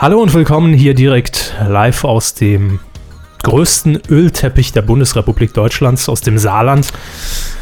Hallo 0.00 0.22
und 0.22 0.32
willkommen 0.32 0.74
hier 0.74 0.94
direkt 0.94 1.56
live 1.66 2.04
aus 2.04 2.32
dem 2.32 2.78
größten 3.42 4.00
Ölteppich 4.08 4.72
der 4.72 4.82
Bundesrepublik 4.82 5.52
Deutschlands, 5.52 6.08
aus 6.08 6.20
dem 6.20 6.38
Saarland. 6.38 6.92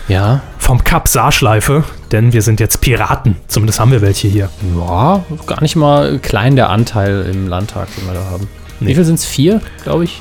Ja. 0.07 0.43
Vom 0.59 0.85
Kap 0.85 1.09
Saarschleife, 1.09 1.85
denn 2.13 2.35
wir 2.35 2.43
sind 2.43 2.61
jetzt 2.61 2.83
Piraten. 2.83 3.37
Zumindest 3.49 3.81
haben 3.81 3.91
wir 3.91 4.03
welche 4.03 4.29
hier. 4.29 4.51
Ja, 4.77 5.25
gar 5.47 5.63
nicht 5.63 5.77
mal 5.77 6.19
klein 6.19 6.57
der 6.57 6.69
Anteil 6.69 7.23
im 7.23 7.49
Landtag, 7.49 7.89
den 7.97 8.07
wir 8.07 8.13
da 8.13 8.27
haben. 8.27 8.47
Nee. 8.81 8.91
Wie 8.91 8.95
viel 8.97 9.05
sind 9.07 9.15
es? 9.15 9.25
Vier, 9.25 9.63
glaube 9.83 10.05
ich. 10.05 10.21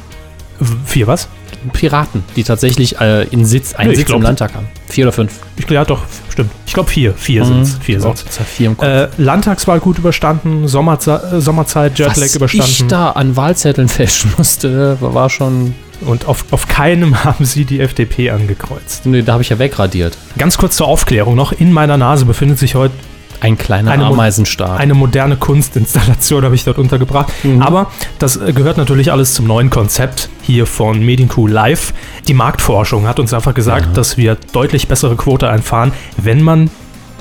Vier 0.85 1.07
was? 1.07 1.27
Piraten, 1.69 2.23
die 2.35 2.43
tatsächlich 2.43 2.99
äh, 2.99 3.23
in 3.27 3.45
Sitz, 3.45 3.73
einen 3.73 3.89
Nee, 3.91 3.95
Sitz 3.97 4.07
glaub- 4.07 4.17
im 4.17 4.23
Landtag 4.23 4.53
haben. 4.53 4.67
Vier 4.87 5.05
oder 5.05 5.11
fünf. 5.11 5.33
Ich, 5.57 5.69
ja, 5.69 5.83
doch, 5.85 6.01
stimmt. 6.29 6.51
Ich 6.65 6.73
glaube 6.73 6.89
vier. 6.89 7.13
Vier. 7.13 7.45
Vier 7.81 7.99
Mhm. 7.99 8.03
war 8.03 8.15
vier 8.15 8.67
im 8.67 8.77
Kopf. 8.77 8.87
Äh, 8.87 9.07
Landtagswahl 9.17 9.79
gut 9.79 9.97
überstanden, 9.97 10.67
Sommerze 10.67 11.21
äh, 11.37 11.41
Sommerzeit, 11.41 11.97
Jetlag 11.99 12.17
Was 12.17 12.35
überstanden. 12.35 12.65
ich 12.71 12.87
da 12.87 13.11
an 13.11 13.35
Wahlzetteln 13.35 13.87
fälschen 13.89 14.33
musste, 14.37 14.97
war 15.01 15.29
schon. 15.29 15.73
Und 16.01 16.25
auf, 16.27 16.43
auf 16.51 16.67
keinem 16.67 17.23
haben 17.23 17.45
sie 17.45 17.63
die 17.63 17.79
FDP 17.79 18.29
angekreuzt. 18.31 19.05
Nee, 19.05 19.21
da 19.21 19.33
habe 19.33 19.43
ich 19.43 19.49
ja 19.49 19.59
wegradiert. 19.59 20.17
Ganz 20.37 20.57
kurz 20.57 20.75
zur 20.75 20.87
Aufklärung 20.87 21.35
noch. 21.35 21.53
In 21.53 21.71
meiner 21.71 21.95
Nase 21.97 22.25
befindet 22.25 22.59
sich 22.59 22.75
heute 22.75 22.93
Ein 23.41 23.57
kleiner 23.57 23.91
Eine 23.91 24.05
Ameisenstab. 24.05 24.79
eine 24.79 24.93
moderne 24.93 25.35
Kunstinstallation, 25.37 26.43
habe 26.43 26.55
ich 26.55 26.63
dort 26.63 26.77
untergebracht. 26.77 27.31
Mhm. 27.43 27.61
Aber 27.61 27.91
das 28.19 28.39
gehört 28.39 28.77
natürlich 28.77 29.11
alles 29.11 29.33
zum 29.33 29.45
neuen 29.47 29.69
Konzept 29.69 30.29
hier 30.41 30.65
von 30.65 31.03
Medienkuh 31.03 31.47
Live. 31.47 31.93
Die 32.27 32.33
Marktforschung 32.33 33.07
hat 33.07 33.19
uns 33.19 33.33
einfach 33.33 33.53
gesagt, 33.53 33.87
Ja. 33.87 33.93
dass 33.93 34.17
wir 34.17 34.35
deutlich 34.53 34.87
bessere 34.87 35.15
Quote 35.15 35.49
einfahren, 35.49 35.91
wenn 36.17 36.41
man 36.41 36.69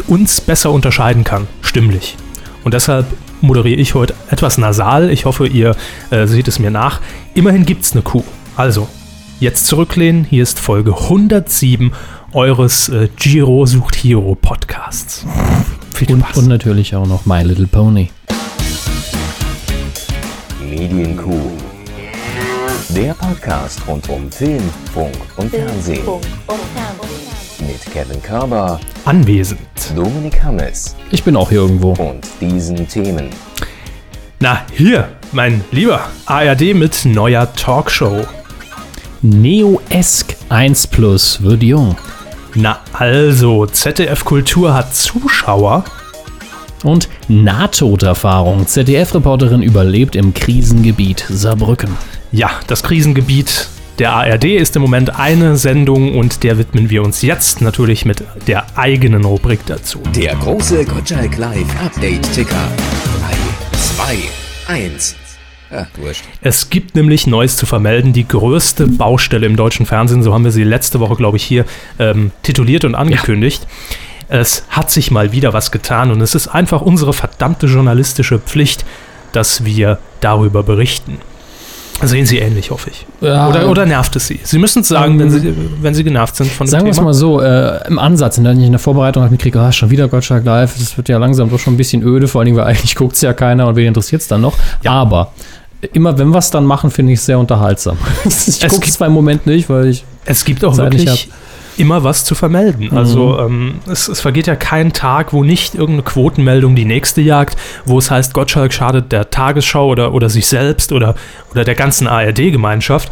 uns 0.07 0.41
besser 0.41 0.71
unterscheiden 0.71 1.25
kann, 1.25 1.47
stimmlich. 1.61 2.17
Und 2.65 2.75
deshalb 2.75 3.07
moderiere 3.41 3.81
ich 3.81 3.95
heute 3.95 4.15
etwas 4.31 4.57
nasal. 4.59 5.11
Ich 5.11 5.25
hoffe, 5.27 5.47
ihr 5.47 5.77
äh, 6.11 6.27
seht 6.27 6.49
es 6.49 6.59
mir 6.59 6.71
nach. 6.71 7.01
Immerhin 7.35 7.67
gibt 7.67 7.85
es 7.85 7.93
eine 7.93 8.03
Kuh. 8.03 8.25
Also, 8.57 8.89
jetzt 9.41 9.67
zurücklehnen. 9.67 10.25
Hier 10.29 10.43
ist 10.43 10.59
Folge 10.59 10.93
107 10.97 11.93
eures 12.35 12.89
äh, 12.89 13.09
Giro 13.17 13.65
sucht 13.67 13.97
Hero 13.97 14.35
Podcasts. 14.35 15.25
Viel 15.95 16.13
und, 16.15 16.21
Spaß. 16.21 16.37
und 16.39 16.49
natürlich 16.49 16.95
auch 16.95 17.07
noch 17.07 17.27
My 17.27 17.43
Little 17.43 17.67
Pony. 17.67 18.11
Medienkuh. 20.61 21.53
Der 22.91 23.15
Podcast 23.15 23.81
rund 23.89 24.09
um 24.09 24.31
Film, 24.31 24.63
Funk 24.93 25.15
und 25.37 25.51
Fernsehen. 25.51 26.05
Mit 27.61 27.81
Kevin 27.93 28.23
Körber, 28.23 28.79
Anwesend. 29.05 29.61
Dominik 29.95 30.43
Hammes 30.43 30.95
Ich 31.11 31.23
bin 31.23 31.37
auch 31.37 31.49
hier 31.51 31.61
irgendwo. 31.61 31.93
und 31.93 32.27
diesen 32.41 32.87
Themen. 32.89 33.29
Na, 34.41 34.63
hier, 34.77 35.09
mein 35.33 35.65
lieber 35.71 36.09
ARD 36.27 36.75
mit 36.75 37.05
neuer 37.05 37.51
Talkshow. 37.55 38.27
Neo-esk 39.23 40.37
1 40.51 40.87
Plus 40.89 41.43
wird 41.43 41.63
jung. 41.63 41.97
Na 42.55 42.79
also, 42.93 43.67
ZDF 43.67 44.25
Kultur 44.25 44.75
hat 44.75 44.95
Zuschauer. 44.95 45.85
Und 46.83 47.09
Nahtoderfahrung. 47.29 48.67
ZDF-Reporterin 48.67 49.63
überlebt 49.63 50.17
im 50.17 50.35
Krisengebiet 50.35 51.25
Saarbrücken. 51.29 51.91
Ja, 52.31 52.51
das 52.67 52.83
Krisengebiet 52.83 53.69
der 53.99 54.13
ARD 54.13 54.45
ist 54.45 54.75
im 54.75 54.83
Moment 54.83 55.19
eine 55.19 55.57
Sendung 55.57 56.19
und 56.19 56.43
der 56.43 56.59
widmen 56.59 56.91
wir 56.91 57.03
uns 57.05 57.23
jetzt 57.23 57.61
natürlich 57.61 58.05
mit 58.05 58.25
der 58.49 58.67
eigenen 58.77 59.25
Rubrik 59.25 59.61
dazu. 59.67 60.01
Der 60.15 60.35
große 60.35 60.85
Gottschalk 60.85 61.39
Live 61.39 61.81
Update 61.81 62.33
Ticker. 62.35 62.69
3, 63.97 64.17
2, 64.67 64.75
1. 64.75 65.24
Wurscht. 65.97 66.25
Es 66.41 66.71
gibt 66.71 66.95
nämlich 66.95 67.27
Neues 67.27 67.57
zu 67.57 67.67
vermelden, 67.67 68.13
die 68.13 68.27
größte 68.27 68.87
Baustelle 68.87 69.47
im 69.47 69.57
deutschen 69.57 69.87
Fernsehen, 69.87 70.23
so 70.23 70.33
haben 70.33 70.45
wir 70.45 70.53
sie 70.53 70.65
letzte 70.65 71.01
Woche, 71.01 71.17
glaube 71.17 71.37
ich, 71.37 71.45
hier 71.45 71.65
ähm, 71.99 72.31
tituliert 72.43 72.85
und 72.85 72.95
angekündigt. 72.95 73.67
Es 74.29 74.65
hat 74.69 74.91
sich 74.91 75.11
mal 75.11 75.33
wieder 75.33 75.53
was 75.53 75.71
getan 75.71 76.11
und 76.11 76.21
es 76.21 76.35
ist 76.35 76.49
einfach 76.49 76.81
unsere 76.81 77.13
verdammte 77.13 77.67
journalistische 77.67 78.39
Pflicht, 78.39 78.85
dass 79.33 79.65
wir 79.65 79.99
darüber 80.21 80.63
berichten. 80.63 81.19
Sehen 82.03 82.27
Sie 82.27 82.39
ähnlich, 82.39 82.71
hoffe 82.71 82.91
ich. 82.91 83.07
Ja. 83.21 83.49
Oder, 83.49 83.69
oder 83.69 83.87
nervt 83.87 84.17
es 84.17 84.27
Sie? 84.27 84.41
Sie 84.43 84.59
müssen 84.59 84.81
es 84.81 84.89
sagen, 84.89 85.15
Ähm, 85.15 85.19
wenn, 85.21 85.31
Sie, 85.31 85.55
wenn 85.81 85.95
Sie 85.95 86.05
genervt 86.05 86.37
sind 86.37 86.51
von 86.51 86.67
dem 86.67 86.71
Sagen 86.71 86.85
wir 86.85 86.91
es 86.91 87.01
mal 87.01 87.15
so, 87.15 87.41
äh, 87.41 87.87
im 87.87 87.99
Ansatz, 87.99 88.37
dann 88.37 88.59
ich 88.59 88.67
in 88.67 88.73
der 88.73 88.79
Vorbereitung 88.81 89.23
habe 89.23 89.29
ich 89.29 89.33
mitgekriegt, 89.33 89.57
ah, 89.57 89.73
schon 89.73 89.91
wieder 89.91 90.09
Gottschalk 90.09 90.45
Live, 90.45 90.75
das 90.79 90.97
wird 90.97 91.09
ja 91.09 91.19
langsam 91.19 91.51
doch 91.51 91.59
schon 91.59 91.75
ein 91.75 91.77
bisschen 91.77 92.03
öde, 92.03 92.27
vor 92.27 92.41
allen 92.41 92.47
Dingen, 92.47 92.57
weil 92.57 92.65
eigentlich 92.67 92.97
guckt 92.97 93.15
es 93.15 93.23
ja 93.23 93.33
keiner 93.33 93.69
und 93.69 93.77
wen 93.77 93.87
interessiert 93.87 94.23
es 94.23 94.29
dann 94.29 94.41
noch. 94.41 94.55
Aber 94.85 95.33
immer 95.93 96.19
wenn 96.19 96.29
wir 96.29 96.39
es 96.39 96.51
dann 96.51 96.65
machen, 96.65 96.91
finde 96.91 97.13
ich 97.13 97.21
es 97.21 97.27
sehr 97.27 97.39
unterhaltsam. 97.39 97.97
ich 98.25 98.67
gucke 98.69 98.87
es 98.87 98.95
zwar 98.95 99.07
im 99.07 99.15
Moment 99.15 99.47
nicht, 99.47 99.69
weil 99.69 99.87
ich 99.87 100.05
Es 100.25 100.45
gibt 100.45 100.65
auch 100.65 100.77
nicht 100.77 100.83
wirklich 100.83 101.31
immer 101.77 102.05
was 102.05 102.25
zu 102.25 102.35
vermelden. 102.35 102.89
Mhm. 102.91 102.97
Also 102.97 103.39
ähm, 103.39 103.81
es, 103.87 104.09
es 104.09 104.21
vergeht 104.21 104.47
ja 104.47 104.57
kein 104.57 104.93
Tag, 104.93 105.33
wo 105.33 105.45
nicht 105.45 105.75
irgendeine 105.75 106.03
Quotenmeldung 106.03 106.75
die 106.75 106.85
nächste 106.85 107.21
jagt, 107.21 107.59
wo 107.85 107.99
es 107.99 108.11
heißt, 108.11 108.35
Gottschalk 108.35 108.73
schadet 108.73 109.13
der 109.13 109.31
Tagesschau 109.31 109.89
oder, 109.89 110.15
oder 110.15 110.29
sich 110.29 110.47
selbst 110.47 110.93
oder, 110.93 111.15
oder 111.51 111.65
der 111.65 111.75
ganzen 111.75 112.07
ARD-Gemeinschaft. 112.07 113.11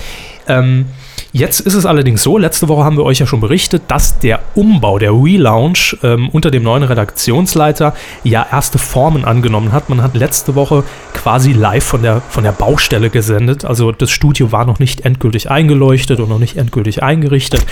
Ähm, 0.48 0.86
jetzt 1.32 1.60
ist 1.60 1.74
es 1.74 1.86
allerdings 1.86 2.22
so, 2.22 2.38
letzte 2.38 2.68
Woche 2.68 2.84
haben 2.84 2.96
wir 2.96 3.04
euch 3.04 3.18
ja 3.18 3.26
schon 3.26 3.40
berichtet, 3.40 3.82
dass 3.88 4.18
der 4.18 4.40
Umbau, 4.54 4.98
der 4.98 5.12
Relaunch 5.12 5.96
ähm, 6.02 6.28
unter 6.30 6.50
dem 6.50 6.62
neuen 6.62 6.82
Redaktionsleiter 6.82 7.94
ja 8.22 8.46
erste 8.50 8.78
Formen 8.78 9.24
angenommen 9.24 9.72
hat. 9.72 9.88
Man 9.88 10.02
hat 10.02 10.14
letzte 10.14 10.54
Woche 10.54 10.84
quasi 11.14 11.52
live 11.52 11.84
von 11.84 12.02
der, 12.02 12.20
von 12.28 12.44
der 12.44 12.52
Baustelle 12.52 13.10
gesendet. 13.10 13.64
Also 13.64 13.92
das 13.92 14.10
Studio 14.10 14.52
war 14.52 14.64
noch 14.64 14.78
nicht 14.78 15.04
endgültig 15.04 15.50
eingeleuchtet 15.50 16.20
und 16.20 16.28
noch 16.28 16.38
nicht 16.38 16.56
endgültig 16.56 17.02
eingerichtet. 17.02 17.64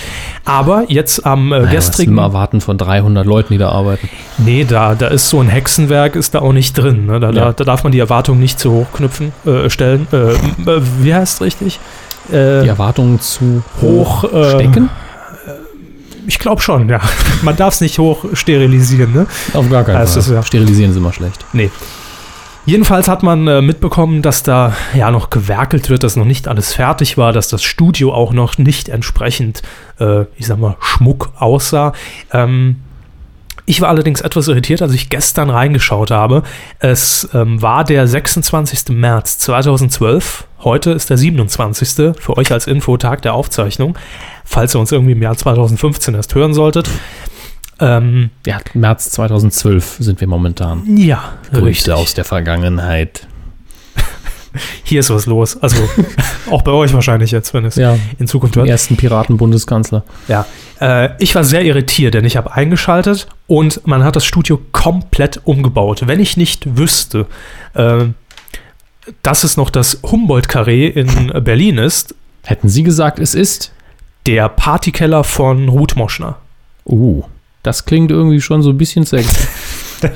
Aber 0.45 0.85
jetzt 0.87 1.25
am 1.25 1.51
äh, 1.51 1.59
naja, 1.59 1.77
was 1.77 1.87
gestrigen... 1.87 2.13
immer 2.13 2.23
erwarten 2.23 2.61
von 2.61 2.77
300 2.77 3.25
Leuten, 3.25 3.53
die 3.53 3.59
da 3.59 3.69
arbeiten. 3.69 4.09
Nee, 4.37 4.65
da, 4.67 4.95
da 4.95 5.07
ist 5.07 5.29
so 5.29 5.39
ein 5.39 5.47
Hexenwerk, 5.47 6.15
ist 6.15 6.33
da 6.33 6.39
auch 6.39 6.53
nicht 6.53 6.73
drin. 6.77 7.05
Ne? 7.05 7.19
Da, 7.19 7.31
da, 7.31 7.41
Ja. 7.41 7.53
da 7.53 7.63
darf 7.63 7.83
man 7.83 7.91
die 7.91 7.99
Erwartung 7.99 8.39
nicht 8.39 8.59
zu 8.59 8.71
hoch 8.71 8.87
knüpfen, 8.93 9.33
äh, 9.45 9.69
stellen. 9.69 10.07
Äh, 10.11 10.31
äh, 10.33 10.81
wie 11.01 11.13
heißt 11.13 11.35
es 11.35 11.41
richtig? 11.41 11.79
Äh, 12.31 12.63
Die 12.63 12.67
Erwartungen 12.69 13.19
zu 13.19 13.63
hoch 13.81 14.23
äh, 14.31 14.49
stecken? 14.51 14.89
Ich 16.27 16.39
glaube 16.39 16.61
schon, 16.61 16.87
ja. 16.89 16.99
Man 17.41 17.55
darf 17.55 17.73
es 17.75 17.81
nicht 17.81 17.97
hoch 17.99 18.25
sterilisieren, 18.33 19.13
ne? 19.13 19.27
Auf 19.53 19.69
gar 19.69 19.83
keinen 19.83 19.95
Das 19.99 20.13
Fall. 20.25 20.35
ja- 20.35 20.43
Sterilisieren 20.43 20.91
ist 20.91 20.97
immer 20.97 21.13
schlecht. 21.13 21.45
Nee. 21.53 21.71
Jedenfalls 22.67 23.07
hat 23.07 23.23
man 23.23 23.47
äh, 23.47 23.59
mitbekommen, 23.61 24.21
dass 24.21 24.43
da 24.43 24.73
ja 24.93 25.09
noch 25.09 25.31
gewerkelt 25.31 25.89
wird, 25.89 26.03
dass 26.03 26.15
noch 26.15 26.25
nicht 26.25 26.47
alles 26.47 26.73
fertig 26.73 27.17
war, 27.17 27.33
dass 27.33 27.47
das 27.49 27.63
Studio 27.63 28.13
auch 28.13 28.33
noch 28.33 28.59
nicht 28.59 28.87
entsprechend, 28.87 29.63
äh, 29.99 30.21
ich 30.37 30.45
sag 30.45 30.59
mal, 30.59 30.75
Schmuck 30.79 31.31
aussah. 31.39 31.93
Ähm, 32.31 32.75
ich 33.65 33.81
war 33.81 33.89
allerdings 33.89 34.21
etwas 34.21 34.47
irritiert, 34.47 34.83
als 34.83 34.93
ich 34.93 35.09
gestern 35.09 35.49
reingeschaut 35.49 36.11
habe. 36.11 36.43
Es 36.77 37.27
ähm, 37.33 37.61
war 37.63 37.83
der 37.83 38.05
26. 38.07 38.89
März 38.89 39.39
2012. 39.39 40.45
Heute 40.63 40.91
ist 40.91 41.09
der 41.09 41.17
27. 41.17 42.13
für 42.19 42.37
euch 42.37 42.51
als 42.51 42.67
Infotag 42.67 43.21
der 43.23 43.33
Aufzeichnung, 43.33 43.97
falls 44.45 44.75
ihr 44.75 44.79
uns 44.79 44.91
irgendwie 44.91 45.13
im 45.13 45.21
Jahr 45.21 45.35
2015 45.35 46.13
erst 46.13 46.35
hören 46.35 46.53
solltet. 46.53 46.89
Ähm, 47.79 48.29
Ja, 48.45 48.59
März 48.75 49.09
2012 49.11 49.97
sind 49.99 50.21
wir 50.21 50.27
momentan. 50.27 50.83
ja, 50.97 51.33
Grüße 51.51 51.95
aus 51.95 52.13
der 52.13 52.25
Vergangenheit. 52.25 53.27
Hier 54.83 54.99
ist 54.99 55.09
was 55.09 55.25
los. 55.25 55.57
Also 55.63 55.77
auch 56.51 56.61
bei 56.61 56.71
euch 56.71 56.93
wahrscheinlich 56.93 57.31
jetzt, 57.31 57.55
wenn 57.55 57.65
es 57.65 57.75
Ja, 57.77 57.97
in 58.19 58.27
Zukunft 58.27 58.55
wird. 58.55 58.67
ersten 58.67 58.97
Piraten-Bundeskanzler. 58.97 60.03
Ja. 60.27 60.45
Äh, 60.79 61.09
ich 61.17 61.33
war 61.33 61.43
sehr 61.43 61.63
irritiert, 61.63 62.13
denn 62.13 62.25
ich 62.25 62.37
habe 62.37 62.53
eingeschaltet 62.53 63.27
und 63.47 63.87
man 63.87 64.03
hat 64.03 64.15
das 64.15 64.25
Studio 64.25 64.59
komplett 64.73 65.41
umgebaut. 65.45 66.03
Wenn 66.05 66.19
ich 66.19 66.37
nicht 66.37 66.77
wüsste, 66.77 67.25
äh, 67.73 68.05
dass 69.23 69.43
es 69.43 69.57
noch 69.57 69.69
das 69.69 69.99
Humboldt-Karree 70.03 70.87
in 70.87 71.31
Berlin 71.43 71.77
ist, 71.77 72.15
Hätten 72.43 72.69
Sie 72.69 72.83
gesagt, 72.83 73.19
es 73.19 73.35
ist? 73.35 73.71
der 74.27 74.49
Partykeller 74.49 75.23
von 75.23 75.67
Ruth 75.69 75.95
Moschner. 75.95 76.37
Uh, 76.85 77.23
das 77.63 77.85
klingt 77.85 78.11
irgendwie 78.11 78.39
schon 78.41 78.61
so 78.63 78.69
ein 78.69 78.77
bisschen 78.77 79.05
sexy. 79.05 79.47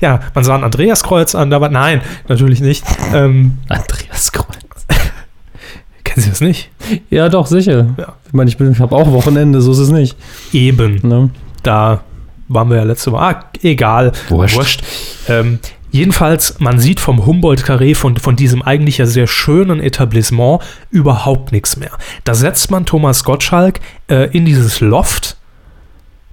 Ja, 0.00 0.20
man 0.34 0.44
sah 0.44 0.54
ein 0.54 0.64
Andreaskreuz 0.64 1.34
an, 1.34 1.52
aber 1.52 1.68
nein, 1.70 2.02
natürlich 2.28 2.60
nicht. 2.60 2.84
Ähm, 3.12 3.58
Andreas 3.68 4.30
Kreuz. 4.32 4.46
kennen 6.04 6.22
Sie 6.22 6.30
das 6.30 6.40
nicht? 6.40 6.70
Ja, 7.10 7.28
doch, 7.28 7.46
sicher. 7.46 7.94
Ja. 7.98 8.14
Ich 8.26 8.32
meine, 8.32 8.48
ich, 8.50 8.56
bin- 8.56 8.70
ich 8.70 8.78
habe 8.80 8.94
auch 8.94 9.10
Wochenende, 9.12 9.60
so 9.60 9.72
ist 9.72 9.78
es 9.78 9.88
nicht. 9.90 10.16
Eben. 10.52 11.00
Ne? 11.02 11.30
Da 11.62 12.02
waren 12.48 12.68
wir 12.70 12.76
ja 12.76 12.82
letzte 12.84 13.10
Woche. 13.12 13.22
Ah, 13.22 13.44
egal. 13.62 14.12
Wurscht. 14.28 14.82
Ähm, 15.28 15.58
jedenfalls, 15.90 16.58
man 16.60 16.78
sieht 16.78 17.00
vom 17.00 17.26
Humboldt-Karree, 17.26 17.94
von, 17.94 18.16
von 18.16 18.36
diesem 18.36 18.62
eigentlich 18.62 18.98
ja 18.98 19.06
sehr 19.06 19.26
schönen 19.26 19.80
Etablissement, 19.80 20.60
überhaupt 20.90 21.52
nichts 21.52 21.76
mehr. 21.76 21.92
Da 22.24 22.34
setzt 22.34 22.70
man 22.70 22.86
Thomas 22.86 23.24
Gottschalk 23.24 23.80
äh, 24.08 24.30
in 24.36 24.44
dieses 24.44 24.80
Loft 24.80 25.36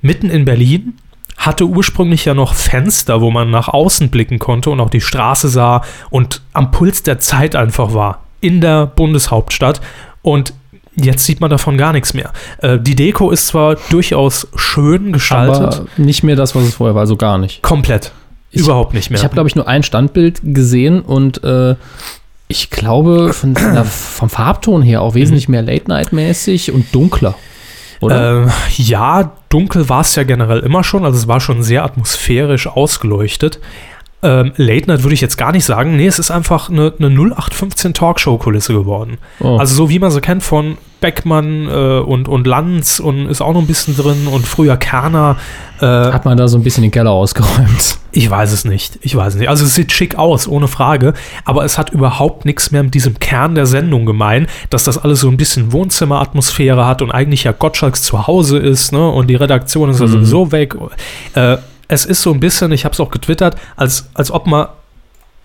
mitten 0.02 0.30
in 0.30 0.46
Berlin 0.46 0.94
hatte 1.38 1.66
ursprünglich 1.66 2.26
ja 2.26 2.34
noch 2.34 2.54
Fenster, 2.54 3.22
wo 3.22 3.30
man 3.30 3.52
nach 3.52 3.68
außen 3.68 4.10
blicken 4.10 4.40
konnte 4.40 4.70
und 4.70 4.80
auch 4.80 4.90
die 4.90 5.02
Straße 5.02 5.50
sah 5.50 5.82
und 6.10 6.42
am 6.54 6.72
Puls 6.72 7.04
der 7.04 7.20
Zeit 7.20 7.56
einfach 7.56 7.94
war. 7.94 8.24
In 8.42 8.62
der 8.62 8.86
Bundeshauptstadt. 8.86 9.82
Und 10.22 10.54
jetzt 10.96 11.26
sieht 11.26 11.42
man 11.42 11.50
davon 11.50 11.78
gar 11.78 11.94
nichts 11.94 12.14
mehr. 12.14 12.32
Äh, 12.60 12.80
die 12.80 12.96
Deko 12.96 13.32
ist 13.32 13.48
zwar 13.48 13.76
durchaus 13.90 14.48
schön 14.56 15.12
gestaltet. 15.12 15.76
Aber 15.76 15.88
nicht 15.98 16.24
mehr 16.24 16.36
das, 16.36 16.56
was 16.56 16.64
es 16.64 16.76
vorher 16.76 16.96
war, 16.96 17.02
also 17.02 17.16
gar 17.16 17.38
nicht. 17.38 17.62
komplett. 17.62 18.12
Ich- 18.56 18.62
Überhaupt 18.62 18.94
nicht 18.94 19.10
mehr. 19.10 19.18
Ich 19.20 19.24
habe, 19.24 19.34
glaube 19.34 19.50
ich, 19.50 19.56
nur 19.56 19.68
ein 19.68 19.84
Standbild 19.84 20.40
gesehen 20.44 21.02
und 21.02 21.44
äh, 21.44 21.76
ich 22.48 22.70
glaube, 22.70 23.34
von, 23.34 23.56
vom 23.86 24.30
Farbton 24.30 24.82
her 24.82 25.02
auch 25.02 25.14
wesentlich 25.16 25.50
mehr 25.50 25.62
Late-Night-mäßig 25.62 26.72
und 26.72 26.94
dunkler. 26.94 27.36
Oder? 28.02 28.44
Ähm, 28.44 28.52
ja, 28.78 29.32
dunkel 29.50 29.88
war 29.90 30.02
es 30.02 30.16
ja 30.16 30.24
generell 30.24 30.60
immer 30.60 30.84
schon, 30.84 31.06
also 31.06 31.18
es 31.18 31.28
war 31.28 31.40
schon 31.40 31.64
sehr 31.64 31.84
atmosphärisch 31.84 32.68
ausgeleuchtet. 32.68 33.60
Ähm, 34.26 34.54
Late 34.58 34.88
Night 34.88 35.04
würde 35.04 35.14
ich 35.14 35.22
jetzt 35.22 35.38
gar 35.38 35.52
nicht 35.52 35.66
sagen. 35.66 35.96
Nee, 35.96 36.08
es 36.08 36.18
ist 36.18 36.32
einfach 36.32 36.70
eine, 36.70 36.92
eine 36.98 37.10
0815 37.10 37.94
Talkshow-Kulisse 37.94 38.74
geworden. 38.74 39.20
Oh. 39.40 39.58
Also 39.58 39.76
so 39.76 39.90
wie 39.90 40.00
man 40.00 40.10
sie 40.10 40.20
kennt 40.20 40.42
von 40.42 40.78
Beckmann 41.00 41.68
äh, 41.70 42.00
und, 42.00 42.28
und 42.28 42.48
Lanz 42.48 43.00
und 43.00 43.28
ist 43.28 43.42
auch 43.42 43.54
noch 43.54 43.62
ein 43.62 43.68
bisschen 43.68 43.96
drin 43.96 44.26
und 44.26 44.48
früher 44.48 44.78
Kerner. 44.78 45.38
Äh, 45.80 45.86
Hat 45.86 46.26
man 46.26 46.38
da 46.38 46.48
so 46.48 46.58
ein 46.58 46.64
bisschen 46.64 46.82
den 46.82 46.90
Keller 46.90 47.12
ausgeräumt. 47.12 48.00
ich 48.12 48.28
weiß 48.28 48.52
es 48.52 48.66
nicht. 48.66 48.98
Ich 49.02 49.16
weiß 49.16 49.34
es 49.34 49.40
nicht. 49.40 49.50
Also 49.50 49.66
es 49.66 49.76
sieht 49.76 49.92
schick 49.92 50.16
aus, 50.16 50.48
ohne 50.48 50.68
Frage. 50.68 51.14
Aber 51.44 51.64
es 51.64 51.78
hat 51.78 51.92
überhaupt 51.92 52.46
nichts 52.46 52.72
mehr 52.72 52.82
mit 52.82 52.96
diesem 52.96 53.20
Kern 53.20 53.54
der 53.54 53.68
Sendung 53.68 54.08
gemein, 54.08 54.48
dass 54.72 54.86
das 54.86 54.98
alles 54.98 55.20
so 55.20 55.28
ein 55.28 55.38
bisschen 55.38 55.72
Wohnzimmeratmosphäre 55.72 56.88
hat 56.88 57.04
und 57.04 57.12
eigentlich 57.12 57.44
ja 57.44 57.52
Gottschalks 57.52 58.02
Zuhause 58.02 58.58
ist, 58.58 58.92
ne? 58.92 59.08
Und 59.08 59.28
die 59.28 59.36
Redaktion 59.36 59.92
ist 59.92 60.00
ja 60.00 60.08
sowieso 60.08 60.52
weg. 60.52 60.76
Äh, 61.36 61.58
es 61.88 62.06
ist 62.06 62.22
so 62.22 62.32
ein 62.34 62.40
bisschen, 62.40 62.72
ich 62.72 62.86
habe 62.86 62.94
es 62.94 63.00
auch 63.00 63.12
getwittert, 63.12 63.56
als, 63.76 64.10
als 64.14 64.32
ob 64.32 64.48
man 64.48 64.68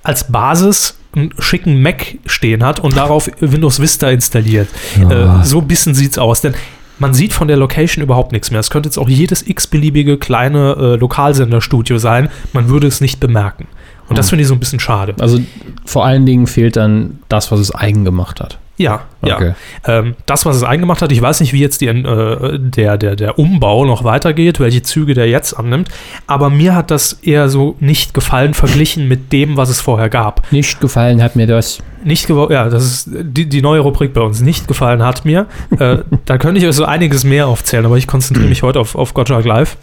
als 0.02 0.30
Basis 0.32 0.96
einen 1.14 1.34
schicken 1.38 1.82
Mac 1.82 2.18
stehen 2.26 2.64
hat 2.64 2.80
und 2.80 2.96
darauf 2.96 3.30
Windows 3.40 3.80
Vista 3.80 4.08
installiert. 4.10 4.68
Ja. 5.00 5.40
Äh, 5.40 5.44
so 5.44 5.58
ein 5.58 5.68
bisschen 5.68 5.94
sieht's 5.94 6.18
aus. 6.18 6.40
Denn 6.40 6.54
man 6.98 7.14
sieht 7.14 7.32
von 7.32 7.48
der 7.48 7.56
Location 7.56 8.02
überhaupt 8.02 8.32
nichts 8.32 8.50
mehr. 8.50 8.60
Es 8.60 8.70
könnte 8.70 8.88
jetzt 8.88 8.98
auch 8.98 9.08
jedes 9.08 9.46
x-beliebige 9.46 10.18
kleine 10.18 10.76
äh, 10.78 10.96
Lokalsenderstudio 10.96 11.98
sein. 11.98 12.30
Man 12.52 12.68
würde 12.68 12.86
es 12.86 13.00
nicht 13.00 13.20
bemerken. 13.20 13.66
Und 14.08 14.18
das 14.18 14.28
finde 14.28 14.42
ich 14.42 14.48
so 14.48 14.54
ein 14.54 14.60
bisschen 14.60 14.80
schade. 14.80 15.14
Also 15.20 15.38
vor 15.84 16.04
allen 16.04 16.26
Dingen 16.26 16.46
fehlt 16.46 16.76
dann 16.76 17.20
das, 17.28 17.52
was 17.52 17.60
es 17.60 17.74
eigen 17.74 18.04
gemacht 18.04 18.40
hat. 18.40 18.58
Ja, 18.80 19.02
ja. 19.22 19.36
Okay. 19.36 19.52
Ähm, 19.84 20.14
das, 20.24 20.46
was 20.46 20.56
es 20.56 20.62
eingemacht 20.62 21.02
hat, 21.02 21.12
ich 21.12 21.20
weiß 21.20 21.40
nicht, 21.40 21.52
wie 21.52 21.60
jetzt 21.60 21.82
die, 21.82 21.88
äh, 21.88 22.58
der, 22.58 22.96
der, 22.96 23.14
der 23.14 23.38
Umbau 23.38 23.84
noch 23.84 24.04
weitergeht, 24.04 24.58
welche 24.58 24.82
Züge 24.82 25.12
der 25.12 25.28
jetzt 25.28 25.52
annimmt, 25.52 25.90
aber 26.26 26.48
mir 26.48 26.74
hat 26.74 26.90
das 26.90 27.12
eher 27.12 27.50
so 27.50 27.76
nicht 27.78 28.14
gefallen, 28.14 28.54
verglichen 28.54 29.06
mit 29.06 29.34
dem, 29.34 29.58
was 29.58 29.68
es 29.68 29.82
vorher 29.82 30.08
gab. 30.08 30.50
Nicht 30.50 30.80
gefallen 30.80 31.22
hat 31.22 31.36
mir 31.36 31.46
das. 31.46 31.80
Nicht 32.04 32.30
ja, 32.30 32.70
das 32.70 32.84
ist 32.84 33.10
die, 33.10 33.50
die 33.50 33.60
neue 33.60 33.80
Rubrik 33.80 34.14
bei 34.14 34.22
uns. 34.22 34.40
Nicht 34.40 34.66
gefallen 34.66 35.02
hat 35.02 35.26
mir. 35.26 35.46
äh, 35.78 35.98
da 36.24 36.38
könnte 36.38 36.58
ich 36.58 36.66
euch 36.66 36.74
so 36.74 36.86
einiges 36.86 37.22
mehr 37.22 37.48
aufzählen, 37.48 37.84
aber 37.84 37.98
ich 37.98 38.06
konzentriere 38.06 38.48
mich 38.48 38.62
heute 38.62 38.80
auf, 38.80 38.94
auf 38.94 39.12
Gottschalk 39.12 39.44
Live. 39.44 39.76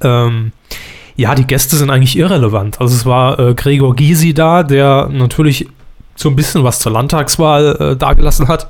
Ähm, 0.00 0.52
ja, 1.16 1.34
die 1.34 1.46
Gäste 1.46 1.74
sind 1.74 1.90
eigentlich 1.90 2.16
irrelevant. 2.16 2.80
Also 2.80 2.94
es 2.94 3.04
war 3.04 3.40
äh, 3.40 3.54
Gregor 3.54 3.96
Gysi 3.96 4.32
da, 4.32 4.62
der 4.62 5.08
natürlich 5.10 5.66
so 6.16 6.28
ein 6.28 6.36
bisschen 6.36 6.64
was 6.64 6.80
zur 6.80 6.92
Landtagswahl 6.92 7.76
äh, 7.92 7.96
dargelassen 7.96 8.48
hat. 8.48 8.68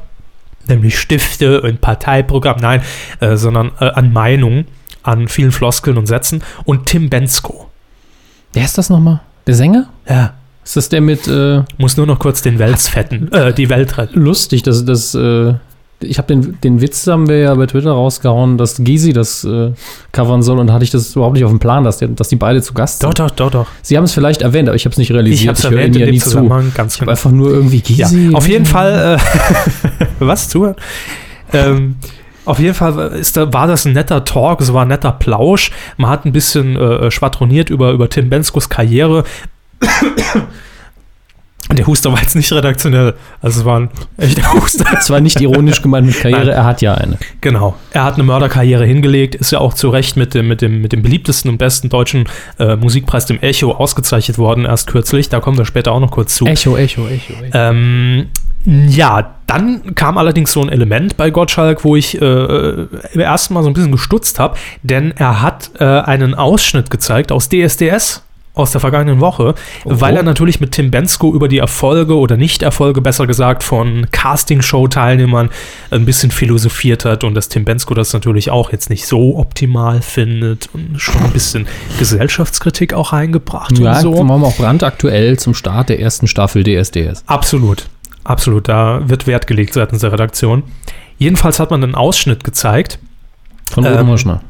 Nämlich 0.68 0.98
Stifte 0.98 1.62
und 1.62 1.80
Parteiprogramm, 1.80 2.58
nein, 2.60 2.82
äh, 3.20 3.36
sondern 3.36 3.70
äh, 3.80 3.84
an 3.86 4.12
Meinungen, 4.12 4.66
an 5.02 5.28
vielen 5.28 5.52
Floskeln 5.52 5.96
und 5.96 6.06
Sätzen. 6.06 6.42
Und 6.64 6.86
Tim 6.86 7.08
Bensko. 7.08 7.70
Wer 8.52 8.64
ist 8.64 8.76
das 8.76 8.90
nochmal? 8.90 9.20
Der 9.46 9.54
Sänger? 9.54 9.86
Ja, 10.08 10.34
Ist 10.64 10.76
das 10.76 10.88
der 10.88 11.00
mit 11.00 11.28
äh, 11.28 11.62
muss 11.78 11.96
nur 11.96 12.06
noch 12.06 12.18
kurz 12.18 12.42
den 12.42 12.58
Wels 12.58 12.88
fetten, 12.88 13.30
äh, 13.32 13.54
die 13.54 13.68
Welt 13.70 13.96
retten. 13.96 14.18
lustig, 14.20 14.64
dass 14.64 14.84
das 14.84 15.14
äh, 15.14 15.54
ich 16.00 16.18
habe 16.18 16.28
den, 16.28 16.58
den 16.62 16.80
Witz 16.80 17.06
haben 17.06 17.28
wir 17.28 17.38
ja 17.38 17.54
bei 17.54 17.66
Twitter 17.66 17.90
rausgehauen, 17.92 18.58
dass 18.58 18.76
Gysi 18.84 19.12
das 19.12 19.44
äh, 19.44 19.72
covern 20.12 20.42
soll 20.42 20.58
und 20.58 20.70
hatte 20.72 20.84
ich 20.84 20.90
das 20.90 21.14
überhaupt 21.16 21.34
nicht 21.34 21.44
auf 21.44 21.50
dem 21.50 21.58
Plan, 21.58 21.84
dass, 21.84 21.98
der, 21.98 22.08
dass 22.08 22.28
die 22.28 22.36
beide 22.36 22.60
zu 22.62 22.74
Gast 22.74 23.02
Doch, 23.02 23.08
sind. 23.08 23.18
doch, 23.20 23.30
doch, 23.30 23.50
doch. 23.50 23.66
Sie 23.82 23.96
haben 23.96 24.04
es 24.04 24.12
vielleicht 24.12 24.42
erwähnt, 24.42 24.68
aber 24.68 24.76
ich 24.76 24.84
habe 24.84 24.92
es 24.92 24.98
nicht 24.98 25.10
realisiert. 25.12 25.40
Ich 25.42 25.48
habe 25.48 25.58
es 25.58 25.64
erwähnt 25.64 25.94
dem 25.94 26.10
nie 26.10 26.18
zu. 26.18 26.48
Ganz 26.74 26.94
Ich 26.94 27.00
genau. 27.00 27.10
einfach 27.10 27.30
nur 27.30 27.50
irgendwie 27.50 27.82
Ja, 27.94 28.08
Gysi. 28.08 28.34
auf 28.34 28.46
jeden 28.48 28.66
Fall, 28.66 29.18
äh, 29.18 30.04
was 30.20 30.48
zuhören? 30.48 30.76
Ähm, 31.52 31.96
auf 32.44 32.58
jeden 32.58 32.74
Fall 32.74 33.12
ist 33.12 33.36
da, 33.36 33.52
war 33.52 33.66
das 33.66 33.86
ein 33.86 33.92
netter 33.92 34.24
Talk, 34.24 34.60
es 34.60 34.72
war 34.72 34.82
ein 34.82 34.88
netter 34.88 35.12
Plausch. 35.12 35.70
Man 35.96 36.10
hat 36.10 36.24
ein 36.26 36.32
bisschen 36.32 36.76
äh, 36.76 37.10
schwadroniert 37.10 37.70
über, 37.70 37.90
über 37.92 38.08
Tim 38.08 38.28
Benskos 38.28 38.68
Karriere. 38.68 39.24
Der 41.72 41.86
Huster 41.86 42.12
war 42.12 42.20
jetzt 42.20 42.36
nicht 42.36 42.52
redaktionell, 42.52 43.14
also 43.42 43.60
es 43.60 43.66
war 43.66 43.80
ein 43.80 43.90
echter 44.18 44.52
Huster. 44.54 44.84
Das 44.90 45.10
war 45.10 45.20
nicht 45.20 45.40
ironisch 45.40 45.82
gemeint 45.82 46.06
mit 46.06 46.20
Karriere, 46.20 46.46
Nein. 46.46 46.54
er 46.54 46.64
hat 46.64 46.80
ja 46.80 46.94
eine. 46.94 47.18
Genau. 47.40 47.74
Er 47.90 48.04
hat 48.04 48.14
eine 48.14 48.22
Mörderkarriere 48.22 48.84
hingelegt, 48.84 49.34
ist 49.34 49.50
ja 49.50 49.58
auch 49.58 49.74
zu 49.74 49.88
Recht 49.88 50.16
mit 50.16 50.34
dem, 50.34 50.48
mit 50.48 50.62
dem, 50.62 50.80
mit 50.80 50.92
dem 50.92 51.02
beliebtesten 51.02 51.50
und 51.50 51.58
besten 51.58 51.88
deutschen 51.88 52.28
äh, 52.58 52.76
Musikpreis, 52.76 53.26
dem 53.26 53.40
Echo, 53.40 53.72
ausgezeichnet 53.72 54.38
worden, 54.38 54.64
erst 54.64 54.86
kürzlich. 54.86 55.28
Da 55.28 55.40
kommen 55.40 55.58
wir 55.58 55.64
später 55.64 55.92
auch 55.92 56.00
noch 56.00 56.12
kurz 56.12 56.36
zu. 56.36 56.46
Echo, 56.46 56.76
Echo, 56.76 57.06
Echo. 57.08 57.32
Echo. 57.32 57.50
Ähm, 57.52 58.28
ja, 58.66 59.34
dann 59.46 59.94
kam 59.94 60.18
allerdings 60.18 60.52
so 60.52 60.60
ein 60.60 60.68
Element 60.68 61.16
bei 61.16 61.30
Gottschalk, 61.30 61.84
wo 61.84 61.94
ich 61.94 62.20
äh, 62.20 62.24
im 62.24 63.20
ersten 63.20 63.54
Mal 63.54 63.62
so 63.62 63.70
ein 63.70 63.74
bisschen 63.74 63.92
gestutzt 63.92 64.40
habe, 64.40 64.56
denn 64.82 65.12
er 65.16 65.40
hat 65.40 65.70
äh, 65.78 65.84
einen 65.84 66.34
Ausschnitt 66.34 66.90
gezeigt 66.90 67.30
aus 67.30 67.48
DSDS 67.48 68.25
aus 68.56 68.72
der 68.72 68.80
vergangenen 68.80 69.20
Woche, 69.20 69.54
weil 69.84 70.16
er 70.16 70.22
natürlich 70.24 70.58
mit 70.60 70.72
Tim 70.72 70.90
Bensko 70.90 71.32
über 71.32 71.46
die 71.46 71.58
Erfolge 71.58 72.16
oder 72.16 72.36
Nicht-Erfolge, 72.36 73.00
besser 73.02 73.26
gesagt, 73.28 73.62
von 73.62 74.06
Castingshow-Teilnehmern 74.10 75.50
ein 75.90 76.04
bisschen 76.04 76.30
philosophiert 76.30 77.04
hat 77.04 77.22
und 77.22 77.34
dass 77.34 77.48
Tim 77.48 77.64
Bensko 77.64 77.94
das 77.94 78.12
natürlich 78.12 78.50
auch 78.50 78.72
jetzt 78.72 78.90
nicht 78.90 79.06
so 79.06 79.36
optimal 79.38 80.00
findet 80.02 80.68
und 80.72 80.98
schon 81.00 81.22
ein 81.22 81.30
bisschen 81.32 81.66
Gesellschaftskritik 81.98 82.94
auch 82.94 83.12
eingebracht 83.12 83.78
Ja, 83.78 83.96
und 83.96 84.00
so. 84.00 84.24
machen 84.24 84.40
wir 84.40 84.46
auch 84.48 84.56
brandaktuell 84.56 85.38
zum 85.38 85.54
Start 85.54 85.88
der 85.90 86.00
ersten 86.00 86.26
Staffel 86.26 86.64
DSDS. 86.64 87.24
Absolut. 87.26 87.86
Absolut. 88.24 88.68
Da 88.68 89.02
wird 89.08 89.26
Wert 89.26 89.46
gelegt 89.46 89.74
seitens 89.74 90.00
der 90.00 90.12
Redaktion. 90.12 90.62
Jedenfalls 91.18 91.60
hat 91.60 91.70
man 91.70 91.84
einen 91.84 91.94
Ausschnitt 91.94 92.42
gezeigt. 92.42 92.98
Von 93.70 93.84
Ähm, 93.84 93.92
Uwe 93.94 94.04
Moschner. 94.04 94.40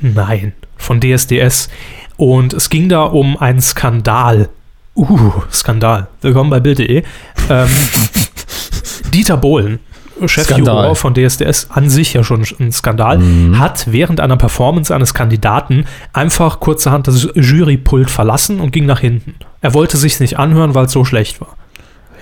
Nein, 0.00 0.52
von 0.80 1.00
DSDS. 1.00 1.68
Und 2.16 2.52
es 2.52 2.70
ging 2.70 2.88
da 2.88 3.02
um 3.02 3.36
einen 3.36 3.60
Skandal. 3.60 4.48
Uh, 4.96 5.32
Skandal. 5.52 6.08
Willkommen 6.20 6.50
bei 6.50 6.60
Bild.de. 6.60 7.02
Ähm, 7.48 7.68
Dieter 9.14 9.36
Bohlen, 9.36 9.78
Chefjuror 10.26 10.94
von 10.94 11.14
DSDS, 11.14 11.68
an 11.70 11.88
sich 11.88 12.12
ja 12.12 12.22
schon 12.22 12.44
ein 12.58 12.72
Skandal, 12.72 13.20
hat 13.58 13.90
während 13.90 14.20
einer 14.20 14.36
Performance 14.36 14.94
eines 14.94 15.14
Kandidaten 15.14 15.86
einfach 16.12 16.60
kurzerhand 16.60 17.08
das 17.08 17.28
Jurypult 17.34 18.10
verlassen 18.10 18.60
und 18.60 18.72
ging 18.72 18.86
nach 18.86 19.00
hinten. 19.00 19.34
Er 19.60 19.74
wollte 19.74 19.96
sich 19.96 20.20
nicht 20.20 20.38
anhören, 20.38 20.74
weil 20.74 20.86
es 20.86 20.92
so 20.92 21.04
schlecht 21.04 21.40
war. 21.40 21.56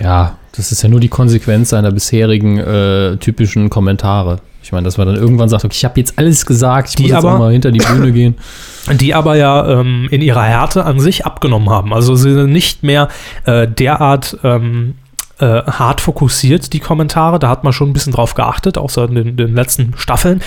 Ja, 0.00 0.36
das 0.56 0.72
ist 0.72 0.82
ja 0.82 0.88
nur 0.88 1.00
die 1.00 1.08
Konsequenz 1.08 1.70
seiner 1.70 1.90
bisherigen 1.92 2.58
äh, 2.58 3.16
typischen 3.16 3.70
Kommentare. 3.70 4.40
Ich 4.62 4.72
meine, 4.72 4.84
dass 4.84 4.98
man 4.98 5.06
dann 5.06 5.16
irgendwann 5.16 5.48
sagt, 5.48 5.64
okay, 5.64 5.74
ich 5.76 5.84
habe 5.84 5.98
jetzt 6.00 6.18
alles 6.18 6.44
gesagt, 6.44 6.90
ich 6.90 6.96
Die 6.96 7.02
muss 7.02 7.10
jetzt 7.12 7.18
aber- 7.24 7.34
auch 7.34 7.38
mal 7.38 7.52
hinter 7.52 7.70
die 7.70 7.78
Bühne 7.78 8.12
gehen. 8.12 8.34
die 9.00 9.14
aber 9.14 9.36
ja 9.36 9.80
ähm, 9.80 10.08
in 10.10 10.20
ihrer 10.22 10.42
Härte 10.42 10.84
an 10.84 10.98
sich 11.00 11.24
abgenommen 11.26 11.70
haben. 11.70 11.94
Also 11.94 12.14
sie 12.16 12.32
sind 12.32 12.52
nicht 12.52 12.82
mehr 12.82 13.08
äh, 13.44 13.66
derart 13.68 14.36
ähm, 14.44 14.94
äh, 15.38 15.62
hart 15.62 16.00
fokussiert, 16.00 16.72
die 16.72 16.80
Kommentare. 16.80 17.38
Da 17.38 17.48
hat 17.48 17.64
man 17.64 17.72
schon 17.72 17.90
ein 17.90 17.92
bisschen 17.92 18.12
drauf 18.12 18.34
geachtet, 18.34 18.76
auch 18.78 18.90
so 18.90 19.04
in 19.04 19.14
den, 19.14 19.36
den 19.36 19.54
letzten 19.54 19.94
Staffeln. 19.96 20.42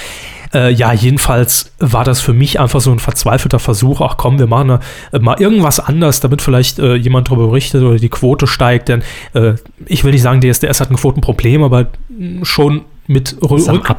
Äh, 0.54 0.72
ja, 0.74 0.92
jedenfalls 0.94 1.72
war 1.80 2.04
das 2.04 2.20
für 2.22 2.34
mich 2.34 2.60
einfach 2.60 2.82
so 2.82 2.92
ein 2.92 3.00
verzweifelter 3.00 3.60
Versuch, 3.60 4.02
ach 4.02 4.18
komm, 4.18 4.38
wir 4.40 4.48
machen 4.48 4.68
da, 4.68 4.80
äh, 5.14 5.20
mal 5.20 5.40
irgendwas 5.40 5.80
anders, 5.80 6.20
damit 6.20 6.42
vielleicht 6.42 6.80
äh, 6.80 6.96
jemand 6.96 7.30
darüber 7.30 7.48
berichtet 7.48 7.84
oder 7.84 7.98
die 7.98 8.10
Quote 8.10 8.48
steigt. 8.48 8.90
Denn 8.90 9.02
äh, 9.34 9.54
ich 9.86 10.04
will 10.04 10.12
nicht 10.12 10.22
sagen, 10.24 10.42
DSDS 10.42 10.82
hat 10.82 10.90
ein 10.92 10.98
Quotenproblem, 10.98 11.64
aber 11.64 11.88
mh, 12.10 12.44
schon 12.46 12.82
mit 13.08 13.38
rückgängiger 13.42 13.90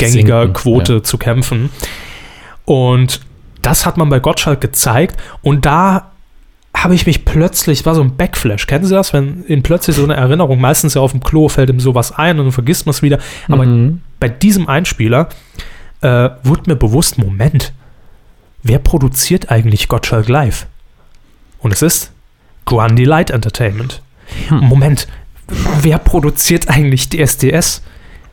Absinken, 0.41 0.53
Quote 0.53 0.93
ja. 0.95 1.03
zu 1.03 1.19
kämpfen. 1.19 1.71
Und 2.65 3.21
das 3.63 3.87
hat 3.87 3.97
man 3.97 4.09
bei 4.09 4.19
Gottschalk 4.21 4.61
gezeigt 4.61 5.17
und 5.43 5.65
da 5.67 6.09
habe 6.75 6.95
ich 6.95 7.07
mich 7.07 7.25
plötzlich, 7.25 7.85
war 7.85 7.95
so 7.95 8.01
ein 8.03 8.17
Backflash. 8.17 8.67
Kennen 8.67 8.87
Sie 8.87 8.95
das, 8.95 9.13
wenn 9.13 9.45
Ihnen 9.47 9.63
plötzlich 9.63 9.95
so 9.95 10.05
eine 10.05 10.15
Erinnerung, 10.17 10.61
meistens 10.61 10.95
ja 10.95 11.03
auf 11.03 11.11
dem 11.13 11.23
Klo 11.23 11.49
fällt 11.49 11.69
ihm 11.69 11.81
sowas 11.81 12.13
ein 12.13 12.39
und 12.39 12.47
dann 12.47 12.53
vergisst 12.53 12.87
man 12.87 12.91
es 12.93 13.03
wieder. 13.03 13.19
Aber 13.49 13.67
Mhm. 13.67 14.01
bei 14.19 14.29
diesem 14.29 14.69
Einspieler 14.69 15.29
äh, 16.03 16.31
wurde 16.43 16.63
mir 16.67 16.77
bewusst, 16.77 17.19
Moment, 17.19 17.73
wer 18.63 18.79
produziert 18.79 19.51
eigentlich 19.51 19.89
Gottschalk 19.89 20.29
live? 20.29 20.67
Und 21.59 21.73
es 21.73 21.83
ist 21.83 22.13
Grundy 22.65 23.05
Light 23.05 23.31
Entertainment. 23.31 24.03
Hm. 24.49 24.61
Moment, 24.61 25.09
wer 25.81 25.99
produziert 25.99 26.69
eigentlich 26.69 27.09
DSDS? 27.09 27.83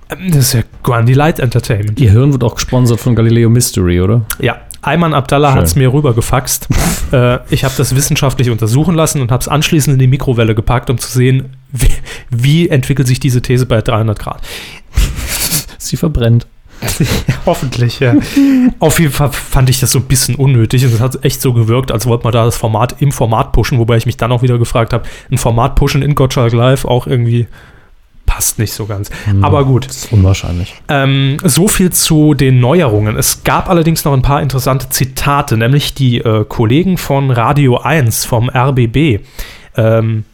Ähm, 0.09 0.31
Das 0.31 0.45
ist 0.45 0.53
ja 0.53 0.61
Grundy 0.83 1.13
Light 1.13 1.39
Entertainment. 1.39 1.99
Ihr 1.99 2.11
Hirn 2.11 2.31
wird 2.33 2.43
auch 2.43 2.55
gesponsert 2.55 2.99
von 2.99 3.15
Galileo 3.15 3.49
Mystery, 3.49 4.01
oder? 4.01 4.25
Ja, 4.39 4.61
Ayman 4.81 5.13
Abdallah 5.13 5.53
hat 5.53 5.65
es 5.65 5.75
mir 5.75 5.91
rübergefaxt. 5.91 6.67
äh, 7.11 7.39
ich 7.49 7.63
habe 7.63 7.73
das 7.77 7.95
wissenschaftlich 7.95 8.49
untersuchen 8.49 8.95
lassen 8.95 9.21
und 9.21 9.31
habe 9.31 9.41
es 9.41 9.47
anschließend 9.47 9.95
in 9.95 9.99
die 9.99 10.07
Mikrowelle 10.07 10.55
gepackt, 10.55 10.89
um 10.89 10.97
zu 10.97 11.11
sehen, 11.11 11.55
wie, 11.71 11.91
wie 12.29 12.69
entwickelt 12.69 13.07
sich 13.07 13.19
diese 13.19 13.41
These 13.41 13.65
bei 13.65 13.81
300 13.81 14.17
Grad. 14.17 14.41
Sie 15.77 15.97
verbrennt. 15.97 16.47
Hoffentlich, 17.45 17.99
ja. 17.99 18.15
Auf 18.79 18.99
jeden 18.99 19.11
Fall 19.11 19.31
fand 19.31 19.69
ich 19.69 19.79
das 19.79 19.91
so 19.91 19.99
ein 19.99 20.05
bisschen 20.05 20.35
unnötig 20.35 20.85
und 20.85 20.93
es 20.93 20.99
hat 20.99 21.23
echt 21.23 21.41
so 21.41 21.53
gewirkt, 21.53 21.91
als 21.91 22.05
wollte 22.05 22.23
man 22.23 22.33
da 22.33 22.45
das 22.45 22.57
Format 22.57 23.01
im 23.01 23.11
Format 23.11 23.51
pushen, 23.51 23.79
wobei 23.79 23.97
ich 23.97 24.05
mich 24.05 24.17
dann 24.17 24.31
auch 24.31 24.41
wieder 24.41 24.57
gefragt 24.57 24.93
habe, 24.93 25.05
ein 25.31 25.37
Format 25.37 25.75
pushen 25.75 26.01
in 26.01 26.15
Gottschalk 26.15 26.53
Live 26.53 26.85
auch 26.85 27.07
irgendwie 27.07 27.47
passt 28.29 28.59
nicht 28.59 28.73
so 28.73 28.85
ganz. 28.85 29.09
Aber 29.41 29.65
gut. 29.65 29.87
Das 29.87 29.97
ist 29.97 30.13
unwahrscheinlich. 30.13 30.75
Ähm, 30.87 31.37
so 31.43 31.67
viel 31.67 31.91
zu 31.91 32.35
den 32.35 32.59
Neuerungen. 32.59 33.17
Es 33.17 33.43
gab 33.43 33.67
allerdings 33.67 34.05
noch 34.05 34.13
ein 34.13 34.21
paar 34.21 34.41
interessante 34.41 34.87
Zitate, 34.89 35.57
nämlich 35.57 35.95
die 35.95 36.19
äh, 36.19 36.45
Kollegen 36.47 36.97
von 36.97 37.31
Radio 37.31 37.79
1 37.79 38.25
vom 38.25 38.49
RBB. 38.49 39.21
Ähm, 39.75 40.25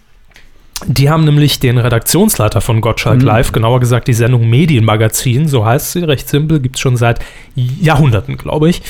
die 0.88 1.10
haben 1.10 1.24
nämlich 1.24 1.60
den 1.60 1.77
Redaktionsleiter 1.77 2.60
von 2.62 2.82
Gottschalk 2.82 3.22
Live, 3.22 3.51
genauer 3.51 3.79
gesagt 3.79 4.08
die 4.08 4.13
Sendung 4.13 4.50
Medienmagazin, 4.50 5.48
so 5.48 5.65
heißt 5.65 5.94
sie, 5.94 6.03
recht 6.03 6.27
simpel, 6.27 6.60
gibt 6.60 6.75
es 6.75 6.82
schon 6.82 6.98
seit 6.98 7.20
Jahrhunderten, 7.55 8.38
glaube 8.38 8.70
ich. 8.70 8.82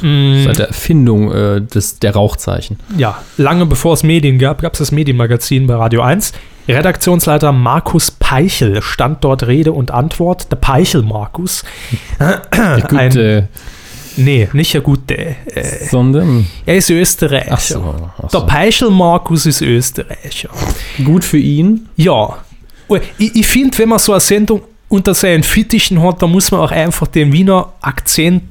Mm, 0.00 0.44
Seit 0.44 0.58
der 0.60 0.68
Erfindung 0.68 1.32
äh, 1.32 1.60
des, 1.60 1.98
der 1.98 2.14
Rauchzeichen. 2.14 2.78
ja, 2.96 3.20
lange 3.36 3.66
bevor 3.66 3.94
es 3.94 4.04
Medien 4.04 4.38
gab, 4.38 4.62
gab 4.62 4.74
es 4.74 4.78
das 4.78 4.92
Medienmagazin 4.92 5.66
bei 5.66 5.74
Radio 5.74 6.02
1. 6.02 6.32
Redaktionsleiter 6.68 7.50
Markus 7.50 8.10
Peichel 8.12 8.80
stand 8.82 9.24
dort 9.24 9.46
Rede 9.46 9.72
und 9.72 9.90
Antwort. 9.90 10.52
Der 10.52 10.56
Peichel 10.56 11.02
Markus. 11.02 11.64
Der 12.20 12.42
Ein- 12.52 13.08
gute, 13.10 13.48
Nee, 14.18 14.48
nicht 14.52 14.74
der 14.74 14.80
gute. 14.80 15.16
Äh, 15.16 15.36
sondern. 15.88 16.46
er 16.66 16.76
ist 16.76 16.90
Österreicher. 16.90 17.52
Ach 17.52 17.60
so, 17.60 17.94
ach 18.16 18.20
Der 18.30 18.40
so. 18.40 18.46
Peichel 18.46 18.90
Markus 18.90 19.46
ist 19.46 19.60
Österreicher. 19.62 20.50
Gut 21.04 21.24
für 21.24 21.38
ihn. 21.38 21.88
Ja. 21.96 22.38
Und 22.88 23.02
Ich, 23.18 23.36
ich 23.36 23.46
finde, 23.46 23.78
wenn 23.78 23.88
man 23.90 23.98
so 23.98 24.12
eine 24.12 24.20
Sendung 24.20 24.62
unter 24.88 25.14
seinen 25.14 25.42
Fittichen 25.42 26.02
hat, 26.02 26.22
dann 26.22 26.30
muss 26.30 26.50
man 26.50 26.60
auch 26.60 26.70
einfach 26.70 27.06
den 27.06 27.32
Wiener 27.32 27.72
Akzent 27.80 28.42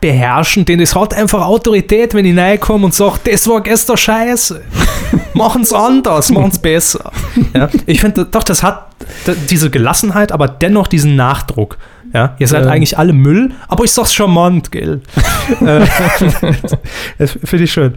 beherrschen, 0.00 0.64
denn 0.64 0.80
es 0.80 0.94
hat 0.94 1.14
einfach 1.14 1.46
Autorität, 1.46 2.12
wenn 2.12 2.26
ich 2.26 2.36
reinkomme 2.36 2.86
und 2.86 2.94
sage, 2.94 3.18
das 3.24 3.48
war 3.48 3.60
gestern 3.62 3.96
scheiße. 3.96 4.60
Machen 5.34 5.62
es 5.62 5.72
anders, 5.72 6.30
machen 6.30 6.50
es 6.50 6.58
besser. 6.58 7.10
Ja, 7.54 7.68
ich 7.86 8.00
finde, 8.00 8.26
doch, 8.26 8.42
das 8.42 8.62
hat 8.62 8.88
diese 9.48 9.70
Gelassenheit, 9.70 10.30
aber 10.32 10.48
dennoch 10.48 10.88
diesen 10.88 11.16
Nachdruck. 11.16 11.78
Ja, 12.14 12.36
ihr 12.38 12.46
seid 12.48 12.64
Ja. 12.64 12.70
eigentlich 12.70 12.98
alle 12.98 13.12
Müll, 13.12 13.52
aber 13.68 13.84
ich 13.84 13.92
sag's 13.92 14.12
charmant, 14.12 14.70
gell? 14.72 15.00
Das 17.18 17.38
finde 17.44 17.64
ich 17.64 17.72
schön. 17.72 17.94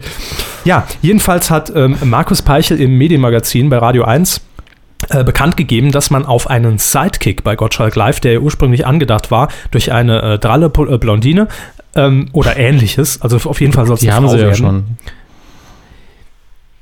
Ja, 0.64 0.86
jedenfalls 1.02 1.50
hat 1.50 1.72
ähm, 1.74 1.96
Markus 2.04 2.42
Peichel 2.42 2.80
im 2.80 2.96
Medienmagazin 2.98 3.68
bei 3.68 3.78
Radio 3.78 4.04
1 4.04 4.40
äh, 5.10 5.24
bekannt 5.24 5.56
gegeben, 5.56 5.92
dass 5.92 6.10
man 6.10 6.24
auf 6.24 6.48
einen 6.48 6.78
Sidekick 6.78 7.44
bei 7.44 7.56
Gottschalk 7.56 7.94
Live, 7.96 8.20
der 8.20 8.32
ja 8.34 8.38
ursprünglich 8.40 8.86
angedacht 8.86 9.30
war, 9.30 9.48
durch 9.70 9.92
eine 9.92 10.22
äh, 10.22 10.38
dralle 10.38 10.66
äh, 10.66 10.98
Blondine 10.98 11.48
ähm, 11.94 12.28
oder 12.32 12.56
ähnliches, 12.56 13.20
also 13.22 13.36
auf 13.48 13.60
jeden 13.60 13.72
Fall 13.72 13.86
soll 13.86 13.94
es 13.94 14.00
Die 14.00 14.08
eine 14.08 14.16
haben 14.16 14.24
Frau 14.24 14.32
sie 14.32 14.38
ja 14.38 14.44
werden. 14.46 14.56
schon. 14.56 14.84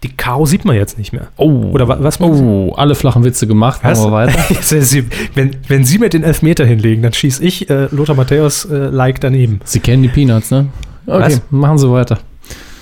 Die 0.04 0.10
Caro 0.16 0.44
sieht 0.46 0.64
man 0.64 0.76
jetzt 0.76 0.98
nicht 0.98 1.12
mehr. 1.12 1.28
Oh. 1.36 1.70
Oder 1.72 1.88
wa- 1.88 1.96
was? 1.98 2.20
Oh, 2.20 2.72
alle 2.76 2.94
flachen 2.94 3.24
Witze 3.24 3.46
gemacht. 3.48 3.82
Machen 3.82 3.92
Was? 3.92 4.04
wir 4.04 4.12
weiter. 4.12 4.38
Wenn, 5.34 5.56
wenn 5.66 5.84
Sie 5.84 5.98
mir 5.98 6.10
den 6.10 6.22
Elfmeter 6.22 6.64
hinlegen, 6.64 7.02
dann 7.02 7.12
schieße 7.12 7.42
ich 7.42 7.68
äh, 7.70 7.88
Lothar 7.90 8.14
Matthäus 8.14 8.66
äh, 8.66 8.74
like 8.76 9.20
daneben. 9.20 9.60
Sie 9.64 9.80
kennen 9.80 10.02
die 10.02 10.08
Peanuts, 10.10 10.50
ne? 10.50 10.66
Okay, 11.06 11.22
Was? 11.24 11.42
machen 11.50 11.78
Sie 11.78 11.90
weiter. 11.90 12.18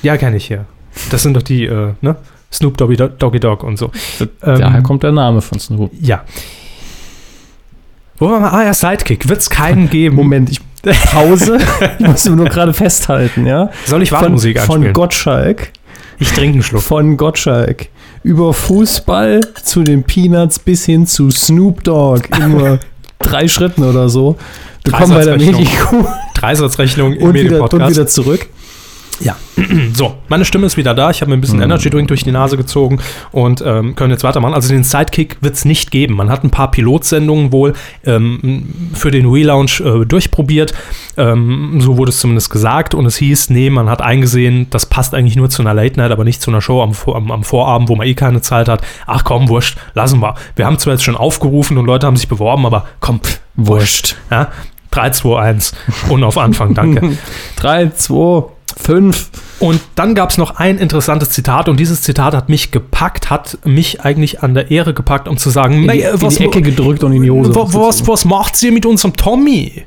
Ja, 0.03 0.17
kann 0.17 0.35
ich 0.35 0.49
ja. 0.49 0.65
Das 1.11 1.23
sind 1.23 1.35
doch 1.35 1.43
die, 1.43 1.65
äh, 1.65 1.93
ne? 2.01 2.17
Snoop 2.53 2.77
Doggy 2.77 2.97
Dogg, 2.97 3.13
Doggy 3.19 3.41
Dogg 3.41 3.65
und 3.65 3.79
so. 3.79 3.91
Ähm, 4.21 4.29
Daher 4.43 4.83
kommt 4.83 5.03
der 5.05 5.13
Name 5.13 5.41
von 5.41 5.59
Snoop. 5.59 5.91
Ja. 6.01 6.25
Wo 8.19 8.29
wir? 8.29 8.53
Ah 8.53 8.65
ja, 8.65 8.75
Sidekick. 8.75 9.29
Wird 9.29 9.39
es 9.41 9.49
keinen 9.49 9.89
geben. 9.91 10.17
Moment, 10.17 10.51
ich 10.51 10.61
Pause. 11.13 11.59
ich 12.01 12.07
muss 12.07 12.25
nur 12.27 12.47
gerade 12.47 12.75
festhalten, 12.75 13.47
ja? 13.47 13.71
Soll 13.87 14.03
ich 14.03 14.09
Von, 14.11 14.19
Wartemusik 14.19 14.59
von 14.59 14.75
anspielen? 14.77 14.93
Gottschalk. 14.93 15.71
Ich 16.23 16.33
trinke 16.33 16.55
einen 16.55 16.63
Schluck. 16.63 16.83
Von 16.83 17.17
Gottschalk. 17.17 17.89
Über 18.23 18.55
Fußball 18.55 19.41
zu 19.63 19.83
den 19.83 20.05
Peanuts 20.05 20.59
bis 20.59 20.85
hin 20.87 21.07
zu 21.07 21.31
Snoop 21.31 21.83
Dogg. 21.85 22.29
In 22.39 22.53
nur 22.53 22.79
drei 23.19 23.49
Schritten 23.49 23.83
oder 23.83 24.09
so. 24.09 24.37
Willkommen 24.85 25.15
bei 25.15 25.25
der. 25.25 25.37
Medienkuh. 25.37 26.07
Dreisatzrechnung 26.35 27.15
im 27.15 27.23
Und 27.29 27.35
wieder, 27.35 27.63
und 27.63 27.89
wieder 27.89 28.07
zurück. 28.07 28.49
Ja, 29.21 29.37
so, 29.95 30.15
meine 30.29 30.45
Stimme 30.45 30.67
ist 30.67 30.77
wieder 30.77 30.95
da. 30.95 31.11
Ich 31.11 31.21
habe 31.21 31.31
mir 31.31 31.37
ein 31.37 31.41
bisschen 31.41 31.63
Energy 31.63 31.91
Drink 31.91 32.09
durch 32.09 32.25
die 32.25 32.33
Nase 32.33 32.57
gezogen 32.57 32.99
und 33.31 33.63
ähm, 33.65 33.95
können 33.95 34.11
jetzt 34.11 34.25
weitermachen. 34.25 34.55
Also 34.55 34.73
den 34.73 34.85
Sidekick 34.85 35.37
wird 35.41 35.55
es 35.55 35.65
nicht 35.65 35.91
geben. 35.91 36.15
Man 36.15 36.31
hat 36.31 36.43
ein 36.45 36.51
paar 36.51 36.71
Pilotsendungen 36.71 37.53
wohl 37.53 37.75
ähm, 38.05 38.91
für 38.95 39.11
den 39.11 39.27
Relaunch 39.27 39.81
äh, 39.81 40.05
durchprobiert. 40.05 40.75
Ähm, 41.17 41.81
so 41.81 41.97
wurde 41.99 42.11
es 42.11 42.19
zumindest 42.19 42.51
gesagt. 42.51 42.95
Und 42.95 43.07
es 43.07 43.17
hieß, 43.17 43.51
nee, 43.51 43.71
man 43.71 43.89
hat 43.89 44.03
eingesehen, 44.03 44.69
das 44.71 44.87
passt 44.87 45.15
eigentlich 45.15 45.37
nur 45.37 45.51
zu 45.51 45.63
einer 45.63 45.75
Late 45.75 45.99
Night, 45.99 46.11
aber 46.11 46.25
nicht 46.25 46.43
zu 46.43 46.51
einer 46.51 46.61
Show 46.61 46.83
am, 46.83 46.93
am, 47.15 47.31
am 47.31 47.45
Vorabend, 47.45 47.89
wo 47.89 47.97
man 47.97 48.07
eh 48.07 48.15
keine 48.15 48.41
Zeit 48.41 48.69
hat. 48.69 48.83
Ach 49.07 49.25
komm, 49.25 49.49
wurscht, 49.49 49.79
lassen 49.95 50.21
wir. 50.21 50.35
Wir 50.57 50.67
haben 50.67 50.79
zwar 50.79 50.95
jetzt 50.95 51.05
schon 51.05 51.17
aufgerufen 51.17 51.79
und 51.79 51.87
Leute 51.87 52.07
haben 52.07 52.17
sich 52.17 52.29
beworben, 52.29 52.67
aber 52.67 52.87
komm, 53.01 53.21
pff, 53.21 53.41
Wurscht. 53.55 54.17
Ja? 54.31 54.51
3, 54.91 55.11
2, 55.11 55.41
1 55.41 55.75
und 56.11 56.25
auf 56.25 56.37
Anfang, 56.37 56.75
danke. 56.75 57.17
Drei, 57.57 57.89
zwei, 57.91 58.45
fünf. 58.81 59.31
Und 59.59 59.81
dann 59.95 60.15
gab 60.15 60.31
es 60.31 60.39
noch 60.39 60.57
ein 60.57 60.79
interessantes 60.79 61.31
Zitat 61.31 61.69
und 61.69 61.79
dieses 61.79 62.03
Zitat 62.03 62.35
hat 62.35 62.49
mich 62.49 62.71
gepackt, 62.73 63.31
hat 63.31 63.59
mich 63.65 64.01
eigentlich 64.01 64.43
an 64.43 64.55
der 64.55 64.71
Ehre 64.71 64.93
gepackt, 64.95 65.29
um 65.29 65.37
zu 65.37 65.51
sagen, 65.51 65.75
In 65.75 65.81
die, 65.83 65.87
"Mei, 65.87 65.99
äh, 66.01 66.11
in 66.15 66.29
die 66.31 66.45
Ecke 66.45 66.63
gedrückt 66.63 67.05
und 67.05 67.13
in 67.13 67.23
die 67.23 67.31
Hose. 67.31 67.55
wa- 67.55 67.67
was, 67.69 68.07
was 68.09 68.25
macht 68.25 68.57
sie 68.57 68.71
mit 68.71 68.87
unserem 68.87 69.15
Tommy? 69.17 69.85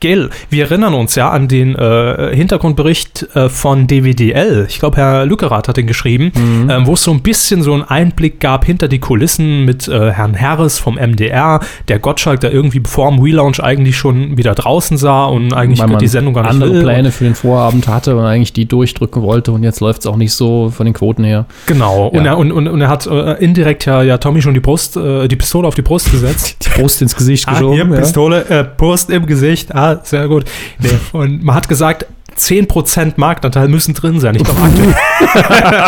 Gell, 0.00 0.30
wir 0.48 0.64
erinnern 0.64 0.94
uns 0.94 1.14
ja 1.14 1.28
an 1.30 1.46
den 1.46 1.74
äh, 1.74 2.34
Hintergrundbericht 2.34 3.28
äh, 3.34 3.50
von 3.50 3.86
DWDL. 3.86 4.64
Ich 4.68 4.78
glaube, 4.78 4.96
Herr 4.96 5.26
Lückerath 5.26 5.68
hat 5.68 5.76
den 5.76 5.86
geschrieben, 5.86 6.32
Mhm. 6.34 6.70
ähm, 6.70 6.86
wo 6.86 6.94
es 6.94 7.02
so 7.02 7.10
ein 7.10 7.20
bisschen 7.20 7.62
so 7.62 7.74
einen 7.74 7.82
Einblick 7.82 8.40
gab 8.40 8.64
hinter 8.64 8.88
die 8.88 8.98
Kulissen 8.98 9.66
mit 9.66 9.88
äh, 9.88 10.10
Herrn 10.12 10.40
Harris 10.40 10.78
vom 10.78 10.94
MDR, 10.96 11.60
der 11.88 11.98
Gottschalk, 11.98 12.40
der 12.40 12.50
irgendwie 12.50 12.80
vor 12.86 13.10
dem 13.10 13.18
Relaunch 13.20 13.62
eigentlich 13.62 13.96
schon 13.98 14.38
wieder 14.38 14.54
draußen 14.54 14.96
sah 14.96 15.26
und 15.26 15.52
eigentlich 15.52 15.80
weil 15.80 15.88
man 15.88 15.98
die 15.98 16.08
Sendung 16.08 16.32
gar 16.32 16.42
nicht 16.44 16.52
andere 16.52 16.72
will. 16.72 16.82
Pläne 16.82 17.12
für 17.12 17.24
den 17.24 17.34
Vorabend 17.34 17.86
hatte 17.86 18.16
und 18.16 18.24
eigentlich 18.24 18.54
die 18.54 18.64
durchdrücken 18.66 19.20
wollte 19.22 19.52
und 19.52 19.62
jetzt 19.64 19.80
läuft 19.80 20.00
es 20.00 20.06
auch 20.06 20.16
nicht 20.16 20.32
so 20.32 20.70
von 20.70 20.86
den 20.86 20.94
Quoten 20.94 21.24
her. 21.24 21.44
Genau, 21.66 22.06
und, 22.08 22.24
Ja. 22.24 22.32
er, 22.32 22.38
und, 22.38 22.52
und, 22.52 22.68
und 22.68 22.80
er 22.80 22.88
hat 22.88 23.06
äh, 23.06 23.34
indirekt 23.44 23.84
ja, 23.84 24.02
ja 24.02 24.16
Tommy 24.16 24.40
schon 24.40 24.54
die 24.54 24.60
Brust, 24.60 24.96
äh, 24.96 25.28
die 25.28 25.36
Pistole 25.36 25.68
auf 25.68 25.74
die 25.74 25.82
Brust 25.82 26.10
gesetzt. 26.10 26.56
Die 26.64 26.80
Brust 26.80 27.02
ins 27.02 27.14
Gesicht 27.14 27.46
Ah, 27.48 27.52
geschoben. 27.52 27.74
hier, 27.74 27.84
ja. 27.84 28.00
Pistole, 28.00 28.44
äh, 28.48 28.64
Brust 28.76 29.10
im 29.10 29.26
Gesicht. 29.26 29.74
Ah, 29.74 29.89
sehr 30.02 30.28
gut. 30.28 30.44
Nee. 30.78 30.88
Und 31.12 31.42
man 31.42 31.54
hat 31.54 31.68
gesagt, 31.68 32.06
10% 32.38 33.14
Marktanteil 33.16 33.68
müssen 33.68 33.92
drin 33.92 34.18
sein. 34.18 34.34
Ich 34.34 34.44
glaube, 34.44 34.60
aktuell. 34.62 34.94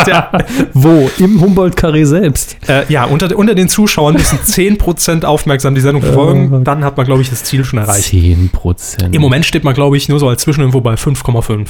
ja, 0.07 0.31
Wo? 0.73 1.09
Im 1.17 1.41
Humboldt-Karree 1.41 2.03
selbst. 2.05 2.57
äh, 2.67 2.83
ja 2.89 3.05
unter, 3.05 3.35
unter 3.35 3.55
den 3.55 3.69
Zuschauern 3.69 4.13
müssen 4.13 4.37
10% 4.39 5.25
aufmerksam 5.25 5.73
die 5.73 5.81
Sendung 5.81 6.03
verfolgen. 6.03 6.63
Dann 6.63 6.83
hat 6.83 6.97
man, 6.97 7.05
glaube 7.05 7.21
ich, 7.21 7.29
das 7.29 7.43
Ziel 7.43 7.63
schon 7.65 7.79
erreicht. 7.79 8.09
10 8.09 8.49
Prozent. 8.49 9.15
Im 9.15 9.21
Moment 9.21 9.45
steht 9.45 9.63
man, 9.63 9.73
glaube 9.73 9.97
ich, 9.97 10.09
nur 10.09 10.19
so 10.19 10.27
als 10.27 10.43
Zwischeninfo 10.43 10.81
bei 10.81 10.93
5,5. 10.93 11.67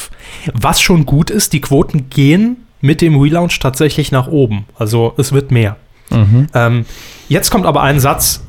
Was 0.54 0.82
schon 0.82 1.06
gut 1.06 1.30
ist, 1.30 1.54
die 1.54 1.62
Quoten 1.62 2.10
gehen 2.10 2.58
mit 2.82 3.00
dem 3.02 3.18
Relaunch 3.20 3.60
tatsächlich 3.60 4.12
nach 4.12 4.28
oben. 4.28 4.66
Also 4.78 5.14
es 5.18 5.32
wird 5.32 5.52
mehr. 5.52 5.78
Mhm. 6.10 6.48
Ähm, 6.54 6.86
jetzt 7.30 7.50
kommt 7.50 7.66
aber 7.66 7.82
ein 7.84 8.00
Satz, 8.02 8.44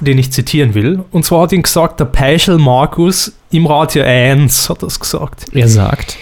den 0.00 0.18
ich 0.18 0.32
zitieren 0.32 0.74
will. 0.74 1.04
Und 1.10 1.24
zwar 1.24 1.42
hat 1.42 1.52
ihn 1.52 1.62
gesagt 1.62 2.00
der 2.00 2.04
Peichel 2.06 2.58
Markus 2.58 3.32
im 3.50 3.66
Radio 3.66 4.02
1, 4.04 4.68
hat 4.68 4.82
das 4.82 5.00
gesagt. 5.00 5.46
Er 5.52 5.68
sagt, 5.68 6.16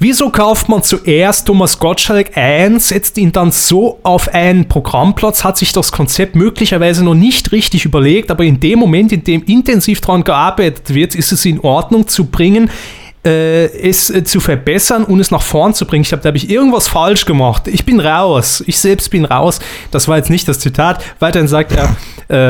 Wieso 0.00 0.30
kauft 0.30 0.68
man 0.68 0.84
zuerst 0.84 1.48
Thomas 1.48 1.80
Gottschalk 1.80 2.36
ein, 2.36 2.78
setzt 2.78 3.18
ihn 3.18 3.32
dann 3.32 3.50
so 3.50 3.98
auf 4.04 4.32
einen 4.32 4.68
Programmplatz, 4.68 5.42
hat 5.42 5.58
sich 5.58 5.72
das 5.72 5.90
Konzept 5.90 6.36
möglicherweise 6.36 7.04
noch 7.04 7.16
nicht 7.16 7.50
richtig 7.50 7.84
überlegt, 7.84 8.30
aber 8.30 8.44
in 8.44 8.60
dem 8.60 8.78
Moment, 8.78 9.10
in 9.10 9.24
dem 9.24 9.42
intensiv 9.42 10.00
daran 10.00 10.22
gearbeitet 10.22 10.94
wird, 10.94 11.16
ist 11.16 11.32
es 11.32 11.44
in 11.44 11.58
Ordnung 11.58 12.06
zu 12.06 12.26
bringen, 12.26 12.70
es 13.28 14.10
äh, 14.10 14.24
zu 14.24 14.40
verbessern 14.40 15.04
und 15.04 15.20
es 15.20 15.30
nach 15.30 15.42
vorn 15.42 15.74
zu 15.74 15.86
bringen. 15.86 16.02
Ich 16.02 16.12
habe, 16.12 16.22
da 16.22 16.28
habe 16.28 16.36
ich 16.36 16.50
irgendwas 16.50 16.88
falsch 16.88 17.24
gemacht. 17.26 17.68
Ich 17.68 17.84
bin 17.84 18.00
raus. 18.00 18.62
Ich 18.66 18.78
selbst 18.78 19.10
bin 19.10 19.24
raus. 19.24 19.60
Das 19.90 20.08
war 20.08 20.16
jetzt 20.16 20.30
nicht 20.30 20.48
das 20.48 20.58
Zitat. 20.60 21.04
Weiterhin 21.18 21.48
sagt 21.48 21.72
er, 21.72 21.96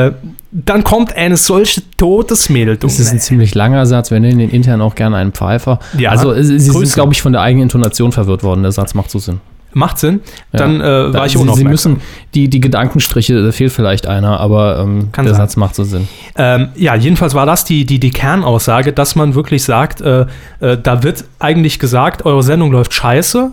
äh, 0.07 0.11
dann 0.51 0.83
kommt 0.83 1.15
eine 1.15 1.37
solche 1.37 1.81
Todesmeldung. 1.97 2.77
das 2.79 2.99
ist 2.99 3.11
ein 3.11 3.19
ziemlich 3.19 3.53
langer 3.55 3.85
Satz. 3.85 4.09
Wir 4.11 4.19
nennen 4.19 4.39
den 4.39 4.49
intern 4.49 4.81
auch 4.81 4.95
gerne 4.95 5.17
einen 5.17 5.31
Pfeifer. 5.31 5.79
Ja, 5.97 6.09
also, 6.11 6.33
äh, 6.33 6.43
Sie 6.43 6.59
sind, 6.59 6.73
Grüße. 6.73 6.95
glaube 6.95 7.13
ich, 7.13 7.21
von 7.21 7.33
der 7.33 7.41
eigenen 7.41 7.63
Intonation 7.63 8.11
verwirrt 8.11 8.43
worden. 8.43 8.63
Der 8.63 8.71
Satz 8.71 8.93
macht 8.93 9.11
so 9.11 9.19
Sinn. 9.19 9.39
Macht 9.73 9.99
Sinn. 9.99 10.21
Dann 10.51 10.79
Ja. 10.79 11.07
äh, 11.07 11.11
Da- 11.11 11.19
war 11.19 11.25
ich 11.27 11.33
Sie, 11.33 11.37
Sie 11.37 11.43
unaufmerksam. 11.43 11.71
müssen 11.93 12.01
die, 12.33 12.49
die 12.49 12.59
Gedankenstriche, 12.59 13.43
da 13.43 13.51
fehlt 13.51 13.71
vielleicht 13.71 14.07
einer, 14.07 14.39
aber 14.39 14.79
ähm, 14.79 15.09
der 15.15 15.25
sein. 15.25 15.35
Satz 15.35 15.55
macht 15.57 15.75
so 15.75 15.83
Sinn. 15.83 16.07
Ähm, 16.37 16.69
ja, 16.75 16.95
jedenfalls 16.95 17.35
war 17.35 17.45
das 17.45 17.65
die, 17.65 17.85
die, 17.85 17.99
die 17.99 18.09
Kernaussage, 18.11 18.93
dass 18.93 19.15
man 19.15 19.35
wirklich 19.35 19.63
sagt, 19.63 20.01
äh, 20.01 20.25
äh, 20.59 20.77
da 20.81 21.03
wird 21.03 21.25
eigentlich 21.37 21.77
gesagt, 21.79 22.25
eure 22.25 22.41
Sendung 22.43 22.71
läuft 22.71 22.93
scheiße, 22.93 23.51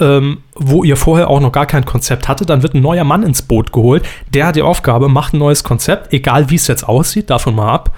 ähm, 0.00 0.38
wo 0.54 0.84
ihr 0.84 0.96
vorher 0.96 1.28
auch 1.28 1.40
noch 1.40 1.50
gar 1.50 1.66
kein 1.66 1.84
Konzept 1.84 2.28
hattet, 2.28 2.50
dann 2.50 2.62
wird 2.62 2.74
ein 2.74 2.80
neuer 2.80 3.02
Mann 3.02 3.24
ins 3.24 3.42
Boot 3.42 3.72
geholt, 3.72 4.04
der 4.32 4.46
hat 4.46 4.54
die 4.54 4.62
Aufgabe, 4.62 5.08
macht 5.08 5.34
ein 5.34 5.38
neues 5.38 5.64
Konzept, 5.64 6.12
egal 6.12 6.50
wie 6.50 6.54
es 6.54 6.68
jetzt 6.68 6.86
aussieht, 6.88 7.30
davon 7.30 7.56
mal 7.56 7.72
ab. 7.72 7.90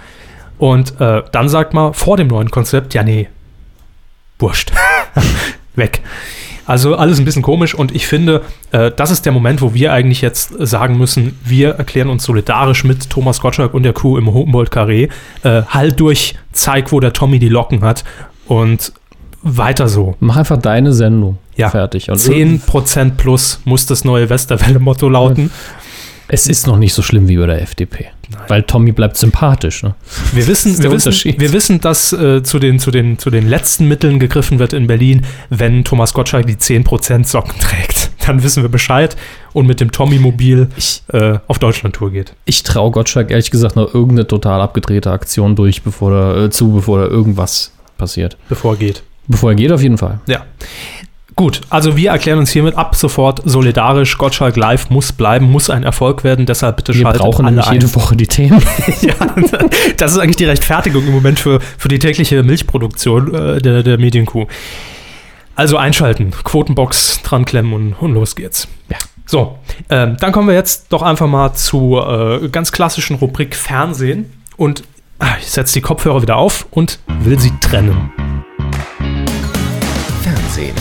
Und 0.57 0.99
äh, 0.99 1.23
dann 1.33 1.50
sagt 1.50 1.75
man 1.75 1.93
vor 1.93 2.17
dem 2.17 2.29
neuen 2.29 2.50
Konzept, 2.50 2.95
ja 2.95 3.02
nee, 3.02 3.29
wurscht, 4.38 4.73
weg. 5.76 6.00
Also 6.71 6.95
alles 6.95 7.19
ein 7.19 7.25
bisschen 7.25 7.43
komisch 7.43 7.75
und 7.75 7.93
ich 7.93 8.07
finde, 8.07 8.43
äh, 8.71 8.93
das 8.95 9.11
ist 9.11 9.27
der 9.27 9.33
Moment, 9.33 9.61
wo 9.61 9.75
wir 9.75 9.93
eigentlich 9.93 10.21
jetzt 10.21 10.55
sagen 10.57 10.99
müssen, 10.99 11.37
wir 11.45 11.71
erklären 11.71 12.09
uns 12.09 12.23
solidarisch 12.23 12.85
mit 12.85 13.11
Thomas 13.11 13.41
Gottschalk 13.41 13.75
und 13.75 13.83
der 13.83 13.93
Crew 13.93 14.17
im 14.17 14.33
Humboldt-Carré. 14.33 15.11
Äh, 15.43 15.62
halt 15.62 15.99
durch, 15.99 16.37
zeig, 16.53 16.93
wo 16.93 17.00
der 17.00 17.12
Tommy 17.12 17.41
die 17.41 17.49
Locken 17.49 17.81
hat 17.81 18.05
und 18.47 18.93
weiter 19.43 19.89
so. 19.89 20.15
Mach 20.21 20.37
einfach 20.37 20.59
deine 20.59 20.93
Sendung. 20.93 21.39
Ja. 21.57 21.71
Fertig. 21.71 22.09
Und 22.09 22.19
10% 22.19 23.17
plus 23.17 23.61
muss 23.65 23.87
das 23.87 24.05
neue 24.05 24.31
Westerwelle-Motto 24.31 25.09
lauten. 25.09 25.50
Es 26.29 26.47
ist 26.47 26.69
noch 26.69 26.77
nicht 26.77 26.95
so 26.95 27.03
schlimm 27.03 27.27
wie 27.27 27.37
bei 27.37 27.47
der 27.47 27.62
FDP. 27.62 28.11
Weil 28.49 28.63
Tommy 28.63 28.93
bleibt 28.93 29.17
sympathisch. 29.17 29.83
Ne? 29.83 29.95
Wir 30.33 30.47
wissen, 30.47 30.79
wir 30.83 30.91
wissen, 30.91 31.13
wir 31.13 31.53
wissen, 31.53 31.81
dass 31.81 32.13
äh, 32.13 32.43
zu, 32.43 32.59
den, 32.59 32.79
zu, 32.79 32.91
den, 32.91 33.19
zu 33.19 33.31
den 33.31 33.49
letzten 33.49 33.87
Mitteln 33.87 34.19
gegriffen 34.19 34.59
wird 34.59 34.73
in 34.73 34.87
Berlin, 34.87 35.25
wenn 35.49 35.85
Thomas 35.85 36.15
Gottschalk 36.15 36.47
die 36.47 36.57
10% 36.57 37.27
Socken 37.27 37.55
trägt. 37.61 38.11
Dann 38.27 38.43
wissen 38.43 38.63
wir 38.63 38.71
Bescheid 38.71 39.17
und 39.53 39.67
mit 39.67 39.81
dem 39.81 39.93
Tommy-Mobil 39.93 40.69
äh, 41.13 41.39
auf 41.47 41.59
Deutschland-Tour 41.59 42.13
geht. 42.13 42.35
ich 42.45 42.63
traue 42.63 42.91
Gottschalk 42.91 43.31
ehrlich 43.31 43.51
gesagt 43.51 43.77
noch 43.77 43.95
irgendeine 43.95 44.27
total 44.27 44.61
abgedrehte 44.61 45.11
Aktion 45.11 45.57
durch, 45.57 45.83
bevor 45.83 46.11
da, 46.11 46.45
äh, 46.45 46.51
zu, 46.51 46.73
bevor 46.73 47.01
da 47.01 47.07
irgendwas 47.07 47.73
passiert. 47.99 48.37
Bevor 48.49 48.75
er 48.75 48.79
geht. 48.79 49.03
Bevor 49.27 49.51
er 49.51 49.57
geht, 49.57 49.73
auf 49.73 49.83
jeden 49.83 49.99
Fall. 49.99 50.21
Ja. 50.27 50.45
Gut, 51.41 51.63
also 51.71 51.97
wir 51.97 52.11
erklären 52.11 52.39
uns 52.39 52.51
hiermit 52.51 52.77
ab 52.77 52.95
sofort 52.95 53.41
solidarisch. 53.47 54.19
Gottschalk 54.19 54.57
live 54.57 54.91
muss 54.91 55.11
bleiben, 55.11 55.51
muss 55.51 55.71
ein 55.71 55.85
Erfolg 55.85 56.23
werden. 56.23 56.45
Deshalb 56.45 56.77
bitte 56.77 56.93
Wir 56.93 57.01
schaltet 57.01 57.23
brauchen 57.23 57.47
alle 57.47 57.55
nämlich 57.55 57.69
ein. 57.69 57.81
jede 57.81 57.95
Woche 57.95 58.15
die 58.15 58.27
Themen. 58.27 58.63
ja, 59.01 59.15
das 59.97 60.13
ist 60.13 60.19
eigentlich 60.19 60.37
die 60.37 60.45
Rechtfertigung 60.45 61.03
im 61.07 61.13
Moment 61.13 61.39
für, 61.39 61.61
für 61.79 61.89
die 61.89 61.99
tägliche 61.99 62.43
Milchproduktion 62.43 63.35
äh, 63.35 63.59
der, 63.59 63.83
der 63.83 63.97
Medienkuh. 63.97 64.49
Also 65.55 65.79
einschalten, 65.79 66.31
Quotenbox 66.31 67.23
dran 67.23 67.47
klemmen 67.47 67.73
und, 67.73 67.95
und 67.95 68.13
los 68.13 68.37
geht's. 68.37 68.69
Ja. 68.91 68.99
So, 69.25 69.59
ähm, 69.89 70.19
dann 70.21 70.33
kommen 70.33 70.47
wir 70.47 70.55
jetzt 70.55 70.93
doch 70.93 71.01
einfach 71.01 71.27
mal 71.27 71.55
zur 71.55 72.43
äh, 72.43 72.49
ganz 72.51 72.71
klassischen 72.71 73.17
Rubrik 73.17 73.57
Fernsehen. 73.57 74.31
Und 74.59 74.83
ah, 75.21 75.37
ich 75.41 75.51
setze 75.51 75.73
die 75.73 75.81
Kopfhörer 75.81 76.21
wieder 76.21 76.37
auf 76.37 76.67
und 76.71 76.99
will 77.21 77.39
sie 77.39 77.53
trennen. 77.63 78.13
Fernsehen. 80.23 80.77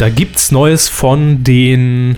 Da 0.00 0.08
gibt's 0.08 0.50
Neues 0.50 0.88
von 0.88 1.44
den 1.44 2.16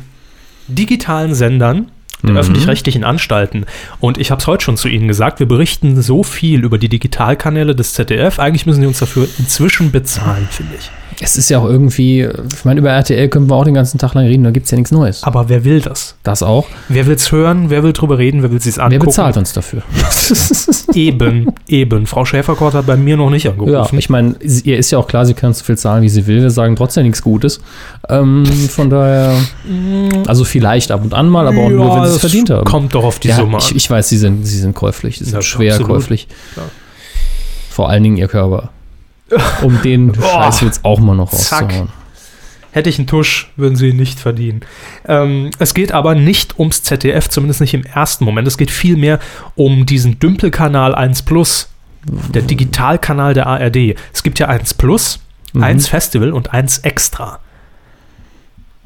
digitalen 0.69 1.35
Sendern 1.35 1.91
der 2.29 2.33
Mhm. 2.33 2.38
öffentlich-rechtlichen 2.38 3.05
Anstalten. 3.05 3.67
Und 4.00 4.19
ich 4.19 4.31
habe 4.31 4.41
es 4.41 4.47
heute 4.47 4.64
schon 4.64 4.76
zu 4.76 4.88
Ihnen 4.88 5.09
gesagt, 5.09 5.38
wir 5.41 5.47
berichten 5.49 6.00
so 6.02 6.23
viel 6.23 6.64
über 6.64 6.79
die 6.79 6.88
Digitalkanäle 6.88 7.75
des 7.75 7.95
ZDF. 7.95 8.38
Eigentlich 8.38 8.67
müssen 8.67 8.81
die 8.81 8.87
uns 8.87 8.99
dafür 8.99 9.26
inzwischen 9.38 9.91
bezahlen, 9.93 10.47
finde 10.50 10.75
ich. 10.79 10.91
Es 11.25 11.37
ist 11.37 11.50
ja 11.50 11.59
auch 11.61 11.67
irgendwie, 11.67 12.23
ich 12.23 12.64
meine, 12.64 12.81
über 12.81 12.91
RTL 12.91 13.29
können 13.29 13.49
wir 13.49 13.55
auch 13.55 13.64
den 13.64 13.75
ganzen 13.75 13.99
Tag 13.99 14.14
lang 14.14 14.25
reden, 14.25 14.43
da 14.43 14.50
gibt 14.50 14.64
es 14.64 14.71
ja 14.73 14.76
nichts 14.76 14.91
Neues. 14.91 15.23
Aber 15.23 15.49
wer 15.49 15.64
will 15.64 15.81
das? 15.81 16.17
Das 16.25 16.43
auch. 16.43 16.67
Wer 16.88 17.07
will's 17.07 17.31
hören? 17.31 17.71
Wer 17.71 17.85
will 17.85 17.93
drüber 17.93 18.19
reden? 18.19 18.43
Wer 18.43 18.50
will 18.50 18.61
sich's 18.61 18.79
Wer 18.79 18.87
angucken? 18.87 19.07
bezahlt 19.07 19.37
uns 19.37 19.52
dafür? 19.52 19.83
Eben, 20.95 21.47
eben. 21.69 22.07
Frau 22.07 22.25
Schäferkort 22.25 22.75
hat 22.75 22.87
bei 22.87 22.97
mir 22.97 23.17
noch 23.17 23.31
nicht 23.31 23.45
Ja, 23.45 23.52
angerufen. 23.52 23.99
ich 23.99 24.11
meine, 24.11 24.35
ihr 24.64 24.76
ist 24.79 24.91
ja 24.91 24.99
auch 24.99 25.07
klar, 25.07 25.25
sie 25.26 25.35
kann 25.35 25.52
so 25.55 25.64
viel 25.64 25.79
zahlen, 25.79 26.02
wie 26.02 26.09
sie 26.09 26.26
will. 26.26 26.43
Wir 26.43 26.50
sagen 26.50 26.76
trotzdem 26.76 27.05
nichts 27.05 27.23
Gutes. 27.23 27.61
Ähm, 28.09 28.45
von 28.47 28.91
daher, 28.91 29.35
also 30.26 30.45
vielleicht 30.45 30.91
ab 30.91 31.02
und 31.05 31.14
an 31.14 31.29
mal, 31.29 31.47
aber 31.47 31.59
auch 31.59 31.71
nur, 31.71 31.95
wenn 31.97 32.07
sie 32.07 32.12
es 32.16 32.23
das 32.23 32.31
verdient 32.31 32.50
haben. 32.50 32.64
Kommt 32.64 32.95
doch 32.95 33.04
auf 33.04 33.19
die 33.19 33.28
ja, 33.28 33.37
Summe 33.37 33.59
ich, 33.59 33.71
an. 33.71 33.76
ich 33.76 33.90
weiß, 33.90 34.09
sie 34.09 34.19
sind, 34.19 34.45
sie 34.45 34.59
sind 34.59 34.75
käuflich. 34.75 35.19
Sie 35.19 35.25
sind 35.25 35.35
Ja, 35.35 35.42
schwer 35.42 35.75
absolut. 35.75 35.96
käuflich. 35.96 36.29
Ja. 36.57 36.62
Vor 37.70 37.88
allen 37.88 38.03
Dingen 38.03 38.16
ihr 38.16 38.29
Körper. 38.29 38.70
Um 39.62 39.81
den 39.83 40.14
Scheiß 40.20 40.61
jetzt 40.61 40.85
auch 40.85 41.01
mal 41.01 41.14
noch 41.16 41.33
rauszuhauen. 41.33 41.88
Hätte 42.72 42.88
ich 42.88 42.98
einen 42.98 43.07
Tusch, 43.07 43.51
würden 43.57 43.77
sie 43.77 43.88
ihn 43.88 43.96
nicht 43.96 44.18
verdienen. 44.18 44.62
Ähm, 45.07 45.51
es 45.59 45.75
geht 45.75 45.92
aber 45.92 46.14
nicht 46.14 46.59
ums 46.59 46.83
ZDF, 46.83 47.29
zumindest 47.29 47.61
nicht 47.61 47.75
im 47.75 47.85
ersten 47.85 48.25
Moment. 48.25 48.48
Es 48.48 48.57
geht 48.57 48.70
vielmehr 48.70 49.18
um 49.57 49.85
diesen 49.85 50.18
Dümpelkanal 50.18 50.94
1 50.94 51.22
Plus, 51.22 51.68
der 52.07 52.40
Digitalkanal 52.42 53.35
der 53.35 53.46
ARD. 53.46 53.94
Es 54.14 54.22
gibt 54.22 54.38
ja 54.38 54.48
1 54.48 54.75
Plus, 54.75 55.18
Mhm. 55.55 55.62
1 55.64 55.88
Festival 55.88 56.33
und 56.33 56.55
1 56.55 56.79
Extra. 56.79 57.38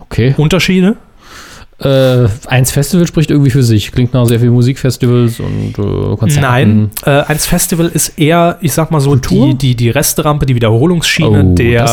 Okay. 0.00 0.34
Unterschiede? 0.36 0.96
Äh, 1.78 2.28
eins 2.46 2.70
Festival 2.70 3.06
spricht 3.06 3.30
irgendwie 3.30 3.50
für 3.50 3.62
sich. 3.62 3.92
Klingt 3.92 4.14
nach 4.14 4.24
sehr 4.24 4.40
vielen 4.40 4.54
Musikfestivals 4.54 5.40
und 5.40 5.78
äh, 5.78 6.16
Konzerten. 6.16 6.40
Nein, 6.40 6.90
äh, 7.04 7.10
1 7.10 7.46
Festival 7.46 7.88
ist 7.88 8.18
eher, 8.18 8.56
ich 8.62 8.72
sag 8.72 8.90
mal 8.90 9.00
so, 9.00 9.10
Kultur? 9.10 9.48
die, 9.48 9.54
die, 9.54 9.74
die 9.74 9.90
Resterampe, 9.90 10.46
die 10.46 10.54
Wiederholungsschiene 10.54 11.44
Oh, 11.44 11.54
der, 11.54 11.84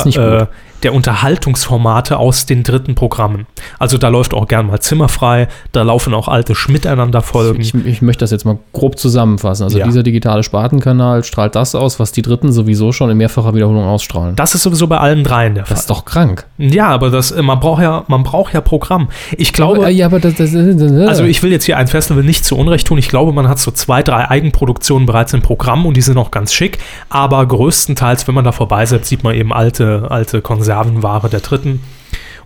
das 0.84 0.92
äh, 0.92 0.94
der 0.94 0.94
Unterhaltungsformate 0.94 2.18
aus 2.18 2.46
den 2.46 2.64
dritten 2.64 2.96
Programmen. 2.96 3.48
Also 3.80 3.98
da 3.98 4.10
läuft 4.10 4.34
auch 4.34 4.48
gern 4.48 4.68
mal 4.68 4.80
Zimmerfrei, 4.80 5.48
da 5.72 5.82
laufen 5.84 6.14
auch 6.14 6.28
alte 6.28 6.56
Schmiteinander-Folgen. 6.56 7.62
Ich, 7.62 7.74
ich 7.74 8.02
möchte 8.02 8.22
das 8.24 8.32
jetzt 8.32 8.46
mal 8.46 8.58
grob 8.72 8.98
zusammenfassen. 8.98 9.64
Also 9.64 9.78
Ja. 9.80 9.86
dieser 9.86 10.04
digitale 10.04 10.44
Spartenkanal 10.44 11.24
strahlt 11.24 11.56
das 11.56 11.76
aus, 11.76 12.00
was 12.00 12.12
die 12.12 12.22
Dritten 12.22 12.52
sowieso 12.52 12.92
schon 12.92 13.10
in 13.10 13.18
mehrfacher 13.18 13.54
Wiederholung 13.54 13.86
ausstrahlen. 13.86 14.36
Das 14.36 14.56
ist 14.56 14.64
sowieso 14.64 14.88
bei 14.88 14.98
allen 14.98 15.24
dreien 15.24 15.56
der 15.56 15.66
Fall. 15.66 15.74
Das 15.76 15.82
ist 15.82 15.90
doch 15.90 16.06
krank. 16.06 16.46
ja, 16.58 16.88
aber 16.88 17.10
das, 17.10 17.32
äh, 17.32 17.42
man 17.42 17.60
braucht 17.60 17.82
ja, 17.82 18.04
man 18.08 18.24
braucht 18.24 18.54
ja 18.54 18.62
Programm. 18.62 19.10
Ich 19.38 19.54
glaube, 19.54 19.90
ja, 19.90 20.06
aber 20.06 20.20
das, 20.20 20.36
das, 20.36 20.54
also 20.56 21.24
ich 21.24 21.42
will 21.44 21.52
jetzt 21.52 21.66
hier 21.66 21.78
ein 21.78 21.88
Festival 21.88 22.24
nicht 22.24 22.46
zu 22.46 22.56
Unrecht 22.58 22.88
tun. 22.88 22.98
Ich 22.98 23.10
glaube, 23.10 23.34
man 23.34 23.48
hat 23.48 23.60
so 23.60 23.72
zwei, 23.72 24.04
drei 24.04 24.30
Eigenproduktionen 24.30 25.06
bereits 25.06 25.34
im 25.34 25.42
Programm 25.42 25.86
und 25.86 25.98
die 25.98 26.02
sind 26.02 26.18
auch 26.18 26.32
ganz 26.32 26.54
schick. 26.54 26.80
Aber 27.10 27.46
größtenteils, 27.46 28.28
wenn 28.28 28.36
man 28.36 28.44
da 28.44 28.52
vorbeisetzt, 28.52 29.10
sieht 29.10 29.24
man 29.24 29.36
eben 29.36 29.54
alte, 29.54 30.08
alte 30.10 30.42
Konservenware 30.74 31.30
der 31.30 31.40
Dritten 31.40 31.82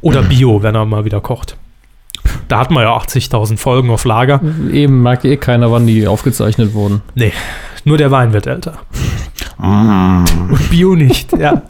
oder 0.02 0.22
Bio, 0.30 0.62
wenn 0.63 0.76
er 0.76 0.86
mal 0.86 1.06
wieder 1.06 1.22
kocht. 1.22 1.56
Da 2.50 2.60
hat 2.60 2.72
man 2.72 2.84
ja 2.84 2.96
80.000 2.98 3.58
Folgen 3.58 3.90
auf 3.90 4.04
Lager. 4.06 4.42
eben 4.72 5.02
mag 5.02 5.24
eh 5.26 5.38
keiner, 5.38 5.72
wann 5.72 5.88
die 5.88 6.08
aufgezeichnet 6.08 6.74
wurden. 6.74 7.02
Nee, 7.16 7.32
nur 7.86 7.98
der 7.98 8.12
Wein 8.12 8.34
wird 8.34 8.48
älter. 8.48 8.80
Und 9.58 10.70
Bio 10.70 10.96
nicht, 10.96 11.32
ja. 11.38 11.63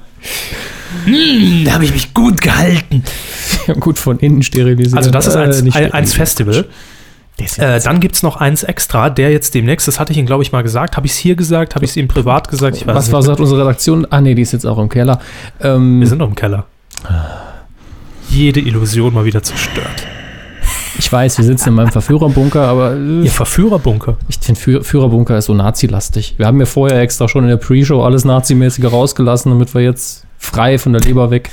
Hm, 1.06 1.64
da 1.66 1.74
habe 1.74 1.86
ich 1.86 1.94
mich 1.94 2.14
gut 2.14 2.42
gehalten. 2.42 3.04
Ja, 3.68 3.74
gut 3.80 4.00
von 4.00 4.20
innen 4.20 4.42
sterilisiert. 4.42 4.98
Also 4.98 5.12
das 5.12 5.28
ist 5.28 5.36
Äh, 5.36 5.40
eins, 5.40 5.62
nicht 5.62 5.76
ein, 5.78 5.92
eins. 5.94 6.14
Festival. 6.14 6.66
Äh, 7.40 7.80
dann 7.82 8.00
gibt 8.00 8.16
es 8.16 8.24
noch 8.24 8.38
eins 8.38 8.64
extra, 8.64 9.10
der 9.12 9.32
jetzt 9.32 9.54
demnächst, 9.54 9.88
das 9.88 10.00
hatte 10.00 10.12
ich 10.12 10.18
Ihnen, 10.18 10.26
glaube 10.26 10.42
ich, 10.44 10.52
mal 10.52 10.64
gesagt. 10.64 10.98
Habe 10.98 11.06
ich 11.06 11.14
es 11.14 11.18
hier 11.20 11.36
gesagt? 11.36 11.76
Habe 11.76 11.86
ich 11.86 11.92
es 11.92 11.98
Ihnen 11.98 12.08
privat 12.08 12.50
gesagt? 12.50 12.78
Ich 12.78 12.88
weiß 12.88 12.96
Was 12.96 13.12
war, 13.12 13.22
sagt 13.22 13.40
unsere 13.40 13.62
Redaktion? 13.62 14.08
Ah, 14.10 14.22
nee, 14.22 14.34
die 14.34 14.42
ist 14.42 14.54
jetzt 14.54 14.66
auch 14.66 14.80
im 14.80 14.90
Keller. 14.90 15.20
Ähm, 15.62 16.00
Wir 16.00 16.08
sind 16.08 16.18
noch 16.18 16.30
im 16.30 16.36
Keller. 16.36 16.66
Jede 18.30 18.60
Illusion 18.60 19.14
mal 19.14 19.26
wieder 19.26 19.44
zerstört. 19.44 20.08
ich 20.98 21.12
weiß, 21.12 21.38
wir 21.38 21.46
sitzen 21.46 21.70
in 21.70 21.76
meinem 21.76 21.92
Verführerbunker, 21.92 22.68
aber 22.68 22.94
äh, 22.96 23.22
Ihr 23.24 23.32
Verführerbunker. 23.32 24.18
ich 24.28 24.40
finde, 24.42 24.60
Führ 24.60 24.84
Führerbunker 24.84 25.38
ist 25.38 25.46
so 25.46 25.54
nazilastig. 25.54 26.36
Wir 26.38 26.48
haben 26.48 26.60
ja 26.60 26.66
vorher 26.66 27.00
extra 27.02 27.28
schon 27.28 27.44
in 27.44 27.50
der 27.50 27.58
Pre-Show 27.58 28.02
alles 28.04 28.26
Nazimäßige 28.26 28.86
rausgelassen, 28.92 29.52
damit 29.52 29.74
wir 29.76 29.82
jetzt 29.82 30.26
frei 30.40 30.78
von 30.80 30.94
der 30.94 31.02
Leber 31.04 31.30
weg 31.30 31.52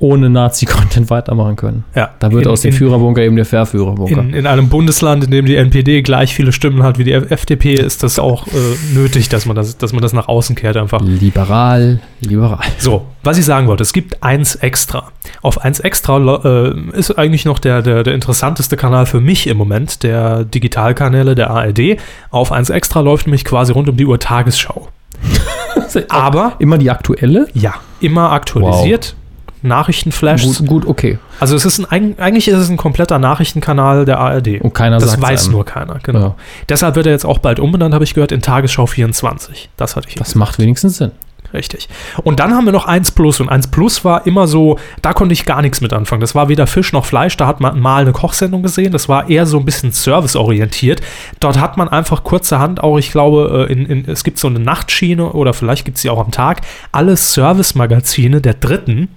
ohne 0.00 0.30
Nazi-Content 0.30 1.10
weitermachen 1.10 1.56
können. 1.56 1.84
Ja, 1.94 2.10
Da 2.18 2.32
wird 2.32 2.46
in, 2.46 2.50
aus 2.50 2.62
dem 2.62 2.70
in, 2.70 2.76
Führerbunker 2.76 3.22
eben 3.22 3.36
der 3.36 3.44
Verführerbunker. 3.44 4.18
in, 4.20 4.32
in 4.32 4.46
einem 4.46 4.68
Bundesland, 4.68 5.24
in 5.24 5.30
dem 5.30 5.44
die 5.46 5.56
NPD 5.56 6.02
gleich 6.02 6.34
viele 6.34 6.52
Stimmen 6.52 6.82
hat 6.82 6.98
wie 6.98 7.04
die 7.04 7.12
FDP, 7.12 7.74
ist 7.74 8.02
das 8.02 8.18
auch 8.18 8.46
äh, 8.46 8.50
nötig, 8.94 9.28
dass 9.28 9.44
man 9.44 9.54
das, 9.54 9.76
dass 9.76 9.92
man 9.92 10.00
das 10.00 10.12
nach 10.14 10.26
außen 10.26 10.56
kehrt 10.56 10.78
einfach. 10.78 11.02
Liberal, 11.02 12.00
liberal. 12.20 12.60
So, 12.78 13.06
was 13.22 13.36
ich 13.36 13.44
sagen 13.44 13.66
wollte, 13.66 13.82
es 13.82 13.92
gibt 13.92 14.22
eins 14.22 14.54
extra. 14.56 15.08
Auf 15.42 15.60
eins 15.62 15.80
extra 15.80 16.16
äh, 16.44 16.98
ist 16.98 17.18
eigentlich 17.18 17.44
noch 17.44 17.58
der, 17.58 17.82
der, 17.82 18.02
der 18.02 18.14
interessanteste 18.14 18.76
Kanal 18.78 19.04
für 19.04 19.20
mich 19.20 19.46
im 19.46 19.58
Moment, 19.58 20.02
der 20.02 20.44
Digitalkanäle 20.44 21.34
der 21.34 21.50
ARD. 21.50 21.98
Auf 22.30 22.52
eins 22.52 22.70
extra 22.70 23.00
läuft 23.00 23.26
nämlich 23.26 23.44
quasi 23.44 23.72
rund 23.72 23.88
um 23.88 23.96
die 23.96 24.06
Uhr 24.06 24.18
Tagesschau. 24.18 24.88
Aber 26.08 26.54
Immer 26.58 26.78
die 26.78 26.90
aktuelle? 26.90 27.48
ja, 27.52 27.74
immer 28.00 28.32
aktualisiert. 28.32 29.14
Nachrichtenflashs. 29.62 30.58
Gut, 30.58 30.66
gut, 30.68 30.86
okay. 30.86 31.18
Also 31.40 31.56
es 31.56 31.64
ist 31.64 31.78
ein, 31.78 31.86
eig- 32.14 32.18
eigentlich 32.18 32.48
ist 32.48 32.58
es 32.58 32.68
ein 32.68 32.76
kompletter 32.76 33.18
Nachrichtenkanal 33.18 34.04
der 34.04 34.18
ARD. 34.18 34.60
Und 34.60 34.74
keiner 34.74 34.98
das 34.98 35.10
sagt 35.12 35.22
weiß 35.22 35.44
einem. 35.44 35.52
nur 35.52 35.64
keiner, 35.64 35.98
genau. 36.02 36.20
Ja. 36.20 36.34
Deshalb 36.68 36.96
wird 36.96 37.06
er 37.06 37.12
jetzt 37.12 37.24
auch 37.26 37.38
bald 37.38 37.60
umbenannt, 37.60 37.94
habe 37.94 38.04
ich 38.04 38.14
gehört, 38.14 38.32
in 38.32 38.42
Tagesschau 38.42 38.86
24. 38.86 39.70
Das 39.76 39.96
hatte 39.96 40.08
ich. 40.08 40.14
Das 40.14 40.34
macht 40.34 40.58
wenigstens 40.58 40.96
Sinn. 40.98 41.12
Richtig. 41.52 41.88
Und 42.22 42.38
dann 42.38 42.54
haben 42.54 42.64
wir 42.64 42.72
noch 42.72 42.86
1 42.86 43.10
Plus. 43.10 43.40
Und 43.40 43.48
1 43.48 43.68
Plus 43.72 44.04
war 44.04 44.24
immer 44.24 44.46
so, 44.46 44.78
da 45.02 45.12
konnte 45.12 45.32
ich 45.32 45.46
gar 45.46 45.62
nichts 45.62 45.80
mit 45.80 45.92
anfangen. 45.92 46.20
Das 46.20 46.36
war 46.36 46.48
weder 46.48 46.68
Fisch 46.68 46.92
noch 46.92 47.04
Fleisch. 47.04 47.36
Da 47.36 47.48
hat 47.48 47.58
man 47.60 47.80
mal 47.80 48.02
eine 48.02 48.12
Kochsendung 48.12 48.62
gesehen. 48.62 48.92
Das 48.92 49.08
war 49.08 49.28
eher 49.28 49.46
so 49.46 49.58
ein 49.58 49.64
bisschen 49.64 49.90
serviceorientiert. 49.90 51.00
Dort 51.40 51.58
hat 51.58 51.76
man 51.76 51.88
einfach 51.88 52.22
kurzerhand 52.22 52.80
auch, 52.84 52.98
ich 52.98 53.10
glaube, 53.10 53.66
äh, 53.68 53.72
in, 53.72 53.84
in, 53.86 54.04
es 54.08 54.22
gibt 54.22 54.38
so 54.38 54.46
eine 54.46 54.60
Nachtschiene 54.60 55.32
oder 55.32 55.52
vielleicht 55.52 55.84
gibt 55.84 55.96
es 55.96 56.02
sie 56.02 56.10
auch 56.10 56.20
am 56.24 56.30
Tag, 56.30 56.60
alle 56.92 57.16
Service-Magazine 57.16 58.40
der 58.40 58.54
Dritten 58.54 59.08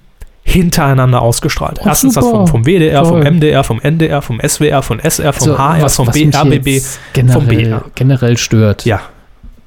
hintereinander 0.46 1.22
ausgestrahlt. 1.22 1.78
Oh, 1.82 1.86
Erstens 1.88 2.14
das 2.14 2.24
super. 2.24 2.38
vom, 2.40 2.46
vom 2.46 2.64
WDR, 2.66 3.04
vom 3.04 3.22
Toll. 3.22 3.30
MDR, 3.32 3.64
vom 3.64 3.80
NDR, 3.80 4.22
vom 4.22 4.40
SWR, 4.40 4.82
vom 4.82 4.98
SR, 5.00 5.32
vom 5.32 5.48
Also, 5.50 5.58
HR, 5.58 5.82
was- 5.82 5.96
vom 5.96 6.06
was 6.06 6.14
BRBB, 6.14 6.66
jetzt 6.66 6.96
vom 6.96 7.02
generell, 7.14 7.46
BR. 7.46 7.84
generell 7.94 8.36
stört. 8.36 8.84
Ja, 8.84 9.00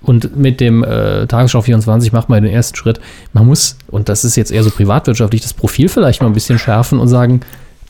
Und 0.04 0.38
mit 0.38 0.62
dem 0.62 0.84
äh, 0.84 1.26
Tagesschau 1.26 1.62
24 1.62 2.14
macht 2.14 2.30
man 2.30 2.44
den 2.44 2.54
ersten 2.54 2.76
Schritt. 2.78 3.00
Man 3.34 3.48
muss, 3.48 3.78
und 3.88 4.08
das 4.08 4.24
ist 4.24 4.36
jetzt 4.38 4.52
eher 4.52 4.64
so 4.64 4.70
privatwirtschaftlich, 4.70 5.42
das 5.42 5.54
Profil 5.54 5.90
vielleicht 5.90 6.22
mal 6.22 6.28
ein 6.28 6.34
bisschen 6.34 6.60
schärfen 6.60 7.00
und 7.00 7.08
sagen, 7.08 7.42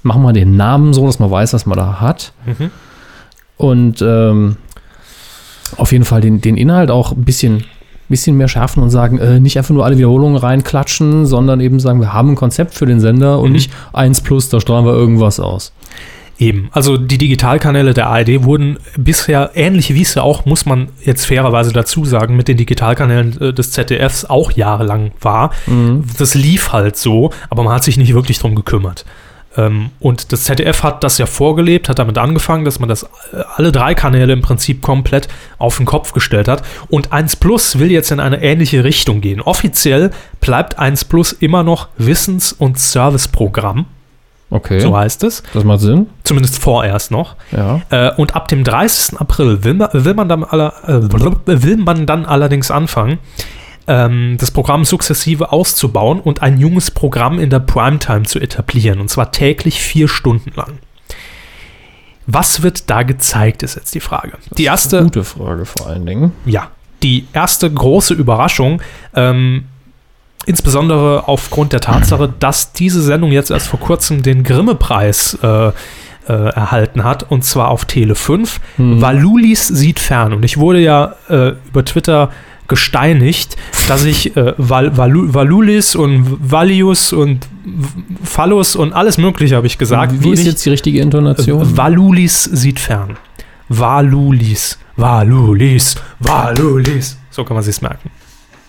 machen 0.02 0.22
wir 0.24 0.32
den 0.34 0.56
Namen 0.56 0.94
so, 0.94 1.06
dass 1.06 1.20
man 1.20 1.30
weiß, 1.30 1.54
was 1.54 1.66
man 1.66 1.78
da 1.78 2.00
hat. 2.00 2.32
Mhm. 2.46 2.72
Und 3.58 4.02
ähm, 4.02 4.56
auf 5.76 5.92
jeden 5.92 6.06
Fall 6.06 6.22
den, 6.22 6.40
den 6.40 6.56
Inhalt 6.56 6.90
auch 6.90 7.12
ein 7.12 7.26
bisschen, 7.26 7.66
bisschen 8.10 8.38
mehr 8.38 8.48
schärfen 8.48 8.82
und 8.84 8.90
sagen, 8.90 9.18
äh, 9.20 9.40
nicht 9.40 9.58
einfach 9.58 9.74
nur 9.74 9.86
alle 9.86 9.98
Wiederholungen 9.98 10.38
reinklatschen, 10.38 11.26
sondern 11.26 11.60
eben 11.60 11.80
sagen, 11.80 12.00
wir 12.00 12.14
haben 12.14 12.32
ein 12.32 12.36
Konzept 12.36 12.74
für 12.74 12.86
den 12.86 13.00
Sender 13.00 13.40
und 13.40 13.48
Mhm. 13.50 13.54
nicht 13.54 13.72
1 13.94 14.22
plus, 14.22 14.50
da 14.50 14.60
strahlen 14.60 14.86
wir 14.86 14.94
irgendwas 14.94 15.40
aus. 15.40 15.74
Eben, 16.40 16.70
also 16.72 16.98
die 16.98 17.18
Digitalkanäle 17.18 17.96
der 17.96 18.08
ARD 18.08 18.44
wurden 18.44 18.78
bisher, 18.96 19.52
ähnlich 19.56 19.92
wie 19.96 20.04
es 20.04 20.14
ja 20.14 20.22
auch, 20.22 20.46
muss 20.46 20.68
man 20.68 20.90
jetzt 21.04 21.26
fairerweise 21.26 21.74
dazu 21.74 22.06
sagen, 22.06 22.36
mit 22.36 22.48
den 22.48 22.58
Digitalkanälen 22.58 23.42
äh, 23.42 23.54
des 23.54 23.72
ZDFs 23.72 24.24
auch 24.26 24.52
jahrelang 24.52 25.12
war. 25.20 25.50
Das 26.20 26.36
lief 26.36 26.72
halt 26.74 26.96
so, 26.96 27.32
aber 27.50 27.64
man 27.64 27.74
hat 27.74 27.84
sich 27.84 27.98
nicht 27.98 28.14
wirklich 28.14 28.38
drum 28.38 28.54
gekümmert. 28.54 29.04
Ähm, 29.58 29.90
und 30.00 30.32
das 30.32 30.46
ZDF 30.46 30.84
hat 30.84 31.04
das 31.04 31.18
ja 31.18 31.26
vorgelebt, 31.26 31.90
hat 31.90 32.00
damit 32.00 32.18
angefangen, 32.18 32.64
dass 32.64 32.80
man 32.80 32.88
das 32.88 33.04
äh, 33.04 33.08
alle 33.56 33.72
drei 33.72 33.96
Kanäle 33.96 34.32
im 34.34 34.42
Prinzip 34.42 34.82
komplett 34.82 35.28
auf 35.58 35.78
den 35.78 35.86
Kopf 35.86 36.14
gestellt 36.14 36.48
hat. 36.48 36.64
Und 36.90 37.12
1 37.12 37.36
Plus 37.38 37.80
will 37.80 37.92
jetzt 37.92 38.12
in 38.12 38.20
eine 38.20 38.42
ähnliche 38.42 38.84
Richtung 38.84 39.22
gehen. 39.22 39.42
Offiziell 39.42 40.12
bleibt 40.40 40.80
1 40.80 41.06
Plus 41.06 41.32
immer 41.34 41.64
noch 41.64 41.88
Wissens- 41.98 42.54
und 42.54 42.80
Serviceprogramm, 42.80 43.86
Okay, 44.50 44.80
so 44.80 44.96
heißt 44.96 45.24
es. 45.24 45.44
das 45.54 45.66
macht 45.66 45.82
Sinn. 45.82 46.08
Zumindest 46.24 46.60
vorerst 46.60 47.12
noch. 47.12 47.36
Ja. 47.52 47.82
Äh, 47.90 48.12
und 48.16 48.36
ab 48.36 48.48
dem 48.48 48.64
30. 48.64 49.20
April 49.20 49.64
will 49.66 49.74
man, 49.74 49.90
will 49.92 50.14
man, 50.14 50.30
dann, 50.30 50.44
aller, 50.46 50.74
äh, 50.88 51.64
will 51.64 51.78
man 51.78 52.06
dann 52.06 52.26
allerdings 52.26 52.72
anfangen, 52.72 53.20
ähm, 53.88 54.38
das 54.40 54.52
Programm 54.52 54.86
sukzessive 54.86 55.52
auszubauen 55.52 56.20
und 56.20 56.42
ein 56.42 56.58
junges 56.58 56.92
Programm 56.92 57.40
in 57.40 57.50
der 57.50 57.60
Primetime 57.60 58.24
zu 58.24 58.40
etablieren. 58.40 59.00
Und 59.00 59.10
zwar 59.10 59.32
täglich 59.32 59.82
vier 59.82 60.08
Stunden 60.08 60.52
lang. 60.56 60.80
Was 62.26 62.62
wird 62.62 62.90
da 62.90 63.04
gezeigt, 63.04 63.64
ist 63.64 63.76
jetzt 63.76 63.96
die 63.96 64.02
Frage. 64.02 64.34
Die 64.58 64.66
erste, 64.66 65.04
Gute 65.04 65.24
Frage 65.24 65.66
vor 65.66 65.88
allen 65.88 66.06
Dingen. 66.06 66.34
ja, 66.46 66.70
die 67.02 67.26
erste 67.32 67.72
große 67.72 68.14
Überraschung, 68.14 68.82
ähm, 69.14 69.66
insbesondere 70.46 71.28
aufgrund 71.28 71.74
der 71.74 71.80
Tatsache, 71.80 72.34
dass 72.40 72.74
diese 72.74 73.02
Sendung 73.02 73.32
jetzt 73.32 73.52
erst 73.52 73.68
vor 73.68 73.80
kurzem 73.80 74.24
den 74.24 74.44
Grimme-Preis 74.44 75.38
äh, 75.42 75.68
äh, 75.68 75.72
erhalten 76.28 77.04
hat, 77.06 77.32
und 77.32 77.46
zwar 77.46 77.70
auf 77.70 77.86
Tele 77.86 78.16
5. 78.16 78.60
Valulis 78.78 79.68
sieht 79.68 80.00
fern. 80.00 80.34
Und 80.34 80.44
ich 80.44 80.58
wurde 80.58 80.80
ja 80.80 81.16
äh, 81.30 81.54
über 81.70 81.86
Twitter 81.86 82.32
gesteinigt, 82.68 83.56
dass 83.88 84.04
ich 84.06 84.36
äh, 84.36 84.54
Val 84.58 84.98
Valu 84.98 85.34
Valulis 85.34 85.96
und 85.96 86.52
Valius 86.52 87.14
und 87.14 87.48
Phallus 88.24 88.76
und 88.76 88.94
alles 88.94 89.18
Mögliche 89.18 89.56
habe 89.56 89.68
ich 89.68 89.78
gesagt. 89.78 90.24
Wie 90.24 90.32
ist 90.32 90.46
jetzt 90.46 90.66
die 90.66 90.70
richtige 90.70 91.00
Intonation? 91.00 91.78
Valulis 91.78 92.44
sieht 92.44 92.80
fern. 92.80 93.18
Valulis, 93.70 94.78
Valulis, 94.96 95.96
Valulis. 96.20 97.18
So 97.30 97.44
kann 97.44 97.56
man 97.56 97.64
sich's 97.64 97.82
merken. 97.82 98.10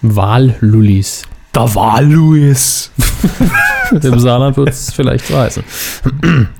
Wahllullis. 0.02 1.22
Da 1.52 1.74
Valuis. 1.74 2.92
Im 3.92 4.18
Saarland 4.18 4.56
wird 4.56 4.68
es 4.70 4.92
vielleicht 4.92 5.26
so 5.26 5.36
heißen. 5.36 5.62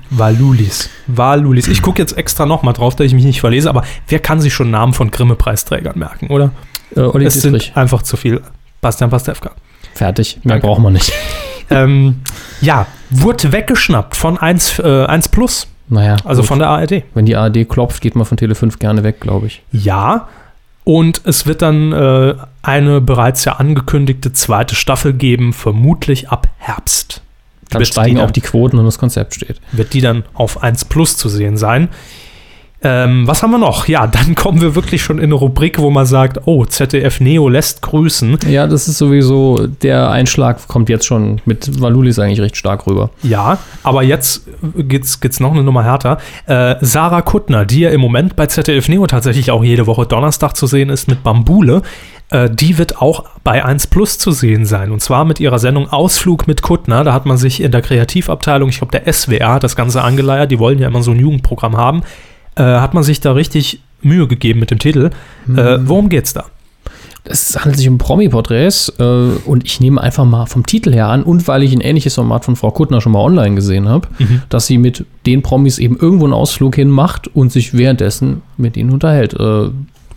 Valulis. 0.09 0.89
Valulis. 1.07 1.67
Ich 1.67 1.81
gucke 1.81 2.01
jetzt 2.01 2.17
extra 2.17 2.45
nochmal 2.45 2.73
drauf, 2.73 2.95
dass 2.95 3.05
ich 3.07 3.13
mich 3.13 3.25
nicht 3.25 3.41
verlese, 3.41 3.69
aber 3.69 3.83
wer 4.07 4.19
kann 4.19 4.39
sich 4.41 4.53
schon 4.53 4.71
Namen 4.71 4.93
von 4.93 5.11
Grimme-Preisträgern 5.11 5.97
merken, 5.97 6.27
oder? 6.27 6.51
Äh, 6.95 7.01
Olli 7.01 7.25
es 7.25 7.35
sind 7.41 7.71
einfach 7.77 8.01
zu 8.01 8.17
viel. 8.17 8.41
Bastian 8.81 9.09
Pastewka. 9.09 9.51
Fertig. 9.93 10.39
Mehr 10.43 10.55
Danke. 10.55 10.67
braucht 10.67 10.81
man 10.81 10.93
nicht. 10.93 11.11
ähm, 11.69 12.21
ja, 12.61 12.87
wurde 13.09 13.51
weggeschnappt 13.51 14.15
von 14.15 14.37
1, 14.37 14.79
äh, 14.79 15.05
1 15.05 15.29
Plus, 15.29 15.67
Naja, 15.89 16.15
also 16.23 16.41
gut. 16.41 16.47
von 16.47 16.59
der 16.59 16.69
ARD. 16.69 17.03
wenn 17.13 17.25
die 17.25 17.35
ARD 17.35 17.65
klopft, 17.67 18.01
geht 18.01 18.15
man 18.15 18.25
von 18.25 18.37
Tele 18.37 18.55
5 18.55 18.79
gerne 18.79 19.03
weg, 19.03 19.19
glaube 19.19 19.47
ich. 19.47 19.61
Ja. 19.71 20.27
Und 20.85 21.21
es 21.25 21.45
wird 21.45 21.61
dann 21.61 21.91
äh, 21.91 22.33
eine 22.61 23.01
bereits 23.01 23.45
ja 23.45 23.53
angekündigte 23.53 24.33
zweite 24.33 24.75
Staffel 24.75 25.13
geben, 25.13 25.53
vermutlich 25.53 26.29
ab 26.29 26.47
Herbst. 26.57 27.21
Dann 27.69 27.79
Wird 27.79 27.87
die 27.89 27.91
steigen 27.93 28.15
dann- 28.17 28.25
auch 28.25 28.31
die 28.31 28.41
Quoten 28.41 28.77
und 28.79 28.85
das 28.85 28.97
Konzept 28.99 29.35
steht. 29.35 29.61
Wird 29.71 29.93
die 29.93 30.01
dann 30.01 30.23
auf 30.33 30.63
1 30.63 30.85
Plus 30.85 31.17
zu 31.17 31.29
sehen 31.29 31.55
sein. 31.57 31.89
Ähm, 32.81 33.27
was 33.27 33.43
haben 33.43 33.51
wir 33.51 33.57
noch? 33.57 33.87
Ja, 33.87 34.07
dann 34.07 34.35
kommen 34.35 34.61
wir 34.61 34.73
wirklich 34.73 35.03
schon 35.03 35.17
in 35.17 35.25
eine 35.25 35.33
Rubrik, 35.35 35.79
wo 35.79 35.89
man 35.89 36.05
sagt, 36.05 36.39
oh, 36.45 36.65
ZDF 36.65 37.19
Neo 37.19 37.49
lässt 37.49 37.81
grüßen. 37.81 38.37
Ja, 38.47 38.67
das 38.67 38.87
ist 38.87 38.97
sowieso, 38.97 39.67
der 39.67 40.09
Einschlag 40.09 40.67
kommt 40.67 40.87
jetzt 40.87 41.05
schon 41.05 41.41
mit 41.45 41.81
Valulis 41.81 42.19
eigentlich 42.19 42.41
recht 42.41 42.55
stark 42.55 42.87
rüber. 42.87 43.09
Ja, 43.21 43.57
aber 43.83 44.03
jetzt 44.03 44.47
geht's, 44.77 45.19
geht's 45.19 45.39
noch 45.39 45.51
eine 45.51 45.63
Nummer 45.63 45.83
härter. 45.83 46.19
Äh, 46.45 46.75
Sarah 46.79 47.21
Kuttner, 47.21 47.65
die 47.65 47.81
ja 47.81 47.89
im 47.89 47.99
Moment 47.99 48.35
bei 48.37 48.45
ZDF 48.45 48.87
Neo 48.87 49.07
tatsächlich 49.07 49.51
auch 49.51 49.63
jede 49.63 49.85
Woche 49.85 50.05
Donnerstag 50.05 50.55
zu 50.55 50.65
sehen 50.65 50.89
ist 50.89 51.09
mit 51.09 51.21
Bambule, 51.21 51.81
äh, 52.29 52.49
die 52.49 52.77
wird 52.77 53.01
auch 53.01 53.25
bei 53.43 53.65
1 53.65 53.87
Plus 53.87 54.17
zu 54.17 54.31
sehen 54.31 54.65
sein. 54.65 54.91
Und 54.91 55.01
zwar 55.01 55.25
mit 55.25 55.39
ihrer 55.39 55.59
Sendung 55.59 55.89
Ausflug 55.89 56.47
mit 56.47 56.61
Kuttner. 56.61 57.03
Da 57.03 57.13
hat 57.13 57.25
man 57.25 57.37
sich 57.37 57.61
in 57.61 57.71
der 57.71 57.81
Kreativabteilung, 57.81 58.69
ich 58.69 58.77
glaube 58.77 58.97
der 58.97 59.11
SWR 59.11 59.53
hat 59.53 59.63
das 59.63 59.75
Ganze 59.75 60.01
angeleiert, 60.01 60.51
die 60.51 60.59
wollen 60.59 60.79
ja 60.79 60.87
immer 60.87 61.03
so 61.03 61.11
ein 61.11 61.19
Jugendprogramm 61.19 61.75
haben, 61.75 62.03
äh, 62.55 62.63
hat 62.63 62.93
man 62.93 63.03
sich 63.03 63.19
da 63.21 63.33
richtig 63.33 63.81
Mühe 64.01 64.27
gegeben 64.27 64.59
mit 64.59 64.71
dem 64.71 64.79
Titel. 64.79 65.11
Äh, 65.47 65.79
worum 65.81 66.09
geht's 66.09 66.33
da? 66.33 66.45
Es 67.25 67.57
handelt 67.59 67.77
sich 67.77 67.89
um 67.89 67.97
Promi-Porträts 67.97 68.93
äh, 68.97 69.03
und 69.03 69.65
ich 69.65 69.81
nehme 69.81 70.01
einfach 70.01 70.25
mal 70.25 70.45
vom 70.45 70.65
Titel 70.65 70.93
her 70.93 71.07
an 71.09 71.23
und 71.23 71.47
weil 71.47 71.63
ich 71.63 71.73
ein 71.73 71.81
ähnliches 71.81 72.15
Format 72.15 72.45
von 72.45 72.55
Frau 72.55 72.71
Kuttner 72.71 73.01
schon 73.01 73.11
mal 73.11 73.19
online 73.19 73.55
gesehen 73.55 73.89
habe, 73.89 74.07
dass 74.47 74.67
sie 74.67 74.77
mit 74.77 75.05
den 75.25 75.41
Promis 75.41 75.79
eben 75.79 75.97
irgendwo 75.97 76.25
einen 76.25 76.33
Ausflug 76.33 76.75
hin 76.75 76.89
macht 76.89 77.27
und 77.27 77.51
sich 77.51 77.77
währenddessen 77.77 78.41
mit 78.57 78.77
ihnen 78.77 78.91
unterhält. 78.91 79.33
Äh, 79.33 79.69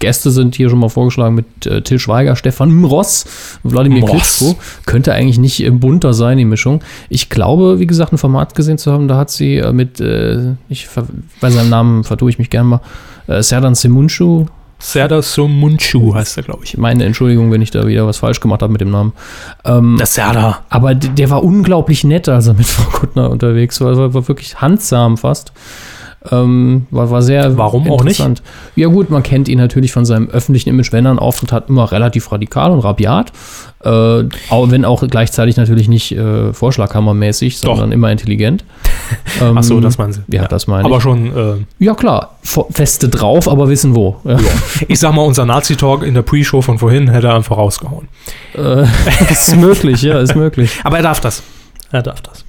Gäste 0.02 0.32
sind 0.32 0.56
hier 0.56 0.68
schon 0.68 0.80
mal 0.80 0.88
vorgeschlagen 0.88 1.36
mit 1.36 1.64
äh, 1.64 1.80
Till 1.80 2.00
Schweiger, 2.00 2.34
Stefan 2.34 2.84
Ross, 2.84 3.24
Wladimir. 3.62 4.04
Klitschko. 4.04 4.56
Könnte 4.84 5.12
eigentlich 5.12 5.38
nicht 5.38 5.64
äh, 5.64 5.70
bunter 5.70 6.12
sein, 6.12 6.38
die 6.38 6.44
Mischung. 6.44 6.82
Ich 7.08 7.30
glaube, 7.30 7.78
wie 7.78 7.86
gesagt, 7.86 8.12
ein 8.12 8.18
Format 8.18 8.56
gesehen 8.56 8.78
zu 8.78 8.90
haben, 8.92 9.06
da 9.06 9.16
hat 9.16 9.30
sie 9.30 9.58
äh, 9.58 9.72
mit, 9.72 10.00
äh, 10.00 10.54
ich, 10.68 10.88
bei 11.40 11.50
seinem 11.50 11.70
Namen 11.70 12.02
vertue 12.04 12.30
ich 12.30 12.38
mich 12.40 12.50
gern 12.50 12.66
mal, 12.66 12.80
äh, 13.28 13.42
Serdan 13.42 13.76
Semuncu, 13.76 14.46
Serdar 14.80 15.22
Somunchu 15.22 16.12
heißt 16.12 16.38
er, 16.38 16.42
glaube 16.42 16.64
ich. 16.64 16.76
meine 16.76 17.04
Entschuldigung, 17.04 17.52
wenn 17.52 17.62
ich 17.62 17.70
da 17.70 17.86
wieder 17.86 18.04
was 18.04 18.18
falsch 18.18 18.40
gemacht 18.40 18.62
habe 18.62 18.72
mit 18.72 18.80
dem 18.80 18.90
Namen. 18.90 19.12
Ähm, 19.64 19.94
Der 19.96 20.06
Serdar. 20.06 20.64
aber 20.70 20.96
der 20.96 21.30
war 21.30 21.44
unglaublich 21.44 22.02
nett, 22.02 22.28
als 22.28 22.48
er 22.48 22.54
mit 22.54 22.66
Frau 22.66 22.90
Kuttner 22.90 23.30
unterwegs 23.30 23.80
war. 23.80 23.96
War, 23.96 24.12
war 24.12 24.26
wirklich 24.26 24.60
handsam 24.60 25.16
fast. 25.18 25.52
Ähm, 26.30 26.86
war, 26.90 27.10
war 27.10 27.22
sehr 27.22 27.56
Warum 27.58 27.82
auch 27.90 28.04
nicht? 28.04 28.20
interessant. 28.20 28.42
Ja 28.76 28.88
gut, 28.88 29.10
man 29.10 29.22
kennt 29.22 29.48
ihn 29.48 29.58
natürlich 29.58 29.92
von 29.92 30.04
seinem 30.04 30.28
öffentlichen 30.28 30.68
Image, 30.68 30.92
wenn 30.92 31.04
er 31.04 31.10
einen 31.10 31.18
Auftritt 31.18 31.50
hat, 31.50 31.68
immer 31.68 31.90
relativ 31.90 32.30
radikal 32.30 32.70
und 32.70 32.80
rabiat. 32.80 33.32
Äh, 33.84 33.88
auch, 33.88 34.70
wenn 34.70 34.84
auch 34.84 35.02
gleichzeitig 35.08 35.56
natürlich 35.56 35.88
nicht 35.88 36.12
äh, 36.12 36.52
vorschlaghammermäßig, 36.52 37.60
Doch. 37.62 37.70
sondern 37.70 37.90
immer 37.90 38.12
intelligent. 38.12 38.64
Ähm, 39.40 39.56
Ach 39.58 39.62
so, 39.64 39.80
das 39.80 39.98
meinen 39.98 40.12
Sie. 40.12 40.20
Ja, 40.28 40.46
das 40.46 40.68
meine 40.68 40.84
Aber 40.84 40.98
ich. 40.98 41.02
schon 41.02 41.36
äh, 41.36 41.54
Ja 41.84 41.94
klar, 41.94 42.36
feste 42.42 43.08
drauf, 43.08 43.48
aber 43.48 43.68
wissen 43.68 43.96
wo. 43.96 44.16
Ja. 44.24 44.38
Ich 44.86 45.00
sag 45.00 45.14
mal, 45.14 45.22
unser 45.22 45.44
Nazi-Talk 45.44 46.04
in 46.04 46.14
der 46.14 46.22
Pre-Show 46.22 46.62
von 46.62 46.78
vorhin 46.78 47.08
hätte 47.10 47.26
er 47.28 47.34
einfach 47.34 47.56
rausgehauen. 47.56 48.06
Äh, 48.54 48.84
ist 49.30 49.56
möglich, 49.56 50.02
ja, 50.02 50.20
ist 50.20 50.36
möglich. 50.36 50.70
Aber 50.84 50.98
er 50.98 51.02
darf 51.02 51.20
das. 51.20 51.42
Er 51.90 52.02
darf 52.02 52.20
das. 52.20 52.44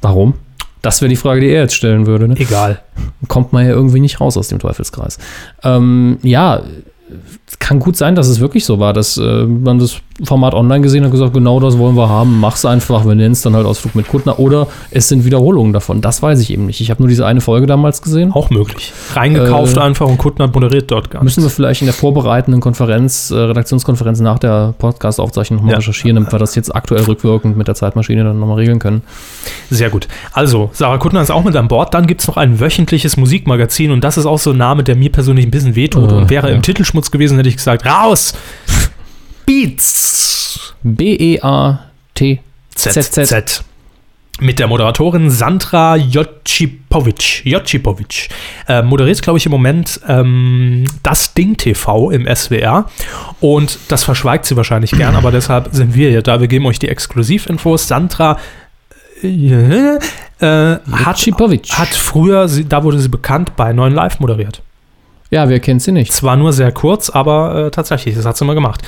Warum? 0.00 0.34
Das 0.82 1.00
wäre 1.00 1.08
die 1.08 1.16
Frage, 1.16 1.40
die 1.40 1.48
er 1.48 1.62
jetzt 1.62 1.74
stellen 1.74 2.06
würde. 2.06 2.28
Ne? 2.28 2.36
Egal. 2.38 2.80
Kommt 3.28 3.52
man 3.52 3.66
ja 3.66 3.72
irgendwie 3.72 4.00
nicht 4.00 4.20
raus 4.20 4.36
aus 4.36 4.48
dem 4.48 4.58
Teufelskreis. 4.58 5.18
Ähm, 5.62 6.18
ja, 6.22 6.62
kann 7.58 7.80
gut 7.80 7.96
sein, 7.96 8.14
dass 8.14 8.28
es 8.28 8.40
wirklich 8.40 8.64
so 8.64 8.78
war, 8.78 8.92
dass 8.92 9.16
äh, 9.16 9.44
man 9.44 9.78
das 9.78 9.98
Format 10.24 10.54
online 10.54 10.82
gesehen 10.82 11.04
und 11.04 11.10
gesagt, 11.10 11.34
genau 11.34 11.60
das 11.60 11.78
wollen 11.78 11.96
wir 11.96 12.08
haben, 12.08 12.40
mach's 12.40 12.64
einfach, 12.64 13.06
wir 13.06 13.14
nennen 13.14 13.32
es 13.32 13.42
dann 13.42 13.54
halt 13.54 13.66
Ausflug 13.66 13.94
mit 13.94 14.08
Kuttner. 14.08 14.38
Oder 14.38 14.66
es 14.90 15.08
sind 15.08 15.24
Wiederholungen 15.24 15.72
davon. 15.72 16.00
Das 16.00 16.22
weiß 16.22 16.40
ich 16.40 16.50
eben 16.50 16.66
nicht. 16.66 16.80
Ich 16.80 16.90
habe 16.90 17.02
nur 17.02 17.08
diese 17.08 17.26
eine 17.26 17.40
Folge 17.40 17.66
damals 17.66 18.02
gesehen. 18.02 18.32
Auch 18.32 18.50
möglich. 18.50 18.92
Reingekauft 19.14 19.76
Äh, 19.76 19.80
einfach 19.80 20.06
und 20.06 20.18
Kuttner 20.18 20.48
moderiert 20.48 20.90
dort 20.90 21.10
gar 21.10 21.22
Müssen 21.24 21.42
wir 21.42 21.50
vielleicht 21.50 21.82
in 21.82 21.86
der 21.86 21.94
vorbereitenden 21.94 22.60
Konferenz, 22.60 23.30
äh, 23.30 23.36
Redaktionskonferenz 23.36 24.20
nach 24.20 24.38
der 24.38 24.74
Podcast-Aufzeichnung 24.78 25.58
nochmal 25.58 25.72
Ja. 25.72 25.78
recherchieren, 25.78 26.16
damit 26.16 26.32
wir 26.32 26.38
das 26.38 26.54
jetzt 26.54 26.74
aktuell 26.74 27.02
rückwirkend 27.04 27.56
mit 27.56 27.68
der 27.68 27.74
Zeitmaschine 27.74 28.24
dann 28.24 28.38
nochmal 28.38 28.56
regeln 28.56 28.78
können. 28.78 29.02
Sehr 29.70 29.90
gut. 29.90 30.08
Also, 30.32 30.70
Sarah 30.72 30.98
Kuttner 30.98 31.22
ist 31.22 31.30
auch 31.30 31.44
mit 31.44 31.56
an 31.56 31.68
Bord. 31.68 31.94
Dann 31.94 32.06
gibt 32.06 32.20
es 32.20 32.28
noch 32.28 32.36
ein 32.36 32.60
wöchentliches 32.60 33.16
Musikmagazin 33.16 33.90
und 33.90 34.04
das 34.04 34.18
ist 34.18 34.26
auch 34.26 34.38
so 34.38 34.50
ein 34.50 34.58
Name, 34.58 34.82
der 34.84 34.96
mir 34.96 35.10
persönlich 35.10 35.46
ein 35.46 35.50
bisschen 35.50 35.74
wehtut. 35.76 36.10
Äh, 36.10 36.14
und 36.14 36.30
wäre 36.30 36.48
ja. 36.50 36.54
im 36.54 36.62
Titelschmutz 36.62 37.10
gewesen, 37.10 37.36
hätte 37.36 37.48
ich 37.48 37.56
gesagt, 37.56 37.86
raus! 37.86 38.34
Beats! 39.50 40.74
B-E-A-T. 40.84 42.40
ZZ. 42.72 43.10
Z. 43.10 43.64
Mit 44.38 44.60
der 44.60 44.68
Moderatorin 44.68 45.28
Sandra 45.28 45.96
Jocipovic. 45.96 47.44
Jocipovic. 47.44 48.28
Äh, 48.68 48.82
moderiert, 48.82 49.20
glaube 49.22 49.38
ich, 49.40 49.46
im 49.46 49.50
Moment 49.50 50.00
ähm, 50.06 50.84
das 51.02 51.34
Ding 51.34 51.56
TV 51.56 52.12
im 52.12 52.32
SWR. 52.32 52.88
Und 53.40 53.76
das 53.88 54.04
verschweigt 54.04 54.44
sie 54.44 54.56
wahrscheinlich 54.56 54.92
gern, 54.92 55.16
aber 55.16 55.32
deshalb 55.32 55.70
sind 55.72 55.96
wir 55.96 56.12
ja 56.12 56.22
da. 56.22 56.40
Wir 56.40 56.46
geben 56.46 56.66
euch 56.66 56.78
die 56.78 56.88
Exklusivinfos. 56.88 57.88
Sandra 57.88 58.38
äh, 59.20 59.98
äh, 60.38 60.78
hat, 60.92 61.18
hat 61.22 61.88
früher, 61.88 62.46
sie, 62.46 62.68
da 62.68 62.84
wurde 62.84 63.00
sie 63.00 63.08
bekannt, 63.08 63.56
bei 63.56 63.72
9 63.72 63.92
Live 63.92 64.20
moderiert. 64.20 64.62
Ja, 65.30 65.48
wer 65.48 65.58
kennt 65.58 65.82
sie 65.82 65.90
nicht? 65.90 66.12
Zwar 66.12 66.36
nur 66.36 66.52
sehr 66.52 66.70
kurz, 66.70 67.10
aber 67.10 67.66
äh, 67.66 67.70
tatsächlich, 67.72 68.14
das 68.14 68.24
hat 68.24 68.36
sie 68.36 68.44
mal 68.44 68.54
gemacht. 68.54 68.82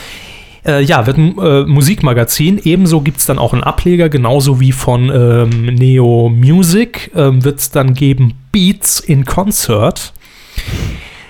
Äh, 0.65 0.83
ja, 0.83 1.07
wird 1.07 1.19
ein 1.19 1.39
äh, 1.39 1.65
Musikmagazin. 1.65 2.61
Ebenso 2.63 3.01
gibt 3.01 3.19
es 3.19 3.27
dann 3.27 3.39
auch 3.39 3.53
einen 3.53 3.65
Ableger, 3.65 4.09
genauso 4.09 4.61
wie 4.61 4.73
von 4.73 5.11
ähm, 5.11 5.75
Neo 5.75 6.29
Music 6.29 7.11
ähm, 7.17 7.45
wird 7.45 7.59
es 7.59 7.71
dann 7.71 7.95
geben 7.95 8.35
Beats 8.53 9.01
in 9.01 9.25
Concert. 9.25 10.13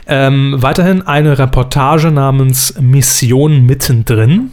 Ähm, 0.06 0.56
weiterhin 0.58 1.06
eine 1.06 1.38
Reportage 1.38 2.10
namens 2.10 2.74
Mission 2.78 3.64
mittendrin. 3.64 4.50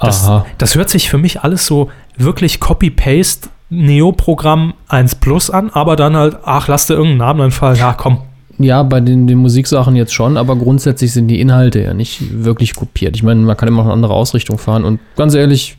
Das, 0.00 0.24
Aha. 0.24 0.46
das 0.58 0.74
hört 0.74 0.88
sich 0.88 1.10
für 1.10 1.18
mich 1.18 1.42
alles 1.42 1.66
so 1.66 1.90
wirklich 2.16 2.60
Copy-Paste 2.60 3.50
Neo-Programm 3.70 4.74
1 4.88 5.16
Plus 5.16 5.50
an, 5.50 5.70
aber 5.70 5.96
dann 5.96 6.16
halt, 6.16 6.38
ach, 6.44 6.68
lass 6.68 6.86
dir 6.86 6.94
irgendeinen 6.94 7.18
Namen 7.18 7.40
einfallen. 7.42 7.76
Ja, 7.76 7.92
komm, 7.92 8.18
Ja, 8.58 8.82
bei 8.82 9.00
den, 9.00 9.26
den 9.26 9.38
Musiksachen 9.38 9.96
jetzt 9.96 10.12
schon, 10.12 10.36
aber 10.36 10.56
grundsätzlich 10.56 11.12
sind 11.12 11.28
die 11.28 11.40
Inhalte 11.40 11.80
ja 11.82 11.94
nicht 11.94 12.44
wirklich 12.44 12.74
kopiert. 12.74 13.16
Ich 13.16 13.22
meine, 13.22 13.40
man 13.40 13.56
kann 13.56 13.68
immer 13.68 13.78
noch 13.78 13.86
eine 13.86 13.94
andere 13.94 14.14
Ausrichtung 14.14 14.58
fahren 14.58 14.84
und 14.84 15.00
ganz 15.16 15.34
ehrlich, 15.34 15.76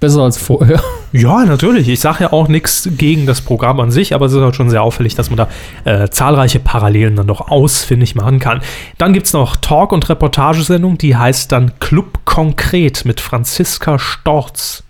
besser 0.00 0.22
als 0.22 0.38
vorher. 0.38 0.82
Ja, 1.12 1.44
natürlich. 1.44 1.88
Ich 1.88 1.98
sage 1.98 2.22
ja 2.22 2.32
auch 2.32 2.46
nichts 2.46 2.88
gegen 2.96 3.26
das 3.26 3.40
Programm 3.40 3.80
an 3.80 3.90
sich, 3.90 4.14
aber 4.14 4.26
es 4.26 4.32
ist 4.32 4.40
halt 4.40 4.54
schon 4.54 4.70
sehr 4.70 4.84
auffällig, 4.84 5.16
dass 5.16 5.28
man 5.28 5.38
da 5.38 5.48
äh, 5.82 6.08
zahlreiche 6.08 6.60
Parallelen 6.60 7.16
dann 7.16 7.26
doch 7.26 7.48
ausfindig 7.48 8.14
machen 8.14 8.38
kann. 8.38 8.60
Dann 8.96 9.12
gibt 9.12 9.26
es 9.26 9.32
noch 9.32 9.56
Talk- 9.56 9.90
und 9.90 10.08
Reportagesendung, 10.08 10.98
die 10.98 11.16
heißt 11.16 11.50
dann 11.50 11.72
Club 11.80 12.20
Konkret 12.24 13.04
mit 13.04 13.20
Franziska 13.20 13.98
Storz. 13.98 14.84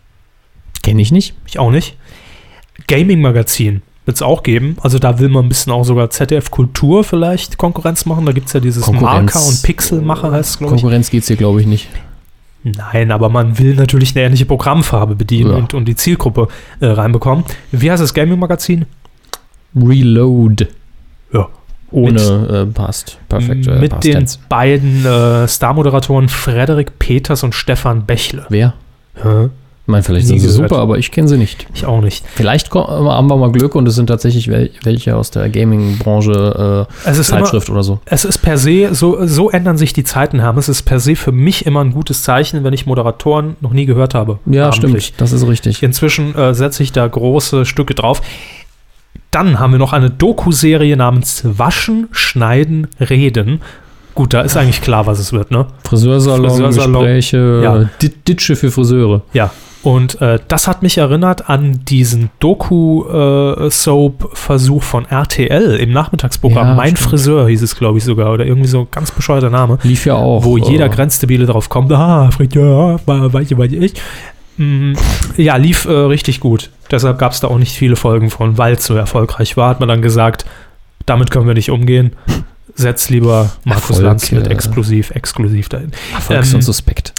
Kenne 0.83 1.01
ich 1.01 1.11
nicht. 1.11 1.33
Ich 1.47 1.59
auch 1.59 1.71
nicht. 1.71 1.97
Gaming-Magazin 2.87 3.81
wird 4.11 4.17
es 4.17 4.23
auch 4.23 4.43
geben. 4.43 4.77
Also 4.81 4.99
da 4.99 5.21
will 5.21 5.29
man 5.29 5.45
ein 5.45 5.49
bisschen 5.49 5.73
auch 5.73 5.85
sogar 5.85 6.11
ZDF 6.11 6.51
Kultur 6.51 7.05
vielleicht 7.05 7.59
Konkurrenz 7.59 8.07
machen. 8.07 8.27
Da 8.27 8.33
gibt 8.33 8.49
es 8.49 8.53
ja 8.55 8.59
dieses 8.59 8.83
Konkurrenz. 8.83 9.33
Marker- 9.35 9.47
und 9.49 9.63
Pixelmacher, 9.63 10.33
heißt 10.33 10.51
es, 10.51 10.59
glaube 10.59 10.75
ich. 10.75 10.81
Konkurrenz 10.83 11.11
geht 11.11 11.23
es 11.23 11.29
hier, 11.29 11.37
glaube 11.37 11.61
ich, 11.61 11.67
nicht. 11.69 11.89
Nein, 12.65 13.13
aber 13.13 13.29
man 13.29 13.59
will 13.61 13.77
natürlich 13.77 14.17
eine 14.17 14.27
ähnliche 14.27 14.47
Programmfarbe 14.47 15.15
bedienen 15.15 15.51
Ja. 15.53 15.57
und, 15.59 15.75
und 15.75 15.85
die 15.85 15.95
Zielgruppe 15.95 16.49
äh, 16.81 16.87
reinbekommen. 16.87 17.45
Wie 17.71 17.89
heißt 17.89 18.03
das 18.03 18.13
Gaming-Magazin? 18.13 18.85
Reload. 19.77 20.67
Ja. 21.33 21.49
Ohne 21.93 22.21
äh, 22.21 22.73
passt. 22.73 23.19
Perfekt. 23.29 23.67
Äh, 23.69 23.79
mit 23.79 23.91
Past 23.93 24.05
den 24.05 24.13
Tense. 24.13 24.39
beiden 24.49 25.07
äh, 25.07 25.47
Star-Moderatoren 25.49 26.29
Frederik 26.29 26.99
Peters 26.99 27.43
und 27.45 27.55
Stefan 27.55 28.07
Bächle. 28.07 28.45
Wer? 28.49 28.75
Hä? 29.23 29.49
Ich 29.91 29.93
meine, 29.93 30.05
vielleicht 30.05 30.29
sind 30.29 30.39
sie 30.39 30.47
gehört. 30.47 30.71
super, 30.71 30.81
aber 30.81 30.99
ich 30.99 31.11
kenne 31.11 31.27
sie 31.27 31.37
nicht. 31.37 31.67
Ich 31.75 31.85
auch 31.85 32.01
nicht. 32.01 32.25
Vielleicht 32.37 32.73
haben 32.73 33.27
wir 33.27 33.37
mal 33.37 33.51
Glück 33.51 33.75
und 33.75 33.89
es 33.89 33.97
sind 33.97 34.07
tatsächlich 34.07 34.47
wel 34.47 34.71
welche 34.85 35.17
aus 35.17 35.33
der 35.33 35.49
Gaming-Branche 35.49 36.87
Es 37.05 37.17
äh, 37.17 37.21
ist, 37.21 37.31
immer, 37.31 37.41
Zeitschrift 37.41 37.71
oder 37.71 37.83
so. 37.83 37.99
es 38.05 38.25
ist 38.25 38.39
per 38.39 38.57
se, 38.57 38.95
so, 38.95 39.27
so 39.27 39.51
ändern 39.51 39.77
sich 39.77 39.93
die 39.93 40.05
Zeiten, 40.05 40.39
Herr. 40.39 40.57
Es 40.57 40.69
ist 40.69 40.83
per 40.83 41.01
se 41.01 41.17
für 41.17 41.33
mich 41.33 41.67
immer 41.67 41.81
ein 41.83 41.91
gutes 41.93 42.23
Zeichen, 42.23 42.63
wenn 42.63 42.73
ich 42.73 42.87
Moderatoren 42.87 43.57
noch 43.61 43.73
nie 43.73 43.85
gehört 43.87 44.15
habe. 44.15 44.39
Ja, 44.47 44.69
namentlich. 44.71 45.07
stimmt. 45.07 45.21
Das 45.21 45.33
ist 45.33 45.45
richtig. 45.49 45.83
Inzwischen 45.83 46.37
äh, 46.37 46.55
setze 46.55 46.83
ich 46.85 46.93
da 46.93 47.07
große 47.09 47.65
Stücke 47.67 47.95
drauf. 47.97 48.23
Dann 49.33 49.59
haben 49.59 49.73
wir 49.73 49.79
noch 49.79 49.93
eine 49.93 50.11
Doku-Serie 50.11 50.97
namens 50.97 51.43
Waschen, 51.45 52.09
Schneiden, 52.13 52.87
Reden. 53.01 53.61
Gut, 54.15 54.35
da 54.35 54.41
ist 54.41 54.57
eigentlich 54.57 54.83
klar, 54.83 55.07
was 55.07 55.21
es 55.21 55.33
wird, 55.33 55.53
ne? 55.53 55.67
Friseursalon, 55.85 56.51
Friseursalon, 56.51 56.93
Gespräche, 57.05 57.61
ja. 57.63 57.89
Di- 58.03 58.13
Ditsche 58.27 58.57
für 58.57 58.71
Friseure. 58.73 59.23
Ja, 59.33 59.51
und 59.83 60.21
äh, 60.21 60.39
das 60.49 60.69
hat 60.69 60.83
mich 60.83 60.99
erinnert 60.99 61.49
an 61.49 61.81
diesen 61.87 62.29
Doku-Soap-Versuch 62.41 64.83
von 64.83 65.07
RTL 65.07 65.77
im 65.77 65.93
Nachmittagsprogramm. 65.93 66.69
Ja, 66.69 66.75
mein 66.75 66.97
stimmt. 66.97 67.11
Friseur 67.11 67.49
hieß 67.49 67.63
es, 67.63 67.77
glaube 67.77 67.99
ich, 67.99 68.05
sogar. 68.05 68.33
Oder 68.33 68.47
irgendwie 68.47 68.69
so 68.69 68.81
ein 68.81 68.89
ganz 68.91 69.11
bescheuerter 69.11 69.51
Name. 69.51 69.79
Lief 69.83 70.07
ja 70.07 70.15
auch. 70.15 70.45
wo 70.45 70.57
jeder 70.59 70.87
äh, 70.87 70.91
Grenzdebile 70.91 71.47
drauf 71.47 71.69
kommt. 71.69 71.91
Ah, 71.93 72.31
Friseur, 72.31 73.01
war- 73.07 73.33
weiß 73.33 73.51
ich. 73.73 73.95
Mm, 74.59 74.93
Ja, 75.37 75.57
lief 75.57 75.87
äh, 75.87 75.91
richtig 75.93 76.41
gut. 76.41 76.71
Deshalb 76.91 77.19
gab 77.19 77.33
es 77.33 77.41
da 77.41 77.49
auch 77.49 77.59
nicht 77.59 77.77
viele 77.77 77.97
Folgen 77.97 78.31
von, 78.31 78.59
weil 78.59 78.75
es 78.75 78.85
so 78.85 78.95
erfolgreich 78.95 79.57
war, 79.57 79.71
hat 79.71 79.81
man 79.81 79.89
dann 79.89 80.03
gesagt, 80.03 80.45
damit 81.07 81.31
können 81.31 81.47
wir 81.47 81.55
nicht 81.55 81.71
umgehen. 81.71 82.13
Setz 82.75 83.09
lieber 83.11 83.51
Markus 83.65 83.91
Erfolg, 83.91 84.07
Lanz 84.07 84.33
mit 84.33 84.47
äh, 84.47 84.51
exklusiv, 84.51 85.11
exklusiv 85.13 85.69
dahin. 85.69 85.93
Erfolgs- 86.15 86.51
ähm, 86.51 86.57
und 86.57 86.63
Suspekt. 86.63 87.13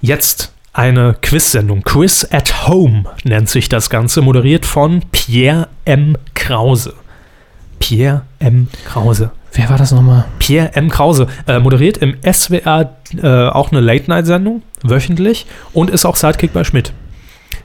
Jetzt 0.00 0.52
eine 0.72 1.16
Quiz-Sendung. 1.20 1.82
Quiz 1.82 2.26
at 2.30 2.68
Home 2.68 3.04
nennt 3.24 3.48
sich 3.48 3.68
das 3.68 3.90
Ganze, 3.90 4.22
moderiert 4.22 4.66
von 4.66 5.02
Pierre 5.12 5.68
M. 5.84 6.16
Krause. 6.34 6.94
Pierre 7.78 8.22
M. 8.38 8.68
Krause. 8.86 9.30
Wer 9.52 9.70
war 9.70 9.78
das 9.78 9.92
nochmal? 9.92 10.26
Pierre 10.38 10.74
M. 10.74 10.90
Krause 10.90 11.26
äh, 11.46 11.58
moderiert 11.58 11.98
im 11.98 12.16
SWR 12.22 12.96
äh, 13.22 13.26
auch 13.26 13.72
eine 13.72 13.80
Late-Night-Sendung, 13.80 14.62
wöchentlich, 14.82 15.46
und 15.72 15.90
ist 15.90 16.04
auch 16.04 16.16
Sidekick 16.16 16.52
bei 16.52 16.64
Schmidt. 16.64 16.92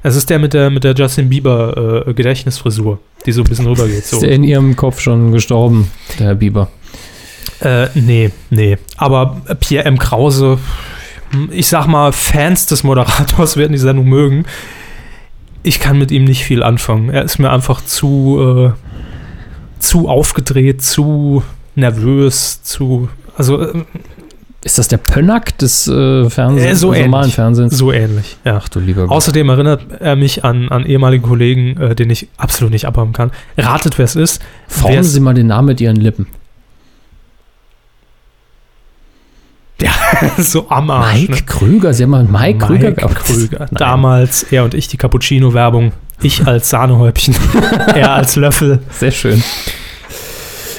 Es 0.02 0.16
ist 0.16 0.30
der 0.30 0.40
mit 0.40 0.54
der, 0.54 0.70
mit 0.70 0.84
der 0.84 0.94
Justin 0.94 1.30
Bieber 1.30 2.06
äh, 2.08 2.14
Gedächtnisfrisur, 2.14 3.00
die 3.26 3.32
so 3.32 3.42
ein 3.42 3.48
bisschen 3.48 3.68
rübergeht. 3.68 4.06
So. 4.06 4.18
Ist 4.18 4.24
der 4.24 4.32
in 4.32 4.44
ihrem 4.44 4.76
Kopf 4.76 5.00
schon 5.00 5.32
gestorben, 5.32 5.92
der 6.20 6.28
Herr 6.28 6.36
Bieber? 6.36 6.70
Äh, 7.62 7.88
nee, 7.96 8.32
nee. 8.50 8.78
Aber 8.98 9.42
Pierre 9.60 9.86
M. 9.86 9.98
Krause, 9.98 10.60
ich 11.52 11.68
sag 11.68 11.88
mal, 11.88 12.12
Fans 12.12 12.66
des 12.66 12.84
Moderators 12.84 13.58
werden 13.58 13.72
die 13.74 13.78
Sendung 13.78 14.08
mögen. 14.08 14.46
Ich 15.64 15.80
kann 15.80 15.98
mit 15.98 16.12
ihm 16.12 16.26
nicht 16.26 16.44
viel 16.44 16.62
anfangen. 16.64 17.10
Er 17.10 17.24
ist 17.24 17.40
mir 17.40 17.52
einfach 17.52 17.82
zu, 17.84 18.74
äh, 18.76 19.80
zu 19.80 20.10
aufgedreht, 20.10 20.82
zu 20.82 21.44
nervös, 21.76 22.62
zu. 22.64 23.10
Also 23.38 23.62
äh, 23.62 23.84
Ist 24.66 24.78
das 24.78 24.88
der 24.90 24.98
Pönnack 24.98 25.58
des 25.58 25.88
äh, 25.88 26.30
Fernsehens, 26.30 26.72
Äh, 26.72 26.76
so 26.76 26.88
normalen 26.94 27.14
ähnlich. 27.24 27.36
Fernsehens? 27.36 27.78
so 27.78 27.92
ähnlich. 27.92 28.38
Ja. 28.46 28.60
Ach 28.62 28.70
du 28.70 28.80
lieber 28.80 29.04
Gott. 29.08 29.12
Außerdem 29.12 29.50
erinnert 29.50 29.86
er 30.02 30.16
mich 30.16 30.44
an, 30.44 30.70
an 30.70 30.86
ehemaligen 30.86 31.24
Kollegen, 31.24 31.78
äh, 31.82 31.96
den 31.96 32.10
ich 32.10 32.28
absolut 32.38 32.72
nicht 32.74 32.86
abhaben 32.86 33.14
kann. 33.14 33.32
Ratet, 33.58 33.98
wer 33.98 34.06
es 34.06 34.16
ist. 34.16 34.42
Formen 34.68 35.04
Sie 35.04 35.20
mal 35.20 35.34
den 35.34 35.48
Namen 35.48 35.68
mit 35.68 35.82
Ihren 35.82 35.96
Lippen. 35.98 36.28
so 40.38 40.70
am 40.70 40.90
Arsch. 40.90 41.14
Mike 41.14 41.32
ne? 41.32 41.42
Krüger, 41.46 41.94
Sie 41.94 42.04
haben 42.04 42.12
mal 42.12 42.24
Mike, 42.24 42.66
Krüger 42.66 42.90
Mike 42.90 43.02
gehabt. 43.02 43.16
Krüger. 43.16 43.60
Nein. 43.60 43.70
Damals 43.72 44.44
er 44.44 44.64
und 44.64 44.74
ich 44.74 44.88
die 44.88 44.98
Cappuccino-Werbung. 44.98 45.92
Ich 46.22 46.46
als 46.48 46.70
Sahnehäubchen, 46.70 47.36
er 47.96 48.14
als 48.14 48.36
Löffel. 48.36 48.80
Sehr 48.92 49.12
schön. 49.12 49.44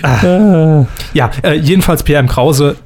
Ja, 0.02 1.30
äh, 1.42 1.54
jedenfalls 1.54 2.02
Pierre 2.02 2.20
M. 2.20 2.28
Krause. 2.28 2.76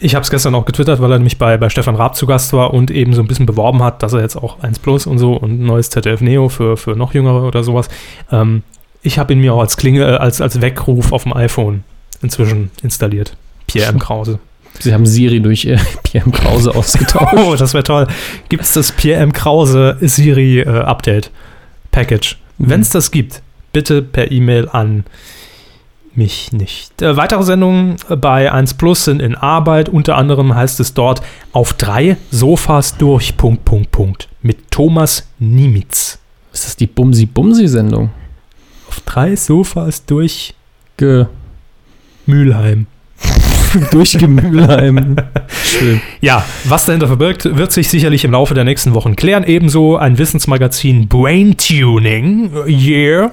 Ich 0.00 0.14
habe 0.14 0.22
es 0.22 0.30
gestern 0.30 0.54
auch 0.54 0.66
getwittert, 0.66 1.00
weil 1.00 1.10
er 1.10 1.18
nämlich 1.18 1.38
bei, 1.38 1.56
bei 1.56 1.70
Stefan 1.70 1.94
Raab 1.94 2.16
zu 2.16 2.26
Gast 2.26 2.52
war 2.52 2.74
und 2.74 2.90
eben 2.90 3.14
so 3.14 3.22
ein 3.22 3.26
bisschen 3.26 3.46
beworben 3.46 3.82
hat, 3.82 4.02
dass 4.02 4.12
er 4.12 4.20
jetzt 4.20 4.36
auch 4.36 4.62
1 4.62 4.80
Plus 4.80 5.06
und 5.06 5.18
so 5.18 5.34
und 5.34 5.60
neues 5.60 5.88
ZDF 5.88 6.20
Neo 6.20 6.48
für, 6.48 6.76
für 6.76 6.96
noch 6.96 7.14
Jüngere 7.14 7.46
oder 7.46 7.62
sowas. 7.62 7.88
Ähm, 8.30 8.62
ich 9.02 9.18
habe 9.18 9.32
ihn 9.32 9.40
mir 9.40 9.54
auch 9.54 9.60
als 9.60 9.76
Klinge, 9.76 10.02
äh, 10.02 10.16
als, 10.16 10.40
als 10.40 10.60
Weckruf 10.60 11.12
auf 11.12 11.22
dem 11.22 11.32
iPhone 11.34 11.84
inzwischen 12.20 12.70
installiert. 12.82 13.36
Pierre 13.66 13.90
M. 13.90 13.98
Krause. 13.98 14.38
Sie 14.80 14.92
haben 14.92 15.06
Siri 15.06 15.40
durch 15.40 15.64
äh, 15.66 15.78
Pierre 16.02 16.30
Krause 16.30 16.74
ausgetauscht. 16.74 17.34
Oh, 17.36 17.54
das 17.56 17.74
wäre 17.74 17.84
toll. 17.84 18.06
Gibt 18.48 18.64
es 18.64 18.72
das 18.72 18.92
Pierre 18.92 19.20
M. 19.22 19.32
Krause 19.32 19.96
Siri 20.00 20.60
äh, 20.60 20.68
Update 20.68 21.30
Package? 21.90 22.38
Wenn 22.58 22.80
es 22.80 22.90
das 22.90 23.10
gibt, 23.10 23.42
bitte 23.72 24.02
per 24.02 24.30
E-Mail 24.30 24.68
an 24.68 25.04
mich 26.16 26.52
nicht. 26.52 27.02
Äh, 27.02 27.16
weitere 27.16 27.42
Sendungen 27.42 27.96
bei 28.08 28.50
1 28.50 28.74
Plus 28.74 29.04
sind 29.04 29.20
in 29.20 29.34
Arbeit. 29.34 29.88
Unter 29.88 30.16
anderem 30.16 30.54
heißt 30.54 30.80
es 30.80 30.94
dort 30.94 31.22
auf 31.52 31.74
drei 31.74 32.16
Sofas 32.30 32.96
durch. 32.96 33.36
Punkt, 33.36 33.64
Punkt, 33.64 33.90
Punkt. 33.90 34.28
Mit 34.42 34.70
Thomas 34.70 35.28
Niemitz. 35.38 36.18
Ist 36.52 36.66
das 36.66 36.76
die 36.76 36.86
Bumsi-Bumsi-Sendung? 36.86 38.10
Auf 38.88 39.00
drei 39.00 39.34
Sofas 39.34 40.04
durch 40.04 40.54
Ge 40.96 41.26
Mülheim. 42.26 42.86
Durchgemühlheim. 43.90 45.16
Schön. 45.64 46.00
Ja, 46.20 46.44
was 46.64 46.86
dahinter 46.86 47.06
verbirgt, 47.06 47.56
wird 47.56 47.72
sich 47.72 47.88
sicherlich 47.88 48.24
im 48.24 48.32
Laufe 48.32 48.54
der 48.54 48.64
nächsten 48.64 48.94
Wochen 48.94 49.16
klären. 49.16 49.44
Ebenso 49.44 49.96
ein 49.96 50.18
Wissensmagazin 50.18 51.08
Brain 51.08 51.56
Tuning. 51.56 52.50
Yeah. 52.66 53.32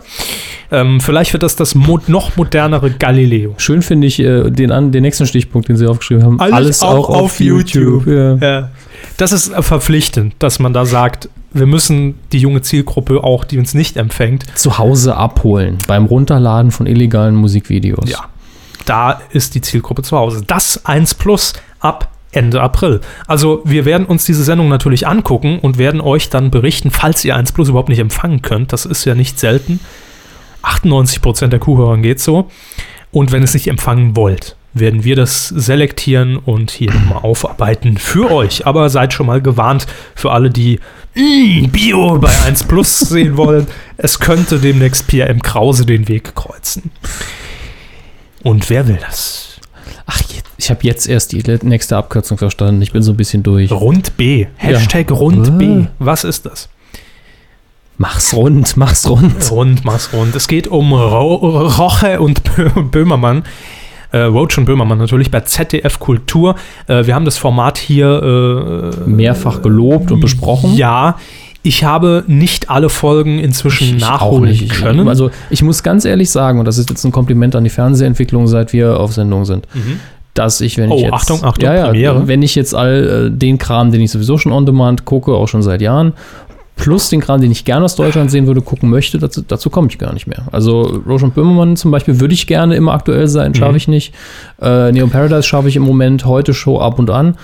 Ähm, 0.71 1.01
vielleicht 1.01 1.34
wird 1.34 1.43
das 1.43 1.56
das 1.56 1.75
mo 1.75 1.99
noch 2.08 2.38
modernere 2.38 2.91
Galileo. 2.91 3.56
Schön 3.58 3.82
finde 3.82 4.08
ich 4.08 4.19
äh, 4.19 4.49
den, 4.49 4.71
an, 4.71 4.91
den 4.91 5.04
nächsten 5.04 5.25
Stichpunkt, 5.27 5.67
den 5.67 5.75
Sie 5.75 5.86
aufgeschrieben 5.86 6.23
haben. 6.23 6.39
Alles 6.39 6.82
auch 6.82 7.10
auf 7.10 7.39
YouTube. 7.39 8.08
Ja. 8.08 8.36
Ja. 8.36 8.69
Das 9.17 9.32
ist 9.32 9.54
verpflichtend, 9.54 10.36
dass 10.39 10.60
man 10.60 10.73
da 10.73 10.86
sagt, 10.86 11.30
wir 11.54 11.65
müssen 11.65 12.15
die 12.32 12.39
junge 12.39 12.62
Zielgruppe 12.62 13.23
auch, 13.23 13.43
die 13.43 13.58
uns 13.58 13.73
nicht 13.73 13.97
empfängt, 13.97 14.45
Zu 14.56 14.77
Hause 14.77 15.17
abholen 15.17 15.77
beim 15.88 16.06
Runterladen 16.06 16.71
von 16.71 16.88
illegalen 16.88 17.36
Musikvideos. 17.36 18.10
ja, 18.10 18.25
da 18.86 19.22
ist 19.32 19.56
die 19.56 19.62
Zielgruppe 19.62 20.04
zu 20.04 20.17
Hause. 20.17 20.44
Das 20.46 20.86
1 20.86 21.15
Plus 21.15 21.54
ab 21.80 22.10
Ende 22.32 22.62
April. 22.62 23.02
Also 23.28 23.62
wir 23.65 23.86
werden 23.86 24.06
uns 24.06 24.26
diese 24.26 24.44
Sendung 24.44 24.70
natürlich 24.70 25.08
angucken 25.08 25.60
und 25.60 25.78
werden 25.78 26.00
euch 26.00 26.30
dann 26.30 26.50
berichten, 26.50 26.91
falls 26.91 27.26
ihr 27.26 27.36
1 27.36 27.52
Plus 27.52 27.70
überhaupt 27.70 27.89
nicht 27.89 28.00
empfangen 28.00 28.41
könnt. 28.41 28.72
Das 28.72 28.86
ist 28.86 29.06
ja 29.06 29.15
nicht 29.15 29.39
selten. 29.39 29.80
98% 30.63 31.48
der 31.48 31.60
Kuhhörern 31.60 32.02
geht 32.02 32.20
so. 32.20 32.50
Und 33.12 33.32
wenn 33.32 33.41
ihr 33.41 33.46
es 33.46 33.54
nicht 33.54 33.67
empfangen 33.67 34.15
wollt, 34.15 34.56
werden 34.74 35.04
wir 35.04 35.17
das 35.17 35.50
selektieren 35.50 36.38
und 36.38 36.72
hier 36.72 36.94
nochmal 36.94 37.20
aufarbeiten 37.24 37.98
für 37.98 38.32
euch. 38.32 38.65
Aber 38.65 38.89
seid 38.89 39.13
schon 39.13 39.26
mal 39.26 39.41
gewarnt 39.41 39.86
für 40.15 40.32
alle, 40.32 40.50
die 40.50 40.80
mm, 41.15 41.67
Bio 41.72 42.17
bei 42.20 42.32
1 42.46 42.63
Plus 42.63 43.00
sehen 43.00 43.36
wollen. 43.36 43.67
Es 43.98 44.20
könnte 44.20 44.60
demnächst 44.60 45.08
Pia 45.08 45.26
M. 45.26 45.41
Krause 45.41 45.86
den 45.86 46.08
Weg 46.08 46.36
kreuzen. 46.36 46.91
Und 48.43 48.69
wer 48.69 48.88
will 48.88 48.97
das? 49.01 49.60
Ach, 50.06 50.19
ich 50.58 50.69
habe 50.69 50.80
jetzt 50.84 51.08
erst 51.08 51.32
die 51.32 51.43
nächste 51.63 51.97
Abkürzung 51.97 52.38
verstanden. 52.38 52.82
Ich 52.82 52.91
bin 52.91 53.01
so 53.04 53.12
ein 53.13 53.17
bisschen 53.17 53.43
durch. 53.43 53.71
Rund 53.71 54.17
B. 54.17 54.47
Hashtag 54.58 55.12
Rund 55.12 55.47
Ah. 55.47 55.51
B. 55.51 55.86
Was 55.99 56.23
ist 56.23 56.45
das? 56.45 56.69
Mach's 57.97 58.34
rund, 58.34 58.77
mach's 58.77 59.08
rund. 59.08 59.51
Rund, 59.51 59.86
mach's 59.86 60.12
rund. 60.12 60.36
Es 60.36 60.47
geht 60.47 60.67
um 60.67 60.91
Ro 60.91 61.36
Roche 61.36 62.19
und 62.19 62.41
Bö 62.56 62.69
Böhmermann. 62.82 63.43
Äh, 64.12 64.21
Roach 64.23 64.58
und 64.58 64.65
Böhmermann 64.65 64.97
natürlich 64.97 65.30
bei 65.32 65.41
ZDF 65.41 65.99
Kultur. 65.99 66.56
Äh, 66.88 67.06
wir 67.06 67.15
haben 67.15 67.25
das 67.25 67.38
Format 67.38 67.77
hier 67.77 68.91
äh, 69.06 69.10
Mehrfach 69.10 69.62
gelobt 69.62 70.12
und 70.12 70.19
besprochen. 70.19 70.73
Ja, 70.73 71.17
ich 71.63 71.84
habe 71.84 72.24
nicht 72.28 72.69
alle 72.69 72.89
Folgen 72.89 73.38
inzwischen 73.39 73.97
Ich 73.97 74.02
nachholen 74.02 74.50
nicht. 74.50 74.63
Ich- 74.63 74.69
können. 74.82 75.08
Also 75.08 75.30
ich 75.50 75.62
muss 75.62 75.84
ganz 75.84 76.06
ehrlich 76.06 76.30
sagen, 76.30 76.60
und 76.60 76.65
das 76.65 76.78
ist 76.78 76.89
jetzt 76.89 77.04
ein 77.04 77.12
Kompliment 77.12 77.56
an 77.56 77.63
die 77.63 77.69
Fernsehentwicklung, 77.69 78.47
seit 78.47 78.74
wir 78.74 79.00
auf 79.00 79.13
Sendung 79.13 79.45
sind, 79.45 79.67
dass 80.34 80.62
ich, 80.62 80.78
wenn 80.78 80.88
Mhm. 80.88 80.91
Oh, 80.91 80.95
ich 80.97 81.02
jetzt, 81.04 81.13
Achtung, 81.13 81.43
Achtung, 81.43 81.63
ja, 81.65 81.76
ja, 81.76 81.86
Premiere. 81.88 82.28
wenn 82.28 82.41
ich 82.41 82.56
jetzt 82.56 82.74
all 82.74 83.28
äh, 83.28 83.38
den 83.38 83.58
Kram, 83.58 83.91
den 83.91 84.02
ich 84.02 84.12
sowieso 84.12 84.38
schon 84.38 84.52
on 84.52 84.65
demand 84.65 85.06
gucke, 85.06 85.34
auch 85.34 85.47
schon 85.47 85.62
seit 85.62 85.82
Jahren, 85.82 86.13
plus 86.78 87.10
den 87.10 87.19
Kram, 87.21 87.41
den 87.41 87.52
ich 87.52 87.63
gerne 87.63 87.86
aus 87.86 87.95
Deutschland 87.95 88.32
sehen 88.32 88.47
würde, 88.47 88.62
gucken 88.62 88.89
möchte, 88.89 89.19
dazu, 89.19 89.43
dazu 89.47 89.69
komme 89.69 89.88
ich 89.91 90.00
gar 90.00 90.13
nicht 90.13 90.26
mehr. 90.26 90.43
Also 90.52 91.02
Roche 91.08 91.26
und 91.26 91.36
Böhmermann 91.36 91.76
zum 91.76 91.91
Beispiel 91.91 92.19
würde 92.19 92.34
ich 92.34 92.47
gerne 92.47 92.76
immer 92.76 92.93
aktuell 92.93 93.28
sein, 93.28 93.54
schaffe 93.54 93.71
Mhm. 93.74 93.78
ich 93.78 93.88
nicht. 93.88 94.13
Äh, 94.60 94.91
Neo 94.93 95.06
Paradise 95.08 95.43
schaffe 95.43 95.67
ich 95.67 95.76
im 95.76 95.84
Moment, 95.84 96.26
heute 96.26 96.56
Show 96.56 96.80
ab 96.80 96.97
und 96.97 97.12
an. 97.12 97.36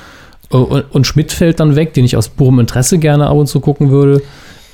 Äh, 0.52 0.56
Und, 0.56 1.06
Schmidt 1.08 1.32
fällt 1.32 1.60
dann 1.60 1.76
weg, 1.76 1.94
den 1.94 2.06
ich 2.06 2.16
aus 2.18 2.30
purem 2.30 2.60
Interesse 2.60 2.98
gerne 3.00 3.28
ab 3.28 3.36
und 3.36 3.48
zu 3.48 3.60
gucken 3.60 3.90
würde. 3.90 4.22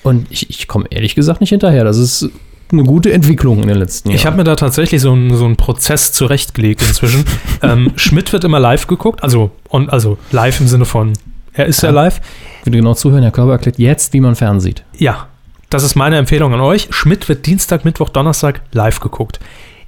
Und 0.03 0.27
ich, 0.29 0.49
ich 0.49 0.67
komme 0.67 0.85
ehrlich 0.89 1.15
gesagt 1.15 1.41
nicht 1.41 1.49
hinterher. 1.51 1.83
Das 1.83 1.97
ist 1.97 2.29
eine 2.71 2.83
gute 2.83 3.11
Entwicklung 3.13 3.61
in 3.61 3.67
den 3.67 3.77
letzten 3.77 4.09
Jahren. 4.09 4.17
Ich 4.17 4.25
habe 4.25 4.37
mir 4.37 4.43
da 4.43 4.55
tatsächlich 4.55 5.01
so 5.01 5.11
einen, 5.11 5.35
so 5.35 5.45
einen 5.45 5.55
Prozess 5.55 6.11
zurechtgelegt 6.11 6.81
inzwischen. 6.81 7.23
ähm, 7.61 7.91
Schmidt 7.95 8.33
wird 8.33 8.43
immer 8.43 8.59
live 8.59 8.87
geguckt, 8.87 9.23
also, 9.23 9.51
on, 9.69 9.89
also 9.89 10.17
live 10.31 10.59
im 10.59 10.67
Sinne 10.67 10.85
von, 10.85 11.13
er 11.53 11.67
ist 11.67 11.83
ja, 11.83 11.89
Ja. 11.89 11.95
live. 11.95 12.19
Würde 12.63 12.77
genau 12.77 12.93
zuhören, 12.95 13.21
Herr 13.21 13.31
Körber 13.31 13.53
erklärt 13.53 13.77
jetzt, 13.77 14.13
wie 14.13 14.19
man 14.19 14.35
fernsieht. 14.35 14.83
Ja, 14.97 15.27
das 15.69 15.83
ist 15.83 15.95
meine 15.95 16.17
Empfehlung 16.17 16.53
an 16.53 16.61
euch. 16.61 16.87
Schmidt 16.91 17.29
wird 17.29 17.45
Dienstag, 17.45 17.85
Mittwoch, 17.85 18.09
Donnerstag 18.09 18.61
live 18.73 18.99
geguckt. 18.99 19.39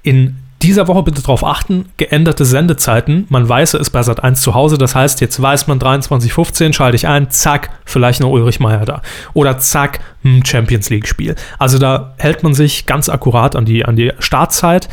In 0.04 0.38
dieser 0.62 0.88
Woche 0.88 1.04
bitte 1.04 1.22
darauf 1.22 1.44
achten, 1.44 1.86
geänderte 1.98 2.46
Sendezeiten. 2.46 3.26
Man 3.30 3.48
weiß, 3.48 3.76
er 3.76 3.82
ist 3.82 3.90
bei 3.92 4.02
Sat 4.02 4.24
1 4.24 4.42
zu 4.42 4.54
Hause. 4.54 4.78
Das 4.78 4.96
heißt, 4.96 5.22
jetzt 5.22 5.40
weiß 5.42 5.68
man 5.68 5.80
23.15, 5.80 6.74
schalte 6.74 6.96
ich 6.96 7.08
ein, 7.08 7.30
zack, 7.30 7.70
vielleicht 7.86 8.22
noch 8.22 8.30
Ulrich 8.30 8.60
Meier 8.60 8.86
da. 8.86 9.02
Oder 9.34 9.60
zack, 9.60 10.00
Champions 10.44 10.90
League-Spiel. 10.90 11.36
Also 11.60 11.78
da 11.78 12.14
hält 12.18 12.44
man 12.44 12.54
sich 12.54 12.86
ganz 12.86 13.10
akkurat 13.10 13.56
an 13.56 13.66
die, 13.66 13.86
an 13.86 13.96
die 13.96 14.14
Startzeit. 14.20 14.90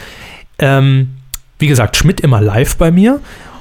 Ähm, 0.58 1.14
wie 1.58 1.68
gesagt, 1.68 1.96
Schmidt 1.96 2.20
immer 2.20 2.40
live 2.40 2.76
bei 2.76 2.90
mir. 2.90 3.20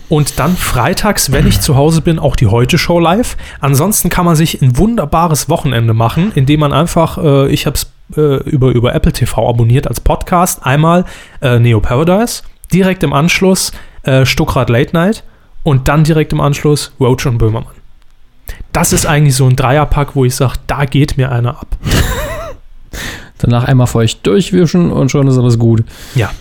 Und 0.09 0.39
dann 0.39 0.57
freitags, 0.57 1.31
wenn 1.31 1.47
ich 1.47 1.61
zu 1.61 1.77
Hause 1.77 2.01
bin, 2.01 2.19
auch 2.19 2.35
die 2.35 2.47
Heute-Show 2.47 2.99
live. 2.99 3.37
Ansonsten 3.61 4.09
kann 4.09 4.25
man 4.25 4.35
sich 4.35 4.61
ein 4.61 4.77
wunderbares 4.77 5.47
Wochenende 5.47 5.93
machen, 5.93 6.33
indem 6.35 6.59
man 6.59 6.73
einfach, 6.73 7.17
äh, 7.17 7.49
ich 7.49 7.65
habe 7.65 7.77
es 7.77 7.90
äh, 8.15 8.37
über, 8.49 8.69
über 8.69 8.93
Apple 8.93 9.11
TV 9.11 9.49
abonniert 9.49 9.87
als 9.87 9.99
Podcast, 9.99 10.65
einmal 10.65 11.05
äh, 11.41 11.59
Neo 11.59 11.79
Paradise, 11.79 12.43
direkt 12.73 13.03
im 13.03 13.13
Anschluss 13.13 13.71
äh, 14.03 14.25
Stuckrad 14.25 14.69
Late 14.69 14.93
Night 14.93 15.23
und 15.63 15.87
dann 15.87 16.03
direkt 16.03 16.33
im 16.33 16.41
Anschluss 16.41 16.93
Roach 16.99 17.25
und 17.25 17.37
Böhmermann. 17.37 17.73
Das 18.73 18.93
ist 18.93 19.05
eigentlich 19.05 19.35
so 19.35 19.47
ein 19.47 19.55
Dreierpack, 19.55 20.15
wo 20.15 20.25
ich 20.25 20.35
sage, 20.35 20.55
da 20.67 20.85
geht 20.85 21.17
mir 21.17 21.31
einer 21.31 21.51
ab. 21.51 21.67
Danach 23.37 23.63
einmal 23.63 23.87
feucht 23.87 24.25
durchwischen 24.25 24.91
und 24.91 25.09
schon 25.09 25.27
ist 25.27 25.37
alles 25.37 25.57
gut. 25.57 25.83
Ja. 26.15 26.31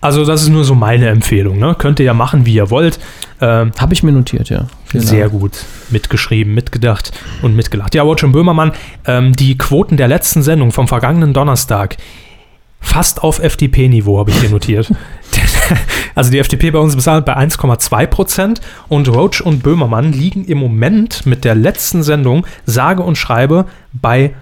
Also 0.00 0.24
das 0.24 0.42
ist 0.42 0.48
nur 0.48 0.64
so 0.64 0.74
meine 0.74 1.08
Empfehlung. 1.08 1.58
Ne? 1.58 1.74
Könnt 1.78 1.98
ihr 1.98 2.06
ja 2.06 2.14
machen, 2.14 2.46
wie 2.46 2.54
ihr 2.54 2.70
wollt. 2.70 2.98
Ähm, 3.40 3.72
Habe 3.78 3.92
ich 3.92 4.02
mir 4.02 4.12
notiert, 4.12 4.48
ja. 4.48 4.66
Vielen 4.86 5.04
Sehr 5.04 5.28
Dank. 5.28 5.40
gut 5.40 5.64
mitgeschrieben, 5.90 6.54
mitgedacht 6.54 7.12
und 7.42 7.54
mitgelacht. 7.54 7.94
Ja, 7.94 8.06
Watch 8.06 8.24
und 8.24 8.32
Böhmermann, 8.32 8.72
ähm, 9.06 9.34
die 9.34 9.58
Quoten 9.58 9.96
der 9.96 10.08
letzten 10.08 10.42
Sendung 10.42 10.72
vom 10.72 10.88
vergangenen 10.88 11.32
Donnerstag 11.32 11.96
fast 12.80 13.22
auf 13.22 13.40
FDP-Niveau, 13.40 14.18
habe 14.18 14.30
ich 14.30 14.40
hier 14.40 14.50
notiert. 14.50 14.90
also 16.14 16.30
die 16.30 16.38
FDP 16.38 16.70
bei 16.70 16.78
uns 16.78 16.94
bezahlt 16.94 17.24
bei 17.24 17.36
1,2 17.36 18.06
Prozent 18.06 18.60
und 18.88 19.08
Roach 19.08 19.40
und 19.40 19.62
Böhmermann 19.62 20.12
liegen 20.12 20.44
im 20.44 20.58
Moment 20.58 21.26
mit 21.26 21.44
der 21.44 21.54
letzten 21.54 22.02
Sendung 22.02 22.46
sage 22.64 23.02
und 23.02 23.16
schreibe 23.16 23.66
bei, 23.92 24.34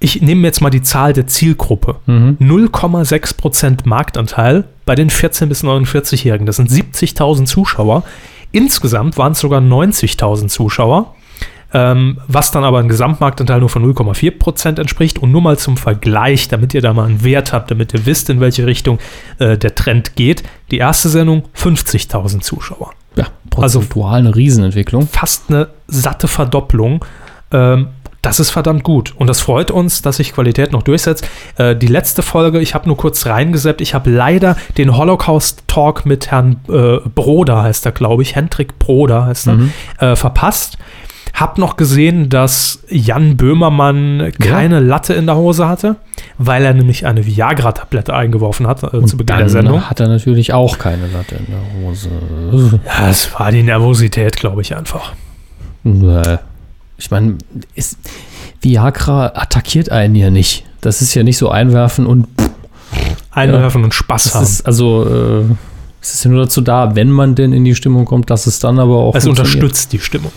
ich 0.00 0.22
nehme 0.22 0.46
jetzt 0.46 0.60
mal 0.60 0.70
die 0.70 0.82
Zahl 0.82 1.12
der 1.12 1.26
Zielgruppe, 1.26 1.96
Mhm. 2.06 2.36
0,6% 2.40 3.86
Marktanteil 3.86 4.64
bei 4.86 4.94
den 4.94 5.10
14- 5.10 5.46
bis 5.46 5.62
49-Jährigen. 5.64 6.46
Das 6.46 6.56
sind 6.56 6.70
70.000 6.70 7.46
Zuschauer. 7.46 8.04
Insgesamt 8.52 9.18
waren 9.18 9.32
es 9.32 9.40
sogar 9.40 9.60
90.000 9.60 10.48
Zuschauer, 10.50 11.14
ähm, 11.74 12.18
was 12.28 12.50
dann 12.50 12.64
aber 12.64 12.78
ein 12.78 12.88
Gesamtmarktanteil 12.88 13.60
nur 13.60 13.68
von 13.68 13.82
0,4% 13.82 14.78
entspricht. 14.80 15.18
Und 15.18 15.32
nur 15.32 15.42
mal 15.42 15.58
zum 15.58 15.76
Vergleich, 15.76 16.48
damit 16.48 16.72
ihr 16.74 16.80
da 16.80 16.94
mal 16.94 17.06
einen 17.06 17.22
Wert 17.24 17.52
habt, 17.52 17.70
damit 17.70 17.92
ihr 17.92 18.06
wisst, 18.06 18.30
in 18.30 18.40
welche 18.40 18.66
Richtung 18.66 18.98
äh, 19.38 19.58
der 19.58 19.74
Trend 19.74 20.16
geht. 20.16 20.42
Die 20.70 20.78
erste 20.78 21.08
Sendung 21.10 21.42
50.000 21.54 22.40
Zuschauer. 22.40 22.92
Ja, 23.16 23.26
Also- 23.56 23.80
prozentual 23.80 24.20
eine 24.20 24.34
Riesenentwicklung. 24.36 25.08
Fast 25.08 25.50
eine 25.50 25.68
satte 25.88 26.28
Verdopplung. 26.28 27.04
Ähm, 27.50 27.88
das 28.22 28.40
ist 28.40 28.50
verdammt 28.50 28.82
gut. 28.82 29.14
Und 29.16 29.28
das 29.28 29.40
freut 29.40 29.70
uns, 29.70 30.02
dass 30.02 30.16
sich 30.16 30.32
Qualität 30.32 30.72
noch 30.72 30.82
durchsetzt. 30.82 31.26
Äh, 31.56 31.76
die 31.76 31.86
letzte 31.86 32.22
Folge, 32.22 32.60
ich 32.60 32.74
habe 32.74 32.86
nur 32.88 32.96
kurz 32.96 33.26
reingeseppt. 33.26 33.80
Ich 33.80 33.94
habe 33.94 34.10
leider 34.10 34.56
den 34.76 34.96
Holocaust-Talk 34.96 36.04
mit 36.04 36.30
Herrn 36.30 36.56
äh, 36.68 36.98
Broder, 37.14 37.62
heißt 37.62 37.86
er, 37.86 37.92
glaube 37.92 38.22
ich. 38.22 38.34
Hendrik 38.34 38.78
Broder 38.78 39.26
heißt 39.26 39.46
er, 39.48 39.54
Mhm. 39.54 39.72
äh, 40.00 40.16
verpasst. 40.16 40.78
Hab 41.34 41.58
noch 41.58 41.76
gesehen, 41.76 42.28
dass 42.30 42.82
Jan 42.88 43.36
Böhmermann 43.36 44.32
keine 44.40 44.80
Latte 44.80 45.14
in 45.14 45.26
der 45.26 45.36
Hose 45.36 45.68
hatte, 45.68 45.94
weil 46.38 46.64
er 46.64 46.74
nämlich 46.74 47.06
eine 47.06 47.24
Viagra-Tablette 47.24 48.12
eingeworfen 48.12 48.66
hat 48.66 48.82
äh, 48.82 49.04
zu 49.04 49.16
Beginn 49.16 49.36
der 49.38 49.48
Sendung. 49.48 49.88
hat 49.88 50.00
er 50.00 50.08
natürlich 50.08 50.52
auch 50.52 50.78
keine 50.78 51.06
Latte 51.06 51.36
in 51.36 51.46
der 51.46 51.88
Hose. 51.88 52.08
Ja, 52.84 53.08
es 53.08 53.32
war 53.38 53.52
die 53.52 53.62
Nervosität, 53.62 54.36
glaube 54.36 54.62
ich, 54.62 54.74
einfach. 54.74 55.12
Äh, 55.84 56.38
Ich 56.98 57.10
meine, 57.10 57.38
ist- 57.74 57.96
Viagra 58.60 59.32
attackiert 59.34 59.90
einen 59.90 60.14
ja 60.16 60.30
nicht. 60.30 60.64
Das 60.80 61.00
ist 61.00 61.14
ja 61.14 61.22
nicht 61.22 61.38
so 61.38 61.48
einwerfen 61.50 62.06
und 62.06 62.26
Einwerfen 63.30 63.84
und 63.84 63.94
Spaß 63.94 64.24
das 64.24 64.34
haben. 64.34 64.42
ist 64.44 64.66
also 64.66 65.04
äh, 65.06 65.54
es 66.00 66.14
ist 66.14 66.24
ja 66.24 66.30
nur 66.30 66.40
dazu 66.44 66.60
da, 66.60 66.96
wenn 66.96 67.10
man 67.10 67.34
denn 67.34 67.52
in 67.52 67.64
die 67.64 67.74
Stimmung 67.74 68.04
kommt, 68.04 68.30
dass 68.30 68.46
es 68.46 68.58
dann 68.58 68.78
aber 68.80 68.96
auch 68.96 69.14
es 69.14 69.26
unterstützt 69.26 69.92
die 69.92 70.00
Stimmung. 70.00 70.32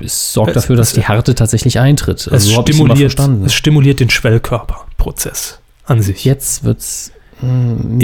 Es 0.00 0.32
sorgt 0.32 0.50
Es- 0.50 0.54
dafür, 0.62 0.76
dass 0.76 0.88
es- 0.88 0.94
die 0.94 1.02
Härte 1.02 1.34
tatsächlich 1.34 1.78
eintritt. 1.80 2.26
es, 2.28 2.44
so 2.44 2.62
stimuliert, 2.62 3.18
es 3.46 3.52
stimuliert 3.54 3.98
den 4.00 4.10
Schwellkörperprozess 4.10 5.58
an 5.86 6.02
sich. 6.02 6.24
Jetzt 6.24 6.62
wird's 6.64 7.10
Ich 7.40 7.46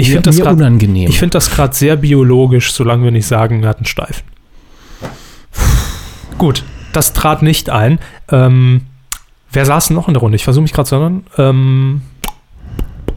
mir, 0.09 0.13
find 0.15 0.27
das 0.27 0.35
mir 0.37 0.43
grad- 0.43 0.53
unangenehm. 0.55 1.09
Ich 1.09 1.19
finde 1.19 1.33
das 1.33 1.49
gerade 1.51 1.73
sehr 1.75 1.95
biologisch, 1.95 2.71
solange 2.73 3.03
wir 3.05 3.11
nicht 3.11 3.27
sagen, 3.27 3.63
er 3.63 3.69
hat 3.69 3.77
einen 3.77 3.85
Steifen. 3.85 4.23
Gut, 6.37 6.63
das 6.97 7.13
trat 7.13 7.41
nicht 7.41 7.69
ein. 7.69 7.99
Ähm, 8.29 8.81
wer 9.51 9.65
saß 9.65 9.91
noch 9.91 10.07
in 10.07 10.13
der 10.13 10.21
Runde? 10.21 10.35
Ich 10.35 10.43
versuche 10.43 10.63
mich 10.63 10.73
gerade 10.73 10.89
zu 10.89 10.95
erinnern. 10.95 11.23
Ähm, 11.37 12.01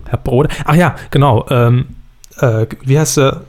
Herr 0.08 0.18
Brode. 0.18 0.50
Ach 0.64 0.74
ja, 0.74 0.94
genau. 1.10 1.46
Ähm, 1.50 1.86
äh, 2.38 2.66
wie 2.82 2.98
heißt 2.98 3.16
der 3.16 3.42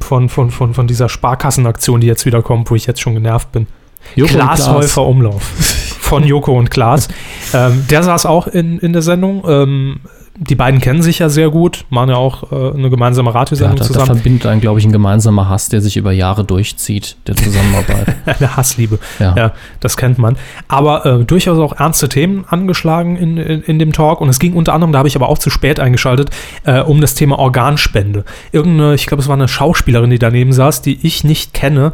von, 0.00 0.28
von, 0.28 0.50
von, 0.50 0.74
von 0.74 0.86
dieser 0.86 1.08
Sparkassenaktion, 1.08 2.00
die 2.00 2.06
jetzt 2.06 2.26
wieder 2.26 2.42
kommt, 2.42 2.70
wo 2.70 2.74
ich 2.74 2.86
jetzt 2.86 3.00
schon 3.00 3.14
genervt 3.14 3.52
bin? 3.52 3.66
Joko 4.14 4.32
und 4.32 4.38
Klaas 4.38 4.64
Klaas. 4.64 4.74
Häufer 4.74 5.06
Umlauf 5.06 5.42
von 6.00 6.24
Joko 6.24 6.58
und 6.58 6.70
Klaas. 6.70 7.08
ähm, 7.52 7.86
der 7.88 8.02
saß 8.02 8.26
auch 8.26 8.46
in, 8.46 8.78
in 8.78 8.92
der 8.92 9.02
Sendung. 9.02 9.44
Ähm, 9.46 10.00
die 10.36 10.56
beiden 10.56 10.80
kennen 10.80 11.00
sich 11.00 11.20
ja 11.20 11.28
sehr 11.28 11.48
gut, 11.50 11.84
machen 11.90 12.10
ja 12.10 12.16
auch 12.16 12.50
äh, 12.50 12.76
eine 12.76 12.90
gemeinsame 12.90 13.30
Ja, 13.30 13.36
Radiosendung 13.36 13.76
da, 13.76 13.82
da 13.82 13.86
zusammen. 13.86 14.06
verbindet 14.06 14.46
einen, 14.46 14.60
glaube 14.60 14.80
ich, 14.80 14.84
ein 14.84 14.90
gemeinsamer 14.90 15.48
Hass, 15.48 15.68
der 15.68 15.80
sich 15.80 15.96
über 15.96 16.10
Jahre 16.10 16.44
durchzieht, 16.44 17.16
der 17.28 17.36
Zusammenarbeit. 17.36 18.16
Eine 18.26 18.56
Hassliebe. 18.56 18.98
ja. 19.20 19.34
Ja, 19.36 19.52
das 19.80 19.96
kennt 19.96 20.18
man. 20.18 20.36
Aber 20.66 21.06
äh, 21.06 21.24
durchaus 21.24 21.58
auch 21.58 21.78
ernste 21.78 22.08
Themen 22.08 22.44
angeschlagen 22.48 23.16
in, 23.16 23.36
in, 23.36 23.62
in 23.62 23.78
dem 23.78 23.92
Talk. 23.92 24.20
Und 24.20 24.28
es 24.28 24.38
ging 24.40 24.54
unter 24.54 24.74
anderem, 24.74 24.92
da 24.92 24.98
habe 24.98 25.08
ich 25.08 25.14
aber 25.16 25.28
auch 25.28 25.38
zu 25.38 25.50
spät 25.50 25.78
eingeschaltet, 25.78 26.30
äh, 26.64 26.80
um 26.80 27.00
das 27.00 27.14
Thema 27.14 27.38
Organspende. 27.38 28.24
Irgendeine, 28.50 28.94
ich 28.94 29.06
glaube, 29.06 29.22
es 29.22 29.28
war 29.28 29.36
eine 29.36 29.46
Schauspielerin, 29.48 30.10
die 30.10 30.18
daneben 30.18 30.52
saß, 30.52 30.82
die 30.82 30.98
ich 31.06 31.22
nicht 31.22 31.54
kenne. 31.54 31.92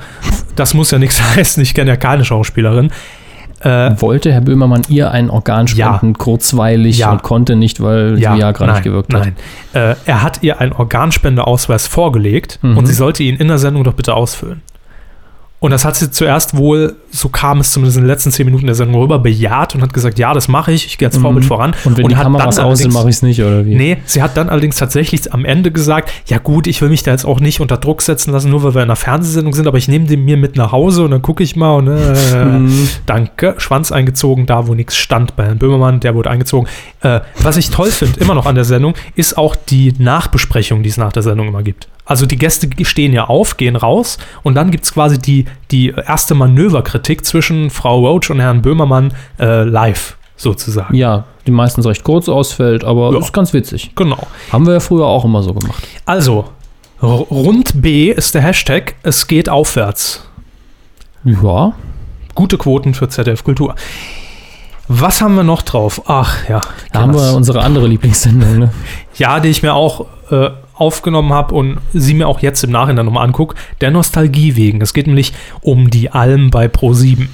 Das 0.57 0.73
muss 0.73 0.91
ja 0.91 0.99
nichts 0.99 1.21
heißen, 1.37 1.63
ich 1.63 1.75
kenne 1.75 1.91
ja 1.91 1.97
keine 1.97 2.25
Schauspielerin. 2.25 2.91
Äh, 3.61 4.01
Wollte 4.01 4.33
Herr 4.33 4.41
Böhmermann 4.41 4.83
ihr 4.89 5.11
ein 5.11 5.29
Organ 5.31 5.69
spenden, 5.69 6.15
kurzweilig 6.19 6.99
Ja. 6.99 7.13
und 7.13 7.23
konnte 7.23 7.57
nicht, 7.57 7.83
weil 7.83 8.19
ja, 8.19 8.35
Viagra 8.37 8.67
nein, 8.67 8.75
nicht 8.77 8.85
gewirkt 8.85 9.13
hat. 9.15 9.21
Nein. 9.25 9.37
Äh, 9.75 9.95
er 10.07 10.23
hat 10.23 10.43
ihr 10.43 10.61
einen 10.61 10.73
Organspendeausweis 10.73 11.87
vorgelegt 11.87 12.59
Mhm. 12.63 12.79
und 12.79 12.87
sie 12.87 12.95
sollte 12.95 13.23
ihn 13.23 13.37
in 13.37 13.49
der 13.49 13.59
Sendung 13.59 13.85
doch 13.85 13.95
bitte 13.95 14.15
ausfüllen. 14.15 14.63
Und 15.61 15.73
das 15.73 15.85
hat 15.85 15.95
sie 15.95 16.11
zuerst 16.11 16.57
wohl, 16.57 16.97
so 17.11 17.29
kam 17.29 17.61
es 17.61 17.71
zumindest 17.73 17.99
in 17.99 18.05
den 18.05 18.09
letzten 18.09 18.31
zehn 18.31 18.47
Minuten 18.47 18.65
der 18.65 18.75
Sendung 18.75 18.99
rüber, 19.03 19.19
bejaht 19.19 19.75
und 19.75 19.83
hat 19.83 19.93
gesagt, 19.93 20.19
ja, 20.19 20.33
das 20.33 20.49
mache 20.49 20.73
ich, 20.73 20.87
ich 20.87 20.97
gehe 20.97 21.07
als 21.07 21.19
Mhm. 21.19 21.23
Vorbild 21.23 21.45
voran. 21.45 21.75
Und 21.85 21.99
wenn 21.99 22.09
die 22.09 22.17
hat 22.17 22.23
Kameras 22.23 22.59
aus 22.59 22.79
sind, 22.79 22.95
mache 22.95 23.11
ich 23.11 23.17
es 23.17 23.23
nicht, 23.23 23.43
oder 23.43 23.67
wie? 23.67 23.75
Nee, 23.75 23.99
sie 24.07 24.23
hat 24.23 24.39
dann 24.39 24.49
allerdings 24.49 24.77
tatsächlich 24.77 25.35
am 25.35 25.45
Ende 25.45 25.71
gesagt, 25.71 26.11
ja 26.27 26.39
gut, 26.39 26.67
ich 26.67 26.81
will 26.81 26.89
mich 26.89 27.03
da 27.03 27.11
jetzt 27.11 27.27
auch 27.27 27.41
nicht 27.41 27.61
unter 27.61 27.77
Druck 27.77 28.01
setzen 28.01 28.33
lassen, 28.33 28.51
nur 28.51 28.63
weil 28.63 28.75
wir 28.75 28.81
in 28.83 28.89
einer 28.89 28.97
Fernsehsendung 28.97 29.53
sind, 29.53 29.69
aber 29.69 29.77
ich 29.77 29.87
nehme 29.87 30.07
den 30.07 30.25
mir 30.25 30.39
mit 30.39 30.57
nach 30.57 30.73
Hause 30.73 31.03
und 31.05 31.11
dann 31.11 31.21
gucke 31.21 31.43
ich 31.43 31.57
mal 31.57 31.75
und 31.75 31.89
äh, 31.89 32.45
Mhm. 32.45 32.89
danke, 33.05 33.55
Schwanz 33.59 33.93
eingezogen, 33.93 34.47
da 34.47 34.67
wo 34.67 34.75
nichts 34.75 34.97
stand 34.97 35.37
bei 35.37 35.45
Herrn 35.45 35.59
Böhmermann, 35.59 36.01
der 36.01 36.15
wurde 36.15 36.31
eingezogen. 36.31 36.69
Äh, 37.03 37.21
was 37.43 37.59
ich 37.59 37.69
toll 37.69 37.91
finde, 37.91 38.19
immer 38.21 38.35
noch 38.35 38.47
an 38.47 38.55
der 38.55 38.65
Sendung, 38.65 38.95
ist 39.15 39.37
auch 39.37 39.57
die 39.57 39.93
Nachbesprechung, 39.99 40.83
die 40.83 40.89
es 40.89 40.97
nach 40.97 41.13
der 41.13 41.23
Sendung 41.23 41.49
immer 41.49 41.63
gibt. 41.63 41.89
Also 42.07 42.27
die 42.27 42.37
Gäste 42.37 42.69
stehen 42.83 43.13
ja 43.13 43.27
auf, 43.27 43.57
gehen 43.57 43.77
raus 43.77 44.19
und 44.43 44.55
dann 44.57 44.73
gibt 44.73 44.83
es 44.85 44.93
quasi 44.93 45.19
die, 45.19 45.45
die 45.71 45.89
erste 45.91 46.35
Manöverkritik 46.35 47.25
zwischen 47.25 47.71
Frau 47.71 48.07
Roach 48.07 48.31
und 48.31 48.41
Herrn 48.41 48.63
Böhmermann 48.63 49.13
äh, 49.39 49.65
live 49.65 50.17
sozusagen. 50.37 50.95
Ja, 50.95 51.25
die 51.47 51.51
meistens 51.51 51.87
recht 51.87 52.03
kurz 52.05 52.29
ausfällt, 52.29 52.85
aber 52.85 53.13
Ja. 53.13 53.19
ist 53.19 53.33
ganz 53.33 53.53
witzig. 53.53 53.93
Genau. 53.95 54.27
Haben 54.53 54.67
wir 54.67 54.75
ja 54.75 54.81
früher 54.81 55.07
auch 55.07 55.25
immer 55.25 55.43
so 55.43 55.53
gemacht. 55.53 55.87
Also, 56.07 56.47
rund 57.03 57.81
B 57.83 58.11
ist 58.11 58.35
der 58.35 58.43
Hashtag, 58.43 58.95
es 59.03 59.27
geht 59.27 59.49
aufwärts. 59.49 60.27
Ja, 61.25 61.73
Gute 62.35 62.57
Quoten 62.57 62.95
für 62.95 63.09
ZDF 63.09 63.45
Kultur. 63.45 63.75
Was 64.89 65.21
haben 65.21 65.35
wir 65.37 65.43
noch 65.45 65.63
drauf? 65.63 66.03
Ach 66.07 66.49
ja. 66.49 66.61
da 66.93 67.03
haben 67.03 67.15
wir 67.15 67.35
unsere 67.35 67.61
andere 67.61 67.87
Lieblingssendung. 67.87 68.59
Ne? 68.59 68.71
ja, 69.17 69.39
die 69.41 69.49
ich 69.49 69.63
mir 69.63 69.75
auch 69.75 70.07
äh, 70.31 70.51
aufgenommen 70.81 71.33
habe 71.33 71.55
und 71.55 71.79
sie 71.93 72.15
mir 72.15 72.27
auch 72.27 72.41
jetzt 72.41 72.65
im 72.65 72.71
Nachhinein 72.71 73.05
nochmal 73.07 73.27
angucke, 73.27 73.55
der 73.81 73.91
Nostalgie 73.91 74.57
wegen. 74.57 74.81
Es 74.81 74.95
geht 74.95 75.07
nämlich 75.07 75.33
um 75.61 75.91
die 75.91 76.11
Alm 76.11 76.51
bei 76.51 76.67
Pro7. 76.67 77.29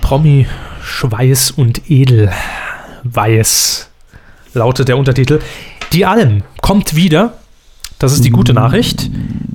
Promi, 0.00 0.46
Schweiß 0.82 1.52
und 1.52 1.88
Edelweiß 1.88 2.30
lautet 4.54 4.88
der 4.88 4.98
Untertitel. 4.98 5.38
Die 5.92 6.04
Alm 6.04 6.42
kommt 6.60 6.96
wieder. 6.96 7.39
Das 8.00 8.12
ist 8.12 8.24
die 8.24 8.30
gute 8.30 8.52
Nachricht. 8.54 9.08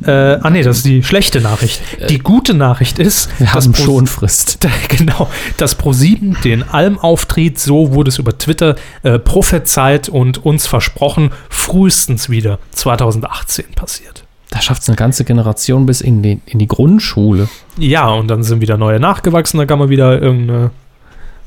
Äh, 0.06 0.12
ah 0.12 0.50
nee, 0.52 0.62
das 0.62 0.78
ist 0.78 0.86
die 0.86 1.04
schlechte 1.04 1.42
Nachricht. 1.42 1.82
Die 2.10 2.20
gute 2.20 2.54
Nachricht 2.54 3.00
ist, 3.00 3.28
Wir 3.40 3.48
dass 3.48 3.66
haben 3.66 3.74
Pro- 3.74 3.84
Schonfrist. 3.84 4.60
Genau, 4.88 5.28
dass 5.58 5.78
Pro7 5.80 6.42
den 6.44 6.62
Alm-Auftritt, 6.64 7.60
so 7.60 7.92
wurde 7.94 8.10
es 8.10 8.20
über 8.20 8.38
Twitter 8.38 8.76
äh, 9.04 9.18
prophezeit 9.20 10.08
und 10.08 10.46
uns 10.46 10.68
versprochen, 10.68 11.32
frühestens 11.50 12.30
wieder 12.30 12.60
2018 12.72 13.66
passiert. 13.76 14.24
Da 14.52 14.62
schafft 14.62 14.84
es 14.84 14.90
eine 14.90 14.96
ganze 14.96 15.26
Generation 15.26 15.86
bis 15.88 16.00
in 16.02 16.22
die, 16.22 16.40
in 16.46 16.60
die 16.60 16.68
Grundschule. 16.68 17.50
Ja, 17.78 18.08
und 18.10 18.28
dann 18.28 18.44
sind 18.44 18.62
wieder 18.62 18.78
neue 18.78 19.00
nachgewachsen, 19.00 19.58
da 19.58 19.66
kann 19.66 19.80
man 19.80 19.90
wieder 19.90 20.22
irgendeine. 20.22 20.70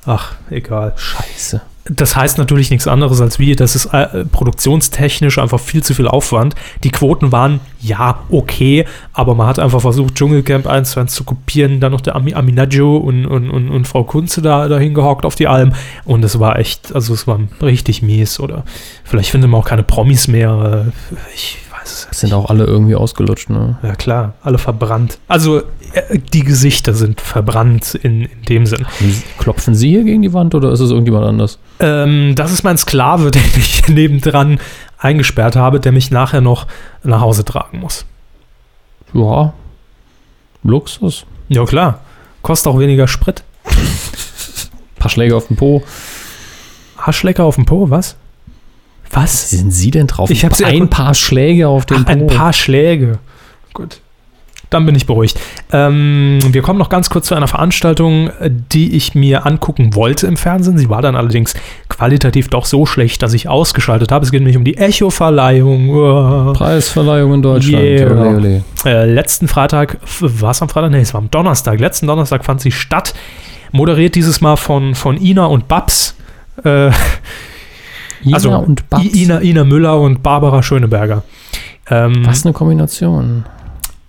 Ach, 0.05 0.33
egal. 0.51 0.95
Scheiße. 0.97 1.63
Das 1.91 2.17
heißt 2.17 2.39
natürlich 2.39 2.71
nichts 2.71 2.87
anderes 2.87 3.21
als 3.21 3.39
wie, 3.39 3.57
das 3.57 3.75
ist 3.75 3.87
äh, 3.87 4.25
produktionstechnisch 4.25 5.39
einfach 5.39 5.61
viel 5.61 5.83
zu 5.83 5.95
viel 5.95 6.07
Aufwand. 6.07 6.55
Die 6.85 6.91
Quoten 6.91 7.33
waren 7.33 7.61
ja 7.81 8.21
okay, 8.31 8.85
aber 9.13 9.35
man 9.35 9.47
hat 9.47 9.59
einfach 9.59 9.81
versucht, 9.81 10.15
Dschungelcamp 10.15 10.67
1 10.67 10.91
zu 10.91 11.01
1 11.01 11.15
zu 11.15 11.25
kopieren, 11.25 11.81
dann 11.81 11.93
noch 11.93 12.01
der 12.01 12.17
Ami 12.17 12.35
Aminaggio 12.35 12.97
und, 12.97 13.27
und, 13.27 13.51
und, 13.51 13.71
und 13.71 13.89
Frau 13.89 14.05
Kunze 14.05 14.43
da 14.43 14.69
dahin 14.69 14.95
gehockt 14.95 15.25
auf 15.25 15.35
die 15.35 15.49
Alm 15.49 15.73
und 16.05 16.25
es 16.25 16.39
war 16.39 16.59
echt, 16.59 16.95
also 16.95 17.15
es 17.15 17.27
war 17.27 17.41
richtig 17.63 18.03
mies 18.03 18.39
oder 18.41 18.65
vielleicht 19.05 19.31
findet 19.31 19.51
man 19.51 19.61
auch 19.61 19.67
keine 19.67 19.83
Promis 19.83 20.29
mehr. 20.29 20.93
Ich 21.35 21.59
Sind 22.11 22.33
auch 22.33 22.51
alle 22.51 22.65
irgendwie 22.65 22.95
ausgelutscht, 22.95 23.51
ne? 23.51 23.79
ja 23.83 23.95
klar, 23.95 24.35
alle 24.43 24.59
verbrannt. 24.59 25.19
Also 25.29 25.63
äh, 25.93 26.19
die 26.33 26.45
Gesichter 26.45 26.95
sind 26.95 27.21
verbrannt 27.21 27.95
in, 27.95 28.23
in 28.23 28.43
dem 28.49 28.67
Sinn. 28.67 28.87
Klopfen 29.39 29.75
Sie 29.75 29.91
hier 29.91 30.05
gegen 30.05 30.23
die 30.23 30.33
Wand 30.33 30.55
oder 30.55 30.71
ist 30.73 30.81
es 30.81 30.91
irgendjemand 30.91 31.27
anders? 31.27 31.59
Ähm, 31.81 32.35
das 32.35 32.53
ist 32.53 32.63
mein 32.63 32.79
Sklave, 32.79 33.31
den 33.31 33.43
ich 33.57 33.89
nebendran 33.89 34.61
eingesperrt 34.99 35.57
habe, 35.57 35.81
der 35.81 35.93
mich 35.93 36.11
nachher 36.11 36.41
noch 36.41 36.67
nach 37.03 37.21
Hause 37.21 37.45
tragen 37.45 37.81
muss. 37.81 38.05
Ja. 39.13 39.53
Luxus. 40.63 41.25
Ja 41.49 41.65
klar, 41.65 42.01
kostet 42.43 42.73
auch 42.73 42.79
weniger 42.79 43.09
Sprit. 43.09 43.43
paar 44.99 45.11
Schläge 45.11 45.37
auf 45.37 45.47
den 45.47 45.57
Po. 45.57 45.83
Haschlecker 46.99 47.45
auf 47.45 47.55
dem 47.55 47.65
Po, 47.65 47.91
was? 47.91 48.17
Was? 49.13 49.51
Sind 49.51 49.73
Sie 49.73 49.91
denn 49.91 50.07
drauf? 50.07 50.31
Ich 50.31 50.45
hab 50.45 50.55
sie 50.55 50.65
ein 50.65 50.89
paar 50.89 51.15
Schläge 51.15 51.69
auf 51.69 51.87
den 51.87 52.05
Ach, 52.05 52.11
ein 52.11 52.27
paar 52.27 52.53
Schläge. 52.53 53.19
Gut. 53.73 54.01
Dann 54.71 54.85
bin 54.85 54.95
ich 54.95 55.07
beruhigt. 55.07 55.41
Ähm, 55.73 56.41
wir 56.51 56.61
kommen 56.61 56.79
noch 56.79 56.91
ganz 56.91 57.09
kurz 57.09 57.29
zu 57.29 57.35
einer 57.35 57.49
Veranstaltung, 57.49 58.31
die 58.41 58.95
ich 58.97 59.15
mir 59.15 59.47
angucken 59.47 59.95
wollte 59.95 60.27
im 60.27 60.37
Fernsehen. 60.37 60.77
Sie 60.77 60.91
war 60.91 61.01
dann 61.01 61.17
allerdings 61.17 61.55
qualitativ 61.89 62.49
doch 62.49 62.67
so 62.67 62.85
schlecht, 62.85 63.23
dass 63.23 63.33
ich 63.33 63.49
ausgeschaltet 63.49 64.13
habe. 64.13 64.27
Es 64.27 64.31
geht 64.31 64.41
nämlich 64.41 64.59
um 64.59 64.65
die 64.65 64.77
Echo-Verleihung. 64.77 66.53
Preisverleihung 66.53 67.35
in 67.35 67.43
Deutschland. 67.43 67.83
Yeah. 67.83 68.11
Ole, 68.11 68.37
ole. 68.37 68.65
Äh, 68.85 69.07
letzten 69.07 69.49
Freitag, 69.49 69.97
war 70.21 70.51
es 70.51 70.61
am 70.61 70.69
Freitag? 70.69 70.91
Nee, 70.91 71.01
es 71.01 71.15
war 71.15 71.23
am 71.23 71.31
Donnerstag. 71.31 71.81
Letzten 71.81 72.07
Donnerstag 72.07 72.45
fand 72.45 72.61
sie 72.61 72.73
statt. 72.73 73.15
Moderiert 73.73 74.15
dieses 74.17 74.43
Mal 74.43 74.57
von, 74.57 74.95
von 74.95 75.19
Ina 75.19 75.47
und 75.47 75.67
Babs. 75.67 76.15
Äh, 76.65 76.91
Ina 78.25 78.35
also 78.35 78.51
und 78.59 78.89
Babs. 78.91 79.05
Ina, 79.15 79.41
Ina 79.43 79.65
Müller 79.65 80.01
und 80.01 80.23
Barbara 80.23 80.63
Schöneberger. 80.63 81.23
Ähm, 81.91 82.25
Was 82.27 82.45
eine 82.45 82.53
Kombination. 82.53 83.45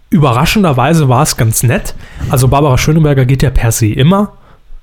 Überraschenderweise 0.10 1.07
war 1.07 1.24
es 1.24 1.38
ganz 1.38 1.64
nett. 1.64 1.93
Also 2.30 2.47
Barbara 2.47 2.78
Schöneberger 2.78 3.26
geht 3.26 3.43
ja 3.43 3.49
per 3.51 3.72
se 3.72 3.88
immer. 3.88 4.34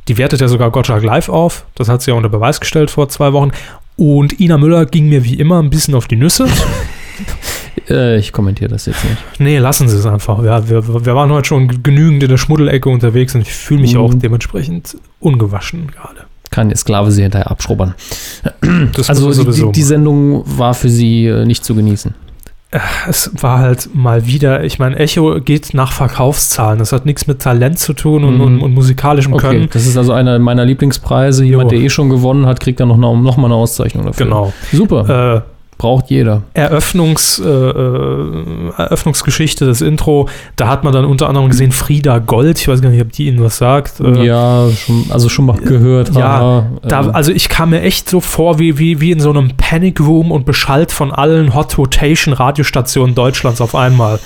Die 0.08 0.18
wertet 0.18 0.40
ja 0.40 0.46
sogar 0.48 0.70
Gottschalk 0.70 1.02
live 1.02 1.28
auf. 1.28 1.64
Das 1.74 1.88
hat 1.88 2.00
sie 2.02 2.12
ja 2.12 2.16
unter 2.16 2.28
Beweis 2.28 2.60
gestellt 2.60 2.90
vor 2.90 3.08
zwei 3.08 3.32
Wochen. 3.32 3.50
Und 3.96 4.38
Ina 4.40 4.56
Müller 4.56 4.86
ging 4.86 5.08
mir 5.08 5.24
wie 5.24 5.34
immer 5.34 5.60
ein 5.60 5.70
bisschen 5.70 5.94
auf 5.94 6.06
die 6.08 6.16
Nüsse. 6.16 6.46
Äh, 7.88 8.18
ich 8.18 8.32
kommentiere 8.32 8.70
das 8.70 8.86
jetzt 8.86 9.04
nicht. 9.04 9.16
Nee, 9.38 9.58
lassen 9.58 9.88
Sie 9.88 9.96
es 9.96 10.06
einfach. 10.06 10.42
Ja, 10.42 10.68
wir, 10.68 11.04
wir 11.06 11.14
waren 11.14 11.30
heute 11.30 11.46
schon 11.48 11.82
genügend 11.82 12.22
in 12.22 12.28
der 12.28 12.36
Schmuddelecke 12.36 12.88
unterwegs 12.88 13.34
und 13.34 13.42
ich 13.42 13.52
fühle 13.52 13.80
mich 13.82 13.94
Mhm. 13.94 14.00
auch 14.00 14.14
dementsprechend 14.14 14.96
ungewaschen 15.20 15.86
gerade. 15.90 16.25
Kann 16.50 16.68
der 16.68 16.76
Sklave 16.78 17.10
sie 17.12 17.22
hinterher 17.22 17.50
abschrubbern. 17.50 17.94
Das 18.94 19.08
Also 19.10 19.30
die, 19.52 19.72
die, 19.72 19.82
Sendung 19.82 20.42
war 20.46 20.74
für 20.74 20.88
sie 20.88 21.26
äh, 21.26 21.44
nicht 21.44 21.64
zu 21.64 21.74
genießen. 21.74 22.14
es 23.08 23.30
war 23.40 23.58
halt 23.60 23.90
mal 23.94 24.26
wieder, 24.26 24.64
ich 24.64 24.78
meine, 24.78 24.96
Echo 24.96 25.40
geht 25.40 25.72
nach 25.72 25.92
Verkaufszahlen. 25.92 26.78
Das 26.78 26.92
hat 26.92 27.06
nichts 27.06 27.26
mit 27.26 27.40
Talent 27.40 27.78
zu 27.78 27.92
tun 27.92 28.24
und, 28.24 28.34
Mhm. 28.36 28.40
und, 28.40 28.60
und 28.60 28.74
musikalischem 28.74 29.32
Okay, 29.34 29.48
Können. 29.48 29.68
das 29.72 29.86
ist 29.86 29.96
also 29.96 30.12
einer 30.12 30.38
meiner 30.38 30.64
Lieblingspreise. 30.64 31.44
Jemand, 31.44 31.70
Jo. 31.72 31.78
der 31.78 31.86
eh 31.86 31.90
schon 31.90 32.10
gewonnen 32.10 32.46
hat, 32.46 32.60
kriegt 32.60 32.80
dann 32.80 32.88
noch, 32.88 32.96
noch 32.98 33.36
mal 33.36 33.46
eine 33.46 33.54
Auszeichnung 33.54 34.06
dafür. 34.06 34.26
Genau. 34.26 34.52
Super. 34.72 35.36
Äh, 35.36 35.55
Braucht 35.78 36.08
jeder. 36.08 36.42
Eröffnungs, 36.54 37.38
äh, 37.38 37.48
äh, 37.48 38.70
Eröffnungsgeschichte, 38.78 39.66
das 39.66 39.82
Intro, 39.82 40.28
da 40.56 40.68
hat 40.68 40.84
man 40.84 40.94
dann 40.94 41.04
unter 41.04 41.28
anderem 41.28 41.50
gesehen 41.50 41.70
Frieda 41.70 42.18
Gold. 42.18 42.58
Ich 42.58 42.68
weiß 42.68 42.80
gar 42.80 42.88
nicht, 42.88 43.02
ob 43.02 43.12
die 43.12 43.26
Ihnen 43.26 43.44
was 43.44 43.58
sagt. 43.58 44.00
Äh, 44.00 44.24
ja, 44.24 44.70
schon, 44.70 45.04
also 45.10 45.28
schon 45.28 45.44
mal 45.44 45.56
gehört. 45.56 46.14
Ja, 46.14 46.22
haha, 46.22 46.66
Da, 46.82 47.00
ähm, 47.02 47.10
also 47.12 47.30
ich 47.30 47.50
kam 47.50 47.70
mir 47.70 47.82
echt 47.82 48.08
so 48.08 48.20
vor 48.20 48.58
wie, 48.58 48.78
wie, 48.78 49.02
wie 49.02 49.10
in 49.12 49.20
so 49.20 49.28
einem 49.28 49.50
Panic 49.58 50.00
Room 50.00 50.32
und 50.32 50.46
beschallt 50.46 50.92
von 50.92 51.12
allen 51.12 51.54
Hot 51.54 51.76
Rotation 51.76 52.32
Radiostationen 52.32 53.14
Deutschlands 53.14 53.60
auf 53.60 53.74
einmal. 53.74 54.18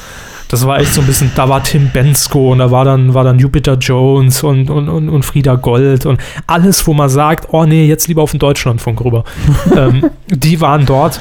Das 0.51 0.67
war 0.67 0.81
echt 0.81 0.95
so 0.95 1.01
ein 1.01 1.07
bisschen, 1.07 1.31
da 1.37 1.49
war 1.49 1.63
Tim 1.63 1.91
Bensko 1.93 2.51
und 2.53 2.59
da 2.59 2.73
war 2.73 2.85
dann, 2.85 3.15
war 3.15 3.23
dann 3.23 3.39
Jupiter 3.39 3.75
Jones 3.75 4.43
und, 4.43 4.69
und, 4.69 4.89
und, 4.89 5.09
und 5.09 5.25
Frieda 5.25 5.55
Gold 5.55 6.07
und 6.07 6.21
alles, 6.49 6.85
wo 6.89 6.93
man 6.93 7.09
sagt, 7.09 7.49
oh 7.53 7.65
nee, 7.65 7.87
jetzt 7.87 8.09
lieber 8.09 8.23
auf 8.23 8.33
den 8.33 8.41
Deutschlandfunk 8.41 9.05
rüber. 9.05 9.25
ähm, 9.77 10.11
die 10.29 10.61
waren 10.61 10.87
dort 10.87 11.21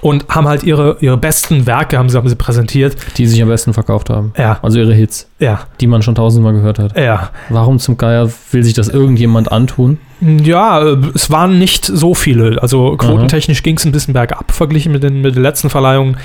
und 0.00 0.26
haben 0.28 0.46
halt 0.46 0.62
ihre, 0.62 0.96
ihre 1.00 1.16
besten 1.16 1.66
Werke, 1.66 1.98
haben 1.98 2.08
sie, 2.08 2.16
haben 2.16 2.28
sie 2.28 2.36
präsentiert. 2.36 2.96
die 3.16 3.26
sich 3.26 3.42
am 3.42 3.48
besten 3.48 3.72
verkauft 3.74 4.10
haben. 4.10 4.32
Ja, 4.36 4.58
Also 4.62 4.78
ihre 4.78 4.94
Hits, 4.94 5.28
ja, 5.38 5.60
die 5.80 5.86
man 5.86 6.02
schon 6.02 6.14
tausendmal 6.14 6.52
gehört 6.52 6.78
hat. 6.78 6.96
ja. 6.96 7.30
Warum 7.48 7.78
zum 7.78 7.96
Geier 7.96 8.30
will 8.52 8.62
sich 8.62 8.74
das 8.74 8.88
irgendjemand 8.88 9.50
antun? 9.50 9.98
Ja, 10.20 10.82
äh, 10.82 10.96
es 11.14 11.30
waren 11.30 11.58
nicht 11.58 11.84
so 11.84 12.14
viele. 12.14 12.60
Also 12.62 12.96
quotentechnisch 12.96 13.62
ging 13.62 13.76
es 13.76 13.84
ein 13.84 13.92
bisschen 13.92 14.14
bergab 14.14 14.52
verglichen 14.52 14.92
mit 14.92 15.02
den, 15.02 15.20
mit 15.20 15.34
den 15.36 15.42
letzten 15.42 15.70
Verleihungen. 15.70 16.16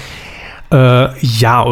Äh, 0.72 1.20
ja, 1.20 1.66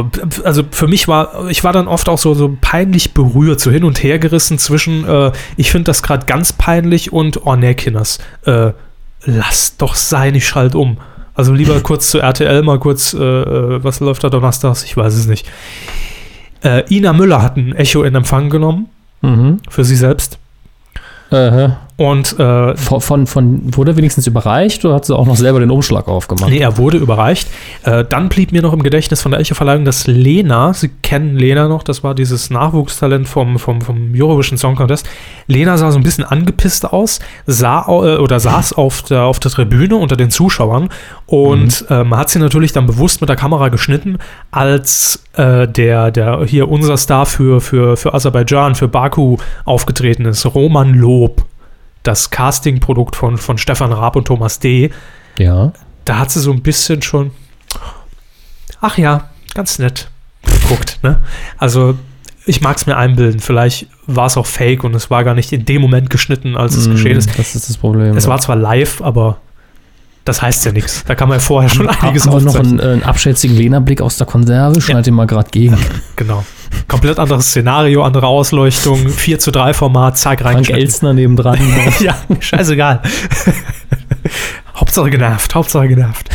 also 0.43 0.64
für 0.70 0.88
mich 0.88 1.08
war, 1.08 1.49
ich 1.49 1.64
war 1.64 1.74
dann 1.74 1.88
oft 1.88 2.08
auch 2.10 2.20
so, 2.20 2.36
so 2.36 2.56
peinlich 2.62 3.14
berührt, 3.16 3.60
so 3.60 3.72
hin 3.72 3.84
und 3.84 4.04
her 4.04 4.20
gerissen 4.20 4.60
zwischen, 4.60 5.08
äh, 5.08 5.32
ich 5.58 5.72
finde 5.72 5.86
das 5.86 6.04
gerade 6.04 6.28
ganz 6.28 6.54
peinlich 6.54 7.12
und, 7.12 7.45
oh 7.45 7.56
nee, 7.56 7.74
Kinders, 7.74 8.20
äh, 8.45 8.72
lass 9.26 9.78
doch 9.78 9.95
sein, 9.95 10.36
ich 10.36 10.47
schalt 10.47 10.76
um. 10.76 10.97
Also 11.34 11.54
lieber 11.54 11.80
kurz 11.82 12.10
zu 12.12 12.20
RTL, 12.20 12.62
mal 12.64 12.80
kurz, 12.80 13.14
äh, 13.14 13.18
äh, 13.20 13.84
was 13.84 14.00
läuft 14.00 14.24
da 14.24 14.30
donnerstags? 14.30 14.84
Ich 14.84 14.96
weiß 14.98 15.14
es 15.16 15.28
nicht. 15.28 15.48
Äh, 16.64 16.84
Ina 16.94 17.14
Müller 17.14 17.42
hat 17.42 17.58
ein 17.58 17.74
Echo 17.76 18.04
in 18.04 18.16
Empfang 18.16 18.50
genommen, 18.50 18.88
Mhm. 19.22 19.60
für 19.70 19.84
sie 19.84 19.96
selbst. 19.96 20.38
Äh, 21.32 21.70
Und 22.02 22.39
äh, 22.39 22.76
von, 22.78 22.99
von, 22.99 23.28
von, 23.28 23.62
wurde 23.76 23.91
er 23.91 23.95
wenigstens 23.95 24.26
überreicht 24.26 24.84
oder 24.84 24.95
hat 24.95 25.06
sie 25.06 25.16
auch 25.16 25.28
noch 25.28 25.36
selber 25.36 25.60
den 25.60 25.70
Umschlag 25.70 26.08
aufgemacht? 26.08 26.49
Nee, 26.49 26.58
er 26.58 26.80
wurde 26.80 26.97
überreicht. 26.97 27.47
Äh, 27.84 28.04
dann 28.10 28.28
blieb 28.28 28.52
mir 28.52 28.64
noch 28.64 28.74
im 28.74 28.82
Gedächtnis 28.82 29.22
von 29.22 29.30
der 29.30 29.39
Echo-Verleihung, 29.39 29.86
dass 29.86 30.08
Lena, 30.08 30.74
Sie 30.74 30.89
kennen 31.04 31.36
Lena 31.36 31.68
noch, 31.68 31.84
das 31.84 32.04
war 32.04 32.16
dieses 32.16 32.49
Nachwuchstalent 32.49 33.28
vom, 33.28 33.60
vom, 33.60 33.82
vom 33.82 34.14
Eurovision 34.16 34.58
Song 34.58 34.76
Contest. 34.76 35.08
Lena 35.45 35.78
sah 35.78 35.91
so 35.91 35.99
ein 35.99 36.04
bisschen 36.04 36.24
angepisst 36.24 36.91
aus, 36.91 37.20
sah 37.45 37.86
äh, 37.88 38.18
oder 38.18 38.39
saß 38.39 38.74
auf 38.80 39.04
der, 39.04 39.22
auf 39.22 39.39
der 39.39 39.52
Tribüne 39.52 39.95
unter 39.95 40.16
den 40.16 40.32
Zuschauern 40.32 40.89
und 41.28 41.86
ähm, 41.91 42.18
hat 42.18 42.32
sie 42.32 42.39
natürlich 42.39 42.74
dann 42.74 42.88
bewusst 42.88 43.22
mit 43.22 43.30
der 43.30 43.38
Kamera 43.38 43.70
geschnitten, 43.70 44.18
als 44.49 45.24
äh, 45.34 45.68
der, 45.68 46.10
der 46.10 46.45
hier 46.47 46.68
unser 46.68 46.97
Star 46.97 47.28
für, 47.28 47.62
für, 47.62 47.95
für 47.95 48.16
Aserbaidschan, 48.16 48.74
für 48.74 48.88
Baku 48.88 49.38
aufgetreten 49.66 50.26
ist, 50.26 50.47
Roman 50.47 50.95
Lob. 50.95 51.45
Das 52.04 52.30
Castingprodukt 52.32 53.16
von, 53.16 53.38
von 53.38 53.58
Stefan 53.58 53.91
Raab 53.93 54.16
und 54.16 54.26
Thomas 54.26 54.60
D 54.60 54.91
Ja. 55.38 55.72
da 56.06 56.18
hat 56.18 56.32
sie 56.32 56.39
so 56.39 56.52
ein 56.52 56.62
bisschen 56.62 57.02
schon, 57.02 57.32
ach 58.80 58.97
ja, 58.97 59.30
ganz 59.54 59.80
nett 59.80 60.10
geguckt. 60.43 60.99
Ne? 61.04 61.20
Also 61.58 61.95
ich 62.45 62.62
mag 62.62 62.78
es 62.78 62.88
mir 62.88 62.97
einbilden. 62.97 63.39
Vielleicht 63.39 63.88
war 64.08 64.26
es 64.26 64.36
auch 64.38 64.47
fake 64.47 64.84
und 64.84 64.95
es 64.95 65.12
war 65.12 65.24
gar 65.24 65.36
nicht 65.36 65.52
in 65.52 65.64
dem 65.66 65.82
Moment 65.82 66.10
geschnitten, 66.10 66.58
als 66.58 66.76
es 66.76 66.88
Mm, 66.88 66.91
geschehen 66.93 67.18
ist. 67.18 67.38
Das 67.38 67.54
ist 67.56 67.70
das 67.70 67.78
Problem. 67.78 68.18
Es 68.18 68.24
ja. 68.24 68.30
war 68.32 68.39
zwar 68.39 68.56
live, 68.56 69.02
aber 69.02 69.38
das 70.26 70.41
heißt 70.41 70.66
ja 70.66 70.72
nichts. 70.72 71.04
Da 71.06 71.14
kann 71.14 71.30
man 71.30 71.38
ja 71.38 71.39
vorher 71.39 71.70
schon 71.70 71.88
einiges 71.88 72.28
Aber 72.28 72.39
noch 72.41 72.47
aufzeichnen. 72.56 72.80
einen, 72.80 72.89
äh, 72.89 72.93
einen 72.93 73.04
abschätzigen 73.04 73.56
Lena-Blick 73.56 74.02
aus 74.02 74.18
der 74.18 74.26
Konserve, 74.26 74.82
schneid 74.82 75.06
den 75.06 75.14
mal 75.14 75.28
gerade 75.28 75.49
gegen. 75.52 75.78
Genau. 76.16 76.43
Komplett 76.88 77.19
anderes 77.19 77.47
Szenario, 77.47 78.03
andere 78.03 78.28
Ausleuchtung, 78.28 79.09
4 79.09 79.39
zu 79.39 79.51
3 79.51 79.74
Format, 79.74 80.17
zack, 80.17 80.41
Frank 80.41 80.55
reingeschnitten. 80.55 80.84
Elstner 80.84 81.13
nebendran. 81.13 81.59
ja, 81.99 82.17
scheißegal. 82.39 83.01
Hauptsache 84.76 85.09
genervt, 85.09 85.55
Hauptsache 85.55 85.88
genervt. 85.88 86.30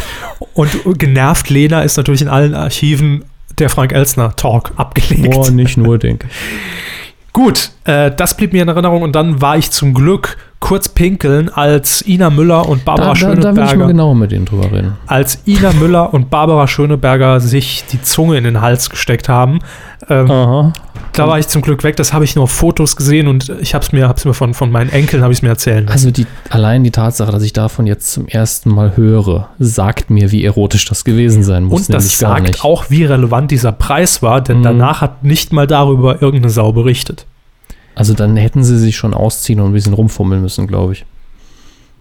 Und 0.54 0.70
genervt 0.98 1.50
Lena 1.50 1.82
ist 1.82 1.96
natürlich 1.96 2.22
in 2.22 2.28
allen 2.28 2.54
Archiven 2.54 3.24
der 3.58 3.70
Frank 3.70 3.92
Elstner 3.92 4.36
Talk 4.36 4.72
abgelegt. 4.76 5.30
Boah, 5.30 5.50
nicht 5.50 5.76
nur, 5.76 5.98
denke 5.98 6.26
ich. 6.28 7.32
Gut, 7.32 7.70
äh, 7.84 8.10
das 8.16 8.36
blieb 8.36 8.52
mir 8.52 8.62
in 8.62 8.68
Erinnerung 8.68 9.02
und 9.02 9.12
dann 9.12 9.42
war 9.42 9.58
ich 9.58 9.70
zum 9.70 9.92
Glück 9.92 10.38
kurz 10.58 10.88
pinkeln, 10.88 11.48
als 11.48 12.06
Ina 12.06 12.30
Müller 12.30 12.68
und 12.68 12.84
Barbara 12.84 13.12
Da, 13.14 13.34
da, 13.34 13.34
da 13.34 13.34
will 13.34 13.34
ich 13.34 13.54
mal 13.56 13.66
Schöneberger, 13.68 13.86
genauer 13.88 14.14
mit 14.14 14.32
denen 14.32 14.44
drüber 14.46 14.72
reden. 14.72 14.92
als 15.06 15.38
Ina 15.46 15.72
Müller 15.74 16.12
und 16.14 16.30
Barbara 16.30 16.66
Schöneberger 16.66 17.40
sich 17.40 17.84
die 17.92 18.00
Zunge 18.02 18.36
in 18.38 18.44
den 18.44 18.60
Hals 18.60 18.90
gesteckt 18.90 19.28
haben. 19.28 19.60
Ähm, 20.08 20.30
Aha. 20.30 20.72
Da 21.12 21.26
war 21.28 21.38
ich 21.38 21.48
zum 21.48 21.62
Glück 21.62 21.82
weg. 21.82 21.96
Das 21.96 22.12
habe 22.12 22.24
ich 22.24 22.34
nur 22.36 22.44
auf 22.44 22.50
Fotos 22.50 22.96
gesehen 22.96 23.26
und 23.28 23.48
ich 23.60 23.74
habe 23.74 23.82
es 23.84 23.92
mir, 23.92 24.06
hab's 24.08 24.24
mir 24.24 24.34
von, 24.34 24.52
von 24.54 24.70
meinen 24.70 24.90
Enkeln 24.90 25.22
habe 25.22 25.32
ich 25.32 25.42
mir 25.42 25.48
erzählen 25.48 25.84
lassen. 25.84 25.92
Also 25.92 26.10
die, 26.10 26.26
allein 26.50 26.84
die 26.84 26.90
Tatsache, 26.90 27.32
dass 27.32 27.42
ich 27.42 27.52
davon 27.54 27.86
jetzt 27.86 28.12
zum 28.12 28.26
ersten 28.28 28.70
Mal 28.70 28.96
höre, 28.96 29.48
sagt 29.58 30.10
mir, 30.10 30.30
wie 30.30 30.44
erotisch 30.44 30.84
das 30.86 31.04
gewesen 31.04 31.42
sein 31.42 31.64
muss. 31.64 31.86
Und 31.88 31.94
das 31.94 32.18
sagt 32.18 32.64
auch, 32.64 32.90
wie 32.90 33.04
relevant 33.04 33.50
dieser 33.50 33.72
Preis 33.72 34.22
war, 34.22 34.40
denn 34.42 34.58
Mhm. 34.58 34.62
danach 34.64 35.00
hat 35.00 35.22
nicht 35.24 35.52
mal 35.52 35.66
darüber 35.66 36.20
irgendeine 36.20 36.50
Sau 36.50 36.72
berichtet. 36.72 37.26
Also 37.96 38.12
dann 38.12 38.36
hätten 38.36 38.62
sie 38.62 38.78
sich 38.78 38.94
schon 38.96 39.14
ausziehen 39.14 39.58
und 39.58 39.70
ein 39.70 39.72
bisschen 39.72 39.94
rumfummeln 39.94 40.42
müssen, 40.42 40.66
glaube 40.66 40.92
ich. 40.92 41.04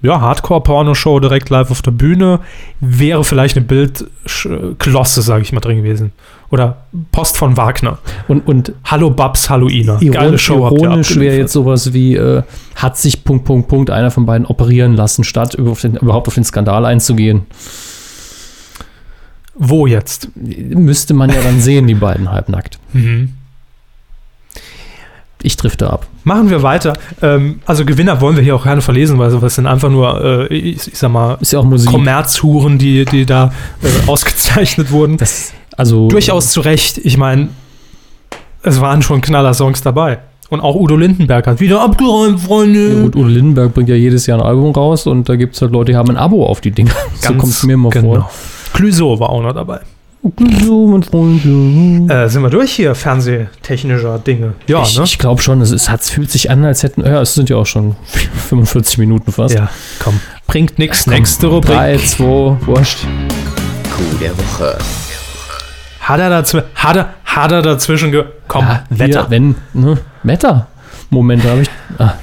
Ja, 0.02 0.20
Hardcore-Porno-Show 0.20 1.22
direkt 1.22 1.50
live 1.50 1.72
auf 1.72 1.82
der 1.82 1.92
Bühne 1.92 2.42
wäre 2.82 3.24
vielleicht 3.24 3.56
eine 3.56 3.66
Bildklosse, 3.66 5.22
sage 5.22 5.42
ich 5.42 5.54
mal, 5.54 5.62
drin 5.62 5.78
gewesen. 5.78 6.12
Oder 6.52 6.84
Post 7.14 7.38
von 7.38 7.56
Wagner. 7.56 7.98
Und, 8.28 8.46
und 8.46 8.74
Hallo 8.84 9.10
Babs, 9.10 9.50
hallo 9.50 9.70
Ina. 9.70 9.96
Geile 9.96 10.12
ironisch, 10.12 10.44
Show 10.44 10.66
habt 10.66 10.80
ihr 10.80 10.84
ironisch 10.90 11.16
wäre 11.16 11.38
jetzt 11.38 11.54
sowas 11.54 11.94
wie, 11.94 12.16
äh, 12.16 12.44
hat 12.76 12.98
sich 12.98 13.24
Punkt, 13.24 13.46
Punkt, 13.46 13.70
Punkt 13.70 13.90
einer 13.90 14.12
von 14.12 14.26
beiden 14.26 14.46
operieren 14.46 14.96
lassen, 14.96 15.24
statt 15.24 15.58
auf 15.58 15.80
den, 15.80 15.96
überhaupt 15.96 16.28
auf 16.28 16.36
den 16.36 16.44
Skandal 16.44 16.86
einzugehen. 16.86 17.44
Wo 19.56 19.88
jetzt? 19.88 20.30
Müsste 20.36 21.14
man 21.14 21.30
ja 21.30 21.42
dann 21.42 21.62
sehen, 21.62 21.88
die 21.88 21.96
beiden 21.96 22.30
halbnackt. 22.30 22.80
Mhm. 22.92 23.30
Ich 25.46 25.58
drifte 25.58 25.92
ab. 25.92 26.08
Machen 26.24 26.50
wir 26.50 26.64
weiter. 26.64 26.94
Ähm, 27.22 27.60
also 27.68 27.86
Gewinner 27.86 28.20
wollen 28.20 28.36
wir 28.36 28.44
hier 28.44 28.56
auch 28.56 28.64
keine 28.64 28.82
verlesen, 28.82 29.20
weil 29.20 29.30
sowas 29.30 29.54
sind 29.54 29.68
einfach 29.68 29.92
nur, 29.92 30.50
äh, 30.50 30.54
ich, 30.56 30.88
ich 30.88 30.98
sag 30.98 31.12
mal, 31.12 31.38
Ist 31.40 31.54
ja 31.54 31.60
auch 31.60 31.64
Musik. 31.64 31.92
Kommerzhuren, 31.92 32.80
die, 32.80 33.06
die 33.06 33.28
da 33.28 33.54
äh, 33.84 33.88
ausgezeichnet 34.10 34.90
wurden. 34.90 35.18
Das, 35.18 35.54
also 35.78 36.08
Durchaus 36.08 36.50
zu 36.50 36.62
Recht. 36.62 36.98
Ich 36.98 37.18
meine, 37.18 37.50
es 38.64 38.82
waren 38.82 39.04
schon 39.04 39.22
Knaller-Songs 39.22 39.84
dabei. 39.84 40.18
Und 40.50 40.62
auch 40.62 40.76
Udo 40.76 40.96
Lindenberg 40.96 41.46
hat 41.46 41.60
wieder 41.60 41.82
abgeräumt, 41.82 42.40
Freunde. 42.40 42.94
Ja, 42.94 43.02
gut, 43.04 43.16
Udo 43.16 43.28
Lindenberg 43.28 43.74
bringt 43.76 43.90
ja 43.90 43.96
jedes 43.96 44.26
Jahr 44.26 44.40
ein 44.40 44.46
Album 44.46 44.72
raus 44.72 45.06
und 45.06 45.30
da 45.30 45.36
gibt 45.36 45.54
es 45.54 45.62
halt 45.62 45.72
Leute, 45.72 45.92
die 45.92 45.98
haben 45.98 46.10
ein 46.10 46.18
Abo 46.18 46.46
auf 46.48 46.60
die 46.60 46.72
Dinger. 46.72 46.92
so 47.20 47.34
kommt 47.34 47.44
es 47.44 47.64
mir 47.64 47.74
immer 47.74 47.92
genau. 47.92 48.28
Clüso 48.74 49.20
war 49.20 49.30
auch 49.30 49.44
noch 49.44 49.54
dabei. 49.54 49.82
Vor. 50.32 50.48
So, 50.64 50.88
mein 50.88 51.04
Freund. 51.04 52.10
Äh, 52.12 52.28
sind 52.28 52.42
wir 52.42 52.50
durch 52.50 52.72
hier, 52.72 52.96
fernsehtechnischer 52.96 54.20
Dinge? 54.20 54.54
Ja, 54.68 54.84
ich 54.84 54.98
ne? 54.98 55.04
ich 55.04 55.18
glaube 55.18 55.42
schon, 55.42 55.62
es, 55.62 55.72
ist, 55.72 55.90
es 55.90 56.10
fühlt 56.10 56.32
sich 56.32 56.50
an, 56.50 56.64
als 56.66 56.84
hätten, 56.84 57.06
ja, 57.06 57.22
es 57.22 57.34
sind 57.34 57.50
ja 57.50 57.58
auch 57.58 57.66
schon 57.66 57.96
45 58.50 58.98
Minuten 58.98 59.32
fast. 59.32 59.56
ja, 59.56 59.70
komm. 60.00 60.20
Bringt 60.48 60.78
nix. 60.80 61.08
Nächste 61.08 61.48
Rubrik. 61.48 61.76
3, 61.76 61.98
2, 61.98 62.26
wurscht. 62.66 63.00
Coup 63.96 64.20
der 64.20 64.38
Woche. 64.38 64.78
Hat 66.02 66.20
er, 66.20 66.30
dazw 66.30 66.62
hat, 66.76 66.96
er, 66.98 67.14
hat 67.26 67.52
er 67.52 67.62
dazwischen 67.64 68.12
ge... 68.12 68.26
Komm, 68.48 68.62
Ja, 68.64 68.84
Wetter. 68.90 69.22
Hier, 69.22 69.30
wenn, 69.30 69.56
ne? 69.74 69.98
Wetter. 70.22 70.68
Moment, 71.10 71.44
da 71.44 71.50
habe 71.50 71.62
ich. 71.64 71.70
Ah, 71.98 72.14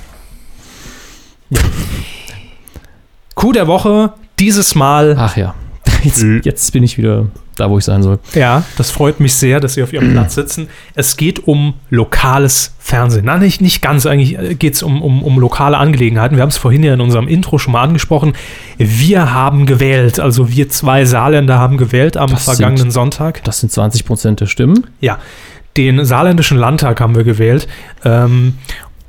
Coup 3.34 3.53
der 3.53 3.66
Woche, 3.66 4.12
dieses 4.38 4.74
Mal... 4.74 5.16
ach 5.18 5.36
ja. 5.36 5.55
Jetzt, 6.05 6.24
jetzt 6.44 6.72
bin 6.72 6.82
ich 6.82 6.98
wieder 6.98 7.26
da, 7.57 7.68
wo 7.70 7.78
ich 7.78 7.84
sein 7.84 8.03
soll. 8.03 8.18
Ja, 8.34 8.64
das 8.78 8.90
freut 8.90 9.20
mich 9.20 9.34
sehr, 9.34 9.61
dass 9.61 9.74
Sie 9.74 9.82
auf 9.82 9.92
Ihrem 9.92 10.12
Platz 10.14 10.34
sitzen. 10.34 10.68
Es 10.94 11.16
geht 11.16 11.46
um 11.46 11.74
lokales 11.90 12.74
Fernsehen. 12.78 13.26
Nein, 13.26 13.40
nicht, 13.40 13.61
nicht 13.61 13.82
ganz. 13.82 14.07
Eigentlich 14.07 14.59
geht 14.59 14.74
es 14.74 14.82
um, 14.82 15.03
um, 15.03 15.22
um 15.22 15.38
lokale 15.38 15.76
Angelegenheiten. 15.78 16.36
Wir 16.36 16.42
haben 16.42 16.48
es 16.50 16.57
vorhin 16.57 16.82
ja 16.82 16.94
in 16.94 17.00
unserem 17.00 17.28
Intro 17.28 17.59
schon 17.59 17.72
mal 17.72 17.82
angesprochen. 17.82 18.32
Wir 18.78 19.32
haben 19.32 19.66
gewählt. 19.66 20.18
Also 20.18 20.50
wir 20.50 20.68
zwei 20.68 21.05
Saarländer 21.05 21.59
haben 21.59 21.76
gewählt 21.76 22.16
am 22.16 22.30
Das 22.30 22.44
sind- 22.46 22.57
vergangenen 22.57 22.90
Sonntag. 22.90 23.44
Das 23.44 23.61
sind 23.61 23.70
20 23.70 24.05
Prozent 24.05 24.40
der 24.40 24.46
Stimmen. 24.46 24.86
Ja, 25.00 25.18
den 25.76 26.05
saarländischen 26.05 26.59
Landtag 26.59 27.00
haben 27.00 27.14
wir 27.14 27.24
gewählt. 27.24 27.68
Ähm, 28.05 28.55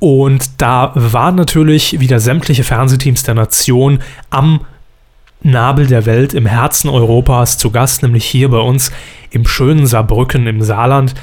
und 0.00 0.60
da 0.60 0.92
waren 0.94 1.34
natürlich 1.34 1.98
wieder 2.00 2.20
sämtliche 2.20 2.62
Fernsehteams 2.64 3.22
der 3.22 3.34
Nation 3.34 4.00
am 4.30 4.60
Nabel 5.44 5.86
der 5.86 6.06
Welt, 6.06 6.34
im 6.34 6.46
Herzen 6.46 6.88
Europas 6.88 7.58
zu 7.58 7.70
Gast, 7.70 8.02
nämlich 8.02 8.24
hier 8.24 8.48
bei 8.48 8.58
uns 8.58 8.90
im 9.30 9.46
schönen 9.46 9.86
Saarbrücken 9.86 10.46
im 10.46 10.62
Saarland. 10.62 11.14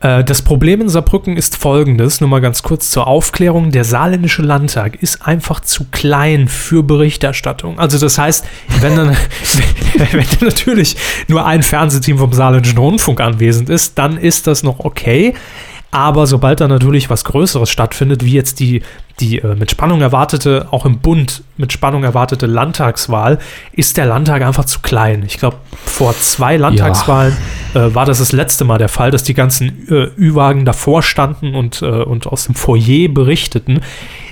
Äh, 0.00 0.24
das 0.24 0.42
Problem 0.42 0.82
in 0.82 0.88
Saarbrücken 0.88 1.36
ist 1.36 1.56
folgendes, 1.56 2.20
nur 2.20 2.28
mal 2.28 2.40
ganz 2.40 2.62
kurz 2.62 2.90
zur 2.90 3.06
Aufklärung. 3.06 3.70
Der 3.70 3.84
Saarländische 3.84 4.42
Landtag 4.42 5.02
ist 5.02 5.26
einfach 5.26 5.60
zu 5.60 5.86
klein 5.90 6.48
für 6.48 6.82
Berichterstattung. 6.82 7.78
Also 7.78 7.98
das 7.98 8.18
heißt, 8.18 8.44
wenn 8.80 8.96
dann, 8.96 9.16
wenn 9.96 10.26
dann 10.38 10.48
natürlich 10.48 10.96
nur 11.28 11.46
ein 11.46 11.62
Fernsehteam 11.62 12.18
vom 12.18 12.32
Saarländischen 12.32 12.78
Rundfunk 12.78 13.20
anwesend 13.20 13.70
ist, 13.70 13.98
dann 13.98 14.18
ist 14.18 14.46
das 14.46 14.62
noch 14.62 14.80
okay. 14.80 15.34
Aber 15.96 16.26
sobald 16.26 16.60
da 16.60 16.68
natürlich 16.68 17.08
was 17.08 17.24
Größeres 17.24 17.70
stattfindet, 17.70 18.22
wie 18.22 18.34
jetzt 18.34 18.60
die, 18.60 18.82
die 19.18 19.38
äh, 19.38 19.54
mit 19.54 19.70
Spannung 19.70 20.02
erwartete, 20.02 20.68
auch 20.70 20.84
im 20.84 20.98
Bund 20.98 21.42
mit 21.56 21.72
Spannung 21.72 22.04
erwartete 22.04 22.44
Landtagswahl, 22.44 23.38
ist 23.72 23.96
der 23.96 24.04
Landtag 24.04 24.42
einfach 24.42 24.66
zu 24.66 24.80
klein. 24.80 25.22
Ich 25.26 25.38
glaube, 25.38 25.56
vor 25.86 26.14
zwei 26.18 26.58
Landtagswahlen 26.58 27.34
äh, 27.72 27.94
war 27.94 28.04
das 28.04 28.18
das 28.18 28.32
letzte 28.32 28.66
Mal 28.66 28.76
der 28.76 28.90
Fall, 28.90 29.10
dass 29.10 29.22
die 29.22 29.32
ganzen 29.32 29.88
äh, 29.88 30.10
Ü-Wagen 30.18 30.66
davor 30.66 31.02
standen 31.02 31.54
und, 31.54 31.80
äh, 31.80 31.86
und 31.86 32.26
aus 32.26 32.44
dem 32.44 32.54
Foyer 32.54 33.08
berichteten. 33.08 33.80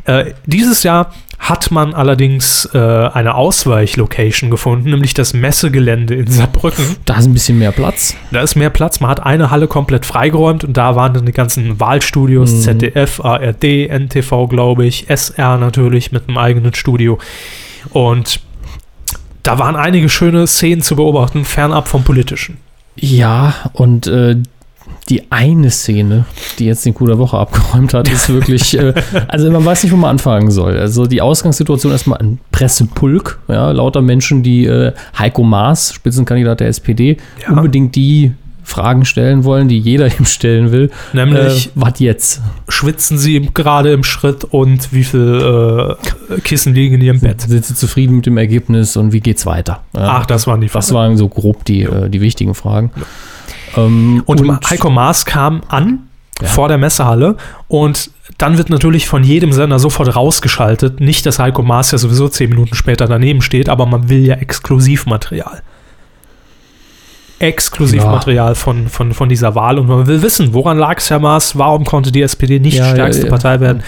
Äh, 0.04 0.34
dieses 0.44 0.82
Jahr 0.82 1.14
hat 1.48 1.70
man 1.70 1.92
allerdings 1.92 2.66
äh, 2.72 2.78
eine 2.78 3.34
Ausweichlocation 3.34 4.50
gefunden, 4.50 4.90
nämlich 4.90 5.12
das 5.12 5.34
Messegelände 5.34 6.14
in 6.14 6.26
Saarbrücken. 6.26 6.96
Da 7.04 7.18
ist 7.18 7.26
ein 7.26 7.34
bisschen 7.34 7.58
mehr 7.58 7.70
Platz. 7.70 8.16
Da 8.30 8.40
ist 8.40 8.54
mehr 8.54 8.70
Platz. 8.70 9.00
Man 9.00 9.10
hat 9.10 9.20
eine 9.24 9.50
Halle 9.50 9.66
komplett 9.68 10.06
freigeräumt 10.06 10.64
und 10.64 10.74
da 10.76 10.96
waren 10.96 11.12
dann 11.12 11.26
die 11.26 11.32
ganzen 11.32 11.78
Wahlstudios, 11.78 12.50
Mhm. 12.50 12.60
ZDF, 12.60 13.20
ARD, 13.20 13.88
NTV, 13.90 14.48
glaube 14.48 14.86
ich, 14.86 15.10
SR 15.10 15.58
natürlich 15.58 16.12
mit 16.12 16.28
einem 16.28 16.38
eigenen 16.38 16.72
Studio. 16.72 17.18
Und 17.90 18.40
da 19.42 19.58
waren 19.58 19.76
einige 19.76 20.08
schöne 20.08 20.46
Szenen 20.46 20.80
zu 20.80 20.96
beobachten, 20.96 21.44
fernab 21.44 21.88
vom 21.88 22.04
Politischen. 22.04 22.56
Ja, 22.96 23.54
und 23.74 24.06
äh, 24.06 24.36
die 25.10 25.30
eine 25.30 25.70
Szene, 25.70 26.24
die 26.58 26.64
jetzt 26.66 26.86
den 26.86 26.94
Coup 26.94 27.06
der 27.06 27.18
Woche 27.18 27.36
abgeräumt 27.36 27.92
hat, 27.92 28.08
ist 28.10 28.28
wirklich, 28.30 28.78
äh, 28.78 28.94
also 29.28 29.50
man 29.50 29.64
weiß 29.64 29.82
nicht, 29.82 29.92
wo 29.92 29.96
man 29.96 30.10
anfangen 30.10 30.50
soll. 30.50 30.78
Also 30.78 31.06
die 31.06 31.20
Ausgangssituation 31.20 31.92
erstmal 31.92 32.18
ein 32.20 32.38
Pressepulk, 32.52 33.38
ja, 33.48 33.70
lauter 33.70 34.00
Menschen, 34.02 34.42
die 34.42 34.64
äh, 34.64 34.92
Heiko 35.18 35.42
Maas, 35.42 35.92
Spitzenkandidat 35.92 36.60
der 36.60 36.68
SPD, 36.68 37.18
Ja. 37.42 37.50
unbedingt 37.54 37.94
die 37.96 38.32
Fragen 38.66 39.04
stellen 39.04 39.44
wollen, 39.44 39.68
die 39.68 39.78
jeder 39.78 40.06
ihm 40.18 40.24
stellen 40.24 40.72
will. 40.72 40.90
Nämlich- 41.12 41.66
äh, 41.66 41.70
was 41.74 41.98
jetzt? 41.98 42.40
Schwitzen 42.70 43.18
sie 43.18 43.50
gerade 43.52 43.92
im 43.92 44.04
Schritt 44.04 44.44
und 44.44 44.90
wie 44.94 45.04
viel 45.04 45.98
äh, 46.34 46.40
Kissen 46.40 46.72
liegen 46.74 46.94
in 46.94 47.02
ihrem 47.02 47.20
Bett? 47.20 47.42
Sind 47.42 47.62
Sie 47.62 47.74
zufrieden 47.74 48.16
mit 48.16 48.24
dem 48.26 48.38
Ergebnis 48.38 48.96
und 48.96 49.12
wie 49.12 49.20
geht's 49.20 49.44
weiter? 49.44 49.82
Ja, 49.94 50.20
Ach, 50.20 50.24
das 50.26 50.46
waren 50.46 50.62
die 50.62 50.68
das 50.68 50.86
Fragen. 50.88 50.94
waren 51.10 51.16
so 51.18 51.28
grob 51.28 51.66
die, 51.66 51.82
äh, 51.82 52.08
die 52.08 52.22
wichtigen 52.22 52.54
Fragen. 52.54 52.90
Ähm, 53.76 54.22
Und, 54.26 54.70
Heiko 54.70 54.90
Maas 54.90 55.24
kam 55.24 55.62
an 55.68 56.08
Ja. 56.40 56.48
vor 56.48 56.68
der 56.68 56.78
Messehalle 56.78 57.36
und 57.68 58.10
dann 58.38 58.58
wird 58.58 58.70
natürlich 58.70 59.06
von 59.06 59.22
jedem 59.22 59.52
Sender 59.52 59.78
sofort 59.78 60.16
rausgeschaltet. 60.16 61.00
Nicht, 61.00 61.26
dass 61.26 61.38
Heiko 61.38 61.62
Maas 61.62 61.90
ja 61.92 61.98
sowieso 61.98 62.28
zehn 62.28 62.50
Minuten 62.50 62.74
später 62.74 63.06
daneben 63.06 63.42
steht, 63.42 63.68
aber 63.68 63.86
man 63.86 64.08
will 64.08 64.24
ja 64.24 64.34
Exklusivmaterial. 64.36 65.62
Exklusivmaterial 67.38 68.54
von, 68.54 68.88
von, 68.88 69.12
von 69.12 69.28
dieser 69.28 69.54
Wahl 69.54 69.78
und 69.78 69.86
man 69.88 70.06
will 70.06 70.22
wissen, 70.22 70.54
woran 70.54 70.78
lag 70.78 70.98
es, 70.98 71.10
Herr 71.10 71.18
Maas, 71.18 71.58
warum 71.58 71.84
konnte 71.84 72.10
die 72.12 72.22
SPD 72.22 72.58
nicht 72.58 72.74
Ja, 72.76 72.84
die 72.84 72.88
ja, 72.90 72.94
stärkste 72.94 73.24
ja. 73.24 73.30
Partei 73.30 73.60
werden. 73.60 73.82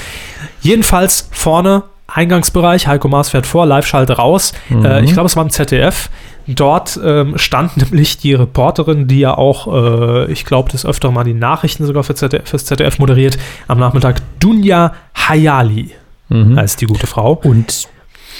Jedenfalls 0.60 1.28
vorne 1.32 1.84
Eingangsbereich, 2.08 2.86
Heiko 2.86 3.08
Maas 3.08 3.30
fährt 3.30 3.46
vor, 3.46 3.66
Live-Schalte 3.66 4.14
raus. 4.14 4.52
Mhm. 4.68 4.84
Äh, 4.84 5.02
ich 5.02 5.12
glaube, 5.12 5.26
es 5.26 5.36
war 5.36 5.42
im 5.44 5.50
ZDF. 5.50 6.10
Dort 6.46 6.98
ähm, 7.02 7.38
stand 7.38 7.76
nämlich 7.90 8.18
die 8.18 8.34
Reporterin, 8.34 9.08
die 9.08 9.20
ja 9.20 9.36
auch, 9.36 9.72
äh, 9.72 10.32
ich 10.32 10.44
glaube, 10.44 10.70
das 10.70 10.86
öfter 10.86 11.10
mal 11.10 11.24
die 11.24 11.34
Nachrichten 11.34 11.84
sogar 11.86 12.04
für 12.04 12.14
ZDF, 12.14 12.48
fürs 12.48 12.64
ZDF 12.64 12.98
moderiert, 12.98 13.38
am 13.68 13.78
Nachmittag. 13.78 14.20
Dunja 14.40 14.92
Hayali 15.14 15.92
Mhm. 16.28 16.58
heißt 16.58 16.80
die 16.80 16.86
gute 16.86 17.06
Frau. 17.06 17.34
Und 17.44 17.88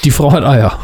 die 0.05 0.11
Frau 0.11 0.33
hat 0.33 0.45
Eier. 0.45 0.79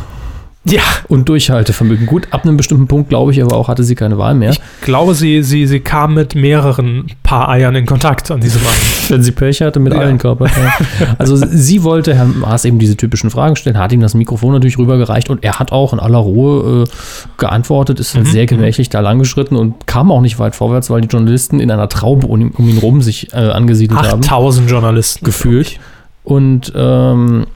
Ja, 0.65 0.83
Und 1.09 1.29
Durchhaltevermögen. 1.29 2.07
Gut, 2.07 2.29
ab 2.31 2.45
einem 2.45 2.57
bestimmten 2.57 2.87
Punkt, 2.87 3.09
glaube 3.09 3.33
ich, 3.33 3.43
aber 3.43 3.57
auch 3.57 3.67
hatte 3.67 3.83
sie 3.83 3.97
keine 3.97 4.17
Wahl 4.17 4.35
mehr. 4.35 4.51
ich 4.53 4.61
glaube, 4.83 5.13
sie, 5.15 5.43
sie, 5.43 5.67
sie 5.67 5.81
kam 5.81 6.15
mit 6.15 6.37
mehreren 6.37 7.07
Paar 7.25 7.49
Eiern 7.49 7.75
in 7.75 7.85
Kontakt 7.85 8.31
an 8.31 8.41
diesem 8.41 8.61
Abend. 8.63 8.81
Wenn 9.11 9.23
sie 9.25 9.33
Pech 9.33 9.61
hatte 9.61 9.81
mit 9.81 9.93
Ja. 9.93 9.99
allen 9.99 10.19
Körpern. 10.19 10.49
Ja. 11.01 11.17
Also 11.19 11.35
sie 11.37 11.83
wollte 11.83 12.15
Herrn 12.15 12.39
Maas 12.39 12.65
eben 12.65 12.79
diese 12.79 12.97
typischen 12.97 13.29
Fragen 13.31 13.57
stellen, 13.57 13.77
hat 13.77 13.91
ihm 13.93 14.01
das 14.01 14.15
Mikrofon 14.15 14.53
natürlich 14.53 14.79
rübergereicht 14.79 15.31
und 15.31 15.43
er 15.43 15.59
hat 15.59 15.73
auch 15.73 15.93
in 15.93 15.99
aller 15.99 16.19
Ruhe 16.19 16.85
äh, 16.85 16.91
geantwortet, 17.39 17.99
ist 17.99 18.15
halt 18.15 18.29
sehr 18.29 18.47
gemächlich 18.47 18.89
da 18.89 19.01
langgeschritten 19.01 19.57
und 19.57 19.89
kam 19.89 20.13
auch 20.13 20.21
nicht 20.21 20.39
weit 20.39 20.55
vorwärts, 20.55 20.91
weil 20.91 21.01
die 21.01 21.09
Journalisten 21.09 21.59
in 21.59 21.73
einer 21.73 21.89
Traube 21.89 22.29
um, 22.29 22.41
ihn- 22.41 22.53
um 22.57 22.79
rum 22.79 23.03
sich 23.03 23.33
äh, 23.33 23.37
angesiedelt 23.37 24.01
haben. 24.01 24.21
8000 24.23 24.71
Journalisten. 24.71 25.25
gefühlt. 25.25 25.81
Und 26.25 26.73
ähm, 26.77 27.47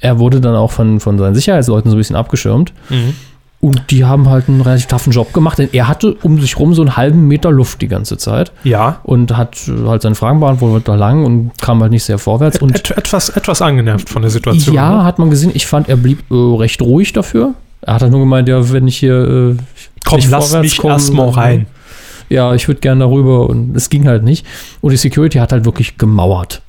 er 0.00 0.18
wurde 0.18 0.40
dann 0.40 0.54
auch 0.54 0.70
von, 0.72 1.00
von 1.00 1.18
seinen 1.18 1.34
Sicherheitsleuten 1.34 1.90
so 1.90 1.96
ein 1.96 1.98
bisschen 1.98 2.16
abgeschirmt. 2.16 2.72
Mhm. 2.88 3.14
Und 3.62 3.90
die 3.90 4.06
haben 4.06 4.30
halt 4.30 4.48
einen 4.48 4.62
relativ 4.62 4.86
taffen 4.86 5.12
Job 5.12 5.34
gemacht, 5.34 5.58
denn 5.58 5.68
er 5.72 5.86
hatte 5.86 6.14
um 6.22 6.40
sich 6.40 6.58
rum 6.58 6.72
so 6.72 6.80
einen 6.80 6.96
halben 6.96 7.28
Meter 7.28 7.50
Luft 7.50 7.82
die 7.82 7.88
ganze 7.88 8.16
Zeit 8.16 8.52
Ja, 8.64 9.00
und 9.02 9.36
hat 9.36 9.68
äh, 9.68 9.86
halt 9.86 10.00
seine 10.00 10.14
Fragen 10.14 10.40
beantwortet 10.40 10.88
da 10.88 10.94
lang 10.94 11.26
und 11.26 11.50
kam 11.60 11.82
halt 11.82 11.90
nicht 11.92 12.04
sehr 12.04 12.16
vorwärts. 12.16 12.56
Und 12.58 12.74
Et, 12.74 12.90
etwas, 12.96 13.28
etwas 13.28 13.60
angenervt 13.60 14.08
von 14.08 14.22
der 14.22 14.30
Situation. 14.30 14.74
ja, 14.74 14.96
ne? 14.96 15.04
hat 15.04 15.18
man 15.18 15.28
gesehen, 15.28 15.50
ich 15.52 15.66
fand, 15.66 15.90
er 15.90 15.96
blieb 15.96 16.20
äh, 16.30 16.34
recht 16.34 16.80
ruhig 16.80 17.12
dafür. 17.12 17.52
Er 17.82 17.94
hat 17.94 18.02
halt 18.02 18.12
nur 18.12 18.20
gemeint, 18.20 18.48
ja, 18.48 18.72
wenn 18.72 18.88
ich 18.88 18.96
hier 18.96 19.14
äh, 19.14 19.56
Komm, 20.06 20.20
lass 20.30 20.48
vorwärts 20.48 20.62
mich 20.62 20.78
komme, 20.78 20.94
erstmal 20.94 21.28
rein. 21.28 21.66
ja, 22.30 22.54
ich 22.54 22.66
würde 22.66 22.80
gerne 22.80 23.00
darüber 23.00 23.50
und 23.50 23.76
es 23.76 23.90
ging 23.90 24.08
halt 24.08 24.22
nicht. 24.24 24.46
Und 24.80 24.92
die 24.92 24.96
Security 24.96 25.36
hat 25.36 25.52
halt 25.52 25.66
wirklich 25.66 25.98
gemauert. 25.98 26.62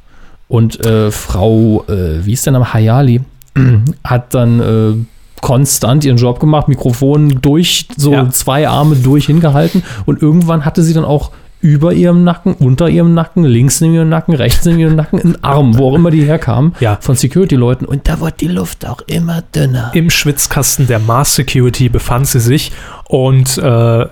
Und 0.52 0.86
äh, 0.86 1.12
Frau, 1.12 1.86
äh, 1.88 2.26
wie 2.26 2.34
ist 2.34 2.46
der 2.46 2.52
Name, 2.54 2.74
Hayali, 2.74 3.22
hat 4.04 4.34
dann 4.34 4.60
äh, 4.60 4.94
konstant 5.42 6.04
ihren 6.04 6.18
Job 6.18 6.40
gemacht, 6.42 6.68
Mikrofon 6.68 7.40
durch, 7.42 7.88
so 7.96 8.12
Ja. 8.12 8.30
zwei 8.32 8.68
Arme 8.68 8.96
durch 8.98 9.28
hingehalten 9.28 9.82
und 10.06 10.22
irgendwann 10.22 10.66
hatte 10.66 10.84
sie 10.84 10.94
dann 10.94 11.06
auch 11.06 11.32
über 11.62 11.94
ihrem 11.94 12.24
Nacken, 12.24 12.56
unter 12.56 12.90
ihrem 12.90 13.14
Nacken, 13.14 13.44
links 13.46 13.80
in 13.82 13.94
ihrem 13.94 14.10
Nacken, 14.10 14.34
rechts 14.34 14.66
in 14.66 14.78
ihrem 14.78 14.96
Nacken, 14.96 15.22
einen 15.22 15.44
Arm, 15.44 15.78
wo 15.78 15.92
auch 15.92 15.96
immer 15.96 16.12
die 16.12 16.24
herkamen, 16.26 16.74
Ja. 16.82 16.98
von 17.00 17.16
Security-Leuten. 17.16 17.86
Und 17.86 18.08
da 18.10 18.20
wurde 18.20 18.34
die 18.42 18.48
Luft 18.48 18.86
auch 18.86 19.02
immer 19.08 19.44
dünner. 19.56 19.92
Im 19.94 20.10
Schwitzkasten 20.10 20.88
der 20.88 21.00
Mars 21.00 21.36
Security 21.36 21.88
befand 21.88 22.28
sie 22.28 22.40
sich 22.42 22.72
und 23.08 23.58
äh, 23.58 24.06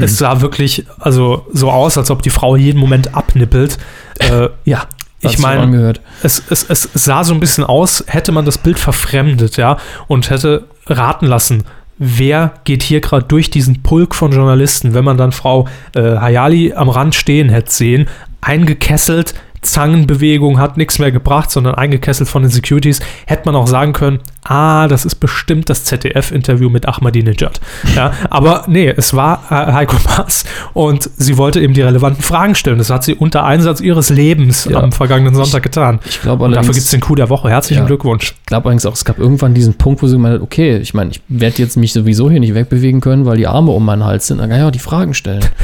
es 0.00 0.18
sah 0.18 0.40
wirklich 0.40 0.84
also 1.00 1.46
so 1.52 1.70
aus, 1.70 1.98
als 1.98 2.10
ob 2.10 2.22
die 2.22 2.30
Frau 2.30 2.56
jeden 2.56 2.78
Moment 2.78 3.14
abnippelt. 3.14 3.76
Äh, 4.20 4.48
Ja, 4.64 4.84
Ich 5.20 5.28
hat's 5.30 5.36
so 5.36 5.42
mein- 5.42 5.58
angehört. 5.58 6.00
es, 6.22 6.42
es, 6.50 6.64
es 6.68 6.88
sah 6.94 7.24
so 7.24 7.34
ein 7.34 7.40
bisschen 7.40 7.64
aus, 7.64 8.04
hätte 8.06 8.32
man 8.32 8.44
das 8.44 8.58
Bild 8.58 8.78
verfremdet, 8.78 9.56
ja, 9.56 9.78
und 10.06 10.30
hätte 10.30 10.64
raten 10.86 11.26
lassen, 11.26 11.64
wer 11.98 12.52
geht 12.64 12.82
hier 12.84 13.00
gerade 13.00 13.26
durch 13.26 13.50
diesen 13.50 13.82
Pulk 13.82 14.14
von 14.14 14.30
Journalisten, 14.32 14.94
wenn 14.94 15.04
man 15.04 15.16
dann 15.16 15.32
Frau 15.32 15.66
äh, 15.94 16.00
Hayali 16.00 16.72
am 16.74 16.88
Rand 16.88 17.14
stehen 17.16 17.48
hätte 17.48 17.72
sehen, 17.72 18.06
eingekesselt, 18.40 19.34
Zangenbewegung 19.62 20.58
hat 20.58 20.76
nichts 20.76 20.98
mehr 20.98 21.12
gebracht, 21.12 21.50
sondern 21.50 21.74
eingekesselt 21.74 22.28
von 22.28 22.42
den 22.42 22.50
Securities, 22.50 23.00
hätte 23.26 23.42
man 23.46 23.54
auch 23.56 23.66
sagen 23.66 23.92
können, 23.92 24.20
ah, 24.44 24.88
das 24.88 25.04
ist 25.04 25.16
bestimmt 25.16 25.68
das 25.68 25.84
ZDF-Interview 25.84 26.68
mit 26.70 26.86
Ahmadinejad. 26.88 27.60
Ja, 27.94 28.12
aber 28.30 28.64
nee, 28.66 28.88
es 28.96 29.14
war 29.14 29.42
äh, 29.50 29.72
Heiko 29.72 29.96
Maas 30.04 30.44
und 30.72 31.08
sie 31.16 31.36
wollte 31.36 31.60
eben 31.60 31.74
die 31.74 31.82
relevanten 31.82 32.22
Fragen 32.22 32.54
stellen. 32.54 32.78
Das 32.78 32.90
hat 32.90 33.04
sie 33.04 33.14
unter 33.14 33.44
Einsatz 33.44 33.80
ihres 33.80 34.10
Lebens 34.10 34.64
Ja. 34.70 34.78
am 34.80 34.92
vergangenen 34.92 35.34
Sonntag 35.34 35.62
getan. 35.62 36.00
Ich 36.08 36.20
glaube 36.22 36.44
Und 36.44 36.52
dafür 36.52 36.72
gibt 36.72 36.84
es 36.84 36.90
den 36.90 37.00
Coup 37.00 37.16
der 37.16 37.28
Woche. 37.28 37.50
Herzlichen 37.50 37.82
Ja. 37.82 37.86
Glückwunsch. 37.86 38.34
Ich 38.40 38.46
glaube 38.46 38.66
allerdings 38.66 38.86
auch, 38.86 38.94
es 38.94 39.04
gab 39.04 39.18
irgendwann 39.18 39.54
diesen 39.54 39.74
Punkt, 39.74 40.02
wo 40.02 40.06
sie 40.06 40.14
gemeint 40.14 40.34
hat, 40.36 40.42
okay, 40.42 40.76
ich 40.78 40.94
meine, 40.94 41.10
ich 41.10 41.20
werde 41.28 41.56
jetzt 41.58 41.76
mich 41.76 41.92
sowieso 41.92 42.30
hier 42.30 42.40
nicht 42.40 42.54
wegbewegen 42.54 43.00
können, 43.00 43.26
weil 43.26 43.36
die 43.36 43.46
Arme 43.46 43.70
um 43.72 43.84
meinen 43.84 44.04
Hals 44.04 44.26
sind. 44.28 44.38
Dann 44.38 44.48
kann 44.50 44.58
ich 44.60 44.64
auch 44.64 44.70
die 44.70 44.78
Fragen 44.78 45.14
stellen. 45.14 45.44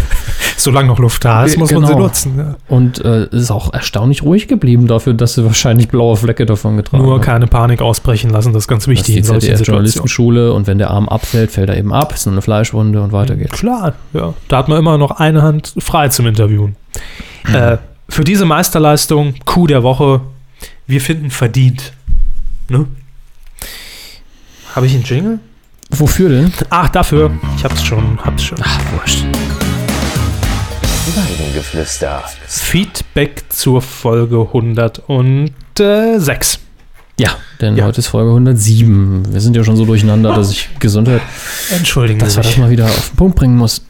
Solange 0.56 0.88
noch 0.88 0.98
Luft 0.98 1.24
da 1.24 1.44
ist, 1.44 1.56
Äh, 1.56 1.58
muss 1.58 1.72
man 1.72 1.82
sie 1.84 1.92
genau. 1.92 2.04
nutzen. 2.04 2.38
Ja. 2.38 2.56
Und 2.68 3.04
äh, 3.04 3.24
es 3.24 3.42
ist 3.44 3.50
auch 3.50 3.72
erstaunlich 3.72 4.22
ruhig 4.22 4.48
geblieben 4.48 4.86
dafür, 4.86 5.14
dass 5.14 5.34
sie 5.34 5.44
wahrscheinlich 5.44 5.88
blaue 5.88 6.16
Flecke 6.16 6.46
davon 6.46 6.76
getragen 6.76 7.02
Nur 7.02 7.16
hat. 7.16 7.22
keine 7.22 7.46
Panik 7.46 7.82
ausbrechen 7.82 8.30
lassen, 8.30 8.52
das 8.52 8.64
ist 8.64 8.68
ganz 8.68 8.84
Das 8.84 8.92
ist 8.92 8.98
wichtig 9.08 9.14
die. 9.16 9.22
ZDF-Journalistenschule 9.22 10.52
und 10.52 10.66
wenn 10.66 10.78
der 10.78 10.90
Arm 10.90 11.08
abfällt, 11.08 11.50
fällt 11.50 11.68
er 11.68 11.76
eben 11.76 11.92
ab, 11.92 12.12
ist 12.14 12.26
nur 12.26 12.34
eine 12.34 12.42
Fleischwunde 12.42 13.02
und 13.02 13.12
weiter 13.12 13.36
geht's. 13.36 13.52
Klar, 13.58 13.94
ja. 14.12 14.34
Da 14.48 14.58
hat 14.58 14.68
man 14.68 14.78
immer 14.78 14.98
noch 14.98 15.12
eine 15.12 15.42
Hand 15.42 15.74
frei 15.78 16.08
zum 16.08 16.26
Interviewen. 16.26 16.76
Äh, 17.52 17.78
für 18.08 18.24
diese 18.24 18.44
Meisterleistung, 18.44 19.34
Coup 19.44 19.66
der 19.66 19.82
Woche, 19.82 20.20
wir 20.86 21.00
finden 21.00 21.30
verdient. 21.30 21.92
Ne? 22.68 22.86
Habe 24.74 24.86
ich 24.86 24.94
einen 24.94 25.04
Jingle? 25.04 25.38
Wofür 25.90 26.28
denn? 26.28 26.52
Ach, 26.70 26.88
dafür. 26.88 27.30
Ich 27.56 27.64
hab's 27.64 27.84
schon, 27.84 28.18
hab's 28.24 28.42
schon. 28.42 28.58
Ach, 28.62 28.80
wurscht. 28.92 29.24
Weidengeflüster. 31.06 32.24
Feedback 32.46 33.44
zur 33.50 33.82
Folge 33.82 34.40
106. 34.54 36.60
Ja, 37.18 37.28
denn 37.60 37.76
Ja. 37.76 37.84
heute 37.84 37.98
ist 37.98 38.06
Folge 38.06 38.30
107. 38.32 39.30
Wir 39.30 39.42
sind 39.42 39.54
ja 39.54 39.62
schon 39.64 39.76
so 39.76 39.84
durcheinander, 39.84 40.32
dass 40.34 40.50
ich 40.50 40.70
Gesundheit, 40.80 41.20
Entschuldigen 41.76 42.20
dass 42.20 42.30
Sie 42.32 42.36
wir 42.38 42.42
das 42.44 42.56
mal 42.56 42.70
wieder 42.70 42.86
auf 42.86 43.10
den 43.10 43.16
Punkt 43.16 43.36
bringen 43.36 43.58
muss. 43.58 43.84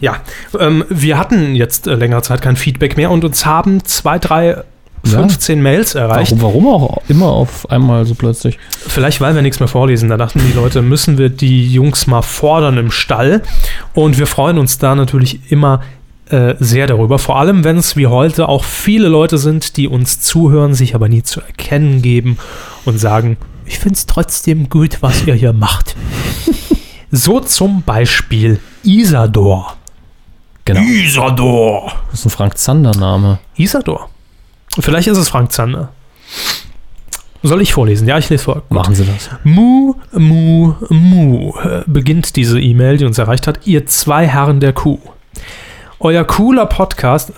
Ja, 0.00 0.16
ähm, 0.58 0.84
wir 0.88 1.16
hatten 1.16 1.54
jetzt 1.54 1.86
äh, 1.86 1.94
längere 1.94 2.22
Zeit 2.22 2.42
kein 2.42 2.56
Feedback 2.56 2.96
mehr 2.96 3.12
und 3.12 3.24
uns 3.24 3.46
haben 3.46 3.84
zwei, 3.84 4.18
drei, 4.18 4.64
Ja. 5.04 5.18
15 5.20 5.62
Mails 5.62 5.94
erreicht. 5.94 6.32
Warum, 6.40 6.64
warum 6.64 6.82
auch 6.82 7.02
immer 7.08 7.26
auf 7.28 7.70
einmal 7.70 8.04
so 8.04 8.16
plötzlich? 8.16 8.58
Vielleicht, 8.70 9.20
weil 9.20 9.36
wir 9.36 9.42
nichts 9.42 9.60
mehr 9.60 9.68
vorlesen. 9.68 10.08
Da 10.08 10.16
dachten 10.16 10.40
die 10.44 10.54
Leute, 10.56 10.82
müssen 10.82 11.18
wir 11.18 11.28
die 11.28 11.72
Jungs 11.72 12.08
mal 12.08 12.22
fordern 12.22 12.78
im 12.78 12.90
Stall. 12.90 13.42
Und 13.94 14.18
wir 14.18 14.26
freuen 14.26 14.58
uns 14.58 14.78
da 14.78 14.96
natürlich 14.96 15.52
immer 15.52 15.82
äh, 16.32 16.56
sehr 16.58 16.86
darüber. 16.86 17.18
Vor 17.18 17.38
allem, 17.38 17.62
wenn 17.64 17.76
es 17.76 17.96
wie 17.96 18.06
heute 18.06 18.48
auch 18.48 18.64
viele 18.64 19.08
Leute 19.08 19.38
sind, 19.38 19.76
die 19.76 19.86
uns 19.86 20.20
zuhören, 20.20 20.74
sich 20.74 20.94
aber 20.94 21.08
nie 21.08 21.22
zu 21.22 21.40
erkennen 21.40 22.02
geben 22.02 22.38
und 22.84 22.98
sagen, 22.98 23.36
ich 23.66 23.78
finde 23.78 23.96
es 23.96 24.06
trotzdem 24.06 24.68
gut, 24.68 24.98
was 25.00 25.26
ihr 25.26 25.34
hier 25.34 25.52
macht. 25.52 25.94
so 27.10 27.40
zum 27.40 27.82
Beispiel 27.82 28.60
Isador. 28.82 29.76
Genau. 30.64 30.80
Isador. 30.80 31.92
Das 32.10 32.20
ist 32.20 32.26
ein 32.26 32.30
Frank 32.30 32.56
Zander-Name. 32.56 33.38
Isador. 33.56 34.08
Vielleicht 34.80 35.08
ist 35.08 35.18
es 35.18 35.28
Frank 35.28 35.52
Zander. 35.52 35.90
Soll 37.42 37.60
ich 37.60 37.72
vorlesen? 37.72 38.06
Ja, 38.06 38.18
ich 38.18 38.30
lese 38.30 38.44
vor. 38.44 38.54
Gut. 38.54 38.70
Machen 38.70 38.94
Sie 38.94 39.04
das. 39.04 39.28
Mu, 39.42 39.94
mu, 40.12 40.74
mu, 40.88 41.52
äh, 41.58 41.82
beginnt 41.86 42.36
diese 42.36 42.60
E-Mail, 42.60 42.98
die 42.98 43.04
uns 43.04 43.18
erreicht 43.18 43.46
hat. 43.46 43.66
Ihr 43.66 43.86
zwei 43.86 44.26
Herren 44.26 44.60
der 44.60 44.72
Kuh. 44.72 45.00
Euer 46.04 46.24
cooler 46.24 46.66
Podcast. 46.66 47.32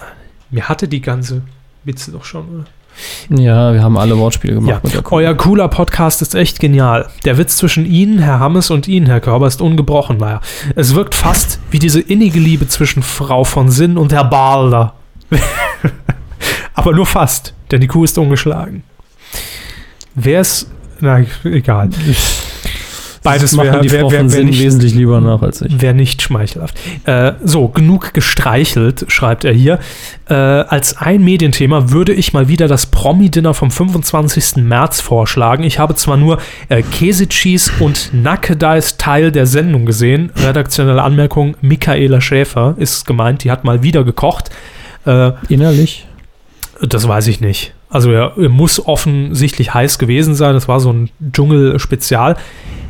Mir 0.51 0.71
hatte 0.71 0.89
die 0.89 1.03
ganze 1.03 1.43
Witze 1.85 2.13
doch 2.13 2.25
schon, 2.25 2.49
oder? 2.49 2.65
Ja, 3.43 3.75
wir 3.75 3.83
haben 3.83 3.99
alle 3.99 4.17
Wortspiele 4.17 4.55
gemacht 4.55 4.71
Ja, 4.71 4.81
mit 4.83 4.95
der 4.95 5.03
Kuh. 5.03 5.17
euer 5.17 5.35
cooler 5.35 5.69
Podcast 5.69 6.23
ist 6.23 6.35
echt 6.35 6.61
genial. 6.61 7.11
Der 7.27 7.37
Witz 7.37 7.59
zwischen 7.59 7.85
Ihnen, 7.85 8.21
Herr 8.21 8.41
Hammes, 8.41 8.71
und 8.71 8.89
Ihnen, 8.89 9.05
Herr 9.05 9.21
Körber, 9.21 9.49
ist 9.49 9.61
ungebrochen. 9.61 10.17
Naja, 10.17 10.41
es 10.77 10.95
wirkt 10.95 11.15
fast 11.15 11.61
wie 11.71 11.79
diese 11.79 12.01
innige 12.01 12.39
Liebe 12.39 12.67
zwischen 12.67 13.03
Frau 13.03 13.45
von 13.45 13.69
Sinn 13.71 13.99
und 13.99 14.15
Herr 14.15 14.25
Balder. 14.25 14.95
Aber 16.75 16.93
nur 16.95 17.05
fast, 17.05 17.53
denn 17.71 17.83
die 17.83 17.87
Kuh 17.87 18.05
ist 18.05 18.17
ungeschlagen. 18.17 18.83
Wer 20.15 20.41
ist. 20.41 20.71
Na, 21.01 21.23
egal. 21.45 21.91
Beides 23.25 23.53
machen 23.53 23.69
wäre 23.69 23.81
die 23.81 23.91
wär, 23.91 24.11
wär, 24.11 24.33
wär 24.33 24.45
nicht, 24.45 24.61
wesentlich 24.61 24.95
lieber 24.95 25.19
nach 25.19 25.41
als 25.41 25.63
ich. 25.63 25.81
wär 25.81 25.95
nicht 25.95 26.21
schmeichelhaft. 26.21 26.79
Äh, 27.07 27.33
so, 27.43 27.69
genug 27.69 28.13
gestreichelt, 28.13 29.07
schreibt 29.09 29.47
er 29.47 29.55
hier. 29.55 29.79
Äh, 30.29 30.35
als 30.35 30.99
ein 30.99 31.25
Medienthema 31.25 31.91
würde 31.91 32.13
ich 32.13 32.35
mal 32.35 32.49
wieder 32.49 32.69
das 32.69 32.85
Promi-Dinner 32.85 33.55
vom 33.55 33.71
25. 33.71 34.57
März 34.57 35.01
vorschlagen. 35.01 35.65
Ich 35.65 35.79
habe 35.79 35.95
zwar 35.95 36.19
nur 36.19 36.39
äh, 36.69 36.83
Käse-Cheese 36.83 37.73
und 37.81 38.11
Nackedeis 38.13 38.99
Teil 38.99 39.33
der 39.33 39.47
Sendung 39.47 39.87
gesehen. 39.87 40.31
Redaktionelle 40.37 41.03
Anmerkung, 41.03 41.57
Michaela 41.63 42.21
Schäfer 42.21 42.75
ist 42.77 43.07
gemeint, 43.07 43.43
die 43.43 43.51
hat 43.51 43.65
mal 43.65 43.83
wieder 43.83 44.05
gekocht. 44.05 44.51
Äh, 45.07 45.33
Innerlich? 45.49 46.07
das 46.81 47.09
weiß 47.09 47.29
ich 47.29 47.41
nicht. 47.41 47.73
Also 47.95 48.11
er, 48.11 48.33
er 48.37 48.49
muss 48.49 48.85
offensichtlich 48.85 49.73
heiß 49.73 49.99
gewesen 50.01 50.35
sein. 50.35 50.55
Das 50.55 50.67
war 50.67 50.81
so 50.81 50.93
ein 50.93 51.11
Dschungel-Spezial. 51.33 52.35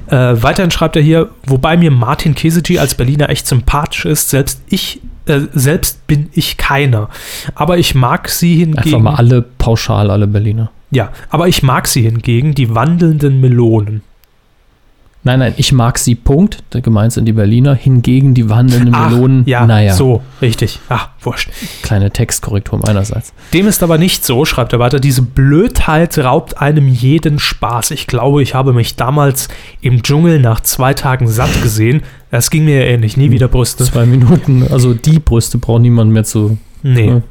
Äh, 0.07 0.17
weiterhin 0.43 0.71
schreibt 0.71 0.97
er 0.97 1.03
hier, 1.03 1.29
wobei 1.45 1.77
mir 1.77 1.91
Martin 1.91 2.35
Kesegi 2.35 2.79
als 2.79 2.95
Berliner 2.95 3.29
echt 3.29 3.47
sympathisch 3.47 4.07
ist. 4.07 4.31
Selbst 4.31 4.63
ich, 4.67 5.01
äh, 5.27 5.41
selbst 5.53 6.07
bin 6.07 6.31
ich 6.33 6.57
keiner. 6.57 7.11
Aber 7.55 7.77
ich 7.77 7.95
mag 7.95 8.31
sie 8.31 8.63
Einfach 8.63 8.83
hingegen. 8.85 9.03
mal 9.05 9.17
alle 9.17 9.43
pauschal, 9.43 10.11
alle 10.11 10.27
Berliner. 10.27 10.71
Ja, 10.91 11.11
aber 11.29 11.49
ich 11.49 11.63
mag 11.63 11.87
sie 11.87 12.01
hingegen, 12.01 12.55
die 12.55 12.75
wandelnden 12.75 13.43
Melonen. 13.43 14.01
Nein, 15.27 15.39
nein, 15.39 15.55
ich 15.57 15.73
mag 15.73 15.99
sie, 15.99 16.15
Punkt. 16.15 16.63
Da 16.71 16.81
gemeint 16.81 17.15
sind 17.15 17.25
die 17.25 17.33
Berliner. 17.33 17.75
Hingegen 17.75 18.35
die 18.35 18.51
wandelnden 18.51 18.95
Ach, 18.95 19.11
Melonen. 19.11 19.43
ja, 19.47 19.67
naja, 19.67 19.95
so, 19.95 20.23
richtig. 20.43 20.81
Ah, 20.91 21.07
wurscht. 21.23 21.49
kleine 21.83 22.11
Textkorrektur 22.11 22.79
meinerseits. 22.79 23.33
Dem 23.55 23.67
ist 23.67 23.83
aber 23.83 23.97
nicht 23.97 24.25
so, 24.25 24.45
schreibt 24.45 24.75
er 24.75 24.81
weiter. 24.81 25.01
Diese 25.01 25.23
Blödheit 25.23 26.19
raubt 26.19 26.61
einem 26.61 26.89
jeden 26.89 27.39
Spaß. 27.39 27.91
Ich 27.93 28.07
glaube, 28.07 28.43
ich 28.43 28.55
habe 28.55 28.75
mich 28.75 28.97
damals 28.97 29.49
im 29.81 30.03
Dschungel 30.03 30.39
nach 30.41 30.61
zwei 30.61 30.93
Tagen 30.93 31.27
satt 31.27 31.63
gesehen. 31.63 32.03
Es 32.31 32.51
ging 32.51 32.67
mir 32.67 32.85
ja 32.85 32.93
ähnlich. 32.93 33.17
Nie 33.17 33.31
wieder 33.31 33.49
Brüste. 33.49 33.85
Zwei 33.85 34.05
Minuten, 34.05 34.67
also 34.71 34.93
die 34.93 35.21
Brüste 35.21 35.57
braucht 35.57 35.81
niemand 35.81 36.11
mehr 36.13 36.25
zu. 36.25 36.59
Nee. 36.87 37.07
Ja. 37.09 37.23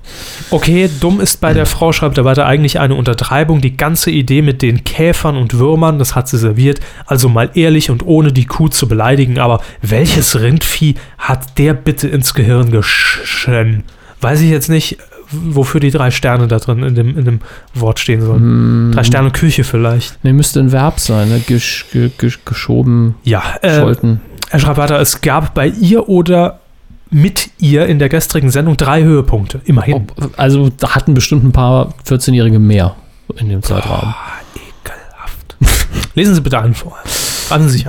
Okay, 0.49 0.89
dumm 0.99 1.21
ist 1.21 1.39
bei 1.39 1.53
der 1.53 1.67
Frau, 1.67 1.91
schreibt 1.91 2.17
er 2.17 2.25
weiter, 2.25 2.47
eigentlich 2.47 2.79
eine 2.79 2.95
Untertreibung. 2.95 3.61
Die 3.61 3.77
ganze 3.77 4.09
Idee 4.09 4.41
mit 4.41 4.63
den 4.63 4.83
Käfern 4.83 5.37
und 5.37 5.59
Würmern, 5.59 5.99
das 5.99 6.15
hat 6.15 6.27
sie 6.27 6.39
serviert. 6.39 6.79
Also 7.05 7.29
mal 7.29 7.51
ehrlich 7.53 7.91
und 7.91 8.03
ohne 8.03 8.33
die 8.33 8.45
Kuh 8.45 8.69
zu 8.69 8.87
beleidigen. 8.87 9.37
Aber 9.37 9.61
welches 9.83 10.39
Rindvieh 10.41 10.95
hat 11.19 11.59
der 11.59 11.75
bitte 11.75 12.07
ins 12.07 12.33
Gehirn 12.33 12.71
geschen? 12.71 13.83
Weiß 14.21 14.41
ich 14.41 14.49
jetzt 14.49 14.69
nicht, 14.69 14.97
wofür 15.29 15.79
die 15.79 15.91
drei 15.91 16.09
Sterne 16.09 16.47
da 16.47 16.57
drin 16.57 16.81
in 16.81 16.95
dem, 16.95 17.15
in 17.15 17.25
dem 17.25 17.39
Wort 17.75 17.99
stehen 17.99 18.21
sollen. 18.21 18.39
Hm, 18.41 18.91
Drei 18.95 19.03
Sterne 19.03 19.29
Küche 19.29 19.63
vielleicht. 19.63 20.23
Ne, 20.23 20.33
müsste 20.33 20.61
ein 20.61 20.71
Verb 20.71 20.99
sein, 20.99 21.29
ne? 21.29 21.39
Gesch, 21.45 21.85
ge, 21.93 22.09
gesch, 22.17 22.39
geschoben, 22.43 23.15
Ja, 23.23 23.43
äh, 23.61 23.79
scholten. 23.81 24.19
er 24.49 24.59
schreibt 24.59 24.77
weiter, 24.77 24.99
es 24.99 25.21
gab 25.21 25.53
bei 25.53 25.67
ihr 25.67 26.09
oder 26.09 26.59
mit 27.13 27.51
ihr 27.59 27.85
in 27.85 27.99
der 27.99 28.09
gestrigen 28.09 28.49
Sendung 28.49 28.75
drei 28.75 29.03
Höhepunkte. 29.03 29.61
Immerhin. 29.65 30.07
Also 30.35 30.69
da 30.69 30.95
hatten 30.95 31.13
bestimmt 31.13 31.43
ein 31.43 31.51
paar 31.51 31.93
14-Jährige 32.07 32.59
mehr 32.59 32.95
in 33.37 33.49
dem 33.49 33.61
Zeitraum. 33.63 34.13
Ekelhaft. 34.55 35.57
Lesen 36.15 36.35
Sie 36.35 36.41
bitte 36.41 36.57
an 36.57 36.73
vorher. 36.73 37.03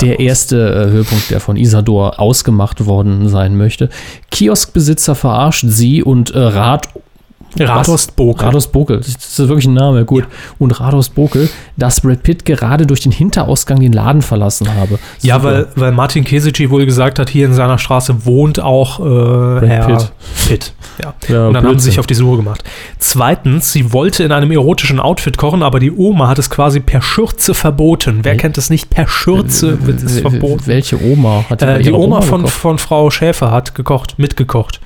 Der 0.00 0.20
erste 0.20 0.56
äh, 0.56 0.90
Höhepunkt, 0.90 1.30
der 1.30 1.40
von 1.40 1.56
Isador 1.56 2.20
ausgemacht 2.20 2.84
worden 2.84 3.28
sein 3.28 3.56
möchte. 3.56 3.88
Kioskbesitzer 4.30 5.14
verarscht 5.14 5.64
sie 5.66 6.02
und 6.02 6.30
äh, 6.32 6.38
Rat 6.38 6.88
Radost 7.60 8.16
Bokel. 8.16 8.46
Rados 8.46 8.66
Bokel, 8.68 8.98
das 8.98 9.08
ist 9.08 9.38
wirklich 9.38 9.66
ein 9.66 9.74
Name, 9.74 10.04
gut. 10.04 10.24
Und 10.58 10.72
Rados 10.80 11.08
Bokel, 11.08 11.48
dass 11.76 12.00
Brad 12.00 12.22
Pitt 12.22 12.44
gerade 12.44 12.86
durch 12.86 13.00
den 13.00 13.12
Hinterausgang 13.12 13.78
den 13.80 13.92
Laden 13.92 14.22
verlassen 14.22 14.74
habe. 14.74 14.98
Ja, 15.22 15.36
Super. 15.36 15.44
weil, 15.52 15.66
weil 15.76 15.92
Martin 15.92 16.24
Kesici 16.24 16.70
wohl 16.70 16.84
gesagt 16.86 17.18
hat, 17.18 17.28
hier 17.30 17.46
in 17.46 17.54
seiner 17.54 17.78
Straße 17.78 18.24
wohnt 18.26 18.60
auch 18.60 19.00
äh, 19.00 19.66
Herr 19.66 19.86
Pitt. 19.86 20.12
Pitt. 20.48 20.72
Ja. 21.02 21.14
Ja, 21.28 21.48
Und 21.48 21.54
dann 21.54 21.56
haben 21.56 21.62
sie 21.64 21.68
Blödsinn. 21.70 21.90
sich 21.90 21.98
auf 22.00 22.06
die 22.06 22.14
Suche 22.14 22.36
gemacht. 22.36 22.62
Zweitens, 22.98 23.72
sie 23.72 23.92
wollte 23.92 24.22
in 24.22 24.30
einem 24.32 24.50
erotischen 24.52 25.00
Outfit 25.00 25.36
kochen, 25.36 25.62
aber 25.62 25.80
die 25.80 25.90
Oma 25.90 26.28
hat 26.28 26.38
es 26.38 26.50
quasi 26.50 26.80
per 26.80 27.02
Schürze 27.02 27.52
verboten. 27.54 28.20
Wer 28.22 28.34
Wel- 28.34 28.38
kennt 28.38 28.58
es 28.58 28.70
nicht? 28.70 28.90
Per 28.90 29.06
Schürze 29.08 29.84
wird 29.86 30.02
es 30.02 30.16
Wel- 30.16 30.20
verboten. 30.30 30.62
Welche 30.66 31.02
Oma 31.02 31.44
hat 31.50 31.62
Äh, 31.62 31.80
die 31.80 31.86
ihre 31.88 31.98
Oma 31.98 32.20
von, 32.20 32.46
von 32.46 32.78
Frau 32.78 33.10
Schäfer 33.10 33.50
hat 33.50 33.74
gekocht, 33.74 34.18
mitgekocht. 34.18 34.80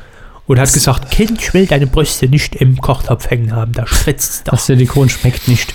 Und 0.49 0.59
hat 0.59 0.73
gesagt, 0.73 1.11
Kind, 1.11 1.41
ich 1.41 1.55
will 1.55 1.67
deine 1.67 1.87
Brüste 1.87 2.27
nicht 2.27 2.57
im 2.57 2.79
Kochtopf 2.79 3.31
hängen 3.31 3.55
haben, 3.55 3.73
da 3.73 3.85
es 4.07 4.43
doch. 4.43 4.53
Das 4.53 4.67
Silikon 4.67 5.09
schmeckt 5.09 5.47
nicht. 5.47 5.75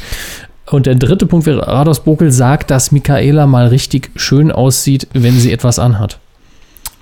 Und 0.65 0.87
der 0.87 0.95
dritte 0.95 1.27
Punkt 1.27 1.45
wäre, 1.45 1.67
Rados 1.67 2.03
Bokel 2.03 2.31
sagt, 2.31 2.71
dass 2.71 2.91
Michaela 2.91 3.45
mal 3.45 3.67
richtig 3.67 4.09
schön 4.15 4.51
aussieht, 4.51 5.07
wenn 5.13 5.39
sie 5.39 5.51
etwas 5.51 5.77
anhat. 5.77 6.19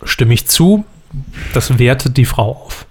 Stimme 0.03 0.33
ich 0.33 0.47
zu, 0.47 0.83
das 1.53 1.79
wertet 1.79 2.17
die 2.17 2.25
Frau 2.25 2.51
auf. 2.65 2.85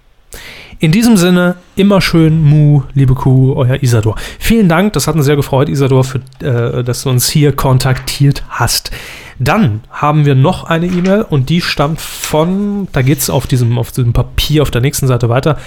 In 0.82 0.92
diesem 0.92 1.18
Sinne, 1.18 1.56
immer 1.76 2.00
schön 2.00 2.42
Mu, 2.42 2.84
liebe 2.94 3.14
Kuh, 3.14 3.52
euer 3.54 3.82
Isador. 3.82 4.16
Vielen 4.38 4.66
Dank, 4.66 4.94
das 4.94 5.06
hat 5.06 5.14
uns 5.14 5.26
sehr 5.26 5.36
gefreut, 5.36 5.68
Isador, 5.68 6.04
für, 6.04 6.20
äh, 6.42 6.82
dass 6.82 7.02
du 7.02 7.10
uns 7.10 7.28
hier 7.28 7.54
kontaktiert 7.54 8.42
hast. 8.48 8.90
Dann 9.38 9.80
haben 9.90 10.24
wir 10.24 10.34
noch 10.34 10.64
eine 10.64 10.86
E-Mail 10.86 11.26
und 11.28 11.50
die 11.50 11.60
stammt 11.60 12.00
von, 12.00 12.88
da 12.92 13.02
geht 13.02 13.18
es 13.18 13.28
auf 13.28 13.46
diesem, 13.46 13.78
auf 13.78 13.92
diesem 13.92 14.14
Papier 14.14 14.62
auf 14.62 14.70
der 14.70 14.80
nächsten 14.80 15.06
Seite 15.06 15.28
weiter. 15.28 15.58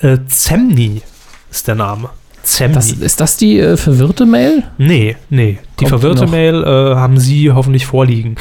Äh, 0.00 0.18
Zemni 0.26 1.00
ist 1.50 1.66
der 1.66 1.74
Name. 1.74 2.10
Zemni. 2.42 2.74
Das, 2.74 2.92
ist 2.92 3.20
das 3.22 3.38
die 3.38 3.58
äh, 3.58 3.78
verwirrte 3.78 4.26
Mail? 4.26 4.64
nee, 4.76 5.16
nee. 5.30 5.58
Die 5.80 5.84
Kommt 5.84 5.88
verwirrte 5.88 6.24
noch. 6.24 6.30
Mail 6.30 6.62
äh, 6.62 6.94
haben 6.94 7.18
Sie 7.18 7.50
hoffentlich 7.52 7.86
vorliegen. 7.86 8.36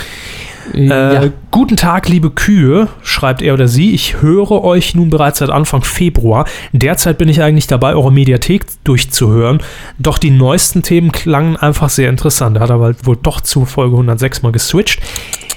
Äh, 0.74 1.32
Guten 1.52 1.76
Tag, 1.76 2.08
liebe 2.08 2.30
Kühe, 2.30 2.88
schreibt 3.02 3.42
er 3.42 3.54
oder 3.54 3.68
sie. 3.68 3.94
Ich 3.94 4.22
höre 4.22 4.64
euch 4.64 4.96
nun 4.96 5.10
bereits 5.10 5.40
seit 5.40 5.50
Anfang 5.50 5.84
Februar. 5.84 6.46
Derzeit 6.72 7.18
bin 7.18 7.30
ich 7.30 7.42
eigentlich 7.42 7.68
dabei, 7.68 7.96
eure 7.96 8.12
Mediathek 8.12 8.66
durchzuhören. 8.84 9.60
Doch 9.98 10.18
die 10.18 10.30
neuesten 10.30 10.84
Themen 10.84 11.12
klangen 11.12 11.58
einfach 11.58 11.90
sehr 11.90 12.10
interessant. 12.10 12.58
Da 12.58 12.62
hat 12.62 12.70
er 12.70 12.80
halt 12.80 13.06
wohl 13.06 13.18
doch 13.18 13.42
zu 13.42 13.66
Folge 13.66 13.96
106 13.96 14.44
mal 14.44 14.52
geswitcht. 14.52 15.02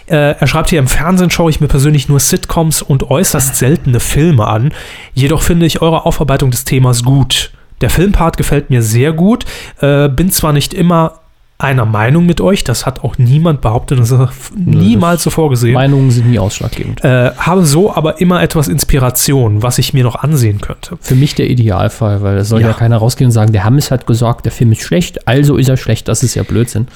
Äh, 0.06 0.36
er 0.40 0.46
schreibt 0.46 0.70
hier, 0.70 0.78
im 0.78 0.88
Fernsehen 0.88 1.30
schaue 1.30 1.50
ich 1.50 1.60
mir 1.60 1.68
persönlich 1.68 2.08
nur 2.08 2.18
Sitcoms 2.18 2.82
und 2.82 3.10
äußerst 3.10 3.56
seltene 3.56 4.00
Filme 4.00 4.46
an. 4.46 4.72
Jedoch 5.14 5.42
finde 5.42 5.66
ich 5.66 5.82
eure 5.82 6.06
Aufarbeitung 6.06 6.50
des 6.50 6.64
Themas 6.64 7.04
gut. 7.04 7.52
Der 7.80 7.90
Filmpart 7.90 8.36
gefällt 8.36 8.70
mir 8.70 8.82
sehr 8.82 9.12
gut. 9.12 9.44
Äh, 9.80 10.08
bin 10.08 10.30
zwar 10.30 10.52
nicht 10.52 10.74
immer 10.74 11.19
einer 11.60 11.84
Meinung 11.84 12.26
mit 12.26 12.40
euch. 12.40 12.64
Das 12.64 12.86
hat 12.86 13.04
auch 13.04 13.18
niemand 13.18 13.60
behauptet. 13.60 13.98
Das 13.98 14.10
ist 14.10 14.20
niemals 14.56 15.22
so 15.22 15.30
vorgesehen. 15.30 15.74
Meinungen 15.74 16.10
sind 16.10 16.30
nie 16.30 16.38
ausschlaggebend. 16.38 17.04
Äh, 17.04 17.32
habe 17.36 17.64
so 17.64 17.94
aber 17.94 18.20
immer 18.20 18.42
etwas 18.42 18.68
Inspiration, 18.68 19.62
was 19.62 19.78
ich 19.78 19.92
mir 19.92 20.04
noch 20.04 20.16
ansehen 20.16 20.60
könnte. 20.60 20.96
Für 21.00 21.14
mich 21.14 21.34
der 21.34 21.48
Idealfall, 21.48 22.22
weil 22.22 22.38
es 22.38 22.48
soll 22.48 22.62
ja. 22.62 22.68
Ja. 22.68 22.74
keiner 22.74 22.96
rausgehen 22.96 23.28
und 23.28 23.32
sagen, 23.32 23.52
der 23.52 23.64
Hammes 23.64 23.90
hat 23.90 24.06
gesagt, 24.06 24.44
der 24.44 24.52
Film 24.52 24.72
ist 24.72 24.82
schlecht, 24.82 25.28
also 25.28 25.56
ist 25.56 25.68
er 25.68 25.76
schlecht. 25.76 26.08
Das 26.08 26.22
ist 26.22 26.34
ja 26.34 26.42
Blödsinn. 26.42 26.88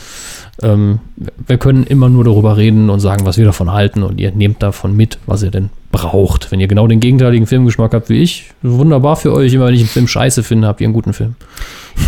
Ähm, 0.65 1.01
wir 1.47 1.59
können 1.59 1.85
immer 1.85 2.09
nur 2.09 2.25
darüber 2.25 2.57
reden 2.57 2.89
und 2.89 3.01
sagen, 3.01 3.27
was 3.27 3.37
wir 3.37 3.45
davon 3.45 3.71
halten 3.71 4.03
und 4.03 4.19
ihr 4.19 4.33
nehmt 4.33 4.63
davon 4.63 4.97
mit, 4.97 5.19
was 5.27 5.43
ihr 5.43 5.51
denn 5.51 5.69
braucht. 5.93 6.51
Wenn 6.51 6.59
ihr 6.59 6.69
genau 6.69 6.87
den 6.87 7.01
gegenteiligen 7.01 7.47
Filmgeschmack 7.47 7.93
habt 7.93 8.09
wie 8.09 8.23
ich, 8.23 8.51
wunderbar 8.63 9.17
für 9.17 9.33
euch. 9.33 9.53
Immer 9.53 9.67
wenn 9.67 9.75
ich 9.75 9.81
einen 9.81 9.89
Film 9.89 10.09
scheiße 10.09 10.43
finde, 10.43 10.67
habt 10.67 10.81
ihr 10.81 10.87
einen 10.87 10.95
guten 10.95 11.13
Film. 11.13 11.37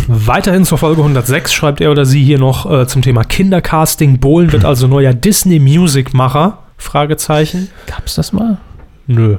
Weiterhin 0.07 0.65
zur 0.65 0.77
Folge 0.77 1.01
106 1.01 1.53
schreibt 1.53 1.81
er 1.81 1.91
oder 1.91 2.05
sie 2.05 2.23
hier 2.23 2.39
noch 2.39 2.69
äh, 2.69 2.87
zum 2.87 3.03
Thema 3.03 3.23
Kindercasting. 3.23 4.17
Bohlen 4.19 4.51
wird 4.51 4.65
also 4.65 4.87
neuer 4.87 5.13
Disney-Music-Macher? 5.13 6.57
Fragezeichen. 6.77 7.69
Gab's 7.85 8.15
das 8.15 8.33
mal? 8.33 8.57
Nö. 9.05 9.37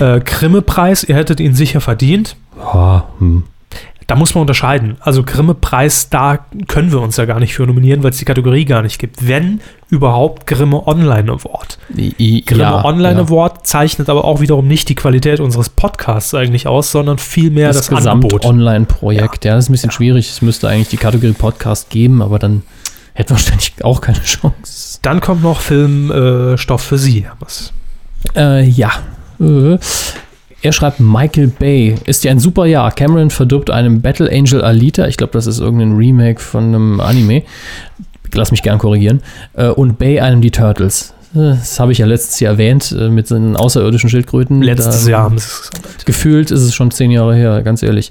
Äh, 0.00 0.20
Grimme-Preis, 0.20 1.04
ihr 1.04 1.16
hättet 1.16 1.40
ihn 1.40 1.54
sicher 1.54 1.80
verdient. 1.80 2.36
Ja, 2.58 3.08
hm. 3.18 3.44
Da 4.08 4.16
muss 4.16 4.34
man 4.34 4.40
unterscheiden. 4.40 4.96
Also 5.00 5.22
Grimme-Preis, 5.22 6.08
da 6.08 6.38
können 6.66 6.90
wir 6.92 7.00
uns 7.00 7.18
ja 7.18 7.26
gar 7.26 7.40
nicht 7.40 7.52
für 7.52 7.66
nominieren, 7.66 8.02
weil 8.02 8.10
es 8.10 8.16
die 8.16 8.24
Kategorie 8.24 8.64
gar 8.64 8.80
nicht 8.80 8.98
gibt. 8.98 9.28
Wenn 9.28 9.60
überhaupt 9.90 10.46
Grimme 10.46 10.86
Online 10.86 11.30
Award. 11.30 11.78
I- 11.94 12.42
Grimme 12.42 12.62
ja, 12.62 12.84
Online 12.86 13.18
ja. 13.18 13.26
Award 13.26 13.66
zeichnet 13.66 14.08
aber 14.08 14.24
auch 14.24 14.40
wiederum 14.40 14.66
nicht 14.66 14.88
die 14.88 14.94
Qualität 14.94 15.40
unseres 15.40 15.68
Podcasts 15.68 16.32
eigentlich 16.32 16.66
aus, 16.66 16.90
sondern 16.90 17.18
vielmehr 17.18 17.68
das, 17.68 17.88
das, 17.88 18.06
Angebot. 18.06 18.40
Gesamt-Online-Projekt. 18.40 19.44
Ja. 19.44 19.56
das 19.56 19.66
ist 19.66 19.68
ein 19.68 19.72
bisschen 19.72 19.90
schwierig. 19.90 20.30
Es 20.30 20.40
müsste 20.40 20.68
eigentlich 20.68 20.88
die 20.88 20.96
Kategorie 20.96 21.34
Podcast 21.34 21.90
geben, 21.90 22.22
aber 22.22 22.38
dann 22.38 22.62
hätten 23.12 23.28
wir 23.28 23.36
wahrscheinlich 23.36 23.74
auch 23.84 24.00
keine 24.00 24.22
Chance. 24.22 25.00
Dann 25.02 25.20
kommt 25.20 25.42
noch 25.42 25.60
Filmstoff 25.60 26.82
äh, 26.82 26.88
für 26.88 26.96
Sie. 26.96 27.26
Was? 27.40 27.74
Äh, 28.34 28.64
ja. 28.66 28.90
Er 30.60 30.72
schreibt, 30.72 30.98
Michael 30.98 31.46
Bay 31.46 31.94
ist 32.04 32.24
ja 32.24 32.32
ein 32.32 32.40
super 32.40 32.66
Jahr. 32.66 32.90
Cameron 32.90 33.30
verdirbt 33.30 33.70
einem 33.70 34.00
Battle 34.00 34.28
Angel 34.30 34.62
Alita. 34.62 35.06
Ich 35.06 35.16
glaube, 35.16 35.32
das 35.32 35.46
ist 35.46 35.60
irgendein 35.60 35.96
Remake 35.96 36.40
von 36.40 36.64
einem 36.64 37.00
Anime. 37.00 37.44
Lass 38.34 38.50
mich 38.50 38.62
gern 38.62 38.78
korrigieren. 38.78 39.22
Äh, 39.54 39.68
und 39.68 39.98
Bay 39.98 40.20
einem 40.20 40.40
die 40.40 40.50
Turtles. 40.50 41.14
Das 41.34 41.78
habe 41.78 41.92
ich 41.92 41.98
ja 41.98 42.06
letztes 42.06 42.40
Jahr 42.40 42.52
erwähnt 42.52 42.94
äh, 42.98 43.08
mit 43.10 43.30
den 43.30 43.54
außerirdischen 43.54 44.08
Schildkröten. 44.08 44.62
Letztes 44.62 45.04
Da- 45.04 45.10
Jahr 45.10 45.22
haben 45.24 45.38
Sie 45.38 45.44
es 45.46 45.70
gesagt. 45.70 46.06
Gefühlt 46.06 46.50
ist 46.50 46.62
es 46.62 46.74
schon 46.74 46.90
zehn 46.90 47.10
Jahre 47.10 47.34
her, 47.34 47.60
ganz 47.62 47.82
ehrlich. 47.82 48.10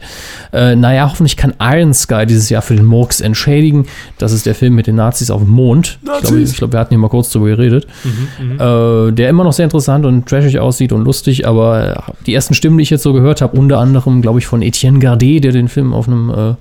Äh, 0.53 0.75
naja, 0.75 1.09
hoffentlich 1.09 1.35
kann 1.35 1.53
Iron 1.59 1.93
Sky 1.95 2.25
dieses 2.27 2.49
Jahr 2.49 2.61
für 2.61 2.75
den 2.75 2.85
Murks 2.85 3.19
entschädigen. 3.19 3.87
Das 4.19 4.31
ist 4.33 4.45
der 4.45 4.53
Film 4.53 4.75
mit 4.75 4.85
den 4.85 4.95
Nazis 4.97 5.31
auf 5.31 5.41
dem 5.41 5.49
Mond. 5.49 5.97
Ich 6.01 6.07
glaube, 6.07 6.21
Nazis. 6.21 6.51
ich 6.51 6.57
glaub, 6.57 6.71
wir 6.73 6.79
hatten 6.79 6.89
hier 6.89 6.99
mal 6.99 7.09
kurz 7.09 7.31
drüber 7.31 7.47
geredet. 7.47 7.87
Mhm, 8.03 8.59
Äh, 8.59 9.11
der 9.13 9.29
immer 9.29 9.43
noch 9.43 9.53
sehr 9.53 9.63
interessant 9.65 10.05
und 10.05 10.27
trashig 10.27 10.59
aussieht 10.59 10.91
und 10.91 11.03
lustig, 11.03 11.47
aber 11.47 11.97
äh, 11.97 12.11
die 12.27 12.33
ersten 12.35 12.53
Stimmen, 12.53 12.77
die 12.77 12.83
ich 12.83 12.89
jetzt 12.91 13.03
so 13.03 13.13
gehört 13.13 13.41
habe, 13.41 13.57
unter 13.57 13.79
anderem, 13.79 14.21
glaube 14.21 14.37
ich, 14.39 14.45
von 14.45 14.61
Etienne 14.61 14.99
Gardet, 14.99 15.43
der 15.43 15.51
den 15.53 15.67
Film 15.69 15.93
auf 15.93 16.07
einem 16.07 16.29
äh, 16.29 16.53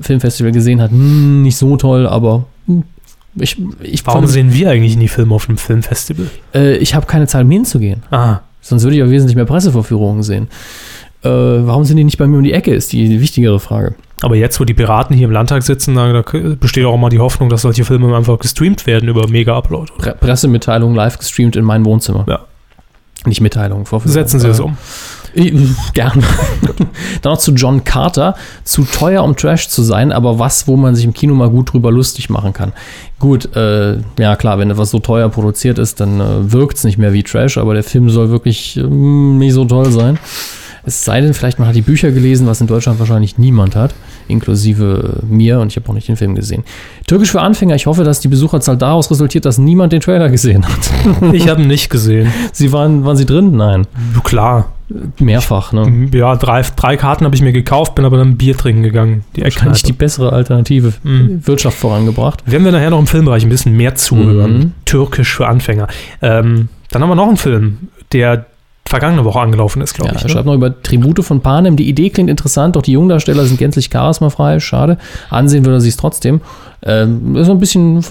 Filmfestival 0.00 0.52
gesehen 0.52 0.80
hat, 0.80 0.90
hm, 0.92 1.42
nicht 1.42 1.56
so 1.56 1.76
toll, 1.76 2.06
aber 2.06 2.44
hm, 2.66 2.84
ich, 3.36 3.56
ich, 3.82 4.06
Warum 4.06 4.22
fand- 4.22 4.32
sehen 4.32 4.52
wir 4.52 4.70
eigentlich 4.70 4.96
nie 4.96 5.08
Filme 5.08 5.34
auf 5.34 5.48
einem 5.48 5.58
Filmfestival? 5.58 6.26
äh, 6.54 6.76
ich 6.76 6.94
habe 6.94 7.06
keine 7.06 7.26
Zeit, 7.26 7.44
um 7.44 7.50
hinzugehen. 7.50 8.02
Ah, 8.10 8.40
Sonst 8.62 8.82
würde 8.84 8.96
ich 8.96 9.02
auch 9.02 9.08
wesentlich 9.08 9.36
mehr 9.36 9.46
Pressevorführungen 9.46 10.22
sehen. 10.22 10.48
Äh, 11.22 11.28
warum 11.28 11.84
sind 11.84 11.96
die 11.96 12.04
nicht 12.04 12.18
bei 12.18 12.26
mir 12.26 12.36
um 12.38 12.42
die 12.44 12.52
Ecke, 12.52 12.72
ist 12.74 12.92
die 12.92 13.20
wichtigere 13.20 13.60
Frage. 13.60 13.94
aber 14.22 14.36
jetzt, 14.36 14.58
wo 14.60 14.64
die 14.64 14.74
Piraten 14.74 15.14
hier 15.16 15.26
im 15.26 15.32
Landtag 15.32 15.62
sitzen, 15.62 15.94
da, 15.94 16.12
da 16.12 16.22
besteht 16.58 16.84
auch 16.86 16.94
immer 16.94 17.08
die 17.10 17.18
Hoffnung, 17.18 17.48
dass 17.50 17.62
solche 17.62 17.84
Filme 17.84 18.14
einfach 18.16 18.38
gestreamt 18.38 18.86
werden 18.86 19.08
über 19.08 19.28
Mega-Upload. 19.28 19.92
Pre 19.98 20.14
Pressemitteilung 20.18 20.94
live 20.94 21.18
gestreamt 21.18 21.56
in 21.56 21.64
mein 21.64 21.84
Wohnzimmer. 21.84 22.24
Ja. 22.28 22.40
Nicht 23.26 23.40
Mitteilung, 23.42 23.84
Vorführung. 23.86 24.12
Setzen 24.14 24.40
Sie 24.40 24.48
es 24.48 24.58
Äh, 24.58 24.62
um. 24.62 24.76
Ich- 25.34 25.52
Gern. 25.94 26.22
Dann 27.22 27.32
noch 27.32 27.38
zu 27.38 27.52
John 27.52 27.84
Carter. 27.84 28.34
Zu 28.64 28.84
teuer, 28.84 29.22
um 29.24 29.36
Trash 29.36 29.68
zu 29.68 29.82
sein, 29.82 30.12
aber 30.12 30.38
was, 30.38 30.66
wo 30.66 30.76
man 30.76 30.94
sich 30.94 31.04
im 31.04 31.12
Kino 31.14 31.34
mal 31.34 31.50
gut 31.50 31.72
drüber 31.72 31.90
lustig 31.92 32.30
machen 32.30 32.52
kann. 32.52 32.72
Gut, 33.18 33.54
äh, 33.54 33.98
ja 34.18 34.36
klar, 34.36 34.58
wenn 34.58 34.70
etwas 34.70 34.90
so 34.90 34.98
teuer 34.98 35.28
produziert 35.28 35.78
ist, 35.78 36.00
dann 36.00 36.20
äh, 36.20 36.52
wirkt 36.52 36.78
es 36.78 36.84
nicht 36.84 36.98
mehr 36.98 37.12
wie 37.12 37.22
Trash, 37.22 37.58
aber 37.58 37.74
der 37.74 37.82
Film 37.84 38.08
soll 38.10 38.30
wirklich 38.30 38.76
ähm, 38.76 39.38
nicht 39.38 39.52
so 39.52 39.64
toll 39.64 39.90
sein. 39.90 40.18
Es 40.82 41.04
sei 41.04 41.20
denn, 41.20 41.34
vielleicht 41.34 41.58
man 41.58 41.68
hat 41.68 41.76
die 41.76 41.82
Bücher 41.82 42.10
gelesen, 42.10 42.46
was 42.46 42.62
in 42.62 42.66
Deutschland 42.66 42.98
wahrscheinlich 42.98 43.36
niemand 43.36 43.76
hat, 43.76 43.94
inklusive 44.28 45.20
äh, 45.22 45.26
mir 45.26 45.60
und 45.60 45.68
ich 45.68 45.76
habe 45.76 45.86
auch 45.90 45.92
nicht 45.92 46.08
den 46.08 46.16
Film 46.16 46.34
gesehen. 46.34 46.64
Türkisch 47.06 47.30
für 47.32 47.42
Anfänger, 47.42 47.74
ich 47.74 47.86
hoffe, 47.86 48.02
dass 48.02 48.20
die 48.20 48.28
Besucherzahl 48.28 48.78
daraus 48.78 49.10
resultiert, 49.10 49.44
dass 49.44 49.58
niemand 49.58 49.92
den 49.92 50.00
Trailer 50.00 50.30
gesehen 50.30 50.64
hat. 50.66 51.34
Ich 51.34 51.48
habe 51.48 51.60
ihn 51.60 51.68
nicht 51.68 51.90
gesehen. 51.90 52.32
Sie 52.52 52.72
waren, 52.72 53.04
waren 53.04 53.16
sie 53.18 53.26
drin? 53.26 53.56
Nein. 53.56 53.86
Klar. 54.24 54.72
Mehrfach, 55.18 55.72
ne? 55.72 56.08
Ja, 56.12 56.36
drei, 56.36 56.62
drei 56.76 56.96
Karten 56.96 57.24
habe 57.24 57.34
ich 57.34 57.42
mir 57.42 57.52
gekauft, 57.52 57.94
bin 57.94 58.04
aber 58.04 58.16
dann 58.18 58.36
Bier 58.36 58.56
trinken 58.56 58.82
gegangen. 58.82 59.24
Die 59.36 59.42
Wahrscheinlich 59.42 59.82
die 59.82 59.92
bessere 59.92 60.32
Alternative. 60.32 60.92
Mhm. 61.02 61.46
Wirtschaft 61.46 61.78
vorangebracht. 61.78 62.42
Werden 62.50 62.64
wir 62.64 62.72
nachher 62.72 62.90
noch 62.90 62.98
im 62.98 63.06
Filmbereich 63.06 63.44
ein 63.44 63.48
bisschen 63.48 63.76
mehr 63.76 63.94
zuhören. 63.94 64.58
Mhm. 64.58 64.72
Türkisch 64.84 65.34
für 65.34 65.46
Anfänger. 65.46 65.86
Ähm, 66.22 66.68
dann 66.90 67.02
haben 67.02 67.08
wir 67.08 67.14
noch 67.14 67.28
einen 67.28 67.36
Film, 67.36 67.78
der 68.12 68.46
vergangene 68.84 69.24
Woche 69.24 69.38
angelaufen 69.38 69.80
ist, 69.82 69.94
glaube 69.94 70.10
Ja, 70.10 70.16
ich. 70.16 70.22
er 70.22 70.26
Ne? 70.26 70.32
schreibt 70.32 70.46
noch 70.46 70.54
über 70.54 70.82
Tribute 70.82 71.24
von 71.24 71.40
Panem. 71.40 71.76
Die 71.76 71.88
Idee 71.88 72.10
klingt 72.10 72.28
interessant, 72.28 72.74
doch 72.74 72.82
die 72.82 72.92
Jungdarsteller 72.92 73.44
sind 73.44 73.58
gänzlich 73.58 73.88
charismafrei. 73.90 74.58
Schade. 74.58 74.98
Ansehen 75.30 75.64
würde 75.64 75.76
er 75.76 75.80
sich 75.80 75.96
trotzdem. 75.96 76.40
Ähm, 76.82 77.36
ist 77.36 77.46
so 77.46 77.52
ein 77.52 77.58
bisschen, 77.58 78.02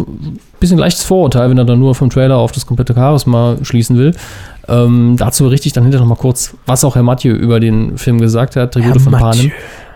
bisschen 0.60 0.78
leichtes 0.78 1.04
Vorurteil, 1.04 1.50
wenn 1.50 1.58
er 1.58 1.66
dann 1.66 1.80
nur 1.80 1.96
vom 1.96 2.10
Trailer 2.10 2.38
auf 2.38 2.52
das 2.52 2.66
komplette 2.66 2.94
Charisma 2.94 3.58
schließen 3.64 3.98
will. 3.98 4.14
Ähm, 4.68 5.16
dazu 5.18 5.46
berichte 5.46 5.68
ich 5.68 5.74
dann 5.74 5.84
hinterher 5.84 6.06
noch 6.06 6.16
mal 6.16 6.22
kurz, 6.22 6.56
was 6.66 6.84
auch 6.84 6.96
Herr 6.96 7.04
Mathieu 7.04 7.34
über 7.34 7.60
den 7.60 7.98
Film 7.98 8.20
gesagt 8.20 8.56
hat, 8.56 8.74
Tribute 8.74 9.02
von. 9.02 9.14
Panem. 9.14 9.52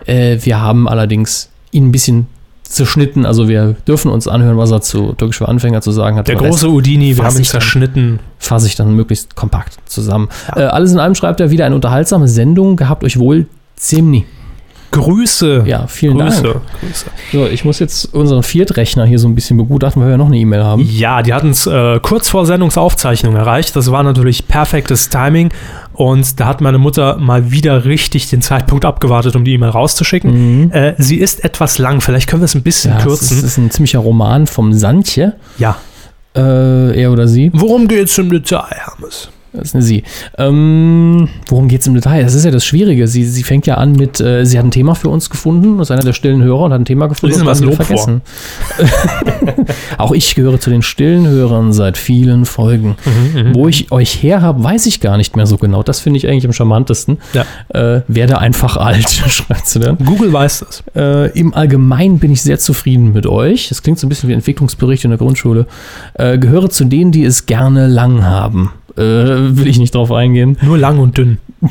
Äh, 0.06 0.38
wir 0.42 0.60
haben 0.60 0.88
allerdings 0.88 1.50
ihn 1.70 1.88
ein 1.88 1.92
bisschen 1.92 2.26
zerschnitten, 2.62 3.24
also 3.24 3.48
wir 3.48 3.76
dürfen 3.86 4.10
uns 4.10 4.26
anhören, 4.26 4.56
was 4.56 4.70
er 4.70 4.80
zu 4.80 5.12
Türkisch 5.12 5.38
für 5.38 5.48
Anfänger 5.48 5.80
zu 5.80 5.92
sagen 5.92 6.16
hat. 6.16 6.26
Der 6.26 6.36
große 6.36 6.68
Udini, 6.68 7.16
wir 7.16 7.24
haben 7.24 7.36
ihn 7.36 7.44
zerschnitten. 7.44 8.18
fasse 8.38 8.66
ich 8.66 8.74
dann 8.74 8.94
möglichst 8.94 9.36
kompakt 9.36 9.78
zusammen. 9.86 10.28
Äh, 10.56 10.62
alles 10.62 10.92
in 10.92 10.98
allem 10.98 11.14
schreibt 11.14 11.40
er 11.40 11.50
wieder 11.50 11.66
eine 11.66 11.74
unterhaltsame 11.76 12.26
Sendung. 12.26 12.76
Gehabt 12.76 13.04
euch 13.04 13.18
wohl. 13.18 13.46
Zemni. 13.76 14.24
Grüße. 14.94 15.64
Ja, 15.66 15.86
vielen 15.86 16.18
Grüße. 16.18 16.42
Dank. 16.42 16.60
Grüße. 16.80 17.06
So, 17.32 17.46
ich 17.46 17.64
muss 17.64 17.78
jetzt 17.78 18.14
unseren 18.14 18.42
Viertrechner 18.42 19.04
hier 19.04 19.18
so 19.18 19.28
ein 19.28 19.34
bisschen 19.34 19.56
begutachten, 19.56 20.00
weil 20.00 20.08
wir 20.08 20.12
ja 20.12 20.18
noch 20.18 20.26
eine 20.26 20.38
E-Mail 20.38 20.64
haben. 20.64 20.82
Ja, 20.90 21.22
die 21.22 21.32
hatten 21.34 21.50
es 21.50 21.66
äh, 21.66 21.98
kurz 22.00 22.28
vor 22.28 22.46
Sendungsaufzeichnung 22.46 23.36
erreicht. 23.36 23.74
Das 23.76 23.90
war 23.90 24.02
natürlich 24.02 24.48
perfektes 24.48 25.08
Timing. 25.08 25.50
Und 25.92 26.40
da 26.40 26.46
hat 26.46 26.60
meine 26.60 26.78
Mutter 26.78 27.18
mal 27.18 27.50
wieder 27.52 27.84
richtig 27.84 28.28
den 28.28 28.42
Zeitpunkt 28.42 28.84
abgewartet, 28.84 29.36
um 29.36 29.44
die 29.44 29.52
E-Mail 29.52 29.70
rauszuschicken. 29.70 30.70
Äh, 30.72 30.94
sie 30.98 31.18
ist 31.18 31.44
etwas 31.44 31.78
lang. 31.78 32.00
Vielleicht 32.00 32.28
können 32.28 32.42
wir 32.42 32.46
es 32.46 32.54
ein 32.54 32.62
bisschen 32.62 32.92
Ja, 32.94 33.02
kürzen. 33.02 33.36
das 33.36 33.44
ist 33.44 33.58
ein 33.58 33.70
ziemlicher 33.70 34.00
Roman 34.00 34.46
vom 34.46 34.72
Santje. 34.72 35.34
ja. 35.58 35.76
Äh, 36.36 37.00
er 37.00 37.12
oder 37.12 37.28
sie. 37.28 37.48
Worum 37.54 37.86
geht's 37.86 38.18
im 38.18 38.28
Detail, 38.28 38.64
Hermes? 38.68 39.28
Das 39.54 39.68
ist 39.68 39.74
eine 39.74 39.84
sie. 39.84 40.02
Ähm, 40.36 41.28
worum 41.48 41.68
geht 41.68 41.80
es 41.80 41.86
im 41.86 41.94
Detail? 41.94 42.24
Das 42.24 42.34
ist 42.34 42.44
ja 42.44 42.50
das 42.50 42.64
Schwierige. 42.64 43.06
Sie, 43.06 43.24
sie 43.24 43.44
fängt 43.44 43.66
ja 43.66 43.76
an 43.76 43.92
mit, 43.92 44.20
äh, 44.20 44.44
sie 44.44 44.58
hat 44.58 44.64
ein 44.64 44.72
Thema 44.72 44.94
für 44.96 45.08
uns 45.08 45.30
gefunden, 45.30 45.78
ist 45.78 45.92
einer 45.92 46.02
der 46.02 46.12
stillen 46.12 46.42
Hörer 46.42 46.62
und 46.62 46.72
hat 46.72 46.80
ein 46.80 46.84
Thema 46.84 47.06
gefunden. 47.06 47.36
Lesen 47.38 47.46
und 47.46 47.60
Lob 47.60 47.76
vergessen. 47.76 48.22
Auch 49.98 50.10
ich 50.10 50.34
gehöre 50.34 50.58
zu 50.58 50.70
den 50.70 50.82
stillen 50.82 51.28
Hörern 51.28 51.72
seit 51.72 51.96
vielen 51.96 52.46
Folgen. 52.46 52.96
Mhm, 53.04 53.54
Wo 53.54 53.68
ich 53.68 53.92
euch 53.92 54.22
her 54.22 54.42
habe, 54.42 54.64
weiß 54.64 54.86
ich 54.86 55.00
gar 55.00 55.16
nicht 55.16 55.36
mehr 55.36 55.46
so 55.46 55.56
genau. 55.56 55.84
Das 55.84 56.00
finde 56.00 56.18
ich 56.18 56.26
eigentlich 56.26 56.46
am 56.46 56.52
charmantesten. 56.52 57.18
Ja. 57.32 57.44
Äh, 57.68 58.02
werde 58.08 58.38
einfach 58.38 58.76
alt, 58.76 59.08
schreibt 59.28 59.68
sie 59.68 59.78
dann. 59.78 59.98
Google 59.98 60.32
weiß 60.32 60.64
das. 60.66 60.82
Äh, 60.96 61.38
Im 61.38 61.54
Allgemeinen 61.54 62.18
bin 62.18 62.32
ich 62.32 62.42
sehr 62.42 62.58
zufrieden 62.58 63.12
mit 63.12 63.26
euch. 63.26 63.68
Das 63.68 63.82
klingt 63.82 64.00
so 64.00 64.06
ein 64.06 64.08
bisschen 64.08 64.28
wie 64.28 64.32
ein 64.32 64.38
Entwicklungsbericht 64.38 65.04
in 65.04 65.10
der 65.10 65.18
Grundschule. 65.18 65.66
Äh, 66.14 66.38
gehöre 66.38 66.70
zu 66.70 66.84
denen, 66.84 67.12
die 67.12 67.24
es 67.24 67.46
gerne 67.46 67.86
lang 67.86 68.24
haben. 68.24 68.72
Äh, 68.96 69.56
will 69.56 69.66
ich 69.66 69.78
nicht 69.78 69.94
drauf 69.94 70.12
eingehen. 70.12 70.56
Nur 70.62 70.78
lang 70.78 70.98
und 70.98 71.16
dünn. 71.18 71.38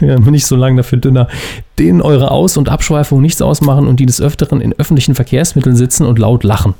Ja, 0.00 0.16
bin 0.18 0.32
ich 0.32 0.46
so 0.46 0.56
lang 0.56 0.78
dafür 0.78 0.96
dünner. 0.96 1.28
Denen 1.78 2.00
eure 2.00 2.30
Aus- 2.30 2.56
und 2.56 2.70
Abschweifung 2.70 3.20
nichts 3.20 3.42
ausmachen 3.42 3.86
und 3.86 4.00
die 4.00 4.06
des 4.06 4.18
Öfteren 4.18 4.62
in 4.62 4.72
öffentlichen 4.78 5.14
Verkehrsmitteln 5.14 5.76
sitzen 5.76 6.06
und 6.06 6.18
laut 6.18 6.42
lachen. 6.42 6.72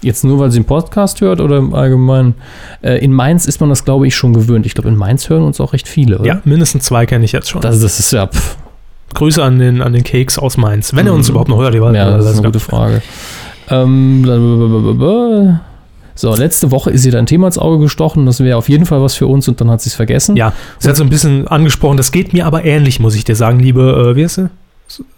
Jetzt 0.00 0.24
nur, 0.24 0.40
weil 0.40 0.50
sie 0.50 0.56
einen 0.58 0.64
Podcast 0.64 1.20
hört 1.20 1.40
oder 1.40 1.58
im 1.58 1.72
Allgemeinen? 1.72 2.34
Äh, 2.82 2.96
in 3.04 3.12
Mainz 3.12 3.46
ist 3.46 3.60
man 3.60 3.68
das, 3.70 3.84
glaube 3.84 4.08
ich, 4.08 4.16
schon 4.16 4.32
gewöhnt. 4.34 4.66
Ich 4.66 4.74
glaube, 4.74 4.88
in 4.88 4.96
Mainz 4.96 5.28
hören 5.28 5.44
uns 5.44 5.60
auch 5.60 5.72
recht 5.72 5.86
viele. 5.86 6.18
Oder? 6.18 6.26
Ja, 6.26 6.40
mindestens 6.44 6.82
zwei 6.82 7.06
kenne 7.06 7.24
ich 7.24 7.30
jetzt 7.30 7.48
schon. 7.48 7.60
Das, 7.62 7.78
das 7.80 8.00
ist 8.00 8.12
ja. 8.12 8.26
Pff, 8.26 8.56
Grüße 9.14 9.40
an 9.40 9.60
den, 9.60 9.80
an 9.80 9.92
den 9.92 10.02
Keks 10.02 10.36
aus 10.40 10.56
Mainz. 10.56 10.96
Wenn 10.96 11.06
er 11.06 11.14
uns 11.14 11.28
Mhm. 11.28 11.32
überhaupt 11.34 11.48
noch 11.50 11.58
hört, 11.60 11.74
die 11.74 11.80
war- 11.80 11.94
Ja, 11.94 12.16
das 12.16 12.26
ist 12.26 12.32
eine 12.38 12.46
gute 12.46 12.58
Frage. 12.58 13.02
Ähm. 13.70 14.24
So, 16.14 16.34
letzte 16.34 16.70
Woche 16.70 16.90
ist 16.90 17.04
ihr 17.04 17.12
dann 17.12 17.24
ein 17.24 17.26
Thema 17.26 17.46
ins 17.46 17.58
Auge 17.58 17.78
gestochen. 17.78 18.26
Das 18.26 18.40
wäre 18.40 18.56
auf 18.56 18.68
jeden 18.68 18.86
Fall 18.86 19.02
was 19.02 19.14
für 19.14 19.26
uns 19.26 19.48
und 19.48 19.60
dann 19.60 19.70
hat 19.70 19.80
sie 19.80 19.88
es 19.88 19.94
vergessen. 19.94 20.36
Ja, 20.36 20.52
sie 20.78 20.88
hat 20.88 20.96
so 20.96 21.04
ein 21.04 21.10
bisschen 21.10 21.48
angesprochen, 21.48 21.96
das 21.96 22.12
geht 22.12 22.32
mir 22.32 22.46
aber 22.46 22.64
ähnlich, 22.64 23.00
muss 23.00 23.14
ich 23.14 23.24
dir 23.24 23.36
sagen, 23.36 23.58
liebe, 23.58 24.10
äh, 24.12 24.16
wie 24.16 24.24
heißt 24.24 24.34
sie? 24.36 24.50